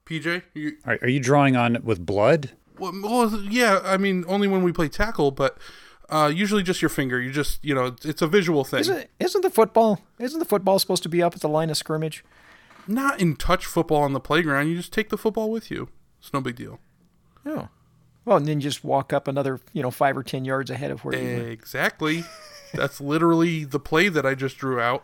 PJ, 0.06 0.44
you 0.54 0.78
Are, 0.86 0.98
are 1.02 1.08
you 1.10 1.20
drawing 1.20 1.56
on 1.56 1.76
it 1.76 1.84
with 1.84 2.06
blood? 2.06 2.52
well, 2.78 2.92
well, 3.04 3.40
yeah, 3.42 3.80
I 3.84 3.98
mean 3.98 4.24
only 4.28 4.48
when 4.48 4.64
we 4.64 4.72
play 4.72 4.88
tackle, 4.90 5.32
but 5.32 5.58
uh, 6.12 6.28
usually 6.34 6.64
just 6.64 6.82
your 6.82 6.90
finger. 6.90 7.20
You 7.22 7.32
just, 7.32 7.64
you 7.64 7.74
know, 7.74 7.88
it's- 7.88 8.06
it's 8.06 8.22
a 8.22 8.28
visual 8.28 8.64
thing. 8.64 8.82
Isn't, 8.82 9.10
isn't 9.20 9.42
the 9.42 9.50
football 9.50 10.02
isn't 10.20 10.40
the 10.40 10.46
football 10.46 10.78
supposed 10.80 11.04
to 11.04 11.10
be 11.10 11.22
up 11.24 11.34
at 11.36 11.42
the 11.42 11.50
line 11.50 11.70
of 11.70 11.78
scrimmage? 11.78 12.24
Not 12.88 13.20
in 13.20 13.36
touch 13.36 13.66
football 13.66 14.02
on 14.04 14.14
the 14.14 14.20
playground. 14.20 14.68
You 14.68 14.76
just 14.76 14.92
take 14.94 15.10
the 15.10 15.18
football 15.18 15.50
with 15.52 15.70
you. 15.72 15.90
It's 16.20 16.34
no 16.34 16.42
big 16.42 16.56
deal. 16.56 16.80
Oh. 17.46 17.70
Well, 18.26 18.38
and 18.38 18.46
then 18.48 18.60
just 18.60 18.84
walk 18.84 19.14
up 19.14 19.28
another, 19.28 19.60
you 19.74 19.82
know, 19.82 19.90
five 19.92 20.16
or 20.18 20.24
ten 20.24 20.46
yards 20.46 20.70
ahead 20.70 20.92
of 20.92 21.04
where 21.04 21.16
you 21.16 21.42
were. 21.44 21.48
Exactly. 21.50 22.24
That's 22.74 23.02
literally 23.02 23.64
the 23.64 23.80
play 23.80 24.10
that 24.10 24.26
I 24.26 24.36
just 24.36 24.58
drew 24.58 24.80
out. 24.80 25.04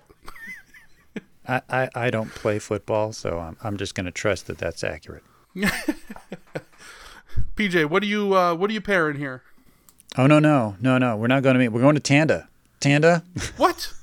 I, 1.47 1.61
I, 1.69 1.89
I 1.95 2.09
don't 2.09 2.29
play 2.29 2.59
football, 2.59 3.13
so 3.13 3.39
I'm, 3.39 3.57
I'm 3.63 3.77
just 3.77 3.95
going 3.95 4.05
to 4.05 4.11
trust 4.11 4.47
that 4.47 4.57
that's 4.57 4.83
accurate. 4.83 5.23
PJ, 7.55 7.89
what 7.89 8.01
do 8.01 8.07
you 8.07 8.35
uh, 8.35 8.53
what 8.55 8.67
do 8.67 8.73
you 8.73 8.81
pair 8.81 9.09
in 9.09 9.17
here? 9.17 9.43
Oh, 10.15 10.27
no, 10.27 10.39
no, 10.39 10.75
no, 10.81 10.97
no. 10.97 11.15
We're 11.17 11.27
not 11.27 11.43
going 11.43 11.55
to 11.55 11.59
meet. 11.59 11.69
We're 11.69 11.81
going 11.81 11.95
to 11.95 12.01
Tanda. 12.01 12.47
Tanda? 12.79 13.23
What? 13.57 13.93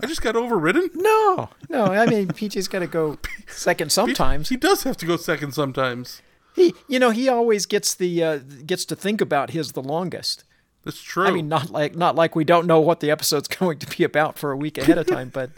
I 0.00 0.06
just 0.06 0.22
got 0.22 0.36
overridden. 0.36 0.90
No, 0.94 1.50
no. 1.68 1.84
I 1.86 2.06
mean, 2.06 2.28
PJ's 2.28 2.68
got 2.68 2.80
to 2.80 2.86
go 2.86 3.18
second 3.46 3.92
sometimes. 3.92 4.48
He 4.48 4.56
does 4.56 4.82
have 4.82 4.96
to 4.98 5.06
go 5.06 5.16
second 5.16 5.52
sometimes. 5.52 6.20
He, 6.54 6.74
you 6.88 6.98
know, 6.98 7.10
he 7.10 7.28
always 7.28 7.66
gets 7.66 7.94
the 7.94 8.22
uh, 8.22 8.38
gets 8.66 8.84
to 8.86 8.96
think 8.96 9.20
about 9.20 9.50
his 9.50 9.72
the 9.72 9.82
longest. 9.82 10.44
That's 10.84 11.02
true. 11.02 11.26
I 11.26 11.30
mean, 11.30 11.48
not 11.48 11.70
like 11.70 11.94
not 11.96 12.14
like 12.14 12.34
we 12.34 12.44
don't 12.44 12.66
know 12.66 12.80
what 12.80 13.00
the 13.00 13.10
episode's 13.10 13.48
going 13.58 13.78
to 13.78 13.96
be 13.96 14.04
about 14.04 14.38
for 14.38 14.52
a 14.52 14.56
week 14.56 14.78
ahead 14.78 14.98
of 14.98 15.06
time, 15.06 15.30
but 15.32 15.50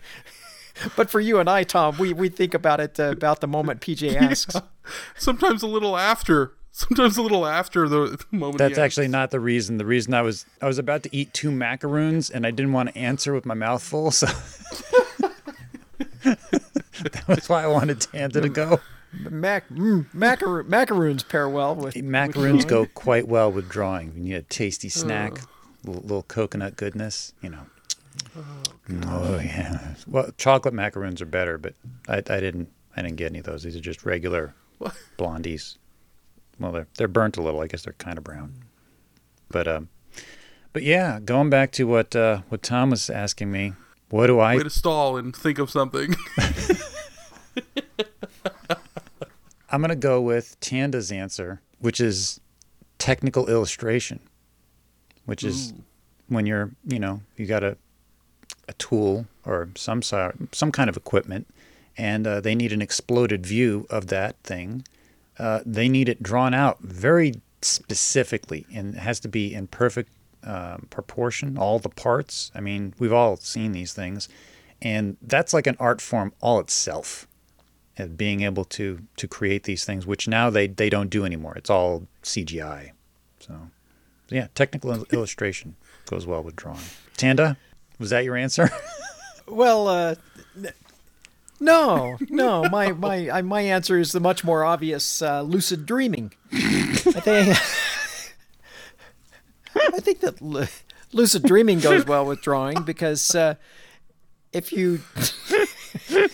but 0.97 1.11
for 1.11 1.21
you 1.21 1.39
and 1.39 1.49
I, 1.49 1.65
Tom, 1.65 1.97
we 1.99 2.13
we 2.13 2.29
think 2.29 2.55
about 2.55 2.81
it 2.81 2.99
uh, 2.99 3.11
about 3.11 3.41
the 3.41 3.49
moment 3.49 3.81
PJ 3.81 4.15
asks. 4.15 4.57
sometimes 5.17 5.63
a 5.63 5.67
little 5.69 5.97
after. 5.97 6.55
Sometimes 6.73 7.17
a 7.17 7.23
little 7.23 7.47
after 7.47 7.89
the 7.89 8.23
moment. 8.31 8.59
That's 8.59 8.77
he 8.77 8.83
actually 8.83 9.09
not 9.09 9.31
the 9.31 9.41
reason. 9.41 9.79
The 9.79 9.87
reason 9.87 10.15
I 10.15 10.23
was 10.23 10.47
I 10.63 10.67
was 10.67 10.79
about 10.79 11.03
to 11.05 11.17
eat 11.17 11.35
two 11.35 11.51
macaroons 11.51 12.31
and 12.31 12.47
I 12.47 12.51
didn't 12.51 12.73
want 12.73 12.91
to 12.91 12.99
answer 12.99 13.35
with 13.35 13.45
my 13.47 13.55
mouth 13.55 13.83
full, 13.83 14.11
so 14.11 14.27
that 16.23 17.25
was 17.27 17.49
why 17.49 17.65
I 17.65 17.67
wanted 17.67 18.01
Tanda 18.01 18.41
to 18.41 18.49
go. 18.49 18.81
Mac 19.13 19.69
mm, 19.71 20.07
macar- 20.15 20.67
macaroons 20.67 21.23
pair 21.23 21.49
well 21.49 21.75
with 21.75 21.97
Macaroons 21.97 22.65
go 22.65 22.87
quite 22.87 23.27
well 23.27 23.51
with 23.51 23.69
drawing. 23.69 24.13
You 24.15 24.21
need 24.23 24.35
a 24.35 24.43
tasty 24.43 24.91
snack, 24.91 25.41
little, 25.85 26.03
little 26.03 26.23
coconut 26.25 26.77
goodness, 26.77 27.33
you 27.41 27.49
know. 27.49 27.67
Oh, 29.07 29.39
yeah. 29.39 29.95
Well, 30.07 30.31
chocolate 30.37 30.75
macaroons 30.75 31.23
are 31.23 31.27
better, 31.27 31.57
but 31.57 31.75
I, 32.09 32.19
I 32.19 32.41
didn't 32.41 32.69
I 32.97 33.03
didn't 33.03 33.17
get 33.17 33.31
any 33.31 33.39
of 33.39 33.47
those. 33.47 33.63
These 33.63 33.77
are 33.77 33.81
just 33.81 34.05
regular 34.05 34.55
What? 34.79 34.95
blondies. 35.19 35.77
Well, 36.59 36.73
they're 36.73 36.89
they're 36.97 37.09
burnt 37.09 37.37
a 37.37 37.43
little. 37.43 37.61
I 37.61 37.67
guess 37.67 37.83
they're 37.83 37.93
kind 37.95 38.19
of 38.19 38.25
brown. 38.25 38.55
But 39.49 39.69
um, 39.69 39.89
but 40.73 40.83
yeah, 40.83 41.21
going 41.21 41.51
back 41.51 41.73
to 41.73 41.85
what 41.85 42.15
uh, 42.17 42.43
what 42.49 42.63
Tom 42.63 42.91
was 42.91 43.11
asking 43.11 43.51
me, 43.51 43.73
what 44.11 44.27
do 44.27 44.39
I 44.41 44.57
Way 44.57 44.63
to 44.63 44.71
stall 44.71 45.17
and 45.17 45.35
think 45.35 45.59
of 45.59 45.71
something. 45.71 46.15
I'm 49.71 49.83
going 49.83 49.91
to 49.91 49.97
go 49.97 50.21
with 50.21 50.59
Tanda's 50.61 51.13
answer, 51.13 51.61
which 51.79 52.01
is 52.01 52.41
technical 52.99 53.49
illustration, 53.49 54.21
which 55.27 55.45
is 55.45 55.75
when 56.29 56.47
you're, 56.47 56.71
you 56.87 56.99
know, 56.99 57.21
you 57.37 57.45
got 57.47 57.63
a 57.63 57.77
a 58.67 58.73
tool 58.75 59.27
or 59.45 59.69
some 59.75 60.03
sort, 60.03 60.37
some 60.55 60.71
kind 60.71 60.89
of 60.91 60.97
equipment, 60.97 61.47
and 61.97 62.27
uh, 62.27 62.41
they 62.41 62.55
need 62.55 62.73
an 62.73 62.83
exploded 62.83 63.47
view 63.47 63.87
of 63.91 64.09
that 64.09 64.37
thing. 64.45 64.85
Uh, 65.39 65.61
they 65.65 65.89
need 65.89 66.09
it 66.09 66.23
drawn 66.23 66.55
out 66.55 66.81
very 66.81 67.35
specifically, 67.63 68.67
and 68.73 68.95
it 68.95 68.99
has 68.99 69.21
to 69.21 69.29
be 69.29 69.55
in 69.55 69.67
perfect 69.67 70.11
um, 70.45 70.87
proportion, 70.91 71.59
all 71.59 71.79
the 71.79 71.89
parts. 71.89 72.51
I 72.55 72.61
mean, 72.61 72.95
we've 72.99 73.13
all 73.13 73.37
seen 73.37 73.73
these 73.73 73.93
things, 73.93 74.29
and 74.81 75.17
that's 75.23 75.53
like 75.53 75.67
an 75.67 75.77
art 75.79 76.01
form 76.01 76.33
all 76.41 76.59
itself 76.61 77.27
of 77.99 78.17
being 78.17 78.43
able 78.43 78.65
to 78.65 79.01
to 79.17 79.27
create 79.29 79.65
these 79.65 79.85
things, 79.85 80.07
which 80.07 80.29
now 80.29 80.51
they 80.51 80.67
they 80.67 80.89
don't 80.89 81.11
do 81.11 81.25
anymore. 81.25 81.55
It's 81.57 81.71
all 81.71 82.07
CGI. 82.23 82.93
So, 83.41 83.55
yeah, 84.29 84.49
technical 84.55 85.05
illustration 85.13 85.77
goes 86.07 86.27
well 86.27 86.43
with 86.43 86.57
drawing. 86.57 86.81
Tanda, 87.17 87.57
was 87.99 88.11
that 88.11 88.25
your 88.25 88.37
answer? 88.37 88.71
Well, 89.51 89.89
uh, 89.89 90.15
no, 91.61 92.19
no. 92.29 92.65
My 92.69 92.93
my 92.93 93.31
I, 93.31 93.43
my 93.43 93.63
answer 93.63 93.99
is 93.99 94.13
the 94.13 94.21
much 94.21 94.45
more 94.45 94.65
obvious 94.65 95.23
uh, 95.23 95.43
lucid 95.43 95.87
dreaming. 95.87 96.33
I 96.53 96.57
think 96.97 97.57
I 99.95 100.01
think 100.01 100.21
that 100.21 100.41
lu- 100.41 100.67
lucid 101.13 101.43
dreaming 101.43 101.81
goes 101.81 102.07
well 102.07 102.25
with 102.27 102.43
drawing 102.43 102.83
because 102.83 103.35
uh, 103.35 103.55
if 104.53 104.73
you 104.73 105.01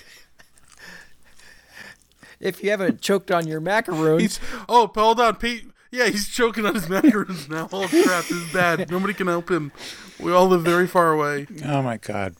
if 2.41 2.62
you 2.62 2.70
haven't 2.70 3.01
choked 3.01 3.31
on 3.31 3.47
your 3.47 3.61
macaroons, 3.61 4.20
he's 4.22 4.41
oh, 4.68 4.91
hold 4.95 5.20
on, 5.20 5.37
Pete. 5.37 5.70
Yeah, 5.91 6.09
he's 6.09 6.29
choking 6.29 6.66
on 6.66 6.75
his 6.75 6.89
macaroons 6.89 7.49
now. 7.49 7.68
Oh 7.72 7.87
crap, 7.87 8.25
this 8.25 8.33
is 8.33 8.53
bad. 8.53 8.91
Nobody 8.91 9.14
can 9.14 9.29
help 9.29 9.49
him. 9.51 9.70
We 10.18 10.33
all 10.33 10.49
live 10.49 10.62
very 10.62 10.89
far 10.89 11.12
away. 11.12 11.47
oh 11.64 11.83
my 11.83 11.99
God. 11.99 12.35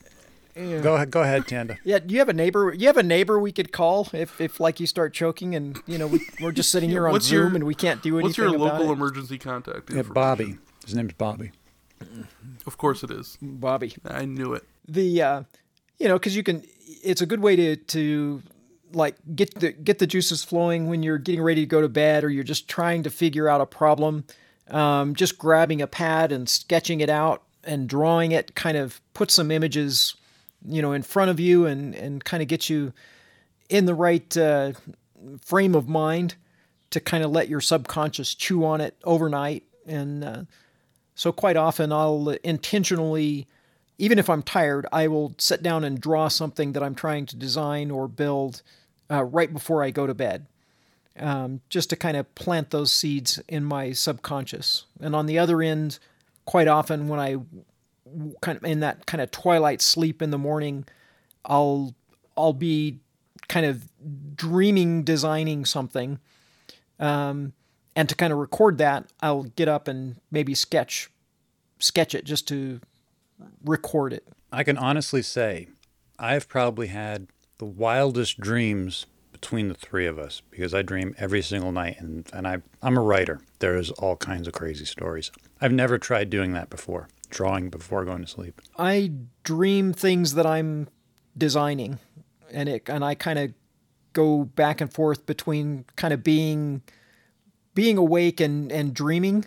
Go 0.55 0.94
ahead, 0.94 1.11
go 1.11 1.22
ahead, 1.22 1.46
Tanda. 1.48 1.78
Yeah, 1.84 1.98
do 1.98 2.12
you 2.14 2.20
have 2.20 2.28
a 2.28 2.32
neighbor? 2.32 2.72
You 2.72 2.86
have 2.86 2.96
a 2.96 3.02
neighbor 3.02 3.38
we 3.40 3.50
could 3.50 3.72
call 3.72 4.09
if, 4.12 4.40
if 4.40 4.61
like 4.61 4.78
you 4.78 4.86
start 4.86 5.12
choking 5.12 5.55
and 5.55 5.80
you 5.86 5.98
know 5.98 6.07
we, 6.07 6.20
we're 6.40 6.52
just 6.52 6.70
sitting 6.70 6.90
here 6.94 7.07
on 7.07 7.12
What's 7.12 7.26
Zoom 7.26 7.48
your- 7.48 7.55
and 7.57 7.64
we 7.64 7.74
can't 7.74 8.02
do 8.02 8.14
anything 8.18 8.28
What's 8.28 8.38
your 8.38 8.48
about 8.48 8.61
local 8.78 8.90
it. 8.90 8.92
emergency 8.92 9.36
contact? 9.38 9.92
Yeah. 9.92 10.02
Bobby. 10.02 10.59
His 10.84 10.94
name's 10.94 11.14
Bobby. 11.14 11.50
Of 12.66 12.76
course 12.78 13.02
it 13.02 13.11
is. 13.11 13.36
Bobby. 13.40 13.94
I 14.05 14.24
knew 14.24 14.52
it. 14.52 14.64
The 14.86 15.22
uh, 15.22 15.42
you 15.98 16.09
know 16.09 16.18
because 16.18 16.36
you 16.36 16.42
can. 16.42 16.62
It's 17.02 17.20
a 17.20 17.26
good 17.26 17.40
way 17.40 17.57
to 17.57 17.76
to 17.76 18.42
like 18.92 19.16
get 19.34 19.55
the 19.59 19.72
get 19.72 19.98
the 19.98 20.07
juices 20.07 20.44
flowing 20.44 20.88
when 20.88 21.02
you're 21.02 21.18
getting 21.18 21.42
ready 21.42 21.62
to 21.62 21.66
go 21.66 21.80
to 21.80 21.88
bed 21.88 22.22
or 22.24 22.30
you're 22.30 22.44
just 22.44 22.68
trying 22.68 23.02
to 23.05 23.11
figure 23.11 23.48
out 23.48 23.61
a 23.61 23.66
problem. 23.66 24.24
Um, 24.70 25.14
just 25.14 25.36
grabbing 25.38 25.82
a 25.82 25.86
pad 25.86 26.32
and 26.32 26.48
sketching 26.48 27.00
it 27.00 27.11
out 27.11 27.42
and 27.64 27.88
drawing 27.88 28.32
it 28.32 28.55
kind 28.55 28.76
of 28.78 29.00
puts 29.14 29.34
some 29.34 29.50
images 29.50 30.14
you 30.66 30.82
know 30.82 30.92
in 30.92 31.02
front 31.02 31.30
of 31.30 31.38
you 31.38 31.66
and 31.66 31.94
and 31.94 32.24
kind 32.24 32.42
of 32.42 32.48
get 32.48 32.68
you 32.68 32.92
in 33.68 33.86
the 33.86 33.94
right 33.94 34.36
uh, 34.36 34.72
frame 35.40 35.74
of 35.74 35.88
mind 35.88 36.34
to 36.90 37.00
kind 37.00 37.24
of 37.24 37.30
let 37.30 37.48
your 37.48 37.60
subconscious 37.60 38.34
chew 38.34 38.64
on 38.64 38.80
it 38.80 38.96
overnight. 39.04 39.64
And 39.86 40.24
uh, 40.24 40.42
so 41.14 41.32
quite 41.32 41.56
often 41.56 41.92
I'll 41.92 42.28
intentionally 42.44 43.46
even 43.98 44.18
if 44.18 44.28
I'm 44.28 44.42
tired 44.42 44.86
I 44.92 45.08
will 45.08 45.34
sit 45.38 45.62
down 45.62 45.84
and 45.84 46.00
draw 46.00 46.28
something 46.28 46.72
that 46.72 46.82
I'm 46.82 46.94
trying 46.94 47.26
to 47.26 47.36
design 47.36 47.90
or 47.90 48.08
build 48.08 48.62
uh, 49.10 49.24
right 49.24 49.52
before 49.52 49.82
I 49.82 49.90
go 49.90 50.06
to 50.06 50.14
bed 50.14 50.46
um, 51.18 51.60
just 51.68 51.90
to 51.90 51.96
kind 51.96 52.16
of 52.16 52.32
plant 52.34 52.70
those 52.70 52.92
seeds 52.92 53.40
in 53.48 53.64
my 53.64 53.92
subconscious. 53.92 54.86
And 55.00 55.14
on 55.14 55.26
the 55.26 55.38
other 55.38 55.62
end 55.62 55.98
quite 56.44 56.68
often 56.68 57.08
when 57.08 57.20
I 57.20 57.36
kind 58.40 58.59
of 58.59 58.64
in 58.64 58.80
that 58.80 59.07
kind 59.07 59.20
of 59.20 59.30
twilight 59.30 59.80
sleep 59.80 60.20
in 60.22 60.30
the 60.30 60.38
morning 60.38 60.84
I'll 61.44 61.94
I'll 62.36 62.52
be 62.52 63.00
kind 63.48 63.66
of 63.66 63.88
dreaming 64.36 65.02
designing 65.02 65.64
something 65.64 66.18
um, 66.98 67.52
and 67.96 68.09
to 68.09 68.14
kind 68.14 68.32
of 68.32 68.38
record 68.38 68.78
that 68.78 69.07
I'll 69.20 69.44
get 69.44 69.68
up 69.68 69.88
and 69.88 70.16
maybe 70.30 70.55
sketch 70.55 71.11
sketch 71.78 72.14
it 72.14 72.24
just 72.24 72.46
to 72.48 72.80
record 73.64 74.12
it 74.12 74.26
I 74.52 74.64
can 74.64 74.78
honestly 74.78 75.22
say 75.22 75.68
I've 76.18 76.48
probably 76.48 76.88
had 76.88 77.28
the 77.59 77.64
wildest 77.64 78.38
dreams 78.38 79.07
between 79.44 79.68
the 79.68 79.74
three 79.74 80.07
of 80.07 80.18
us 80.18 80.42
because 80.50 80.72
I 80.72 80.82
dream 80.82 81.14
every 81.18 81.42
single 81.42 81.72
night 81.72 81.96
and, 81.98 82.26
and 82.32 82.46
I, 82.46 82.62
I'm 82.82 82.96
a 82.96 83.02
writer. 83.02 83.40
There's 83.59 83.90
all 83.90 84.16
kinds 84.16 84.46
of 84.46 84.55
crazy 84.55 84.84
stories. 84.86 85.30
I've 85.61 85.72
never 85.72 85.98
tried 85.98 86.30
doing 86.30 86.52
that 86.55 86.70
before, 86.70 87.09
drawing 87.35 87.68
before 87.68 88.05
going 88.05 88.22
to 88.22 88.26
sleep. 88.26 88.62
I 88.78 89.12
dream 89.43 89.93
things 89.93 90.35
that 90.35 90.47
I'm 90.47 90.89
designing 91.37 91.99
and 92.51 92.68
it 92.68 92.89
and 92.89 93.05
I 93.05 93.14
kind 93.14 93.39
of 93.39 93.53
go 94.12 94.45
back 94.45 94.80
and 94.80 94.93
forth 94.93 95.26
between 95.26 95.85
kind 95.97 96.14
of 96.14 96.22
being 96.22 96.82
being 97.74 97.99
awake 97.99 98.41
and 98.41 98.70
and 98.72 98.95
dreaming 98.95 99.45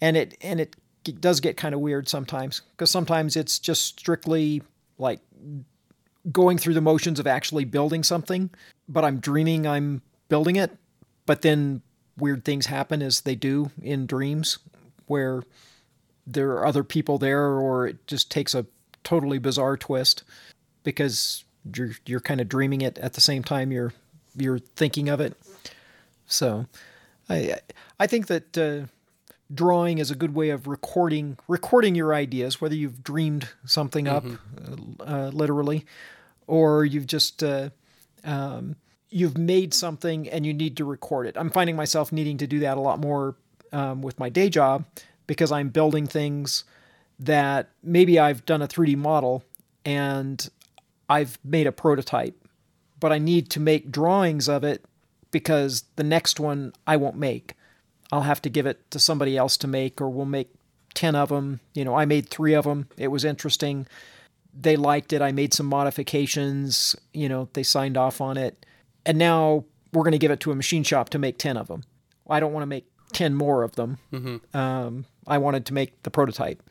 and 0.00 0.16
it 0.16 0.38
and 0.40 0.60
it 0.60 0.76
does 1.20 1.40
get 1.40 1.56
kind 1.56 1.74
of 1.74 1.80
weird 1.80 2.08
sometimes 2.08 2.62
because 2.72 2.90
sometimes 2.90 3.36
it's 3.36 3.58
just 3.58 3.98
strictly 3.98 4.62
like 4.98 5.20
going 6.32 6.58
through 6.58 6.74
the 6.74 6.80
motions 6.80 7.18
of 7.18 7.26
actually 7.26 7.64
building 7.64 8.02
something 8.02 8.50
but 8.88 9.04
I'm 9.04 9.18
dreaming 9.18 9.66
I'm 9.66 10.02
building 10.28 10.56
it 10.56 10.76
but 11.26 11.42
then 11.42 11.82
weird 12.16 12.44
things 12.44 12.66
happen 12.66 13.02
as 13.02 13.22
they 13.22 13.34
do 13.34 13.70
in 13.82 14.06
dreams 14.06 14.58
where 15.06 15.42
there 16.26 16.50
are 16.52 16.66
other 16.66 16.84
people 16.84 17.18
there 17.18 17.46
or 17.46 17.86
it 17.86 18.06
just 18.06 18.30
takes 18.30 18.54
a 18.54 18.66
totally 19.04 19.38
bizarre 19.38 19.76
twist 19.76 20.24
because 20.82 21.44
you're 21.74 21.92
you're 22.06 22.20
kind 22.20 22.40
of 22.40 22.48
dreaming 22.48 22.80
it 22.80 22.98
at 22.98 23.14
the 23.14 23.20
same 23.20 23.42
time 23.42 23.70
you're 23.70 23.92
you're 24.36 24.58
thinking 24.58 25.08
of 25.08 25.20
it. 25.20 25.36
So 26.26 26.66
i 27.28 27.56
i 27.98 28.06
think 28.06 28.28
that 28.28 28.56
uh, 28.56 28.86
drawing 29.52 29.98
is 29.98 30.10
a 30.10 30.14
good 30.14 30.34
way 30.34 30.50
of 30.50 30.66
recording 30.66 31.36
recording 31.48 31.94
your 31.94 32.14
ideas 32.14 32.60
whether 32.60 32.74
you've 32.74 33.02
dreamed 33.02 33.48
something 33.64 34.06
up 34.06 34.24
uh, 34.24 35.04
uh, 35.04 35.28
literally 35.28 35.84
or 36.46 36.84
you've 36.84 37.06
just 37.06 37.42
uh, 37.42 37.68
um, 38.24 38.76
you've 39.10 39.38
made 39.38 39.72
something 39.72 40.28
and 40.28 40.44
you 40.44 40.52
need 40.52 40.76
to 40.76 40.84
record 40.84 41.26
it. 41.26 41.36
I'm 41.36 41.50
finding 41.50 41.76
myself 41.76 42.12
needing 42.12 42.38
to 42.38 42.46
do 42.46 42.60
that 42.60 42.76
a 42.76 42.80
lot 42.80 42.98
more 42.98 43.36
um, 43.72 44.02
with 44.02 44.18
my 44.18 44.28
day 44.28 44.48
job 44.48 44.84
because 45.26 45.52
i'm 45.52 45.68
building 45.68 46.06
things 46.06 46.64
that 47.18 47.70
maybe 47.82 48.18
i've 48.18 48.44
done 48.44 48.62
a 48.62 48.68
3d 48.68 48.96
model 48.96 49.42
and 49.84 50.50
i've 51.08 51.38
made 51.44 51.66
a 51.66 51.72
prototype 51.72 52.36
but 53.00 53.12
i 53.12 53.18
need 53.18 53.50
to 53.50 53.60
make 53.60 53.90
drawings 53.90 54.48
of 54.48 54.64
it 54.64 54.84
because 55.30 55.84
the 55.96 56.04
next 56.04 56.38
one 56.40 56.72
i 56.86 56.96
won't 56.96 57.16
make 57.16 57.54
I'll 58.12 58.22
have 58.22 58.42
to 58.42 58.50
give 58.50 58.66
it 58.66 58.90
to 58.90 58.98
somebody 58.98 59.36
else 59.36 59.56
to 59.58 59.66
make, 59.66 60.00
or 60.00 60.08
we'll 60.08 60.26
make 60.26 60.50
10 60.94 61.14
of 61.14 61.28
them. 61.28 61.60
You 61.74 61.84
know, 61.84 61.94
I 61.94 62.04
made 62.04 62.28
three 62.28 62.54
of 62.54 62.64
them. 62.64 62.88
It 62.96 63.08
was 63.08 63.24
interesting. 63.24 63.86
They 64.58 64.76
liked 64.76 65.12
it. 65.12 65.20
I 65.22 65.32
made 65.32 65.52
some 65.52 65.66
modifications. 65.66 66.96
You 67.12 67.28
know, 67.28 67.48
they 67.52 67.62
signed 67.62 67.96
off 67.96 68.20
on 68.20 68.36
it. 68.36 68.64
And 69.04 69.18
now 69.18 69.64
we're 69.92 70.02
going 70.02 70.12
to 70.12 70.18
give 70.18 70.30
it 70.30 70.40
to 70.40 70.52
a 70.52 70.54
machine 70.54 70.82
shop 70.82 71.10
to 71.10 71.18
make 71.18 71.38
10 71.38 71.56
of 71.56 71.68
them. 71.68 71.82
I 72.28 72.40
don't 72.40 72.52
want 72.52 72.62
to 72.62 72.66
make 72.66 72.86
10 73.12 73.34
more 73.34 73.62
of 73.62 73.76
them. 73.76 73.98
Um, 74.54 75.04
I 75.26 75.38
wanted 75.38 75.66
to 75.66 75.74
make 75.74 76.02
the 76.02 76.10
prototype. 76.10 76.62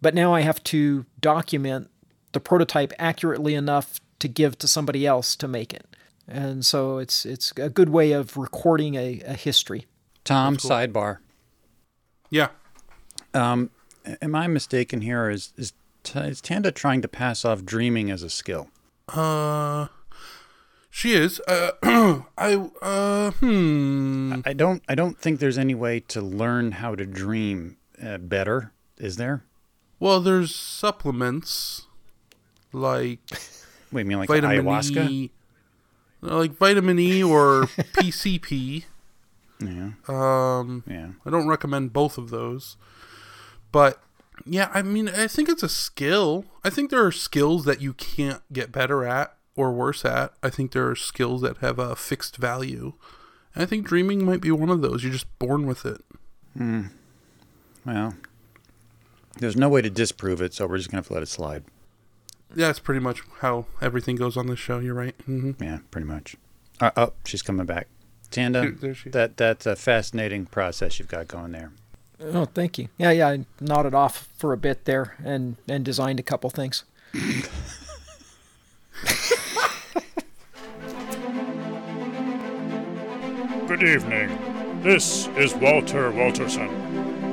But 0.00 0.14
now 0.14 0.34
I 0.34 0.42
have 0.42 0.62
to 0.64 1.06
document 1.20 1.90
the 2.32 2.40
prototype 2.40 2.92
accurately 2.98 3.54
enough 3.54 4.00
to 4.18 4.28
give 4.28 4.58
to 4.58 4.68
somebody 4.68 5.06
else 5.06 5.36
to 5.36 5.48
make 5.48 5.72
it. 5.72 5.86
And 6.26 6.64
so 6.64 6.98
it's 6.98 7.26
it's 7.26 7.52
a 7.56 7.68
good 7.68 7.90
way 7.90 8.12
of 8.12 8.36
recording 8.36 8.94
a, 8.94 9.20
a 9.26 9.34
history. 9.34 9.86
Tom, 10.24 10.56
sidebar. 10.56 11.18
Yeah. 12.30 12.48
Um, 13.34 13.70
am 14.22 14.34
I 14.34 14.46
mistaken 14.46 15.02
here? 15.02 15.28
Is 15.28 15.52
is, 15.56 15.72
T- 16.02 16.18
is 16.18 16.40
Tanda 16.40 16.70
trying 16.72 17.02
to 17.02 17.08
pass 17.08 17.44
off 17.44 17.64
dreaming 17.64 18.10
as 18.10 18.22
a 18.22 18.30
skill? 18.30 18.68
Uh, 19.08 19.88
She 20.90 21.12
is. 21.14 21.40
Uh, 21.48 21.72
I 22.38 22.70
uh, 22.80 23.30
hmm. 23.32 24.40
I 24.44 24.52
don't 24.52 24.82
I 24.88 24.94
don't 24.94 25.18
think 25.18 25.40
there's 25.40 25.58
any 25.58 25.74
way 25.74 26.00
to 26.08 26.22
learn 26.22 26.72
how 26.72 26.94
to 26.94 27.04
dream 27.04 27.76
uh, 28.04 28.18
better, 28.18 28.72
is 28.98 29.16
there? 29.16 29.44
Well, 30.00 30.20
there's 30.20 30.54
supplements 30.54 31.86
like 32.72 33.20
Wait, 33.92 34.02
you 34.02 34.06
mean 34.06 34.18
like 34.18 34.28
vitamin 34.28 34.64
ayahuasca? 34.64 35.08
E, 35.10 35.30
uh, 36.22 36.36
like 36.38 36.52
vitamin 36.56 36.98
E 36.98 37.22
or 37.22 37.62
PCP. 37.96 38.84
Yeah, 39.60 39.90
Um, 40.08 40.82
yeah. 40.86 41.10
I 41.24 41.30
don't 41.30 41.46
recommend 41.46 41.92
both 41.92 42.18
of 42.18 42.30
those. 42.30 42.76
But 43.72 44.02
yeah, 44.44 44.70
I 44.74 44.82
mean, 44.82 45.08
I 45.08 45.26
think 45.28 45.48
it's 45.48 45.62
a 45.62 45.68
skill. 45.68 46.44
I 46.64 46.70
think 46.70 46.90
there 46.90 47.04
are 47.06 47.12
skills 47.12 47.64
that 47.64 47.80
you 47.80 47.92
can't 47.94 48.42
get 48.52 48.72
better 48.72 49.04
at 49.04 49.36
or 49.56 49.72
worse 49.72 50.04
at. 50.04 50.32
I 50.42 50.50
think 50.50 50.72
there 50.72 50.88
are 50.90 50.96
skills 50.96 51.40
that 51.42 51.58
have 51.58 51.78
a 51.78 51.94
fixed 51.94 52.36
value. 52.36 52.94
And 53.54 53.62
I 53.62 53.66
think 53.66 53.86
dreaming 53.86 54.24
might 54.26 54.40
be 54.40 54.50
one 54.50 54.70
of 54.70 54.82
those. 54.82 55.04
You're 55.04 55.12
just 55.12 55.38
born 55.38 55.66
with 55.66 55.86
it. 55.86 56.02
Well, 57.86 58.14
there's 59.38 59.56
no 59.56 59.68
way 59.68 59.82
to 59.82 59.90
disprove 59.90 60.40
it, 60.40 60.54
so 60.54 60.66
we're 60.66 60.78
just 60.78 60.90
gonna 60.90 61.04
let 61.10 61.22
it 61.22 61.26
slide. 61.28 61.64
Yeah, 62.56 62.68
that's 62.68 62.78
pretty 62.78 63.00
much 63.00 63.22
how 63.40 63.66
everything 63.82 64.16
goes 64.16 64.36
on 64.36 64.46
this 64.46 64.58
show. 64.60 64.78
You're 64.78 64.94
right. 64.94 65.16
Mm-hmm. 65.28 65.62
Yeah, 65.62 65.78
pretty 65.90 66.06
much. 66.06 66.36
Uh, 66.80 66.90
oh, 66.96 67.12
she's 67.24 67.42
coming 67.42 67.66
back. 67.66 67.88
Tanda, 68.30 68.60
There- 68.62 68.70
there 68.72 68.94
she- 68.94 69.10
that 69.10 69.36
that's 69.36 69.66
a 69.66 69.76
fascinating 69.76 70.46
process 70.46 70.98
you've 70.98 71.08
got 71.08 71.28
going 71.28 71.52
there. 71.52 71.72
Oh, 72.20 72.44
thank 72.46 72.78
you. 72.78 72.88
Yeah, 72.96 73.10
yeah. 73.10 73.28
I 73.28 73.44
nodded 73.60 73.92
off 73.94 74.28
for 74.36 74.52
a 74.52 74.56
bit 74.56 74.84
there 74.84 75.14
and 75.24 75.56
and 75.68 75.84
designed 75.84 76.20
a 76.20 76.22
couple 76.22 76.48
things. 76.50 76.84
Good 83.66 83.82
evening. 83.82 84.82
This 84.82 85.26
is 85.38 85.54
Walter 85.54 86.10
Walterson. 86.12 86.70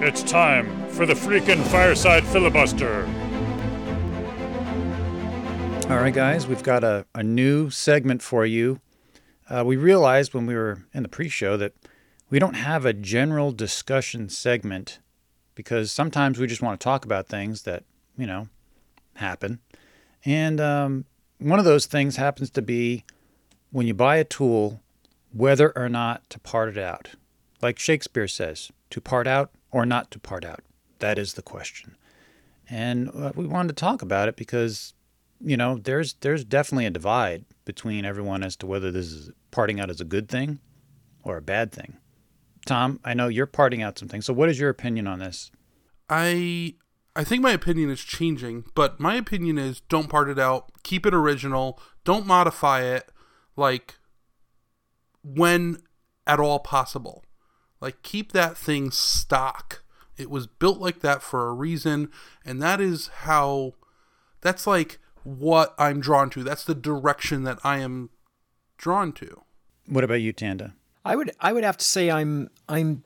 It's 0.03 0.23
time 0.23 0.89
for 0.89 1.05
the 1.05 1.13
freaking 1.13 1.63
fireside 1.67 2.25
filibuster. 2.25 3.03
All 5.91 6.01
right, 6.01 6.11
guys, 6.11 6.47
we've 6.47 6.63
got 6.63 6.83
a, 6.83 7.05
a 7.13 7.21
new 7.21 7.69
segment 7.69 8.23
for 8.23 8.43
you. 8.43 8.81
Uh, 9.47 9.63
we 9.63 9.75
realized 9.75 10.33
when 10.33 10.47
we 10.47 10.55
were 10.55 10.87
in 10.91 11.03
the 11.03 11.07
pre 11.07 11.29
show 11.29 11.55
that 11.57 11.73
we 12.31 12.39
don't 12.39 12.55
have 12.55 12.83
a 12.83 12.93
general 12.93 13.51
discussion 13.51 14.27
segment 14.27 14.97
because 15.53 15.91
sometimes 15.91 16.39
we 16.39 16.47
just 16.47 16.63
want 16.63 16.79
to 16.79 16.83
talk 16.83 17.05
about 17.05 17.27
things 17.27 17.61
that, 17.61 17.83
you 18.17 18.25
know, 18.25 18.47
happen. 19.17 19.59
And 20.25 20.59
um, 20.59 21.05
one 21.37 21.59
of 21.59 21.65
those 21.65 21.85
things 21.85 22.15
happens 22.15 22.49
to 22.49 22.63
be 22.63 23.05
when 23.69 23.85
you 23.85 23.93
buy 23.93 24.15
a 24.15 24.23
tool, 24.23 24.81
whether 25.31 25.71
or 25.75 25.89
not 25.89 26.27
to 26.31 26.39
part 26.39 26.69
it 26.69 26.77
out. 26.79 27.09
Like 27.61 27.77
Shakespeare 27.77 28.27
says, 28.27 28.71
to 28.89 28.99
part 28.99 29.27
out 29.27 29.51
or 29.71 29.85
not 29.85 30.11
to 30.11 30.19
part 30.19 30.45
out. 30.45 30.61
That 30.99 31.17
is 31.17 31.33
the 31.33 31.41
question. 31.41 31.95
And 32.69 33.09
uh, 33.09 33.31
we 33.35 33.47
wanted 33.47 33.69
to 33.69 33.81
talk 33.81 34.01
about 34.01 34.27
it 34.27 34.35
because 34.35 34.93
you 35.43 35.57
know, 35.57 35.77
there's 35.77 36.13
there's 36.21 36.43
definitely 36.43 36.85
a 36.85 36.91
divide 36.91 37.45
between 37.65 38.05
everyone 38.05 38.43
as 38.43 38.55
to 38.57 38.67
whether 38.67 38.91
this 38.91 39.07
is 39.07 39.31
parting 39.49 39.79
out 39.79 39.89
as 39.89 39.99
a 39.99 40.05
good 40.05 40.29
thing 40.29 40.59
or 41.23 41.37
a 41.37 41.41
bad 41.41 41.71
thing. 41.71 41.97
Tom, 42.65 42.99
I 43.03 43.13
know 43.13 43.27
you're 43.27 43.47
parting 43.47 43.81
out 43.81 43.97
some 43.97 44.07
things. 44.07 44.25
So 44.25 44.33
what 44.33 44.49
is 44.49 44.59
your 44.59 44.69
opinion 44.69 45.07
on 45.07 45.19
this? 45.19 45.51
I 46.09 46.75
I 47.15 47.23
think 47.23 47.41
my 47.41 47.51
opinion 47.51 47.89
is 47.89 48.01
changing, 48.01 48.65
but 48.75 48.99
my 48.99 49.15
opinion 49.15 49.57
is 49.57 49.81
don't 49.81 50.09
part 50.09 50.29
it 50.29 50.39
out. 50.39 50.71
Keep 50.83 51.05
it 51.05 51.13
original. 51.13 51.79
Don't 52.03 52.27
modify 52.27 52.81
it 52.81 53.09
like 53.55 53.95
when 55.23 55.77
at 56.27 56.39
all 56.39 56.59
possible. 56.59 57.23
Like 57.81 58.03
keep 58.03 58.31
that 58.31 58.55
thing 58.55 58.91
stock. 58.91 59.83
It 60.17 60.29
was 60.29 60.45
built 60.45 60.79
like 60.79 60.99
that 60.99 61.23
for 61.23 61.47
a 61.47 61.53
reason, 61.53 62.11
and 62.45 62.61
that 62.61 62.79
is 62.79 63.07
how 63.07 63.73
that's 64.41 64.67
like 64.67 64.99
what 65.23 65.73
I'm 65.77 65.99
drawn 65.99 66.29
to. 66.31 66.43
That's 66.43 66.63
the 66.63 66.75
direction 66.75 67.43
that 67.43 67.59
I 67.63 67.79
am 67.79 68.11
drawn 68.77 69.13
to. 69.13 69.41
What 69.87 70.03
about 70.03 70.21
you, 70.21 70.31
Tanda? 70.31 70.75
I 71.03 71.15
would 71.15 71.31
I 71.39 71.53
would 71.53 71.63
have 71.63 71.77
to 71.77 71.85
say 71.85 72.11
I'm 72.11 72.49
I'm 72.69 73.03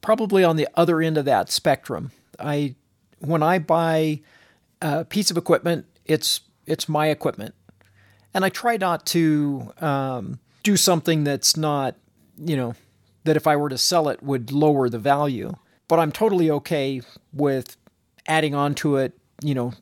probably 0.00 0.44
on 0.44 0.56
the 0.56 0.68
other 0.74 1.00
end 1.00 1.16
of 1.16 1.24
that 1.24 1.50
spectrum. 1.50 2.12
I 2.38 2.74
when 3.20 3.42
I 3.42 3.58
buy 3.58 4.20
a 4.82 5.04
piece 5.04 5.30
of 5.30 5.38
equipment, 5.38 5.86
it's 6.04 6.40
it's 6.66 6.88
my 6.88 7.08
equipment, 7.08 7.54
and 8.34 8.44
I 8.44 8.50
try 8.50 8.76
not 8.76 9.06
to 9.06 9.72
um, 9.80 10.40
do 10.62 10.76
something 10.76 11.24
that's 11.24 11.56
not 11.56 11.96
you 12.36 12.56
know 12.56 12.74
that 13.24 13.36
if 13.36 13.46
I 13.46 13.56
were 13.56 13.68
to 13.68 13.78
sell 13.78 14.08
it 14.08 14.22
would 14.22 14.52
lower 14.52 14.88
the 14.88 14.98
value. 14.98 15.54
But 15.88 15.98
I'm 15.98 16.12
totally 16.12 16.50
okay 16.50 17.02
with 17.32 17.76
adding 18.26 18.54
on 18.54 18.74
to 18.76 18.96
it. 18.96 19.18
You 19.42 19.54
know, 19.54 19.72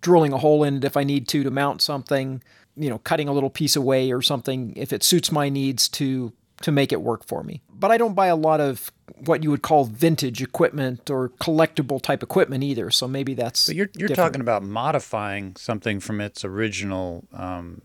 drilling 0.00 0.32
a 0.32 0.38
hole 0.38 0.64
in 0.64 0.78
it 0.78 0.84
if 0.84 0.96
I 0.96 1.04
need 1.04 1.28
to 1.28 1.42
to 1.42 1.50
mount 1.50 1.80
something, 1.80 2.42
you 2.76 2.90
know, 2.90 2.98
cutting 2.98 3.28
a 3.28 3.32
little 3.32 3.50
piece 3.50 3.76
away 3.76 4.10
or 4.10 4.22
something 4.22 4.74
if 4.76 4.92
it 4.92 5.02
suits 5.02 5.30
my 5.30 5.48
needs 5.48 5.88
to 5.90 6.32
to 6.62 6.70
make 6.70 6.92
it 6.92 7.00
work 7.00 7.24
for 7.26 7.42
me. 7.42 7.62
But 7.72 7.90
I 7.90 7.96
don't 7.96 8.14
buy 8.14 8.26
a 8.26 8.36
lot 8.36 8.60
of 8.60 8.92
what 9.24 9.42
you 9.42 9.50
would 9.50 9.62
call 9.62 9.84
vintage 9.84 10.42
equipment 10.42 11.08
or 11.10 11.30
collectible 11.40 12.00
type 12.00 12.22
equipment 12.22 12.62
either. 12.62 12.90
So 12.90 13.08
maybe 13.08 13.34
that's 13.34 13.66
But 13.66 13.76
you're 13.76 13.88
you're 13.96 14.08
different. 14.08 14.16
talking 14.32 14.40
about 14.42 14.62
modifying 14.62 15.56
something 15.56 16.00
from 16.00 16.20
its 16.20 16.44
original, 16.44 17.26
um, 17.32 17.80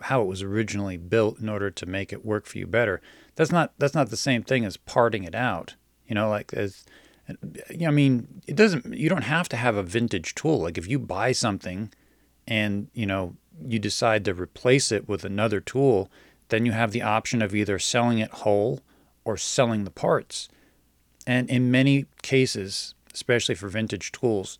how 0.00 0.22
it 0.22 0.26
was 0.26 0.42
originally 0.42 0.96
built 0.96 1.38
in 1.38 1.48
order 1.48 1.70
to 1.70 1.86
make 1.86 2.12
it 2.12 2.24
work 2.24 2.46
for 2.46 2.58
you 2.58 2.66
better. 2.66 3.00
That's 3.36 3.52
not 3.52 3.72
that's 3.78 3.94
not 3.94 4.08
the 4.10 4.16
same 4.16 4.42
thing 4.42 4.64
as 4.64 4.76
parting 4.76 5.24
it 5.24 5.34
out. 5.34 5.74
You 6.06 6.14
know, 6.14 6.30
like 6.30 6.54
as 6.54 6.84
I 7.86 7.90
mean, 7.90 8.40
it 8.46 8.56
doesn't. 8.56 8.94
You 8.94 9.10
don't 9.10 9.22
have 9.24 9.50
to 9.50 9.56
have 9.56 9.76
a 9.76 9.82
vintage 9.82 10.34
tool. 10.34 10.60
Like 10.62 10.78
if 10.78 10.88
you 10.88 10.98
buy 10.98 11.32
something, 11.32 11.92
and 12.46 12.88
you 12.94 13.04
know 13.04 13.36
you 13.66 13.78
decide 13.78 14.24
to 14.24 14.32
replace 14.32 14.90
it 14.90 15.08
with 15.08 15.24
another 15.24 15.60
tool, 15.60 16.10
then 16.48 16.66
you 16.66 16.72
have 16.72 16.92
the 16.92 17.02
option 17.02 17.42
of 17.42 17.54
either 17.54 17.78
selling 17.78 18.18
it 18.18 18.30
whole 18.30 18.80
or 19.24 19.36
selling 19.36 19.84
the 19.84 19.90
parts. 19.90 20.48
And 21.26 21.48
in 21.50 21.70
many 21.70 22.06
cases, 22.22 22.94
especially 23.12 23.54
for 23.54 23.68
vintage 23.68 24.12
tools, 24.12 24.58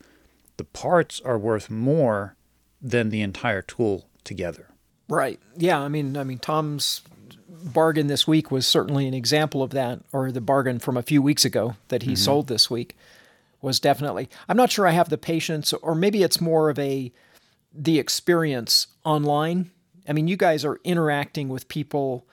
the 0.57 0.65
parts 0.65 1.21
are 1.21 1.39
worth 1.39 1.71
more 1.71 2.37
than 2.81 3.11
the 3.11 3.23
entire 3.23 3.63
tool 3.63 4.09
together. 4.25 4.69
Right. 5.09 5.41
Yeah. 5.57 5.81
I 5.81 5.89
mean, 5.89 6.17
I 6.17 6.25
mean, 6.25 6.39
Tom's 6.39 7.03
bargain 7.49 8.07
this 8.07 8.27
week 8.27 8.51
was 8.51 8.67
certainly 8.67 9.07
an 9.07 9.15
example 9.15 9.63
of 9.63 9.71
that, 9.71 10.01
or 10.13 10.31
the 10.31 10.41
bargain 10.41 10.79
from 10.79 10.97
a 10.97 11.03
few 11.03 11.23
weeks 11.23 11.45
ago 11.45 11.77
that 11.89 12.03
he 12.03 12.13
mm-hmm. 12.13 12.17
sold 12.17 12.47
this 12.47 12.71
week 12.71 12.97
was 13.61 13.81
definitely. 13.81 14.29
I'm 14.49 14.57
not 14.57 14.71
sure 14.71 14.87
I 14.87 14.93
have 14.93 15.09
the 15.09 15.19
patience, 15.19 15.73
or 15.73 15.95
maybe 15.95 16.23
it's 16.23 16.41
more 16.41 16.71
of 16.71 16.79
a 16.79 17.13
the 17.73 17.99
experience 17.99 18.89
online. 19.05 19.71
I 20.09 20.13
mean, 20.13 20.27
you 20.29 20.37
guys 20.37 20.65
are 20.65 20.81
interacting 20.85 21.49
with 21.49 21.69
people 21.69 22.27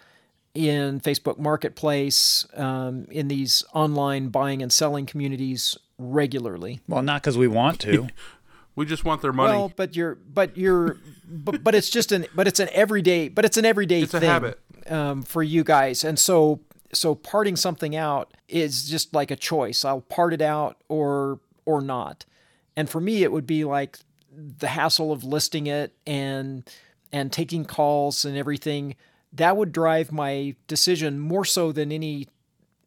in 0.53 1.01
Facebook 1.01 1.37
Marketplace, 1.37 2.47
um, 2.55 3.05
in 3.11 3.27
these 3.27 3.63
online 3.73 4.29
buying 4.29 4.61
and 4.61 4.71
selling 4.71 5.05
communities 5.05 5.77
regularly. 5.97 6.79
Well, 6.87 7.03
not 7.03 7.21
because 7.21 7.37
we 7.37 7.47
want 7.47 7.79
to. 7.81 8.07
We 8.77 8.85
just 8.85 9.05
want 9.05 9.21
their 9.21 9.31
money. 9.31 9.53
Well, 9.57 9.71
but 9.73 9.95
you're, 9.95 10.15
but 10.15 10.57
you're, 10.57 10.97
but, 11.25 11.63
but 11.63 11.73
it's 11.75 11.89
just 11.89 12.11
an, 12.11 12.25
but 12.35 12.45
it's 12.45 12.59
an 12.59 12.67
everyday, 12.73 13.29
but 13.29 13.45
it's 13.45 13.55
an 13.55 13.63
everyday 13.63 14.01
It's 14.01 14.13
a 14.13 14.19
thing 14.19 14.29
habit. 14.29 14.59
um, 14.89 15.23
for 15.23 15.41
you 15.41 15.63
guys, 15.63 16.03
and 16.03 16.19
so 16.19 16.59
so 16.91 17.15
parting 17.15 17.55
something 17.55 17.95
out 17.95 18.33
is 18.49 18.89
just 18.89 19.13
like 19.13 19.31
a 19.31 19.37
choice. 19.37 19.85
I'll 19.85 20.01
part 20.01 20.33
it 20.33 20.41
out 20.41 20.75
or 20.89 21.39
or 21.65 21.79
not, 21.79 22.25
and 22.75 22.89
for 22.89 22.99
me, 22.99 23.23
it 23.23 23.31
would 23.31 23.47
be 23.47 23.63
like 23.63 23.99
the 24.35 24.67
hassle 24.67 25.13
of 25.13 25.23
listing 25.23 25.67
it 25.67 25.93
and 26.05 26.69
and 27.11 27.31
taking 27.31 27.65
calls 27.65 28.25
and 28.25 28.37
everything. 28.37 28.95
That 29.33 29.57
would 29.57 29.71
drive 29.71 30.11
my 30.11 30.55
decision 30.67 31.19
more 31.19 31.45
so 31.45 31.71
than 31.71 31.91
any 31.91 32.27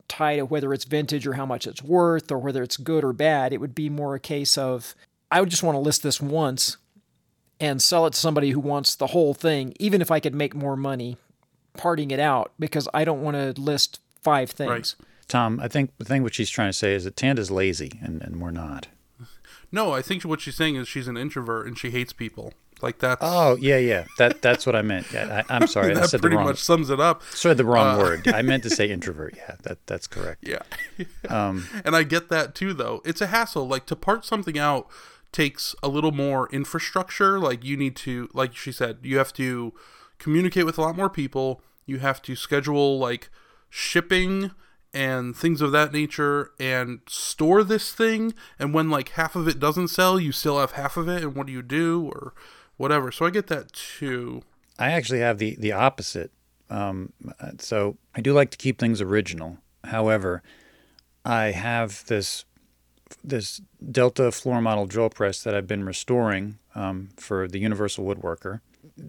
tie 0.09 0.36
to 0.36 0.45
whether 0.45 0.73
it's 0.73 0.85
vintage 0.85 1.27
or 1.27 1.35
how 1.35 1.47
much 1.47 1.66
it's 1.66 1.82
worth 1.82 2.32
or 2.32 2.39
whether 2.39 2.62
it's 2.62 2.77
good 2.77 3.05
or 3.05 3.12
bad. 3.12 3.53
It 3.53 3.61
would 3.61 3.74
be 3.74 3.90
more 3.90 4.15
a 4.15 4.20
case 4.20 4.57
of 4.57 4.95
I 5.31 5.40
would 5.40 5.51
just 5.51 5.62
want 5.62 5.77
to 5.77 5.81
list 5.81 6.03
this 6.03 6.20
once 6.20 6.78
and 7.61 7.82
sell 7.82 8.07
it 8.07 8.12
to 8.15 8.19
somebody 8.19 8.51
who 8.51 8.61
wants 8.61 8.95
the 8.95 9.09
whole 9.09 9.35
thing, 9.35 9.74
even 9.78 10.01
if 10.01 10.11
I 10.11 10.20
could 10.20 10.35
make 10.35 10.55
more 10.55 10.77
money 10.77 11.16
parting 11.77 12.11
it 12.11 12.20
out, 12.20 12.53
because 12.59 12.89
I 12.95 13.05
don't 13.05 13.23
want 13.23 13.36
to 13.36 13.61
list 13.61 14.01
five 14.23 14.51
things. 14.51 14.97
Tom, 15.27 15.61
I 15.61 15.69
think 15.69 15.90
the 15.99 16.05
thing 16.05 16.23
what 16.23 16.35
she's 16.35 16.51
trying 16.51 16.70
to 16.70 16.73
say 16.73 16.95
is 16.95 17.05
that 17.05 17.16
Tanda's 17.16 17.51
lazy 17.51 17.99
and, 18.03 18.23
and 18.23 18.40
we're 18.40 18.51
not. 18.51 18.89
no, 19.70 19.93
I 19.93 20.01
think 20.01 20.23
what 20.24 20.40
she's 20.40 20.57
saying 20.57 20.77
is 20.77 20.89
she's 20.89 21.09
an 21.09 21.16
introvert 21.16 21.66
and 21.66 21.78
she 21.78 21.90
hates 21.90 22.12
people. 22.12 22.55
Like 22.83 22.99
that. 23.01 23.19
Oh 23.21 23.57
yeah, 23.61 23.79
yeah. 23.79 24.05
That 24.19 24.43
that's 24.43 24.67
what 24.67 24.77
I 24.77 24.83
meant. 24.83 25.11
Yeah, 25.13 25.43
I, 25.49 25.57
I'm 25.57 25.67
sorry. 25.69 25.93
I 25.93 25.95
that 25.95 26.11
said 26.11 26.19
the 26.19 26.23
pretty 26.23 26.37
wrong. 26.37 26.47
much 26.47 26.59
sums 26.59 26.91
it 26.91 27.01
up. 27.01 27.23
Said 27.31 27.57
the 27.57 27.65
wrong 27.65 27.99
word. 27.99 28.29
I 28.29 28.43
meant 28.43 28.63
to 28.65 28.71
say 28.71 28.89
introvert. 28.91 29.35
Yeah, 29.37 29.57
that 29.63 29.87
that's 29.87 30.07
correct. 30.07 30.47
Yeah. 30.47 30.63
Um, 31.29 31.69
and 31.85 31.95
I 31.95 32.05
get 32.05 32.29
that 32.31 32.55
too 32.55 32.73
though. 32.73 33.03
It's 33.05 33.21
a 33.21 33.27
hassle. 33.29 33.69
Like 33.69 33.87
to 33.87 33.97
part 33.97 34.25
something 34.25 34.59
out 34.59 34.89
takes 35.31 35.75
a 35.83 35.89
little 35.89 36.13
more 36.13 36.49
infrastructure. 36.51 37.39
Like 37.39 37.65
you 37.65 37.77
need 37.77 37.97
to 37.97 38.29
like 38.33 38.57
she 38.57 38.73
said, 38.73 38.99
you 39.03 39.19
have 39.19 39.33
to 39.35 39.75
communicate 40.19 40.65
with 40.67 40.79
a 40.79 40.81
lot 40.81 40.97
more 40.97 41.11
people. 41.11 41.61
You 41.87 41.99
have 41.99 42.23
to 42.23 42.35
schedule 42.35 42.99
like 42.99 43.29
shipping 43.69 44.53
and 44.95 45.37
things 45.37 45.61
of 45.61 45.71
that 45.73 45.93
nature 45.93 46.51
and 46.59 47.01
store 47.07 47.63
this 47.63 47.93
thing 47.93 48.33
and 48.59 48.73
when 48.73 48.89
like 48.89 49.11
half 49.11 49.37
of 49.37 49.47
it 49.47 49.61
doesn't 49.61 49.89
sell 49.89 50.19
you 50.19 50.33
still 50.33 50.59
have 50.59 50.73
half 50.73 50.97
of 50.97 51.09
it 51.09 51.23
and 51.23 51.35
what 51.35 51.47
do 51.47 51.53
you 51.53 51.63
do 51.63 52.11
or 52.15 52.33
whatever 52.79 53.13
so 53.13 53.27
i 53.27 53.31
get 53.31 53.49
that 53.49 53.71
too 53.73 54.43
I 54.79 54.93
actually 54.93 55.21
have 55.21 55.39
the 55.39 55.57
the 55.59 55.73
opposite. 55.73 56.31
Um, 56.71 57.13
so 57.59 57.97
I 58.15 58.21
do 58.21 58.33
like 58.33 58.51
to 58.51 58.57
keep 58.59 58.79
things 58.79 59.01
original. 59.01 59.59
However, 59.85 60.43
I 61.25 61.47
have 61.47 62.05
this 62.07 62.45
this 63.25 63.61
Delta 63.91 64.31
floor 64.31 64.61
model 64.61 64.87
drill 64.87 65.11
press 65.11 65.43
that 65.43 65.55
I've 65.55 65.67
been 65.67 65.85
restoring 65.85 66.59
um, 66.75 67.09
for 67.17 67.49
the 67.49 67.59
Universal 67.59 68.05
Woodworker. 68.05 68.61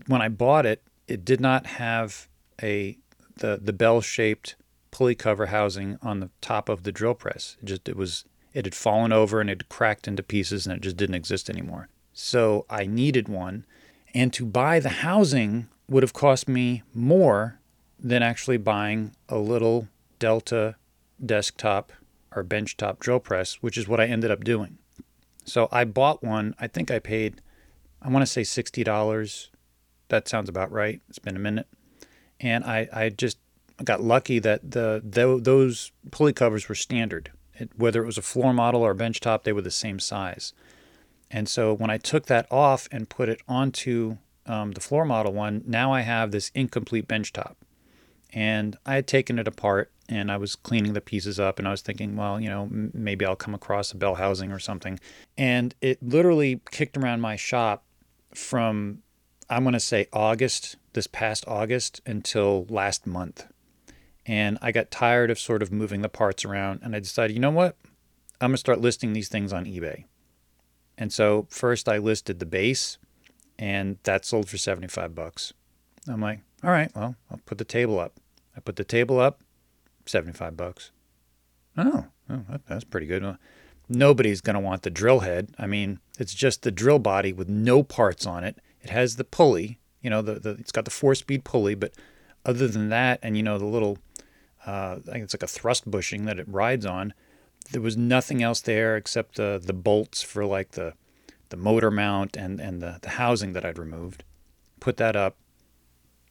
When 0.08 0.22
I 0.22 0.30
bought 0.30 0.66
it, 0.66 0.84
it 1.08 1.24
did 1.26 1.40
not 1.40 1.66
have 1.68 2.28
a 2.62 2.98
the 3.38 3.60
the 3.62 3.74
bell 3.74 4.02
shaped 4.02 4.56
pulley 4.92 5.16
cover 5.16 5.48
housing 5.48 6.00
on 6.02 6.20
the 6.20 6.32
top 6.42 6.68
of 6.68 6.84
the 6.84 6.92
drill 6.92 7.14
press. 7.14 7.58
It 7.62 7.66
just 7.66 7.90
it 7.90 7.96
was 7.96 8.26
it 8.54 8.66
had 8.66 8.74
fallen 8.74 9.14
over 9.14 9.40
and 9.40 9.50
it 9.50 9.70
cracked 9.70 10.08
into 10.08 10.24
pieces 10.24 10.66
and 10.66 10.76
it 10.76 10.82
just 10.82 10.98
didn't 10.98 11.16
exist 11.16 11.50
anymore. 11.50 11.90
So 12.22 12.66
I 12.70 12.86
needed 12.86 13.30
one, 13.30 13.66
and 14.14 14.34
to 14.34 14.46
buy 14.46 14.82
the 14.82 14.90
housing 14.90 15.70
would 15.88 16.04
have 16.04 16.12
cost 16.12 16.50
me 16.50 16.84
more 16.94 17.62
than 17.98 18.22
actually 18.22 18.58
buying 18.58 19.16
a 19.30 19.38
little 19.38 19.88
Delta 20.20 20.76
desktop 21.26 21.94
or 22.36 22.44
benchtop 22.44 23.00
drill 23.00 23.22
press, 23.22 23.56
which 23.62 23.78
is 23.78 23.88
what 23.88 24.02
I 24.02 24.08
ended 24.08 24.32
up 24.32 24.44
doing. 24.44 24.78
So 25.46 25.70
I 25.72 25.86
bought 25.86 26.22
one. 26.22 26.56
I 26.60 26.68
think 26.68 26.92
I 26.92 27.00
paid, 27.00 27.40
I 28.02 28.10
want 28.10 28.22
to 28.24 28.32
say 28.32 28.44
sixty 28.44 28.84
dollars. 28.84 29.50
That 30.10 30.28
sounds 30.28 30.50
about 30.50 30.74
right. 30.74 31.00
It's 31.08 31.20
been 31.20 31.38
a 31.38 31.40
minute, 31.40 31.68
and 32.42 32.66
I 32.66 32.90
I 32.92 33.10
just 33.10 33.38
got 33.82 34.04
lucky 34.04 34.40
that 34.40 34.72
the, 34.72 35.02
tho- 35.06 35.40
those 35.40 35.94
pulley 36.12 36.34
covers 36.34 36.68
were 36.68 36.76
standard. 36.76 37.32
It, 37.54 37.70
whether 37.78 38.04
it 38.04 38.06
was 38.06 38.18
a 38.18 38.22
floor 38.22 38.54
model 38.54 38.82
or 38.82 38.92
a 38.92 38.96
benchtop, 38.96 39.44
they 39.44 39.54
were 39.54 39.62
the 39.62 39.72
same 39.72 40.00
size. 40.00 40.52
And 41.32 41.48
so 41.48 41.74
when 41.74 41.90
I 41.90 41.98
took 41.98 42.26
that 42.26 42.48
off 42.52 42.88
and 42.92 43.10
put 43.10 43.30
it 43.30 43.42
onto 43.48 44.18
um, 44.46 44.72
the 44.72 44.82
floor 44.82 45.06
model 45.06 45.34
one, 45.34 45.64
now 45.66 45.94
I 45.94 46.02
have 46.02 46.32
this 46.32 46.52
incomplete 46.56 47.08
bench 47.08 47.34
top. 47.34 47.58
And 48.32 48.78
I 48.86 48.96
had 48.96 49.08
taken 49.08 49.40
it 49.40 49.48
apart 49.48 49.92
and 50.08 50.32
I 50.32 50.38
was 50.38 50.56
cleaning 50.56 50.94
the 50.94 51.02
pieces 51.02 51.40
up 51.40 51.60
and 51.60 51.68
I 51.68 51.72
was 51.72 51.82
thinking, 51.82 52.16
well, 52.16 52.40
you 52.40 52.50
know, 52.50 52.64
m- 52.64 52.92
maybe 52.94 53.26
I'll 53.26 53.36
come 53.36 53.56
across 53.56 53.92
a 53.92 53.98
bell 53.98 54.16
housing 54.16 54.52
or 54.52 54.60
something. 54.60 55.00
And 55.38 55.74
it 55.82 56.02
literally 56.02 56.62
kicked 56.72 56.98
around 56.98 57.22
my 57.22 57.36
shop 57.36 57.84
from, 58.34 59.02
I'm 59.50 59.64
going 59.64 59.74
to 59.74 59.80
say 59.80 60.08
August, 60.14 60.78
this 60.94 61.08
past 61.08 61.44
August, 61.48 62.02
until 62.06 62.66
last 62.70 63.08
month. 63.08 63.48
And 64.26 64.60
I 64.62 64.72
got 64.72 64.92
tired 64.92 65.32
of 65.32 65.40
sort 65.40 65.64
of 65.64 65.72
moving 65.72 66.02
the 66.02 66.10
parts 66.10 66.46
around 66.46 66.82
and 66.84 66.96
I 66.96 67.00
decided, 67.00 67.34
you 67.34 67.40
know 67.40 67.50
what? 67.50 67.78
I'm 68.42 68.50
going 68.50 68.54
to 68.54 68.58
start 68.58 68.80
listing 68.80 69.14
these 69.14 69.28
things 69.28 69.52
on 69.52 69.66
eBay. 69.66 70.06
And 71.00 71.14
so 71.14 71.48
first 71.50 71.88
I 71.88 71.98
listed 71.98 72.40
the 72.40 72.46
base 72.46 72.98
and 73.58 73.98
that 74.04 74.26
sold 74.26 74.50
for 74.50 74.58
75 74.58 75.16
bucks. 75.16 75.54
I'm 76.08 76.22
like, 76.22 76.42
all 76.62 76.72
right, 76.72 76.92
well, 76.94 77.16
I'll 77.32 77.40
put 77.46 77.58
the 77.58 77.64
table 77.64 78.00
up. 78.00 78.20
I 78.56 78.60
put 78.60 78.76
the 78.76 78.84
table 78.84 79.20
up, 79.20 79.42
75 80.06 80.58
bucks. 80.58 80.92
Oh, 81.78 82.06
oh 82.30 82.44
that, 82.50 82.66
that's 82.68 82.84
pretty 82.84 83.08
good. 83.08 83.38
Nobody's 83.88 84.42
going 84.42 84.56
to 84.56 84.60
want 84.60 84.84
the 84.84 84.90
drill 84.90 85.22
head. 85.22 85.52
I 85.58 85.68
mean, 85.68 86.00
it's 86.20 86.34
just 86.34 86.64
the 86.64 86.72
drill 86.72 87.00
body 87.00 87.32
with 87.32 87.48
no 87.48 87.82
parts 87.82 88.26
on 88.26 88.44
it. 88.44 88.60
It 88.82 88.90
has 88.90 89.16
the 89.16 89.24
pulley, 89.24 89.80
you 90.02 90.10
know, 90.10 90.22
the, 90.22 90.36
the 90.36 90.50
it's 90.52 90.72
got 90.72 90.84
the 90.84 90.92
four 90.92 91.16
speed 91.16 91.46
pulley, 91.46 91.76
but 91.76 91.94
other 92.46 92.68
than 92.68 92.90
that, 92.90 93.20
and 93.24 93.38
you 93.38 93.44
know, 93.44 93.58
the 93.58 93.66
little, 93.66 93.98
uh, 94.66 94.98
I 95.08 95.12
think 95.12 95.24
it's 95.24 95.34
like 95.34 95.44
a 95.44 95.48
thrust 95.48 95.90
bushing 95.90 96.26
that 96.26 96.40
it 96.40 96.48
rides 96.48 96.86
on, 96.86 97.14
there 97.72 97.82
was 97.82 97.98
nothing 97.98 98.42
else 98.42 98.62
there 98.62 98.96
except 98.96 99.36
the, 99.36 99.62
the 99.64 99.74
bolts 99.74 100.22
for 100.22 100.46
like 100.46 100.72
the, 100.72 100.94
the 101.50 101.58
motor 101.58 101.92
mount 101.92 102.36
and, 102.36 102.60
and 102.60 102.82
the, 102.82 103.00
the 103.02 103.10
housing 103.10 103.54
that 103.54 103.66
I'd 103.66 103.78
removed. 103.78 104.24
Put 104.80 104.98
that 104.98 105.16
up, 105.16 105.38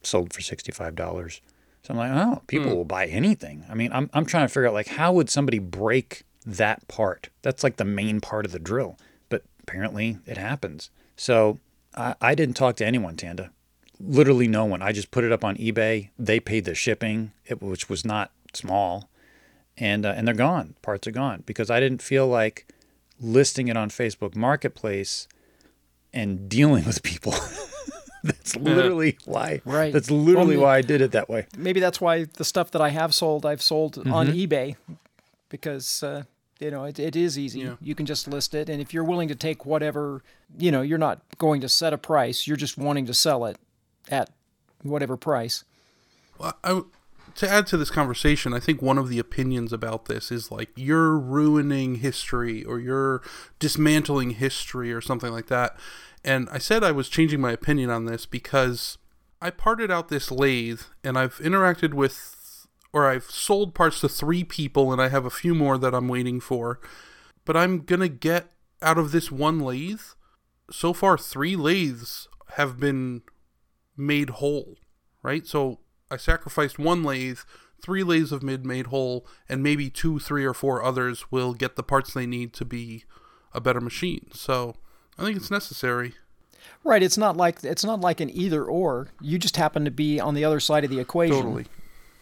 sold 0.03 0.33
for 0.33 0.41
$65. 0.41 1.39
So 1.83 1.93
I'm 1.93 1.97
like, 1.97 2.11
oh, 2.11 2.41
people 2.47 2.69
hmm. 2.69 2.75
will 2.75 2.85
buy 2.85 3.05
anything. 3.05 3.65
I 3.69 3.73
mean, 3.73 3.91
I'm, 3.93 4.09
I'm 4.13 4.25
trying 4.25 4.45
to 4.45 4.53
figure 4.53 4.67
out 4.67 4.73
like 4.73 4.87
how 4.87 5.13
would 5.13 5.29
somebody 5.29 5.59
break 5.59 6.23
that 6.45 6.87
part? 6.87 7.29
That's 7.41 7.63
like 7.63 7.77
the 7.77 7.85
main 7.85 8.21
part 8.21 8.45
of 8.45 8.51
the 8.51 8.59
drill. 8.59 8.97
But 9.29 9.43
apparently 9.61 10.17
it 10.25 10.37
happens. 10.37 10.89
So 11.15 11.59
I, 11.95 12.15
I 12.21 12.35
didn't 12.35 12.55
talk 12.55 12.75
to 12.77 12.85
anyone, 12.85 13.15
Tanda. 13.15 13.51
Literally 13.99 14.47
no 14.47 14.65
one. 14.65 14.81
I 14.81 14.91
just 14.91 15.11
put 15.11 15.23
it 15.23 15.31
up 15.31 15.43
on 15.43 15.57
eBay. 15.57 16.09
They 16.17 16.39
paid 16.39 16.65
the 16.65 16.75
shipping, 16.75 17.31
it, 17.45 17.61
which 17.61 17.89
was 17.89 18.05
not 18.05 18.31
small. 18.53 19.09
And, 19.79 20.05
uh, 20.05 20.13
and 20.15 20.27
they're 20.27 20.35
gone. 20.35 20.75
Parts 20.81 21.07
are 21.07 21.11
gone 21.11 21.43
because 21.45 21.69
I 21.69 21.79
didn't 21.79 22.01
feel 22.01 22.27
like 22.27 22.67
listing 23.19 23.67
it 23.69 23.77
on 23.77 23.89
Facebook 23.89 24.35
Marketplace 24.35 25.27
and 26.13 26.49
dealing 26.49 26.85
with 26.85 27.01
people. 27.01 27.33
that's 28.23 28.55
literally 28.57 29.17
why. 29.25 29.61
Right. 29.63 29.93
That's 29.93 30.11
literally 30.11 30.57
Well, 30.57 30.65
why 30.65 30.77
I 30.77 30.81
did 30.81 30.99
it 31.01 31.11
that 31.13 31.29
way. 31.29 31.47
Maybe 31.57 31.79
that's 31.79 32.01
why 32.01 32.25
the 32.25 32.43
stuff 32.43 32.71
that 32.71 32.81
I 32.81 32.89
have 32.89 33.13
sold, 33.15 33.45
I've 33.45 33.61
sold 33.61 33.97
on 33.99 34.27
Mm-hmm. 34.27 34.37
eBay 34.37 34.75
because, 35.49 36.03
uh, 36.03 36.23
you 36.59 36.71
know, 36.71 36.83
it, 36.83 36.99
it 36.99 37.15
is 37.15 37.37
easy. 37.39 37.61
Yeah. 37.61 37.75
You 37.81 37.95
can 37.95 38.05
just 38.05 38.27
list 38.27 38.53
it. 38.53 38.67
And 38.69 38.81
if 38.81 38.93
you're 38.93 39.03
willing 39.05 39.29
to 39.29 39.35
take 39.35 39.65
whatever, 39.65 40.23
you 40.57 40.71
know, 40.71 40.81
you're 40.81 40.97
not 40.97 41.21
going 41.37 41.61
to 41.61 41.69
set 41.69 41.93
a 41.93 41.97
price, 41.97 42.47
you're 42.47 42.57
just 42.57 42.77
wanting 42.77 43.05
to 43.05 43.13
sell 43.13 43.45
it 43.45 43.57
at 44.09 44.29
whatever 44.83 45.15
price. 45.15 45.63
Well, 46.37 46.53
I, 46.63 46.81
to 47.39 47.49
add 47.49 47.65
to 47.67 47.77
this 47.77 47.89
conversation, 47.89 48.53
I 48.53 48.59
think 48.59 48.81
one 48.81 48.97
of 48.97 49.07
the 49.07 49.17
opinions 49.17 49.71
about 49.71 50.05
this 50.05 50.29
is 50.29 50.51
like 50.51 50.71
you're 50.75 51.17
ruining 51.17 51.95
history 51.95 52.65
or 52.65 52.81
you're 52.81 53.21
dismantling 53.59 54.31
history 54.31 54.91
or 54.91 54.99
something 54.99 55.31
like 55.31 55.47
that. 55.47 55.77
And 56.21 56.49
I 56.51 56.57
said 56.57 56.83
I 56.83 56.91
was 56.91 57.07
changing 57.07 57.39
my 57.39 57.53
opinion 57.53 57.89
on 57.91 58.03
this 58.03 58.25
because 58.25 58.97
I 59.41 59.51
parted 59.51 59.89
out 59.89 60.09
this 60.09 60.31
lathe 60.31 60.81
and 61.01 61.17
I've 61.17 61.37
interacted 61.37 61.93
with 61.93 62.67
or 62.91 63.09
I've 63.09 63.31
sold 63.31 63.73
parts 63.73 64.01
to 64.01 64.09
three 64.09 64.43
people 64.43 64.91
and 64.91 65.01
I 65.01 65.07
have 65.07 65.23
a 65.23 65.29
few 65.29 65.55
more 65.55 65.77
that 65.77 65.95
I'm 65.95 66.09
waiting 66.09 66.41
for. 66.41 66.81
But 67.45 67.55
I'm 67.55 67.85
going 67.85 68.01
to 68.01 68.09
get 68.09 68.51
out 68.81 68.97
of 68.97 69.13
this 69.13 69.31
one 69.31 69.61
lathe. 69.61 70.01
So 70.71 70.91
far, 70.91 71.17
three 71.17 71.55
lathes 71.55 72.27
have 72.55 72.81
been 72.81 73.21
made 73.95 74.29
whole, 74.29 74.75
right? 75.23 75.47
So 75.47 75.79
I 76.11 76.17
sacrificed 76.17 76.79
one 76.79 77.03
lathe, 77.03 77.39
three 77.81 78.03
lathes 78.03 78.31
of 78.31 78.43
mid 78.43 78.65
made 78.65 78.87
whole, 78.87 79.25
and 79.47 79.61
maybe 79.63 79.89
two, 79.89 80.19
three, 80.19 80.43
or 80.45 80.53
four 80.53 80.83
others 80.83 81.31
will 81.31 81.53
get 81.53 81.75
the 81.75 81.83
parts 81.83 82.13
they 82.13 82.25
need 82.25 82.53
to 82.53 82.65
be 82.65 83.03
a 83.53 83.61
better 83.61 83.81
machine. 83.81 84.27
So 84.33 84.75
I 85.17 85.23
think 85.23 85.37
it's 85.37 85.51
necessary. 85.51 86.13
Right. 86.83 87.03
It's 87.03 87.17
not 87.17 87.35
like 87.37 87.63
it's 87.63 87.83
not 87.85 87.99
like 88.01 88.19
an 88.21 88.29
either 88.29 88.63
or. 88.63 89.09
You 89.21 89.37
just 89.37 89.57
happen 89.57 89.85
to 89.85 89.91
be 89.91 90.19
on 90.19 90.33
the 90.33 90.45
other 90.45 90.59
side 90.59 90.83
of 90.83 90.89
the 90.89 90.99
equation. 90.99 91.35
Totally. 91.35 91.65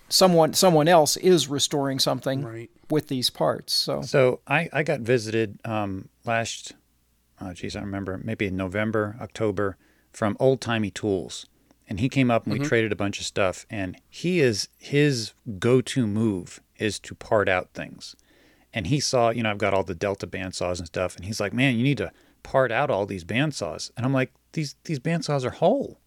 Someone 0.10 0.54
someone 0.54 0.88
else 0.88 1.18
is 1.18 1.48
restoring 1.50 2.00
something 2.00 2.44
Right. 2.44 2.70
with 2.90 3.08
these 3.08 3.30
parts. 3.30 3.74
So 3.74 4.02
So 4.04 4.40
I, 4.48 4.70
I 4.72 4.84
got 4.84 5.02
visited 5.02 5.60
um, 5.66 6.08
last, 6.24 6.74
oh 7.42 7.54
geez, 7.54 7.76
I 7.76 7.82
remember, 7.82 8.20
maybe 8.24 8.48
in 8.48 8.56
November, 8.56 9.18
October, 9.22 9.78
from 10.14 10.38
Old 10.40 10.62
Timey 10.62 10.92
Tools, 10.92 11.46
and 11.88 12.00
he 12.00 12.10
came 12.10 12.30
up 12.30 12.46
and 12.46 12.54
we 12.54 12.60
mm-hmm. 12.60 12.68
traded 12.68 12.92
a 12.92 12.96
bunch 12.96 13.20
of 13.20 13.26
stuff. 13.26 13.66
And 13.70 13.98
he 14.10 14.40
is 14.40 14.70
his 14.78 15.34
go-to 15.60 16.08
move 16.08 16.60
is 16.78 17.00
to 17.00 17.16
part 17.16 17.48
out 17.50 17.74
things. 17.74 18.16
And 18.74 18.88
he 18.88 19.00
saw, 19.00 19.30
you 19.30 19.44
know, 19.44 19.50
I've 19.50 19.58
got 19.58 19.74
all 19.74 19.84
the 19.84 19.96
Delta 19.96 20.28
bandsaws 20.28 20.80
and 20.80 20.88
stuff, 20.88 21.16
and 21.16 21.26
he's 21.26 21.40
like, 21.40 21.54
"Man, 21.54 21.78
you 21.78 21.84
need 21.84 21.98
to 21.98 22.12
part 22.44 22.72
out 22.72 22.92
all 22.92 23.06
these 23.06 23.24
bandsaws." 23.24 23.92
And 23.98 24.06
I'm 24.06 24.14
like, 24.14 24.34
"These 24.52 24.76
these 24.84 25.00
bandsaws 25.00 25.46
are 25.46 25.52
whole." 25.52 26.00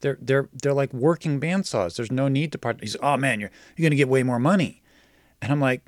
They're 0.00 0.18
they're 0.20 0.48
they're 0.52 0.72
like 0.72 0.92
working 0.92 1.38
bandsaws. 1.40 1.96
There's 1.96 2.10
no 2.10 2.28
need 2.28 2.50
to 2.52 2.58
part. 2.58 2.80
He's, 2.80 2.96
"Oh 3.02 3.16
man, 3.16 3.40
you're 3.40 3.50
you're 3.76 3.88
gonna 3.88 3.96
get 3.96 4.08
way 4.08 4.22
more 4.22 4.40
money," 4.40 4.82
and 5.40 5.52
I'm 5.52 5.60
like, 5.60 5.82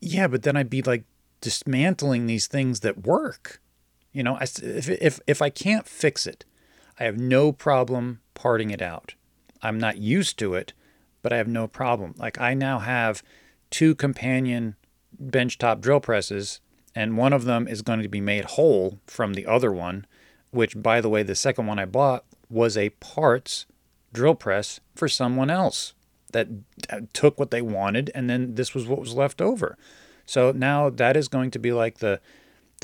yeah, 0.00 0.26
but 0.26 0.42
then 0.42 0.56
I'd 0.56 0.70
be 0.70 0.82
like 0.82 1.04
dismantling 1.40 2.26
these 2.26 2.46
things 2.46 2.80
that 2.80 3.06
work. 3.06 3.60
You 4.12 4.22
know, 4.22 4.36
I 4.36 4.44
if, 4.44 4.88
if, 4.88 5.20
if 5.26 5.42
I 5.42 5.50
can't 5.50 5.86
fix 5.86 6.26
it, 6.26 6.44
I 6.98 7.04
have 7.04 7.18
no 7.18 7.52
problem 7.52 8.20
parting 8.34 8.70
it 8.70 8.82
out. 8.82 9.14
I'm 9.62 9.78
not 9.78 9.98
used 9.98 10.38
to 10.38 10.54
it, 10.54 10.72
but 11.22 11.32
I 11.32 11.38
have 11.38 11.48
no 11.48 11.66
problem. 11.66 12.14
Like 12.16 12.40
I 12.40 12.54
now 12.54 12.78
have 12.78 13.22
two 13.70 13.94
companion 13.94 14.76
benchtop 15.22 15.80
drill 15.80 16.00
presses, 16.00 16.60
and 16.94 17.16
one 17.16 17.32
of 17.32 17.44
them 17.44 17.66
is 17.66 17.82
going 17.82 18.02
to 18.02 18.08
be 18.08 18.20
made 18.20 18.44
whole 18.44 19.00
from 19.06 19.34
the 19.34 19.46
other 19.46 19.72
one, 19.72 20.06
which, 20.50 20.80
by 20.80 21.00
the 21.00 21.08
way, 21.08 21.22
the 21.22 21.34
second 21.34 21.66
one 21.66 21.78
I 21.78 21.84
bought 21.84 22.24
was 22.48 22.76
a 22.76 22.90
parts 22.90 23.66
drill 24.12 24.34
press 24.34 24.80
for 24.94 25.08
someone 25.08 25.50
else 25.50 25.94
that 26.32 26.48
uh, 26.90 27.00
took 27.12 27.38
what 27.38 27.50
they 27.50 27.62
wanted, 27.62 28.10
and 28.14 28.28
then 28.28 28.54
this 28.54 28.74
was 28.74 28.86
what 28.86 29.00
was 29.00 29.14
left 29.14 29.40
over. 29.40 29.76
So 30.26 30.52
now 30.52 30.90
that 30.90 31.16
is 31.16 31.28
going 31.28 31.50
to 31.52 31.58
be 31.58 31.72
like 31.72 31.98
the 31.98 32.20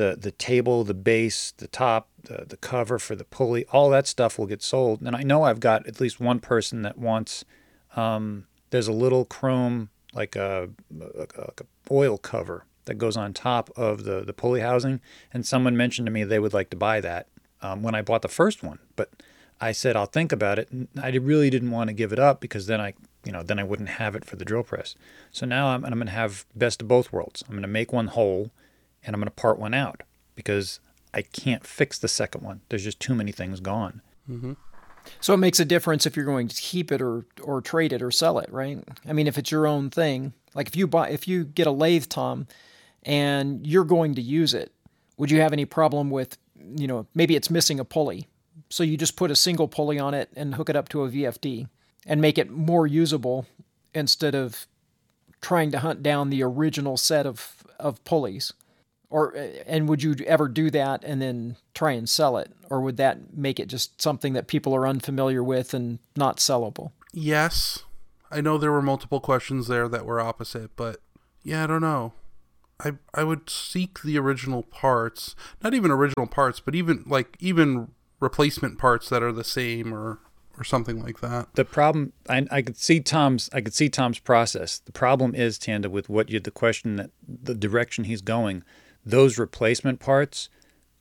the 0.01 0.16
the 0.18 0.31
table, 0.32 0.82
the 0.82 0.94
base, 0.94 1.52
the 1.59 1.68
top, 1.68 2.09
the 2.22 2.47
the 2.48 2.56
cover 2.56 2.98
for 2.98 3.14
the 3.14 3.24
pulley, 3.24 3.66
all 3.66 3.90
that 3.90 4.06
stuff 4.06 4.39
will 4.39 4.47
get 4.47 4.62
sold. 4.62 5.02
And 5.02 5.14
I 5.14 5.22
know 5.22 5.43
I've 5.43 5.60
got 5.60 5.86
at 5.86 6.01
least 6.01 6.20
one 6.20 6.40
person 6.40 6.82
that 6.82 6.97
wants. 6.97 7.44
Um, 7.97 8.47
there's 8.70 8.89
a 8.89 8.93
little 8.93 9.24
chrome 9.24 9.90
like 10.14 10.36
a, 10.36 10.70
a 11.01 11.64
oil 11.90 12.18
cover 12.18 12.64
that 12.86 12.94
goes 12.94 13.16
on 13.16 13.35
top 13.35 13.68
of 13.77 14.05
the 14.05 14.22
the 14.22 14.32
pulley 14.32 14.60
housing, 14.60 15.01
and 15.35 15.44
someone 15.44 15.77
mentioned 15.77 16.06
to 16.06 16.12
me 16.12 16.24
they 16.24 16.39
would 16.39 16.55
like 16.55 16.70
to 16.70 16.77
buy 16.77 17.01
that 17.02 17.27
um, 17.60 17.82
when 17.82 17.94
I 17.94 18.01
bought 18.01 18.22
the 18.22 18.28
first 18.28 18.62
one, 18.62 18.78
but 18.97 19.10
I 19.60 19.72
said 19.72 19.97
I'll 19.97 20.06
think 20.06 20.32
about 20.32 20.59
it. 20.59 20.70
And 20.70 20.89
I 21.01 21.10
really 21.10 21.51
didn't 21.51 21.72
want 21.72 21.89
to 21.89 21.94
give 21.94 22.12
it 22.12 22.18
up 22.18 22.40
because 22.40 22.66
then 22.66 22.81
I, 22.81 22.94
you 23.24 23.32
know, 23.32 23.43
then 23.43 23.59
I 23.59 23.64
wouldn't 23.64 23.90
have 23.90 24.14
it 24.16 24.24
for 24.24 24.36
the 24.36 24.44
drill 24.44 24.62
press. 24.62 24.94
So 25.31 25.44
now 25.44 25.68
I'm, 25.68 25.85
I'm 25.85 25.93
going 25.93 26.06
to 26.06 26.12
have 26.12 26.47
best 26.56 26.81
of 26.81 26.89
both 26.89 27.12
worlds. 27.12 27.44
I'm 27.47 27.52
going 27.52 27.62
to 27.62 27.68
make 27.68 27.93
one 27.93 28.06
whole, 28.06 28.51
and 29.05 29.14
I'm 29.14 29.20
going 29.20 29.27
to 29.27 29.31
part 29.31 29.59
one 29.59 29.74
out 29.74 30.02
because 30.35 30.81
I 31.12 31.22
can't 31.22 31.66
fix 31.66 31.98
the 31.98 32.09
second 32.09 32.43
one. 32.43 32.60
There's 32.68 32.85
just 32.85 33.01
too 33.01 33.14
many 33.14 33.32
things 33.32 33.60
gone. 33.60 34.02
Mm-hmm. 34.28 34.52
So 35.20 35.35
it 35.35 35.39
makes 35.39 35.60
a 35.60 35.64
difference 35.64 36.06
if 36.06 36.16
you're 36.16 36.27
going 36.27 36.48
to 36.48 36.60
keep 36.60 36.93
it 36.93 37.01
or 37.01 37.24
or 37.43 37.60
trade 37.60 37.93
it 37.93 38.02
or 38.02 38.10
sell 38.10 38.39
it, 38.39 38.51
right? 38.52 38.82
I 39.09 39.12
mean, 39.12 39.27
if 39.27 39.39
it's 39.39 39.51
your 39.51 39.66
own 39.66 39.90
thing, 39.90 40.35
like 40.55 40.68
if 40.68 40.77
you 40.77 40.86
buy 40.86 41.09
if 41.10 41.27
you 41.27 41.44
get 41.44 41.66
a 41.66 41.72
lathe 41.72 42.06
tom 42.09 42.47
and 43.02 43.66
you're 43.66 43.85
going 43.85 44.14
to 44.16 44.22
use 44.22 44.55
it, 44.55 44.72
would 45.16 45.31
you 45.31 45.40
have 45.40 45.52
any 45.52 45.64
problem 45.64 46.10
with, 46.10 46.39
you 46.77 46.86
know, 46.86 47.06
maybe 47.14 47.35
it's 47.35 47.51
missing 47.51 47.81
a 47.81 47.85
pulley. 47.85 48.27
So 48.68 48.82
you 48.82 48.97
just 48.97 49.16
put 49.16 49.31
a 49.31 49.36
single 49.36 49.68
pulley 49.68 49.98
on 49.98 50.14
it 50.14 50.31
and 50.36 50.55
hook 50.55 50.68
it 50.68 50.77
up 50.77 50.89
to 50.90 51.05
a 51.05 51.10
VFD 51.10 51.68
and 52.06 52.20
make 52.20 52.39
it 52.39 52.51
more 52.51 52.86
usable 52.86 53.47
instead 53.94 54.35
of 54.35 54.66
trying 55.40 55.70
to 55.72 55.78
hunt 55.81 56.02
down 56.02 56.31
the 56.31 56.43
original 56.43 56.97
set 56.97 57.27
of 57.27 57.64
of 57.78 58.05
pulleys. 58.05 58.52
Or 59.11 59.37
uh, 59.37 59.41
and 59.66 59.89
would 59.89 60.03
you 60.03 60.15
ever 60.27 60.49
do 60.49 60.70
that 60.70 61.05
and 61.05 61.20
then 61.20 61.57
try 61.74 61.93
and 61.93 62.09
sell 62.09 62.37
it, 62.39 62.53
or 62.70 62.81
would 62.81 62.97
that 62.97 63.37
make 63.37 63.59
it 63.59 63.66
just 63.66 64.01
something 64.01 64.32
that 64.35 64.47
people 64.47 64.74
are 64.74 64.87
unfamiliar 64.87 65.43
with 65.43 65.74
and 65.74 65.99
not 66.16 66.39
sellable? 66.39 66.93
Yes. 67.12 67.85
I 68.31 68.41
know 68.41 68.57
there 68.57 68.70
were 68.70 68.82
multiple 68.82 69.19
questions 69.19 69.66
there 69.66 69.89
that 69.89 70.07
were 70.07 70.20
opposite, 70.20 70.77
but 70.77 70.99
yeah, 71.43 71.65
I 71.65 71.66
don't 71.66 71.81
know. 71.81 72.12
I 72.78 72.93
I 73.12 73.24
would 73.24 73.51
seek 73.51 74.03
the 74.03 74.19
original 74.19 74.62
parts, 74.62 75.35
not 75.62 75.74
even 75.74 75.91
original 75.91 76.27
parts, 76.27 76.61
but 76.61 76.74
even 76.74 77.05
like 77.07 77.37
even 77.41 77.89
replacement 78.20 78.78
parts 78.78 79.09
that 79.09 79.23
are 79.23 79.32
the 79.32 79.45
same 79.45 79.93
or 79.93 80.20
or 80.59 80.65
something 80.65 81.03
like 81.03 81.20
that. 81.20 81.49
The 81.55 81.65
problem 81.65 82.12
I, 82.28 82.47
I 82.51 82.62
could 82.62 82.77
see 82.77 83.01
Tom's 83.01 83.51
I 83.53 83.61
could 83.61 83.74
see 83.74 83.89
Tom's 83.89 84.19
process. 84.19 84.78
The 84.78 84.93
problem 84.93 85.35
is 85.35 85.59
Tanda 85.59 85.91
with 85.91 86.09
what 86.09 86.31
you 86.31 86.41
the 86.41 86.51
question 86.51 86.97
that 86.97 87.11
the 87.27 87.55
direction 87.55 88.05
he's 88.05 88.23
going. 88.23 88.62
Those 89.05 89.39
replacement 89.39 90.01
parts 90.01 90.48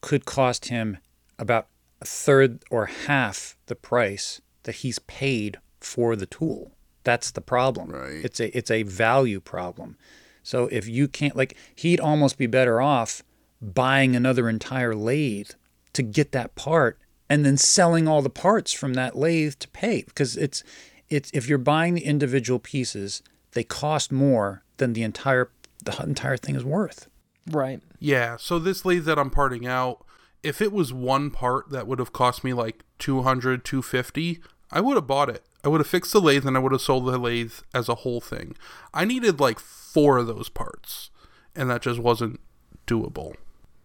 could 0.02 0.26
cost 0.26 0.70
him 0.70 0.98
about 1.38 1.68
a 2.02 2.06
third 2.06 2.64
or 2.72 2.86
half 2.86 3.58
the 3.66 3.76
price 3.76 4.42
that 4.64 4.76
he's 4.76 5.00
paid 5.00 5.58
for 5.80 6.16
the 6.16 6.26
tool. 6.26 6.72
That's 7.04 7.32
the 7.32 7.42
problem. 7.42 7.90
Right. 7.90 8.24
It's 8.24 8.40
a 8.40 8.56
it's 8.58 8.72
a 8.72 8.84
value 8.84 9.40
problem. 9.40 9.98
So 10.44 10.68
if 10.68 10.88
you 10.88 11.08
can't 11.08 11.36
like 11.36 11.58
he'd 11.76 12.00
almost 12.00 12.38
be 12.38 12.48
better 12.48 12.82
off 12.82 13.24
buying 13.62 14.16
another 14.16 14.48
entire 14.50 14.96
lathe 14.96 15.52
to 15.94 16.04
get 16.04 16.32
that 16.32 16.56
part 16.56 17.00
and 17.30 17.46
then 17.46 17.58
selling 17.58 18.08
all 18.08 18.22
the 18.22 18.30
parts 18.30 18.74
from 18.74 18.94
that 18.94 19.18
lathe 19.18 19.56
to 19.60 19.68
pay 19.70 20.04
because 20.04 20.38
it's 20.38 20.64
it's 21.10 21.30
if 21.34 21.48
you're 21.48 21.58
buying 21.58 21.94
the 21.94 22.06
individual 22.06 22.60
pieces 22.60 23.22
they 23.52 23.64
cost 23.64 24.12
more 24.12 24.64
than 24.78 24.94
the 24.94 25.04
entire 25.04 25.52
the 25.84 26.02
entire 26.04 26.38
thing 26.38 26.56
is 26.56 26.64
worth 26.64 27.10
Right. 27.48 27.82
Yeah, 28.00 28.38
so 28.38 28.60
this 28.60 28.86
lathe 28.86 29.06
that 29.06 29.20
I'm 29.20 29.30
parting 29.30 29.66
out, 29.66 30.06
if 30.44 30.62
it 30.62 30.72
was 30.72 30.94
one 30.94 31.32
part 31.32 31.70
that 31.70 31.88
would 31.88 32.00
have 32.00 32.14
cost 32.14 32.44
me 32.44 32.54
like 32.54 32.84
200, 33.00 33.66
250, 33.66 34.40
I 34.72 34.82
would 34.82 34.96
have 34.96 35.08
bought 35.08 35.30
it. 35.30 35.44
I 35.64 35.68
would 35.68 35.82
have 35.82 35.88
fixed 35.88 36.14
the 36.14 36.22
lathe 36.22 36.46
and 36.46 36.56
I 36.56 36.60
would 36.60 36.72
have 36.72 36.82
sold 36.82 37.06
the 37.06 37.18
lathe 37.18 37.54
as 37.74 37.90
a 37.90 37.96
whole 37.96 38.22
thing. 38.22 38.56
I 38.94 39.04
needed 39.04 39.40
like 39.40 39.60
four 39.60 40.18
of 40.18 40.28
those 40.28 40.48
parts, 40.48 41.10
and 41.56 41.70
that 41.70 41.82
just 41.82 42.00
wasn't 42.00 42.40
doable. 42.88 43.36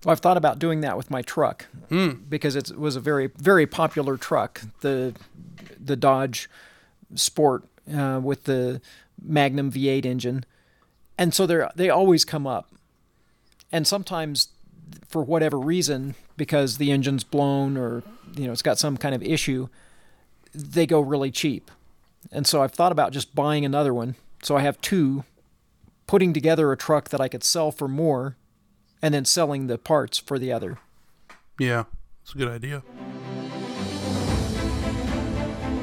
Well, 0.05 0.13
I've 0.13 0.21
thought 0.21 0.37
about 0.37 0.59
doing 0.59 0.83
that 0.83 0.97
with 0.97 1.11
my 1.11 1.23
truck 1.23 1.67
because 2.29 2.57
it 2.57 2.79
was 2.79 2.95
a 2.95 3.01
very 3.01 3.31
very 3.39 3.67
popular 3.67 4.17
truck, 4.17 4.61
the 4.81 5.15
the 5.83 5.97
Dodge 5.97 6.49
Sport 7.15 7.65
uh, 7.93 8.21
with 8.23 8.45
the 8.45 8.81
Magnum 9.21 9.73
V8 9.73 10.05
engine, 10.05 10.45
and 11.17 11.33
so 11.33 11.47
they're 11.47 11.71
they 11.75 11.89
always 11.89 12.25
come 12.25 12.47
up, 12.47 12.71
and 13.75 13.89
sometimes 13.89 14.51
for 15.09 15.25
whatever 15.25 15.59
reason, 15.59 16.15
because 16.37 16.79
the 16.79 16.93
engine's 16.93 17.25
blown 17.25 17.77
or 17.77 18.05
you 18.37 18.47
know 18.47 18.53
it's 18.53 18.63
got 18.63 18.79
some 18.79 18.97
kind 18.97 19.17
of 19.17 19.23
issue, 19.23 19.69
they 20.55 20.87
go 20.87 21.01
really 21.01 21.33
cheap, 21.33 21.73
and 22.31 22.47
so 22.47 22.63
I've 22.63 22.73
thought 22.73 22.93
about 22.93 23.13
just 23.13 23.35
buying 23.35 23.65
another 23.65 23.93
one. 23.93 24.15
So 24.45 24.57
I 24.57 24.61
have 24.61 24.81
two, 24.81 25.25
putting 26.07 26.33
together 26.33 26.71
a 26.71 26.77
truck 26.77 27.09
that 27.09 27.21
I 27.21 27.27
could 27.27 27.43
sell 27.43 27.73
for 27.73 27.89
more 27.89 28.37
and 29.03 29.13
then 29.13 29.25
selling 29.25 29.67
the 29.67 29.77
parts 29.77 30.19
for 30.19 30.39
the 30.39 30.53
other. 30.53 30.79
Yeah, 31.59 31.85
it's 32.23 32.33
a 32.33 32.39
good 32.39 32.49
idea. 32.49 32.85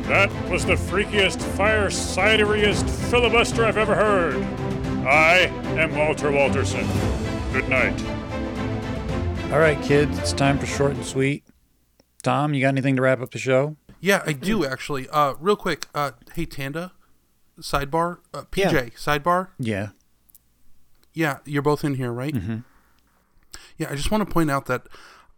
That 0.08 0.32
was 0.50 0.66
the 0.66 0.76
freakiest, 0.76 1.40
firesideriest 1.58 2.90
filibuster 3.10 3.66
I've 3.66 3.78
ever 3.78 3.96
heard. 3.96 4.36
I 5.06 5.52
am 5.78 5.96
Walter 5.96 6.30
Walterson. 6.32 7.21
Good 7.52 7.68
night. 7.68 8.02
all 9.52 9.60
right 9.60 9.82
kids 9.84 10.18
it's 10.18 10.32
time 10.32 10.58
for 10.58 10.66
short 10.66 10.94
and 10.94 11.06
sweet 11.06 11.44
tom 12.24 12.54
you 12.54 12.62
got 12.62 12.70
anything 12.70 12.96
to 12.96 13.02
wrap 13.02 13.20
up 13.22 13.32
the 13.32 13.38
show 13.40 13.76
Yeah, 14.00 14.24
I 14.26 14.34
do 14.34 14.66
actually. 14.66 15.08
Uh, 15.10 15.34
real 15.40 15.56
quick. 15.58 15.88
Uh, 15.94 16.12
hey 16.34 16.46
Tanda, 16.46 16.92
sidebar. 17.60 18.20
Uh, 18.34 18.44
PJ, 18.52 18.72
Yeah. 18.74 18.82
sidebar. 18.96 19.50
yeah 19.60 19.90
Yeah, 21.14 21.40
you're 21.46 21.62
both 21.62 21.84
in 21.84 21.96
here, 21.96 22.12
right? 22.12 22.34
Mm-hmm. 22.34 22.58
Yeah, 23.78 23.88
I 23.92 23.96
just 23.96 24.10
want 24.12 24.26
to 24.28 24.34
point 24.34 24.50
out 24.50 24.66
that 24.68 24.88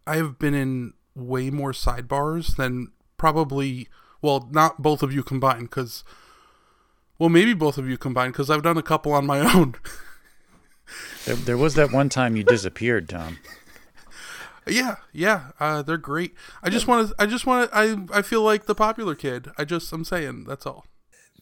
I 0.05 0.15
have 0.17 0.37
been 0.39 0.53
in 0.53 0.93
way 1.15 1.49
more 1.49 1.71
sidebars 1.73 2.55
than 2.55 2.87
probably, 3.17 3.87
well, 4.21 4.47
not 4.51 4.81
both 4.81 5.01
of 5.03 5.11
you 5.13 5.23
combined, 5.23 5.69
because, 5.69 6.03
well, 7.17 7.29
maybe 7.29 7.53
both 7.53 7.77
of 7.77 7.87
you 7.89 7.97
combined, 7.97 8.33
because 8.33 8.49
I've 8.49 8.63
done 8.63 8.77
a 8.77 8.83
couple 8.83 9.13
on 9.13 9.25
my 9.25 9.39
own. 9.55 9.75
There, 11.25 11.35
there 11.35 11.57
was 11.57 11.75
that 11.75 11.91
one 11.91 12.09
time 12.09 12.35
you 12.35 12.43
disappeared 12.43 13.07
tom 13.09 13.37
yeah, 14.65 14.95
yeah, 15.11 15.47
uh, 15.59 15.81
they're 15.81 15.97
great. 15.97 16.33
I 16.63 16.69
just 16.69 16.87
want 16.87 17.09
to, 17.09 17.15
I 17.19 17.25
just 17.25 17.45
want 17.45 17.69
to, 17.69 17.77
I, 17.77 17.97
I 18.19 18.21
feel 18.21 18.41
like 18.43 18.65
the 18.65 18.73
popular 18.73 19.13
kid. 19.13 19.49
I 19.57 19.65
just, 19.65 19.91
I'm 19.91 20.05
saying, 20.05 20.45
that's 20.45 20.65
all. 20.65 20.85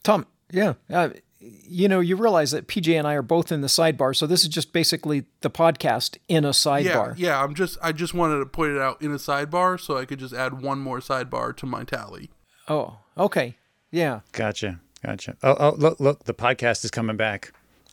Tom, 0.02 0.26
yeah. 0.50 0.72
Uh, 0.90 1.10
you 1.38 1.86
know, 1.86 2.00
you 2.00 2.16
realize 2.16 2.50
that 2.50 2.66
PJ 2.66 2.98
and 2.98 3.06
I 3.06 3.14
are 3.14 3.22
both 3.22 3.52
in 3.52 3.60
the 3.60 3.68
sidebar, 3.68 4.16
so 4.16 4.26
this 4.26 4.42
is 4.42 4.48
just 4.48 4.72
basically 4.72 5.26
the 5.40 5.50
podcast 5.50 6.18
in 6.26 6.44
a 6.44 6.48
Yeah, 6.48 6.52
sidebar. 6.52 7.14
yeah. 7.16 7.40
I'm 7.40 7.54
just, 7.54 7.78
I 7.80 7.92
just 7.92 8.12
wanted 8.12 8.40
to 8.40 8.46
point 8.46 8.72
it 8.72 8.80
out 8.80 9.00
in 9.00 9.12
a 9.12 9.18
sidebar 9.18 9.78
so 9.78 9.96
I 9.98 10.04
could 10.04 10.18
just 10.18 10.34
add 10.34 10.60
one 10.60 10.80
more 10.80 10.98
sidebar 10.98 11.56
to 11.58 11.64
my 11.66 11.84
tally. 11.84 12.28
Oh, 12.66 12.98
okay. 13.16 13.54
Yeah. 13.92 14.22
gotcha 14.32 14.80
gotcha 15.04 15.36
oh, 15.44 15.56
oh 15.60 15.74
look 15.78 16.00
look 16.00 16.24
the 16.24 16.34
podcast 16.34 16.84
is 16.84 16.90
coming 16.90 17.16
back 17.16 17.52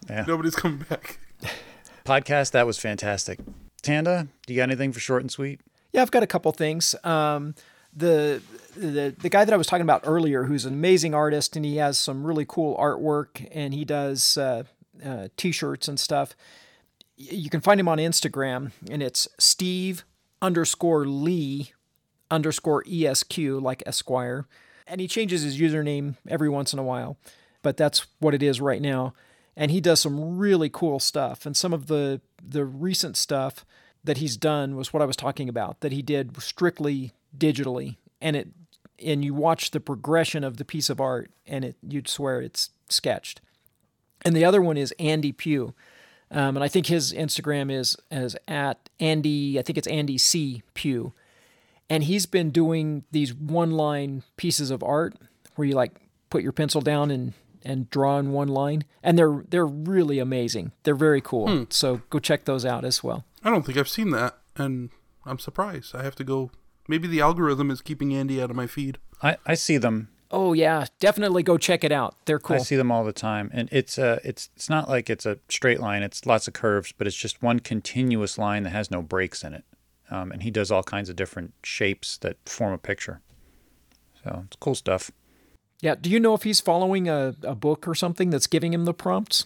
yeah 0.09 0.23
Nobody's 0.27 0.55
coming 0.55 0.85
back. 0.89 1.19
Podcast 2.05 2.51
that 2.51 2.65
was 2.65 2.77
fantastic 2.77 3.39
tanda 3.81 4.27
do 4.45 4.53
you 4.53 4.59
got 4.59 4.63
anything 4.63 4.91
for 4.91 4.99
short 4.99 5.21
and 5.21 5.31
sweet 5.31 5.61
Yeah, 5.91 6.01
I've 6.01 6.11
got 6.11 6.23
a 6.23 6.27
couple 6.27 6.51
things. 6.51 6.95
Um, 7.03 7.55
the 7.95 8.41
the 8.75 9.15
the 9.17 9.29
guy 9.29 9.45
that 9.45 9.53
I 9.53 9.57
was 9.57 9.67
talking 9.67 9.81
about 9.81 10.03
earlier, 10.05 10.43
who's 10.43 10.65
an 10.65 10.73
amazing 10.73 11.15
artist, 11.15 11.55
and 11.55 11.65
he 11.65 11.77
has 11.77 11.97
some 11.97 12.25
really 12.25 12.45
cool 12.47 12.77
artwork, 12.77 13.47
and 13.51 13.73
he 13.73 13.83
does 13.85 14.37
uh, 14.37 14.63
uh, 15.03 15.29
t-shirts 15.37 15.87
and 15.87 15.99
stuff. 15.99 16.35
You 17.17 17.49
can 17.49 17.61
find 17.61 17.79
him 17.79 17.87
on 17.87 17.97
Instagram, 17.97 18.71
and 18.89 19.01
it's 19.01 19.27
Steve 19.39 20.05
underscore 20.41 21.05
Lee 21.05 21.73
underscore 22.29 22.83
esq 22.87 23.37
like 23.37 23.81
Esquire, 23.87 24.45
and 24.85 25.01
he 25.01 25.07
changes 25.07 25.41
his 25.41 25.59
username 25.59 26.15
every 26.27 26.49
once 26.49 26.71
in 26.73 26.79
a 26.79 26.83
while, 26.83 27.17
but 27.63 27.75
that's 27.77 28.05
what 28.19 28.35
it 28.35 28.43
is 28.43 28.61
right 28.61 28.81
now. 28.81 29.13
And 29.55 29.71
he 29.71 29.81
does 29.81 30.01
some 30.01 30.37
really 30.37 30.69
cool 30.69 30.99
stuff, 30.99 31.45
and 31.45 31.55
some 31.55 31.73
of 31.73 31.87
the 31.87 32.21
the 32.41 32.65
recent 32.65 33.17
stuff 33.17 33.65
that 34.03 34.17
he's 34.17 34.37
done 34.37 34.75
was 34.75 34.93
what 34.93 35.01
I 35.01 35.05
was 35.05 35.15
talking 35.15 35.49
about 35.49 35.81
that 35.81 35.91
he 35.91 36.01
did 36.01 36.41
strictly 36.41 37.13
digitally 37.37 37.97
and 38.21 38.35
it 38.35 38.47
and 39.03 39.23
you 39.23 39.33
watch 39.33 39.71
the 39.71 39.79
progression 39.79 40.43
of 40.43 40.57
the 40.57 40.65
piece 40.65 40.89
of 40.89 40.99
art 40.99 41.31
and 41.45 41.63
it 41.63 41.75
you'd 41.87 42.07
swear 42.07 42.41
it's 42.41 42.69
sketched. 42.89 43.41
And 44.25 44.35
the 44.35 44.45
other 44.45 44.61
one 44.61 44.77
is 44.77 44.93
Andy 44.99 45.31
Pugh. 45.31 45.73
Um, 46.31 46.57
and 46.57 46.63
I 46.63 46.67
think 46.67 46.87
his 46.87 47.13
Instagram 47.13 47.71
is 47.71 47.97
is 48.11 48.35
at 48.47 48.89
Andy, 48.99 49.57
I 49.57 49.61
think 49.61 49.77
it's 49.77 49.87
Andy 49.87 50.17
C 50.17 50.63
Pugh. 50.73 51.13
And 51.89 52.03
he's 52.03 52.25
been 52.25 52.51
doing 52.51 53.03
these 53.11 53.33
one 53.33 53.71
line 53.71 54.23
pieces 54.37 54.69
of 54.69 54.83
art 54.83 55.15
where 55.55 55.67
you 55.67 55.73
like 55.73 55.95
put 56.29 56.43
your 56.43 56.51
pencil 56.51 56.81
down 56.81 57.09
and 57.09 57.33
and 57.63 57.89
draw 57.89 58.17
in 58.19 58.31
one 58.31 58.47
line. 58.47 58.83
And 59.03 59.17
they're 59.17 59.43
they're 59.49 59.65
really 59.67 60.19
amazing. 60.19 60.71
They're 60.83 60.95
very 60.95 61.21
cool. 61.21 61.65
So 61.69 62.01
go 62.09 62.19
check 62.19 62.45
those 62.45 62.65
out 62.65 62.85
as 62.85 63.03
well. 63.03 63.25
I 63.43 63.49
don't 63.49 63.65
think 63.65 63.77
I've 63.77 63.89
seen 63.89 64.09
that. 64.11 64.37
and 64.57 64.89
I'm 65.25 65.39
surprised. 65.39 65.95
I 65.95 66.03
have 66.03 66.15
to 66.15 66.23
go. 66.23 66.51
Maybe 66.87 67.07
the 67.07 67.21
algorithm 67.21 67.69
is 67.71 67.81
keeping 67.81 68.13
Andy 68.15 68.41
out 68.41 68.49
of 68.49 68.55
my 68.55 68.65
feed. 68.67 68.97
I, 69.21 69.37
I 69.45 69.53
see 69.53 69.77
them. 69.77 70.09
Oh 70.31 70.53
yeah, 70.53 70.85
definitely 70.99 71.43
go 71.43 71.57
check 71.57 71.83
it 71.83 71.91
out. 71.91 72.15
They're 72.25 72.39
cool. 72.39 72.55
I 72.57 72.59
see 72.59 72.75
them 72.75 72.91
all 72.91 73.03
the 73.03 73.11
time, 73.13 73.49
and 73.53 73.67
it's 73.71 73.97
uh, 73.99 74.19
it's 74.23 74.49
it's 74.55 74.69
not 74.69 74.87
like 74.89 75.09
it's 75.09 75.25
a 75.25 75.37
straight 75.49 75.79
line. 75.79 76.03
It's 76.03 76.25
lots 76.25 76.47
of 76.47 76.53
curves, 76.53 76.91
but 76.97 77.07
it's 77.07 77.15
just 77.15 77.41
one 77.43 77.59
continuous 77.59 78.37
line 78.37 78.63
that 78.63 78.69
has 78.71 78.89
no 78.91 79.01
breaks 79.01 79.43
in 79.43 79.53
it. 79.53 79.65
Um, 80.11 80.31
and 80.31 80.41
he 80.43 80.51
does 80.51 80.71
all 80.71 80.83
kinds 80.83 81.09
of 81.09 81.15
different 81.15 81.53
shapes 81.63 82.17
that 82.17 82.37
form 82.47 82.73
a 82.73 82.77
picture. 82.77 83.21
So 84.23 84.43
it's 84.47 84.57
cool 84.59 84.75
stuff. 84.75 85.11
Yeah. 85.81 85.95
Do 85.99 86.09
you 86.09 86.19
know 86.19 86.33
if 86.33 86.43
he's 86.43 86.59
following 86.59 87.07
a, 87.07 87.35
a 87.43 87.55
book 87.55 87.87
or 87.87 87.95
something 87.95 88.29
that's 88.29 88.47
giving 88.47 88.73
him 88.73 88.85
the 88.85 88.93
prompts? 88.93 89.45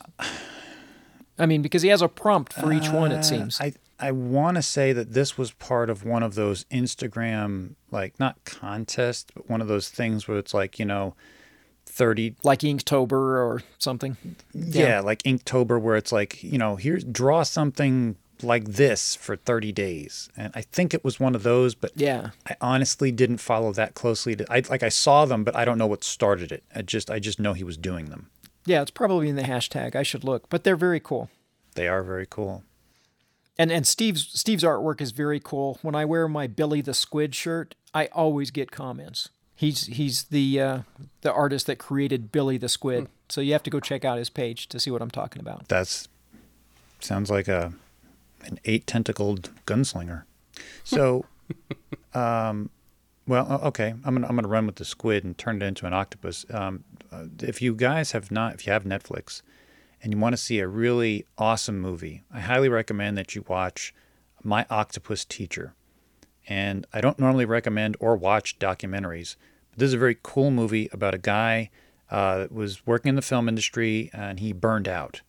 I 1.38 1.45
mean, 1.45 1.61
because 1.61 1.81
he 1.81 1.89
has 1.89 2.01
a 2.01 2.07
prompt 2.07 2.53
for 2.53 2.72
each 2.72 2.89
one, 2.89 3.11
it 3.11 3.23
seems. 3.23 3.60
Uh, 3.60 3.65
I 3.65 3.73
I 3.99 4.11
want 4.11 4.55
to 4.55 4.61
say 4.61 4.91
that 4.93 5.14
this 5.14 5.38
was 5.38 5.51
part 5.51 5.89
of 5.89 6.03
one 6.03 6.23
of 6.23 6.35
those 6.35 6.65
Instagram 6.65 7.76
like 7.91 8.19
not 8.19 8.43
contest, 8.43 9.31
but 9.34 9.49
one 9.49 9.61
of 9.61 9.68
those 9.68 9.89
things 9.89 10.27
where 10.27 10.38
it's 10.38 10.53
like 10.53 10.77
you 10.77 10.85
know, 10.85 11.15
thirty 11.85 12.35
like 12.43 12.60
Inktober 12.60 13.14
or 13.14 13.64
something. 13.77 14.18
yeah, 14.53 14.99
like 14.99 15.23
Inktober, 15.23 15.80
where 15.81 15.95
it's 15.95 16.11
like 16.11 16.43
you 16.43 16.57
know, 16.57 16.76
here's 16.76 17.03
draw 17.03 17.43
something 17.43 18.15
like 18.41 18.65
this 18.65 19.15
for 19.15 19.35
30 19.35 19.72
days 19.72 20.30
and 20.35 20.51
i 20.55 20.61
think 20.61 20.93
it 20.93 21.03
was 21.03 21.19
one 21.19 21.35
of 21.35 21.43
those 21.43 21.76
but 21.76 21.91
Yeah. 21.95 22.31
i 22.49 22.55
honestly 22.60 23.11
didn't 23.11 23.38
follow 23.38 23.72
that 23.73 23.93
closely 23.93 24.35
to, 24.35 24.45
I, 24.51 24.64
like 24.69 24.84
i 24.84 24.89
saw 24.89 25.26
them 25.26 25.43
but 25.43 25.55
i 25.55 25.64
don't 25.64 25.77
know 25.77 25.88
what 25.88 26.03
started 26.03 26.51
it 26.51 26.64
i 26.76 26.81
just 26.81 27.10
i 27.11 27.19
just 27.19 27.39
know 27.39 27.53
he 27.53 27.64
was 27.64 27.77
doing 27.77 28.05
them 28.10 28.30
Yeah, 28.65 28.81
it's 28.81 28.91
probably 28.91 29.30
in 29.30 29.35
the 29.35 29.43
hashtag. 29.43 29.95
I 29.95 30.03
should 30.03 30.23
look, 30.23 30.49
but 30.49 30.64
they're 30.64 30.76
very 30.77 30.99
cool. 30.99 31.30
they 31.76 31.88
are 31.88 32.01
very 32.03 32.26
cool 32.30 32.64
And 33.57 33.72
and 33.72 33.85
Steve's 33.85 34.27
Steve's 34.39 34.64
artwork 34.64 34.99
is 35.01 35.11
very 35.11 35.39
cool. 35.39 35.77
When 35.84 35.95
I 35.95 36.05
wear 36.05 36.27
my 36.27 36.47
Billy 36.47 36.81
the 36.81 36.93
Squid 36.93 37.35
shirt, 37.35 37.76
I 37.93 38.07
always 38.07 38.49
get 38.51 38.72
comments. 38.72 39.30
He's 39.55 39.85
he's 39.85 40.23
the 40.23 40.60
uh, 40.60 40.80
the 41.22 41.31
artist 41.31 41.68
that 41.68 41.77
created 41.77 42.31
Billy 42.31 42.57
the 42.57 42.68
Squid. 42.69 43.07
So 43.30 43.41
you 43.41 43.53
have 43.53 43.64
to 43.64 43.69
go 43.69 43.80
check 43.80 44.03
out 44.03 44.18
his 44.18 44.30
page 44.31 44.68
to 44.69 44.80
see 44.80 44.89
what 44.91 45.01
I'm 45.03 45.11
talking 45.11 45.39
about. 45.39 45.68
that's 45.68 46.07
sounds 46.99 47.30
like 47.30 47.47
a 47.47 47.73
an 48.45 48.60
eight 48.65 48.86
tentacled 48.86 49.49
gunslinger 49.65 50.24
so 50.84 51.26
um 52.14 52.70
well 53.28 53.60
okay 53.64 53.94
i'm 54.03 54.15
gonna 54.15 54.28
i'm 54.28 54.36
gonna 54.36 54.48
run 54.48 54.65
with 54.65 54.76
the 54.76 54.86
squid 54.86 55.24
and 55.24 55.38
turn 55.38 55.61
it 55.61 55.65
into 55.65 55.86
an 55.86 55.94
octopus 55.94 56.45
um 56.52 56.84
uh, 57.11 57.26
if 57.41 57.61
you 57.61 57.74
guys 57.76 58.11
have 58.11 58.32
not 58.32 58.53
if 58.53 58.65
you 58.65 58.74
have 58.74 58.84
netflix 58.84 59.41
and 60.02 60.11
you 60.14 60.20
want 60.20 60.34
to 60.34 60.41
see 60.41 60.60
a 60.60 60.68
really 60.68 61.26
awesome 61.38 61.80
movie 61.80 62.24
i 62.34 62.40
highly 62.40 62.70
recommend 62.70 63.18
that 63.18 63.36
you 63.36 63.44
watch 63.48 63.94
my 64.44 64.65
octopus 64.70 65.24
teacher 65.26 65.74
and 66.48 66.86
I 66.94 67.02
don't 67.02 67.20
normally 67.20 67.45
recommend 67.45 67.98
or 67.99 68.15
watch 68.15 68.60
documentaries. 68.60 69.36
But 69.72 69.80
this 69.80 69.88
is 69.88 69.94
a 69.94 69.99
very 69.99 70.18
cool 70.22 70.52
movie 70.52 70.90
about 70.91 71.15
a 71.15 71.20
guy 71.20 71.70
uh, 72.11 72.40
that 72.40 72.52
was 72.52 72.86
working 72.86 73.10
in 73.10 73.15
the 73.15 73.22
film 73.22 73.48
industry 73.48 74.10
and 74.14 74.40
he 74.40 74.52
burned 74.52 74.88
out. 74.88 75.22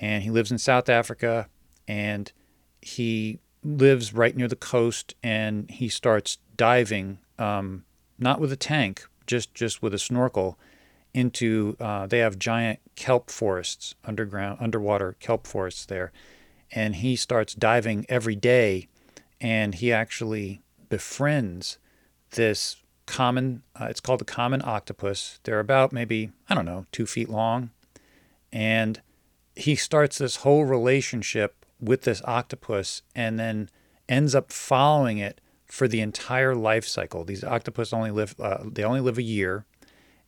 And 0.00 0.22
he 0.22 0.30
lives 0.30 0.50
in 0.50 0.58
South 0.58 0.88
Africa 0.88 1.48
and 1.86 2.32
he 2.80 3.38
lives 3.62 4.14
right 4.14 4.36
near 4.36 4.48
the 4.48 4.56
coast 4.56 5.14
and 5.22 5.70
he 5.70 5.88
starts 5.88 6.38
diving, 6.56 7.18
um, 7.38 7.84
not 8.18 8.40
with 8.40 8.52
a 8.52 8.56
tank, 8.56 9.06
just, 9.26 9.54
just 9.54 9.82
with 9.82 9.94
a 9.94 9.98
snorkel, 9.98 10.58
into 11.14 11.76
uh, 11.80 12.06
they 12.06 12.18
have 12.18 12.38
giant 12.38 12.80
kelp 12.94 13.30
forests 13.30 13.94
underground 14.04 14.58
underwater 14.60 15.16
kelp 15.20 15.46
forests 15.46 15.86
there. 15.86 16.12
And 16.70 16.96
he 16.96 17.16
starts 17.16 17.54
diving 17.54 18.04
every 18.08 18.36
day 18.36 18.88
and 19.40 19.74
he 19.74 19.92
actually 19.92 20.62
befriends 20.88 21.78
this 22.32 22.76
common 23.06 23.62
uh, 23.80 23.86
it's 23.86 24.00
called 24.00 24.20
the 24.20 24.24
common 24.24 24.60
octopus. 24.62 25.40
They're 25.44 25.60
about 25.60 25.92
maybe 25.92 26.30
i 26.48 26.54
don't 26.54 26.66
know 26.66 26.86
two 26.92 27.06
feet 27.06 27.28
long. 27.28 27.70
And 28.52 29.00
he 29.56 29.76
starts 29.76 30.18
this 30.18 30.36
whole 30.36 30.64
relationship 30.64 31.64
with 31.80 32.02
this 32.02 32.22
octopus 32.24 33.02
and 33.14 33.38
then 33.38 33.68
ends 34.08 34.34
up 34.34 34.52
following 34.52 35.18
it 35.18 35.40
for 35.66 35.86
the 35.86 36.00
entire 36.00 36.54
life 36.54 36.86
cycle. 36.86 37.24
These 37.24 37.44
octopus 37.44 37.92
only 37.92 38.10
live 38.10 38.34
uh, 38.40 38.64
they 38.64 38.84
only 38.84 39.00
live 39.00 39.18
a 39.18 39.22
year 39.22 39.66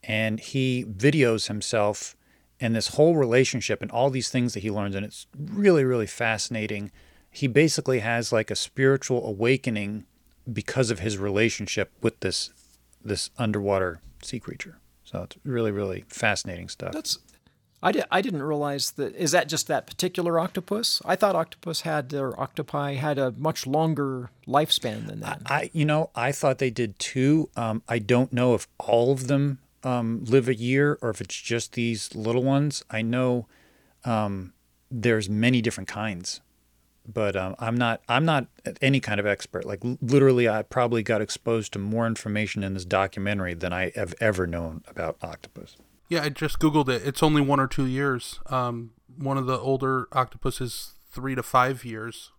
and 0.04 0.38
he 0.38 0.84
videos 0.84 1.48
himself 1.48 2.16
and 2.60 2.76
this 2.76 2.88
whole 2.88 3.16
relationship 3.16 3.80
and 3.80 3.90
all 3.90 4.10
these 4.10 4.30
things 4.30 4.54
that 4.54 4.60
he 4.60 4.70
learns 4.70 4.94
and 4.94 5.04
it's 5.04 5.26
really 5.34 5.84
really 5.84 6.06
fascinating. 6.06 6.90
He 7.30 7.46
basically 7.46 8.00
has 8.00 8.32
like 8.32 8.50
a 8.50 8.56
spiritual 8.56 9.26
awakening 9.26 10.04
because 10.50 10.90
of 10.90 10.98
his 10.98 11.16
relationship 11.16 11.90
with 12.02 12.20
this 12.20 12.52
this 13.02 13.30
underwater 13.38 14.02
sea 14.22 14.40
creature. 14.40 14.78
So 15.04 15.22
it's 15.22 15.36
really 15.42 15.70
really 15.70 16.04
fascinating 16.08 16.68
stuff. 16.68 16.92
That's 16.92 17.18
I, 17.82 17.92
di- 17.92 18.04
I 18.10 18.20
didn't 18.20 18.42
realize 18.42 18.92
that 18.92 19.14
is 19.16 19.30
that 19.32 19.48
just 19.48 19.66
that 19.68 19.86
particular 19.86 20.38
octopus? 20.38 21.00
I 21.04 21.16
thought 21.16 21.34
octopus 21.34 21.82
had 21.82 22.12
or 22.12 22.38
octopi 22.38 22.94
had 22.94 23.18
a 23.18 23.32
much 23.32 23.66
longer 23.66 24.30
lifespan 24.46 25.06
than 25.06 25.20
that. 25.20 25.42
I, 25.46 25.70
you 25.72 25.84
know, 25.84 26.10
I 26.14 26.32
thought 26.32 26.58
they 26.58 26.70
did 26.70 26.98
too. 26.98 27.48
Um, 27.56 27.82
I 27.88 27.98
don't 27.98 28.32
know 28.32 28.54
if 28.54 28.68
all 28.78 29.12
of 29.12 29.28
them 29.28 29.60
um, 29.82 30.24
live 30.24 30.48
a 30.48 30.54
year 30.54 30.98
or 31.00 31.10
if 31.10 31.20
it's 31.20 31.40
just 31.40 31.72
these 31.72 32.14
little 32.14 32.42
ones. 32.42 32.84
I 32.90 33.00
know 33.00 33.46
um, 34.04 34.52
there's 34.90 35.30
many 35.30 35.62
different 35.62 35.88
kinds, 35.88 36.42
but 37.10 37.34
um, 37.34 37.54
I'm 37.58 37.76
not. 37.76 38.02
I'm 38.08 38.26
not 38.26 38.46
any 38.82 39.00
kind 39.00 39.18
of 39.18 39.26
expert. 39.26 39.64
Like 39.64 39.80
literally, 40.02 40.48
I 40.48 40.62
probably 40.62 41.02
got 41.02 41.22
exposed 41.22 41.72
to 41.72 41.78
more 41.78 42.06
information 42.06 42.62
in 42.62 42.74
this 42.74 42.84
documentary 42.84 43.54
than 43.54 43.72
I 43.72 43.92
have 43.94 44.14
ever 44.20 44.46
known 44.46 44.82
about 44.86 45.16
octopus. 45.22 45.76
Yeah, 46.10 46.24
I 46.24 46.28
just 46.28 46.58
googled 46.58 46.88
it. 46.88 47.06
It's 47.06 47.22
only 47.22 47.40
one 47.40 47.60
or 47.60 47.68
two 47.68 47.86
years. 47.86 48.40
Um, 48.46 48.90
one 49.16 49.38
of 49.38 49.46
the 49.46 49.56
older 49.56 50.08
octopus 50.10 50.60
is 50.60 50.94
three 51.08 51.36
to 51.36 51.42
five 51.42 51.84
years. 51.84 52.32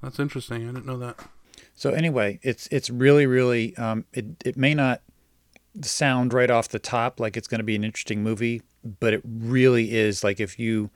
That's 0.00 0.20
interesting. 0.20 0.62
I 0.62 0.72
didn't 0.72 0.86
know 0.86 0.98
that. 0.98 1.18
So 1.74 1.90
anyway, 1.90 2.38
it's 2.42 2.68
it's 2.68 2.88
really 2.88 3.26
really 3.26 3.76
um, 3.76 4.04
it 4.12 4.26
it 4.44 4.56
may 4.56 4.74
not 4.74 5.02
sound 5.82 6.32
right 6.32 6.50
off 6.50 6.68
the 6.68 6.78
top 6.78 7.18
like 7.18 7.36
it's 7.36 7.48
going 7.48 7.58
to 7.58 7.64
be 7.64 7.74
an 7.74 7.82
interesting 7.82 8.22
movie, 8.22 8.62
but 9.00 9.12
it 9.12 9.22
really 9.24 9.92
is. 9.92 10.22
Like 10.22 10.38
if 10.38 10.56
you 10.58 10.90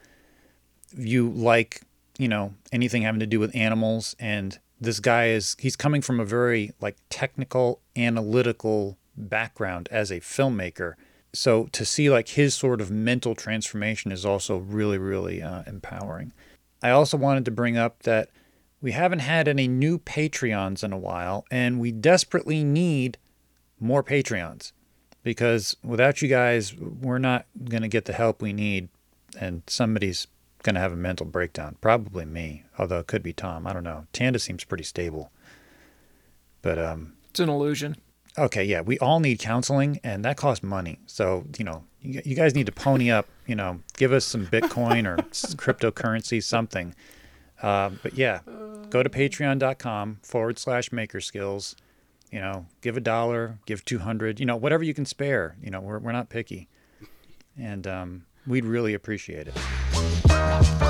you 0.96 1.30
like 1.30 1.82
you 2.16 2.28
know 2.28 2.54
anything 2.70 3.02
having 3.02 3.20
to 3.20 3.26
do 3.26 3.40
with 3.40 3.54
animals, 3.56 4.14
and 4.20 4.56
this 4.80 5.00
guy 5.00 5.30
is 5.30 5.56
he's 5.58 5.74
coming 5.74 6.00
from 6.00 6.20
a 6.20 6.24
very 6.24 6.72
like 6.80 6.96
technical 7.08 7.80
analytical 7.96 8.98
background 9.16 9.88
as 9.90 10.12
a 10.12 10.20
filmmaker. 10.20 10.94
So 11.32 11.64
to 11.72 11.84
see 11.84 12.10
like 12.10 12.28
his 12.28 12.54
sort 12.54 12.80
of 12.80 12.90
mental 12.90 13.34
transformation 13.34 14.10
is 14.12 14.26
also 14.26 14.56
really 14.58 14.98
really 14.98 15.42
uh, 15.42 15.62
empowering. 15.66 16.32
I 16.82 16.90
also 16.90 17.16
wanted 17.16 17.44
to 17.44 17.50
bring 17.50 17.76
up 17.76 18.02
that 18.04 18.30
we 18.80 18.92
haven't 18.92 19.18
had 19.18 19.46
any 19.46 19.68
new 19.68 19.98
Patreons 19.98 20.82
in 20.82 20.92
a 20.92 20.98
while, 20.98 21.44
and 21.50 21.78
we 21.78 21.92
desperately 21.92 22.64
need 22.64 23.18
more 23.78 24.02
Patreons 24.02 24.72
because 25.22 25.76
without 25.82 26.22
you 26.22 26.28
guys, 26.28 26.74
we're 26.74 27.18
not 27.18 27.46
going 27.64 27.82
to 27.82 27.88
get 27.88 28.06
the 28.06 28.12
help 28.12 28.40
we 28.40 28.52
need, 28.52 28.88
and 29.38 29.62
somebody's 29.66 30.26
going 30.62 30.74
to 30.74 30.80
have 30.80 30.92
a 30.92 30.96
mental 30.96 31.26
breakdown. 31.26 31.76
Probably 31.80 32.24
me, 32.24 32.64
although 32.78 32.98
it 33.00 33.06
could 33.06 33.22
be 33.22 33.32
Tom. 33.32 33.66
I 33.66 33.72
don't 33.72 33.84
know. 33.84 34.06
Tanda 34.12 34.38
seems 34.38 34.64
pretty 34.64 34.84
stable. 34.84 35.30
But, 36.62 36.78
um, 36.78 37.14
It's 37.30 37.40
an 37.40 37.48
illusion. 37.48 37.96
Okay, 38.38 38.64
yeah, 38.64 38.80
we 38.80 38.98
all 38.98 39.20
need 39.20 39.38
counseling, 39.38 40.00
and 40.02 40.24
that 40.24 40.36
costs 40.36 40.62
money. 40.62 40.98
So, 41.06 41.44
you 41.58 41.64
know, 41.64 41.84
you, 42.00 42.22
you 42.24 42.34
guys 42.34 42.54
need 42.54 42.66
to 42.66 42.72
pony 42.72 43.10
up, 43.10 43.28
you 43.46 43.54
know, 43.54 43.80
give 43.96 44.12
us 44.12 44.24
some 44.24 44.46
Bitcoin 44.46 45.06
or 45.06 45.16
cryptocurrency, 45.32 46.42
something. 46.42 46.94
Uh, 47.62 47.90
but 48.02 48.14
yeah, 48.14 48.40
go 48.88 49.02
to 49.02 49.10
patreon.com 49.10 50.18
forward 50.22 50.58
slash 50.58 50.92
maker 50.92 51.20
skills. 51.20 51.76
You 52.30 52.38
know, 52.40 52.66
give 52.80 52.96
a 52.96 53.00
dollar, 53.00 53.58
give 53.66 53.84
200, 53.84 54.38
you 54.38 54.46
know, 54.46 54.56
whatever 54.56 54.84
you 54.84 54.94
can 54.94 55.04
spare. 55.04 55.56
You 55.60 55.70
know, 55.70 55.80
we're, 55.80 55.98
we're 55.98 56.12
not 56.12 56.28
picky. 56.28 56.68
And 57.58 57.86
um, 57.88 58.26
we'd 58.46 58.64
really 58.64 58.94
appreciate 58.94 59.48
it. 59.48 60.89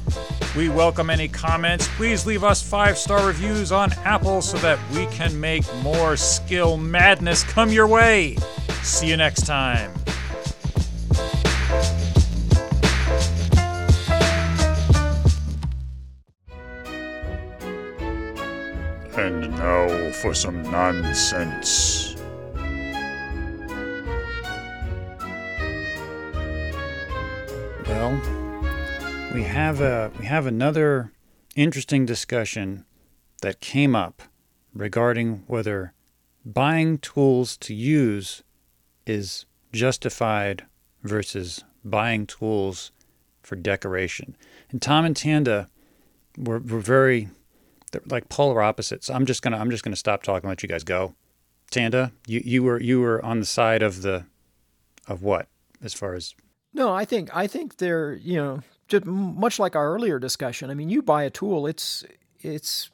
We 0.55 0.67
welcome 0.67 1.09
any 1.09 1.29
comments. 1.29 1.87
Please 1.95 2.25
leave 2.25 2.43
us 2.43 2.61
five 2.61 2.97
star 2.97 3.25
reviews 3.25 3.71
on 3.71 3.93
Apple 4.03 4.41
so 4.41 4.57
that 4.57 4.77
we 4.91 5.05
can 5.07 5.39
make 5.39 5.63
more 5.75 6.17
skill 6.17 6.75
madness 6.75 7.43
come 7.43 7.69
your 7.69 7.87
way. 7.87 8.35
See 8.83 9.07
you 9.07 9.15
next 9.15 9.45
time. 9.45 9.93
And 19.17 19.51
now 19.51 20.11
for 20.11 20.33
some 20.33 20.63
nonsense. 20.63 22.10
We 29.41 29.47
have 29.47 29.81
a 29.81 30.11
we 30.19 30.25
have 30.25 30.45
another 30.45 31.11
interesting 31.55 32.05
discussion 32.05 32.85
that 33.41 33.59
came 33.59 33.95
up 33.95 34.21
regarding 34.71 35.43
whether 35.47 35.93
buying 36.45 36.99
tools 36.99 37.57
to 37.57 37.73
use 37.73 38.43
is 39.07 39.47
justified 39.73 40.67
versus 41.01 41.63
buying 41.83 42.27
tools 42.27 42.91
for 43.41 43.55
decoration. 43.55 44.37
And 44.69 44.79
Tom 44.79 45.05
and 45.05 45.17
Tanda 45.17 45.69
were, 46.37 46.59
were 46.59 46.79
very 46.79 47.29
like 48.05 48.29
polar 48.29 48.61
opposites. 48.61 49.09
I'm 49.09 49.25
just 49.25 49.41
gonna 49.41 49.57
I'm 49.57 49.71
just 49.71 49.83
gonna 49.83 49.95
stop 49.95 50.21
talking 50.21 50.45
and 50.45 50.51
let 50.51 50.61
you 50.61 50.69
guys 50.69 50.83
go. 50.83 51.15
Tanda, 51.71 52.11
you, 52.27 52.43
you 52.45 52.61
were 52.61 52.79
you 52.79 53.01
were 53.01 53.25
on 53.25 53.39
the 53.39 53.47
side 53.47 53.81
of 53.81 54.03
the 54.03 54.25
of 55.07 55.23
what 55.23 55.47
as 55.83 55.95
far 55.95 56.13
as 56.13 56.35
No, 56.75 56.93
I 56.93 57.05
think 57.05 57.35
I 57.35 57.47
think 57.47 57.77
they're 57.77 58.13
you 58.13 58.35
know 58.35 58.61
just 58.91 59.05
much 59.05 59.57
like 59.57 59.75
our 59.75 59.93
earlier 59.93 60.19
discussion. 60.19 60.69
I 60.69 60.73
mean, 60.73 60.89
you 60.89 61.01
buy 61.01 61.23
a 61.23 61.29
tool, 61.29 61.65
it's 61.65 62.03
it's 62.41 62.89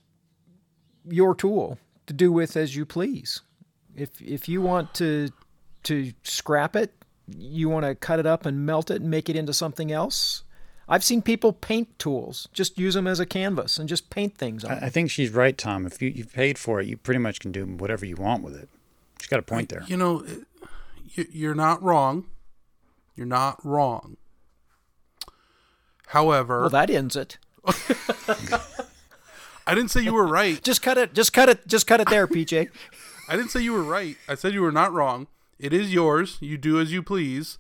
your 1.10 1.34
tool 1.36 1.80
to 2.06 2.14
do 2.14 2.32
with 2.32 2.56
as 2.56 2.76
you 2.76 2.86
please. 2.86 3.41
If 3.95 4.22
if 4.22 4.48
you 4.48 4.61
want 4.61 4.94
to 4.95 5.30
to 5.84 6.14
scrap 6.24 6.76
it, 6.76 6.94
you 7.36 7.68
want 7.68 7.86
to 7.86 7.95
cut 7.95 8.19
it 8.19 8.26
up 8.26 8.45
and 8.45 8.65
melt 8.65 8.91
it 8.91 9.02
and 9.02 9.10
make 9.10 9.28
it 9.28 9.36
into 9.36 9.53
something 9.53 9.91
else. 9.91 10.44
I've 10.90 11.03
seen 11.03 11.22
people 11.22 11.52
paint 11.52 11.99
tools, 11.99 12.48
just 12.53 12.78
use 12.78 12.94
them 12.94 13.07
as 13.07 13.19
a 13.19 13.26
canvas 13.26 13.78
and 13.78 13.90
just 13.90 14.10
paint 14.10 14.38
things 14.38 14.64
on. 14.64 14.72
I, 14.72 14.76
them. 14.76 14.84
I 14.86 14.90
think 14.90 15.11
she's 15.11 15.32
right, 15.32 15.57
Tom. 15.57 15.86
If 15.86 16.02
you, 16.02 16.10
you've 16.10 16.32
paid 16.32 16.57
for 16.57 16.80
it, 16.80 16.88
you 16.88 16.95
pretty 16.95 17.19
much 17.19 17.41
can 17.41 17.52
do 17.52 17.65
whatever 17.65 18.06
you 18.06 18.15
want 18.15 18.44
with 18.44 18.56
it. 18.56 18.69
She's 19.19 19.28
got 19.28 19.40
a 19.40 19.44
point 19.44 19.68
there. 19.68 19.84
You 19.88 19.98
know, 19.98 20.26
you're 21.14 21.56
not 21.56 21.84
wrong. 21.84 22.28
You're 23.15 23.26
not 23.26 23.60
wrong. 23.65 24.15
However, 26.07 26.61
well, 26.61 26.69
that 26.69 26.89
ends 26.89 27.15
it. 27.15 27.38
I 29.67 29.75
didn't 29.75 29.91
say 29.91 30.01
you 30.01 30.13
were 30.13 30.25
right. 30.25 30.63
Just 30.63 30.81
cut 30.81 30.97
it. 30.97 31.13
Just 31.13 31.34
cut 31.34 31.49
it. 31.49 31.67
Just 31.67 31.85
cut 31.85 31.99
it 31.99 32.09
there, 32.09 32.27
PJ. 32.27 32.69
I 33.27 33.35
didn't 33.35 33.51
say 33.51 33.61
you 33.61 33.73
were 33.73 33.84
right. 33.84 34.15
I 34.27 34.35
said 34.35 34.53
you 34.53 34.61
were 34.61 34.71
not 34.71 34.93
wrong. 34.93 35.27
It 35.59 35.73
is 35.73 35.93
yours. 35.93 36.38
You 36.39 36.57
do 36.57 36.79
as 36.79 36.93
you 36.93 37.03
please, 37.03 37.57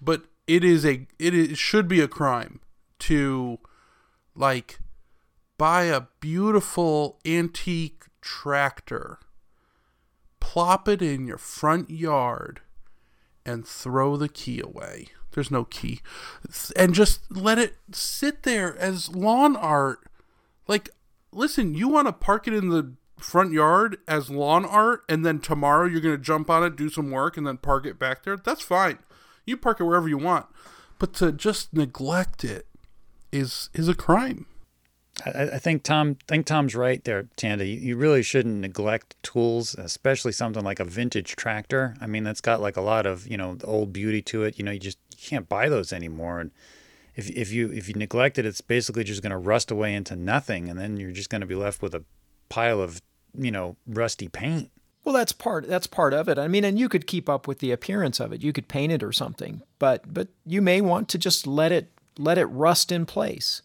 but 0.00 0.22
it 0.46 0.64
is 0.64 0.86
a 0.86 1.06
it 1.18 1.34
is, 1.34 1.58
should 1.58 1.88
be 1.88 2.00
a 2.00 2.08
crime 2.08 2.60
to 3.00 3.58
like 4.34 4.78
buy 5.58 5.84
a 5.84 6.06
beautiful 6.20 7.20
antique 7.26 8.04
tractor, 8.22 9.18
plop 10.40 10.88
it 10.88 11.02
in 11.02 11.26
your 11.26 11.38
front 11.38 11.90
yard 11.90 12.62
and 13.44 13.66
throw 13.66 14.16
the 14.16 14.28
key 14.28 14.60
away. 14.60 15.08
There's 15.32 15.50
no 15.50 15.64
key. 15.64 16.00
And 16.76 16.94
just 16.94 17.20
let 17.30 17.58
it 17.58 17.74
sit 17.92 18.42
there 18.42 18.76
as 18.76 19.14
lawn 19.14 19.56
art. 19.56 20.00
Like 20.66 20.90
listen, 21.32 21.74
you 21.74 21.88
want 21.88 22.08
to 22.08 22.12
park 22.12 22.48
it 22.48 22.54
in 22.54 22.68
the 22.68 22.94
front 23.18 23.52
yard 23.52 23.98
as 24.08 24.30
lawn 24.30 24.64
art 24.64 25.02
and 25.08 25.24
then 25.24 25.38
tomorrow 25.38 25.86
you're 25.86 26.00
going 26.00 26.16
to 26.16 26.22
jump 26.22 26.48
on 26.48 26.64
it, 26.64 26.76
do 26.76 26.88
some 26.88 27.10
work 27.10 27.36
and 27.36 27.46
then 27.46 27.58
park 27.58 27.86
it 27.86 27.98
back 27.98 28.24
there. 28.24 28.36
That's 28.36 28.62
fine. 28.62 28.98
You 29.44 29.56
park 29.56 29.80
it 29.80 29.84
wherever 29.84 30.08
you 30.08 30.18
want. 30.18 30.46
But 30.98 31.12
to 31.14 31.32
just 31.32 31.72
neglect 31.74 32.44
it 32.44 32.66
is 33.32 33.70
is 33.74 33.88
a 33.88 33.94
crime. 33.94 34.46
I, 35.26 35.42
I 35.42 35.58
think 35.58 35.82
Tom. 35.82 36.16
I 36.28 36.32
think 36.32 36.46
Tom's 36.46 36.74
right 36.74 37.02
there, 37.04 37.28
Tanda. 37.36 37.66
You, 37.66 37.76
you 37.76 37.96
really 37.96 38.22
shouldn't 38.22 38.60
neglect 38.60 39.16
tools, 39.22 39.74
especially 39.74 40.32
something 40.32 40.64
like 40.64 40.80
a 40.80 40.84
vintage 40.84 41.36
tractor. 41.36 41.96
I 42.00 42.06
mean, 42.06 42.24
that's 42.24 42.40
got 42.40 42.60
like 42.60 42.76
a 42.76 42.82
lot 42.82 43.06
of 43.06 43.26
you 43.26 43.36
know 43.36 43.54
the 43.54 43.66
old 43.66 43.92
beauty 43.92 44.22
to 44.22 44.44
it. 44.44 44.58
You 44.58 44.64
know, 44.64 44.72
you 44.72 44.80
just 44.80 44.98
you 45.18 45.28
can't 45.28 45.48
buy 45.48 45.68
those 45.68 45.92
anymore. 45.92 46.40
And 46.40 46.50
if 47.16 47.30
if 47.30 47.52
you 47.52 47.70
if 47.72 47.88
you 47.88 47.94
neglect 47.94 48.38
it, 48.38 48.46
it's 48.46 48.60
basically 48.60 49.04
just 49.04 49.22
going 49.22 49.30
to 49.30 49.38
rust 49.38 49.70
away 49.70 49.94
into 49.94 50.16
nothing, 50.16 50.68
and 50.68 50.78
then 50.78 50.96
you're 50.96 51.12
just 51.12 51.30
going 51.30 51.42
to 51.42 51.46
be 51.46 51.54
left 51.54 51.82
with 51.82 51.94
a 51.94 52.04
pile 52.48 52.80
of 52.80 53.02
you 53.34 53.50
know 53.50 53.76
rusty 53.86 54.28
paint. 54.28 54.70
Well, 55.04 55.14
that's 55.14 55.32
part 55.32 55.66
that's 55.66 55.86
part 55.86 56.12
of 56.12 56.28
it. 56.28 56.38
I 56.38 56.48
mean, 56.48 56.64
and 56.64 56.78
you 56.78 56.88
could 56.88 57.06
keep 57.06 57.28
up 57.28 57.48
with 57.48 57.60
the 57.60 57.72
appearance 57.72 58.20
of 58.20 58.32
it. 58.32 58.42
You 58.42 58.52
could 58.52 58.68
paint 58.68 58.92
it 58.92 59.02
or 59.02 59.12
something, 59.12 59.62
but 59.78 60.12
but 60.12 60.28
you 60.44 60.60
may 60.60 60.80
want 60.80 61.08
to 61.10 61.18
just 61.18 61.46
let 61.46 61.72
it 61.72 61.90
let 62.18 62.38
it 62.38 62.46
rust 62.46 62.92
in 62.92 63.06
place, 63.06 63.62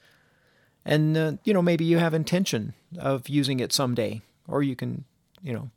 and 0.85 1.17
uh, 1.17 1.33
you 1.43 1.53
know 1.53 1.61
maybe 1.61 1.85
you 1.85 1.97
have 1.97 2.13
intention 2.13 2.73
of 2.99 3.27
using 3.27 3.59
it 3.59 3.73
someday, 3.73 4.21
or 4.47 4.63
you 4.63 4.75
can 4.75 5.05
you 5.41 5.53
know 5.53 5.69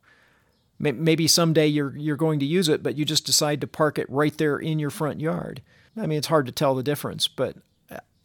may, 0.78 0.93
maybe 0.93 1.26
someday 1.26 1.66
you're 1.66 1.97
you're 1.97 2.16
going 2.16 2.39
to 2.40 2.47
use 2.47 2.68
it, 2.68 2.82
but 2.82 2.97
you 2.97 3.05
just 3.05 3.26
decide 3.26 3.60
to 3.60 3.66
park 3.66 3.98
it 3.98 4.09
right 4.10 4.36
there 4.39 4.59
in 4.59 4.78
your 4.78 4.90
front 4.90 5.20
yard. 5.20 5.62
I 5.97 6.06
mean, 6.06 6.18
it's 6.18 6.28
hard 6.28 6.47
to 6.47 6.52
tell 6.52 6.74
the 6.74 6.82
difference, 6.82 7.26
but 7.26 7.56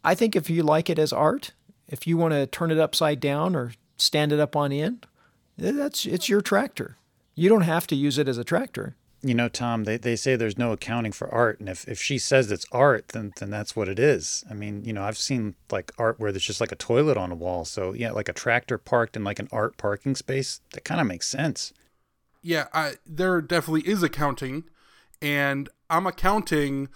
I 0.04 0.14
think 0.14 0.36
if 0.36 0.50
you 0.50 0.62
like 0.62 0.90
it 0.90 0.98
as 0.98 1.12
art, 1.12 1.52
if 1.88 2.06
you 2.06 2.16
want 2.16 2.34
to 2.34 2.46
turn 2.46 2.70
it 2.70 2.78
upside 2.78 3.20
down 3.20 3.56
or 3.56 3.72
stand 3.96 4.32
it 4.32 4.38
up 4.38 4.54
on 4.54 4.70
end, 4.70 5.06
that's 5.56 6.04
it's 6.04 6.28
your 6.28 6.42
tractor. 6.42 6.98
You 7.34 7.48
don't 7.48 7.62
have 7.62 7.86
to 7.88 7.96
use 7.96 8.18
it 8.18 8.28
as 8.28 8.38
a 8.38 8.44
tractor. 8.44 8.96
You 9.24 9.34
know, 9.34 9.48
Tom, 9.48 9.84
they, 9.84 9.96
they 9.96 10.16
say 10.16 10.36
there's 10.36 10.58
no 10.58 10.72
accounting 10.72 11.12
for 11.12 11.32
art. 11.32 11.58
And 11.58 11.68
if, 11.68 11.88
if 11.88 11.98
she 12.00 12.18
says 12.18 12.52
it's 12.52 12.66
art, 12.70 13.08
then, 13.08 13.32
then 13.38 13.48
that's 13.48 13.74
what 13.74 13.88
it 13.88 13.98
is. 13.98 14.44
I 14.50 14.54
mean, 14.54 14.84
you 14.84 14.92
know, 14.92 15.02
I've 15.02 15.16
seen 15.16 15.54
like 15.70 15.92
art 15.96 16.20
where 16.20 16.30
there's 16.30 16.44
just 16.44 16.60
like 16.60 16.72
a 16.72 16.76
toilet 16.76 17.16
on 17.16 17.32
a 17.32 17.34
wall. 17.34 17.64
So, 17.64 17.94
yeah, 17.94 18.12
like 18.12 18.28
a 18.28 18.34
tractor 18.34 18.76
parked 18.76 19.16
in 19.16 19.24
like 19.24 19.38
an 19.38 19.48
art 19.50 19.78
parking 19.78 20.14
space, 20.14 20.60
that 20.72 20.84
kind 20.84 21.00
of 21.00 21.06
makes 21.06 21.26
sense. 21.26 21.72
Yeah, 22.42 22.66
I, 22.74 22.96
there 23.06 23.40
definitely 23.40 23.88
is 23.88 24.02
accounting, 24.02 24.64
and 25.22 25.70
I'm 25.88 26.06
accounting 26.06 26.88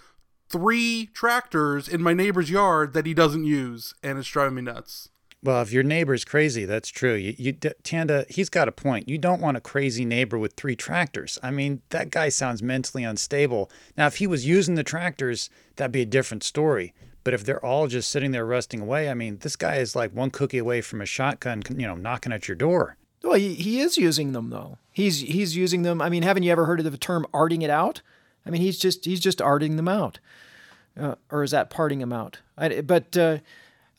three 0.47 1.09
tractors 1.13 1.87
in 1.87 2.03
my 2.03 2.13
neighbor's 2.13 2.51
yard 2.51 2.93
that 2.93 3.07
he 3.07 3.15
doesn't 3.15 3.45
use, 3.45 3.95
and 4.03 4.19
it's 4.19 4.27
driving 4.27 4.55
me 4.55 4.61
nuts. 4.61 5.09
Well, 5.41 5.61
if 5.61 5.71
your 5.71 5.83
neighbor's 5.83 6.25
crazy, 6.25 6.65
that's 6.65 6.89
true. 6.89 7.13
You, 7.13 7.33
you, 7.37 7.53
Tanda, 7.53 8.25
he's 8.29 8.49
got 8.49 8.67
a 8.67 8.73
point. 8.73 9.07
You 9.07 9.17
don't 9.17 9.41
want 9.41 9.55
a 9.55 9.61
crazy 9.61 10.03
neighbor 10.03 10.37
with 10.37 10.53
three 10.53 10.75
tractors. 10.75 11.39
I 11.41 11.49
mean, 11.49 11.81
that 11.89 12.09
guy 12.09 12.27
sounds 12.27 12.61
mentally 12.61 13.05
unstable. 13.05 13.71
Now, 13.95 14.07
if 14.07 14.17
he 14.17 14.27
was 14.27 14.45
using 14.45 14.75
the 14.75 14.83
tractors, 14.83 15.49
that'd 15.77 15.93
be 15.93 16.01
a 16.01 16.05
different 16.05 16.43
story. 16.43 16.93
But 17.23 17.33
if 17.33 17.45
they're 17.45 17.63
all 17.63 17.87
just 17.87 18.11
sitting 18.11 18.31
there 18.31 18.45
rusting 18.45 18.81
away, 18.81 19.09
I 19.09 19.13
mean, 19.13 19.37
this 19.39 19.55
guy 19.55 19.77
is 19.77 19.95
like 19.95 20.11
one 20.11 20.29
cookie 20.29 20.57
away 20.57 20.81
from 20.81 20.99
a 20.99 21.05
shotgun, 21.05 21.63
you 21.69 21.87
know, 21.87 21.95
knocking 21.95 22.33
at 22.33 22.47
your 22.47 22.55
door. 22.55 22.97
Well, 23.23 23.33
he, 23.33 23.53
he 23.53 23.79
is 23.79 23.97
using 23.97 24.31
them 24.31 24.49
though. 24.49 24.77
He's 24.91 25.19
he's 25.19 25.55
using 25.55 25.83
them. 25.83 26.01
I 26.01 26.09
mean, 26.09 26.23
haven't 26.23 26.43
you 26.43 26.51
ever 26.51 26.65
heard 26.65 26.79
of 26.79 26.89
the 26.89 26.97
term 26.97 27.25
arting 27.33 27.61
it 27.61 27.69
out? 27.69 28.01
I 28.45 28.49
mean, 28.49 28.61
he's 28.61 28.79
just 28.79 29.05
he's 29.05 29.19
just 29.19 29.39
arting 29.39 29.75
them 29.75 29.87
out, 29.87 30.19
uh, 30.97 31.15
or 31.29 31.43
is 31.43 31.51
that 31.51 31.69
parting 31.69 31.99
them 31.99 32.13
out? 32.13 32.39
I, 32.57 32.81
but 32.81 33.17
uh, 33.17 33.39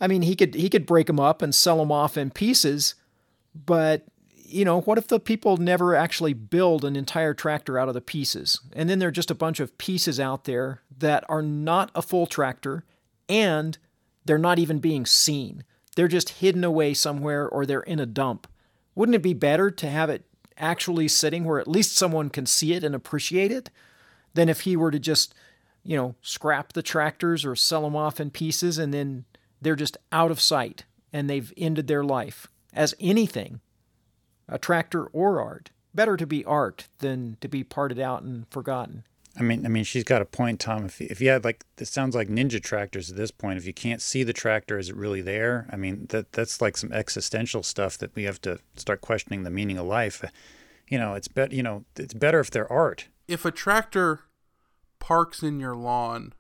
I 0.01 0.07
mean, 0.07 0.23
he 0.23 0.35
could 0.35 0.55
he 0.55 0.71
could 0.71 0.87
break 0.87 1.07
them 1.07 1.21
up 1.21 1.43
and 1.43 1.55
sell 1.55 1.79
them 1.79 1.93
off 1.93 2.17
in 2.17 2.31
pieces. 2.31 2.95
But 3.55 4.05
you 4.35 4.65
know, 4.65 4.81
what 4.81 4.99
if 4.99 5.07
the 5.07 5.21
people 5.21 5.57
never 5.59 5.95
actually 5.95 6.33
build 6.33 6.85
an 6.85 6.97
entire 6.97 7.35
tractor 7.35 7.79
out 7.79 7.89
of 7.89 7.95
the 7.95 8.01
pieces, 8.01 8.61
and 8.73 8.89
then 8.89 8.99
there 8.99 9.09
are 9.09 9.13
just 9.13 9.31
a 9.31 9.35
bunch 9.35 9.61
of 9.61 9.77
pieces 9.79 10.19
out 10.19 10.45
there 10.45 10.83
that 10.99 11.25
are 11.29 11.43
not 11.43 11.91
a 11.95 12.03
full 12.03 12.27
tractor, 12.27 12.85
and 13.29 13.79
they're 14.25 14.39
not 14.39 14.59
even 14.59 14.79
being 14.79 15.07
seen. 15.07 15.65
They're 15.95 16.09
just 16.09 16.31
hidden 16.41 16.65
away 16.65 16.95
somewhere, 16.95 17.49
or 17.49 17.65
they're 17.65 17.81
in 17.81 18.01
a 18.01 18.07
dump. 18.07 18.47
Wouldn't 18.95 19.15
it 19.15 19.23
be 19.23 19.35
better 19.35 19.71
to 19.71 19.89
have 19.89 20.11
it 20.11 20.25
actually 20.57 21.09
sitting 21.09 21.45
where 21.45 21.61
at 21.61 21.69
least 21.69 21.97
someone 21.97 22.29
can 22.29 22.47
see 22.47 22.75
it 22.75 22.85
and 22.85 22.95
appreciate 22.95 23.51
it 23.51 23.71
than 24.35 24.49
if 24.49 24.63
he 24.63 24.77
were 24.77 24.91
to 24.91 24.99
just, 24.99 25.35
you 25.83 25.97
know, 25.97 26.15
scrap 26.23 26.73
the 26.73 26.83
tractors 26.83 27.45
or 27.45 27.57
sell 27.57 27.83
them 27.83 27.97
off 27.97 28.21
in 28.21 28.31
pieces 28.31 28.79
and 28.79 28.93
then 28.93 29.25
they're 29.61 29.77
just 29.77 29.97
out 30.13 30.31
of 30.31 30.41
sight 30.41 30.85
and 31.13 31.29
they've 31.29 31.53
ended 31.57 31.87
their 31.87 32.05
life 32.05 32.49
as 32.73 32.95
anything, 33.01 33.61
a 34.49 34.59
tractor 34.59 35.07
or 35.07 35.41
art. 35.41 35.71
Better 35.93 36.17
to 36.17 36.27
be 36.27 36.45
art 36.45 36.87
than 36.99 37.37
to 37.41 37.49
be 37.49 37.65
parted 37.65 37.99
out 37.99 38.23
and 38.23 38.47
forgotten. 38.49 39.05
I 39.37 39.43
mean, 39.43 39.65
I 39.65 39.69
mean, 39.69 39.85
she's 39.85 40.05
got 40.05 40.23
a 40.23 40.25
point, 40.25 40.61
Tom. 40.61 40.85
If 40.85 41.01
if 41.01 41.21
you 41.21 41.31
had 41.31 41.45
like, 41.45 41.65
this 41.77 41.91
sounds 41.91 42.15
like 42.15 42.29
ninja 42.29 42.63
tractors 42.63 43.11
at 43.11 43.17
this 43.17 43.31
point. 43.31 43.59
If 43.59 43.67
you 43.67 43.73
can't 43.73 44.03
see 44.03 44.23
the 44.23 44.33
tractor, 44.33 44.79
is 44.79 44.89
it 44.89 44.97
really 44.97 45.21
there? 45.21 45.69
I 45.71 45.77
mean, 45.77 46.07
that 46.11 46.33
that's 46.33 46.61
like 46.61 46.77
some 46.77 46.93
existential 46.93 47.63
stuff 47.63 47.99
that 47.99 48.15
we 48.15 48.25
have 48.25 48.41
to 48.43 48.59
start 48.77 49.01
questioning 49.01 49.43
the 49.43 49.51
meaning 49.51 49.79
of 49.79 49.87
life. 49.87 50.25
You 50.89 50.99
know, 50.99 51.15
it's 51.15 51.29
bet. 51.29 51.53
You 51.53 51.63
know, 51.63 51.85
it's 51.97 52.15
better 52.15 52.41
if 52.41 52.51
they're 52.51 52.71
art. 52.71 53.09
If 53.29 53.45
a 53.45 53.51
tractor 53.51 54.21
parks 54.99 55.43
in 55.43 55.61
your 55.61 55.77
lawn 55.77 56.33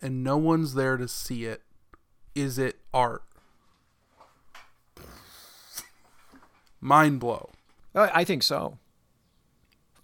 and 0.00 0.22
no 0.22 0.36
one's 0.36 0.74
there 0.74 0.96
to 0.96 1.08
see 1.08 1.44
it, 1.44 1.62
is 2.34 2.58
it 2.58 2.78
art? 2.92 3.22
Mind 6.80 7.20
blow. 7.20 7.50
Oh, 7.94 8.10
I 8.12 8.24
think 8.24 8.42
so. 8.42 8.78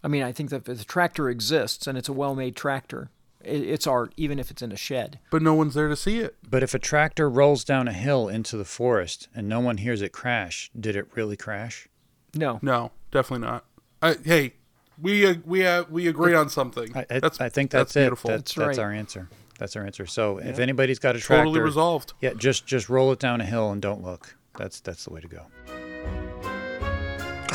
I 0.03 0.09
mean, 0.09 0.23
I 0.23 0.33
think 0.33 0.51
that 0.51 0.65
the 0.65 0.77
tractor 0.77 1.29
exists 1.29 1.87
and 1.87 1.99
it's 1.99 2.09
a 2.09 2.13
well 2.13 2.35
made 2.35 2.55
tractor. 2.55 3.11
It's 3.41 3.87
art, 3.87 4.13
even 4.17 4.39
if 4.39 4.51
it's 4.51 4.63
in 4.63 4.73
a 4.73 4.77
shed. 4.77 5.21
But 5.31 5.43
no 5.43 5.55
one's 5.55 5.75
there 5.75 5.89
to 5.89 5.97
see 5.97 6.19
it. 6.19 6.37
But 6.49 6.63
if 6.63 6.75
a 6.75 6.79
tractor 6.79 7.31
rolls 7.31 7.65
down 7.65 7.89
a 7.89 7.93
hill 7.93 8.29
into 8.29 8.57
the 8.57 8.65
forest 8.65 9.29
and 9.35 9.49
no 9.49 9.61
one 9.61 9.79
hears 9.79 10.03
it 10.03 10.13
crash, 10.13 10.71
did 10.79 10.97
it 10.97 11.07
really 11.15 11.37
crash? 11.37 11.89
No. 12.35 12.59
No, 12.63 12.91
definitely 13.11 13.47
not. 13.47 13.65
I, 14.03 14.17
hey, 14.25 14.55
we 15.01 15.27
uh, 15.27 15.35
we 15.45 15.67
uh, 15.67 15.85
we 15.89 16.09
agree 16.09 16.35
on 16.35 16.49
something. 16.49 16.97
I, 16.97 17.19
that's, 17.21 17.41
I 17.41 17.49
think 17.49 17.71
that's, 17.71 17.95
that's 17.95 18.05
beautiful. 18.05 18.31
That's, 18.31 18.43
that's, 18.43 18.57
right. 18.57 18.67
that's 18.67 18.79
our 18.79 18.93
answer. 18.93 19.29
That's 19.59 19.77
our 19.77 19.85
answer. 19.85 20.07
So 20.07 20.39
if 20.39 20.59
anybody's 20.59 20.99
got 20.99 21.17
a 21.17 21.21
tractor, 21.21 21.45
totally 21.45 21.61
resolved. 21.61 22.15
yeah, 22.21 22.33
just 22.35 22.67
just 22.67 22.89
roll 22.89 23.13
it 23.13 23.19
down 23.19 23.41
a 23.41 23.45
hill 23.45 23.71
and 23.71 23.83
don't 23.83 24.03
look. 24.03 24.37
That's 24.57 24.81
that's 24.81 25.05
the 25.05 25.13
way 25.13 25.21
to 25.21 25.29
go. 25.29 25.47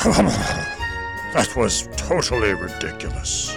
That 1.34 1.56
was 1.56 1.88
totally 1.96 2.54
ridiculous. 2.54 3.56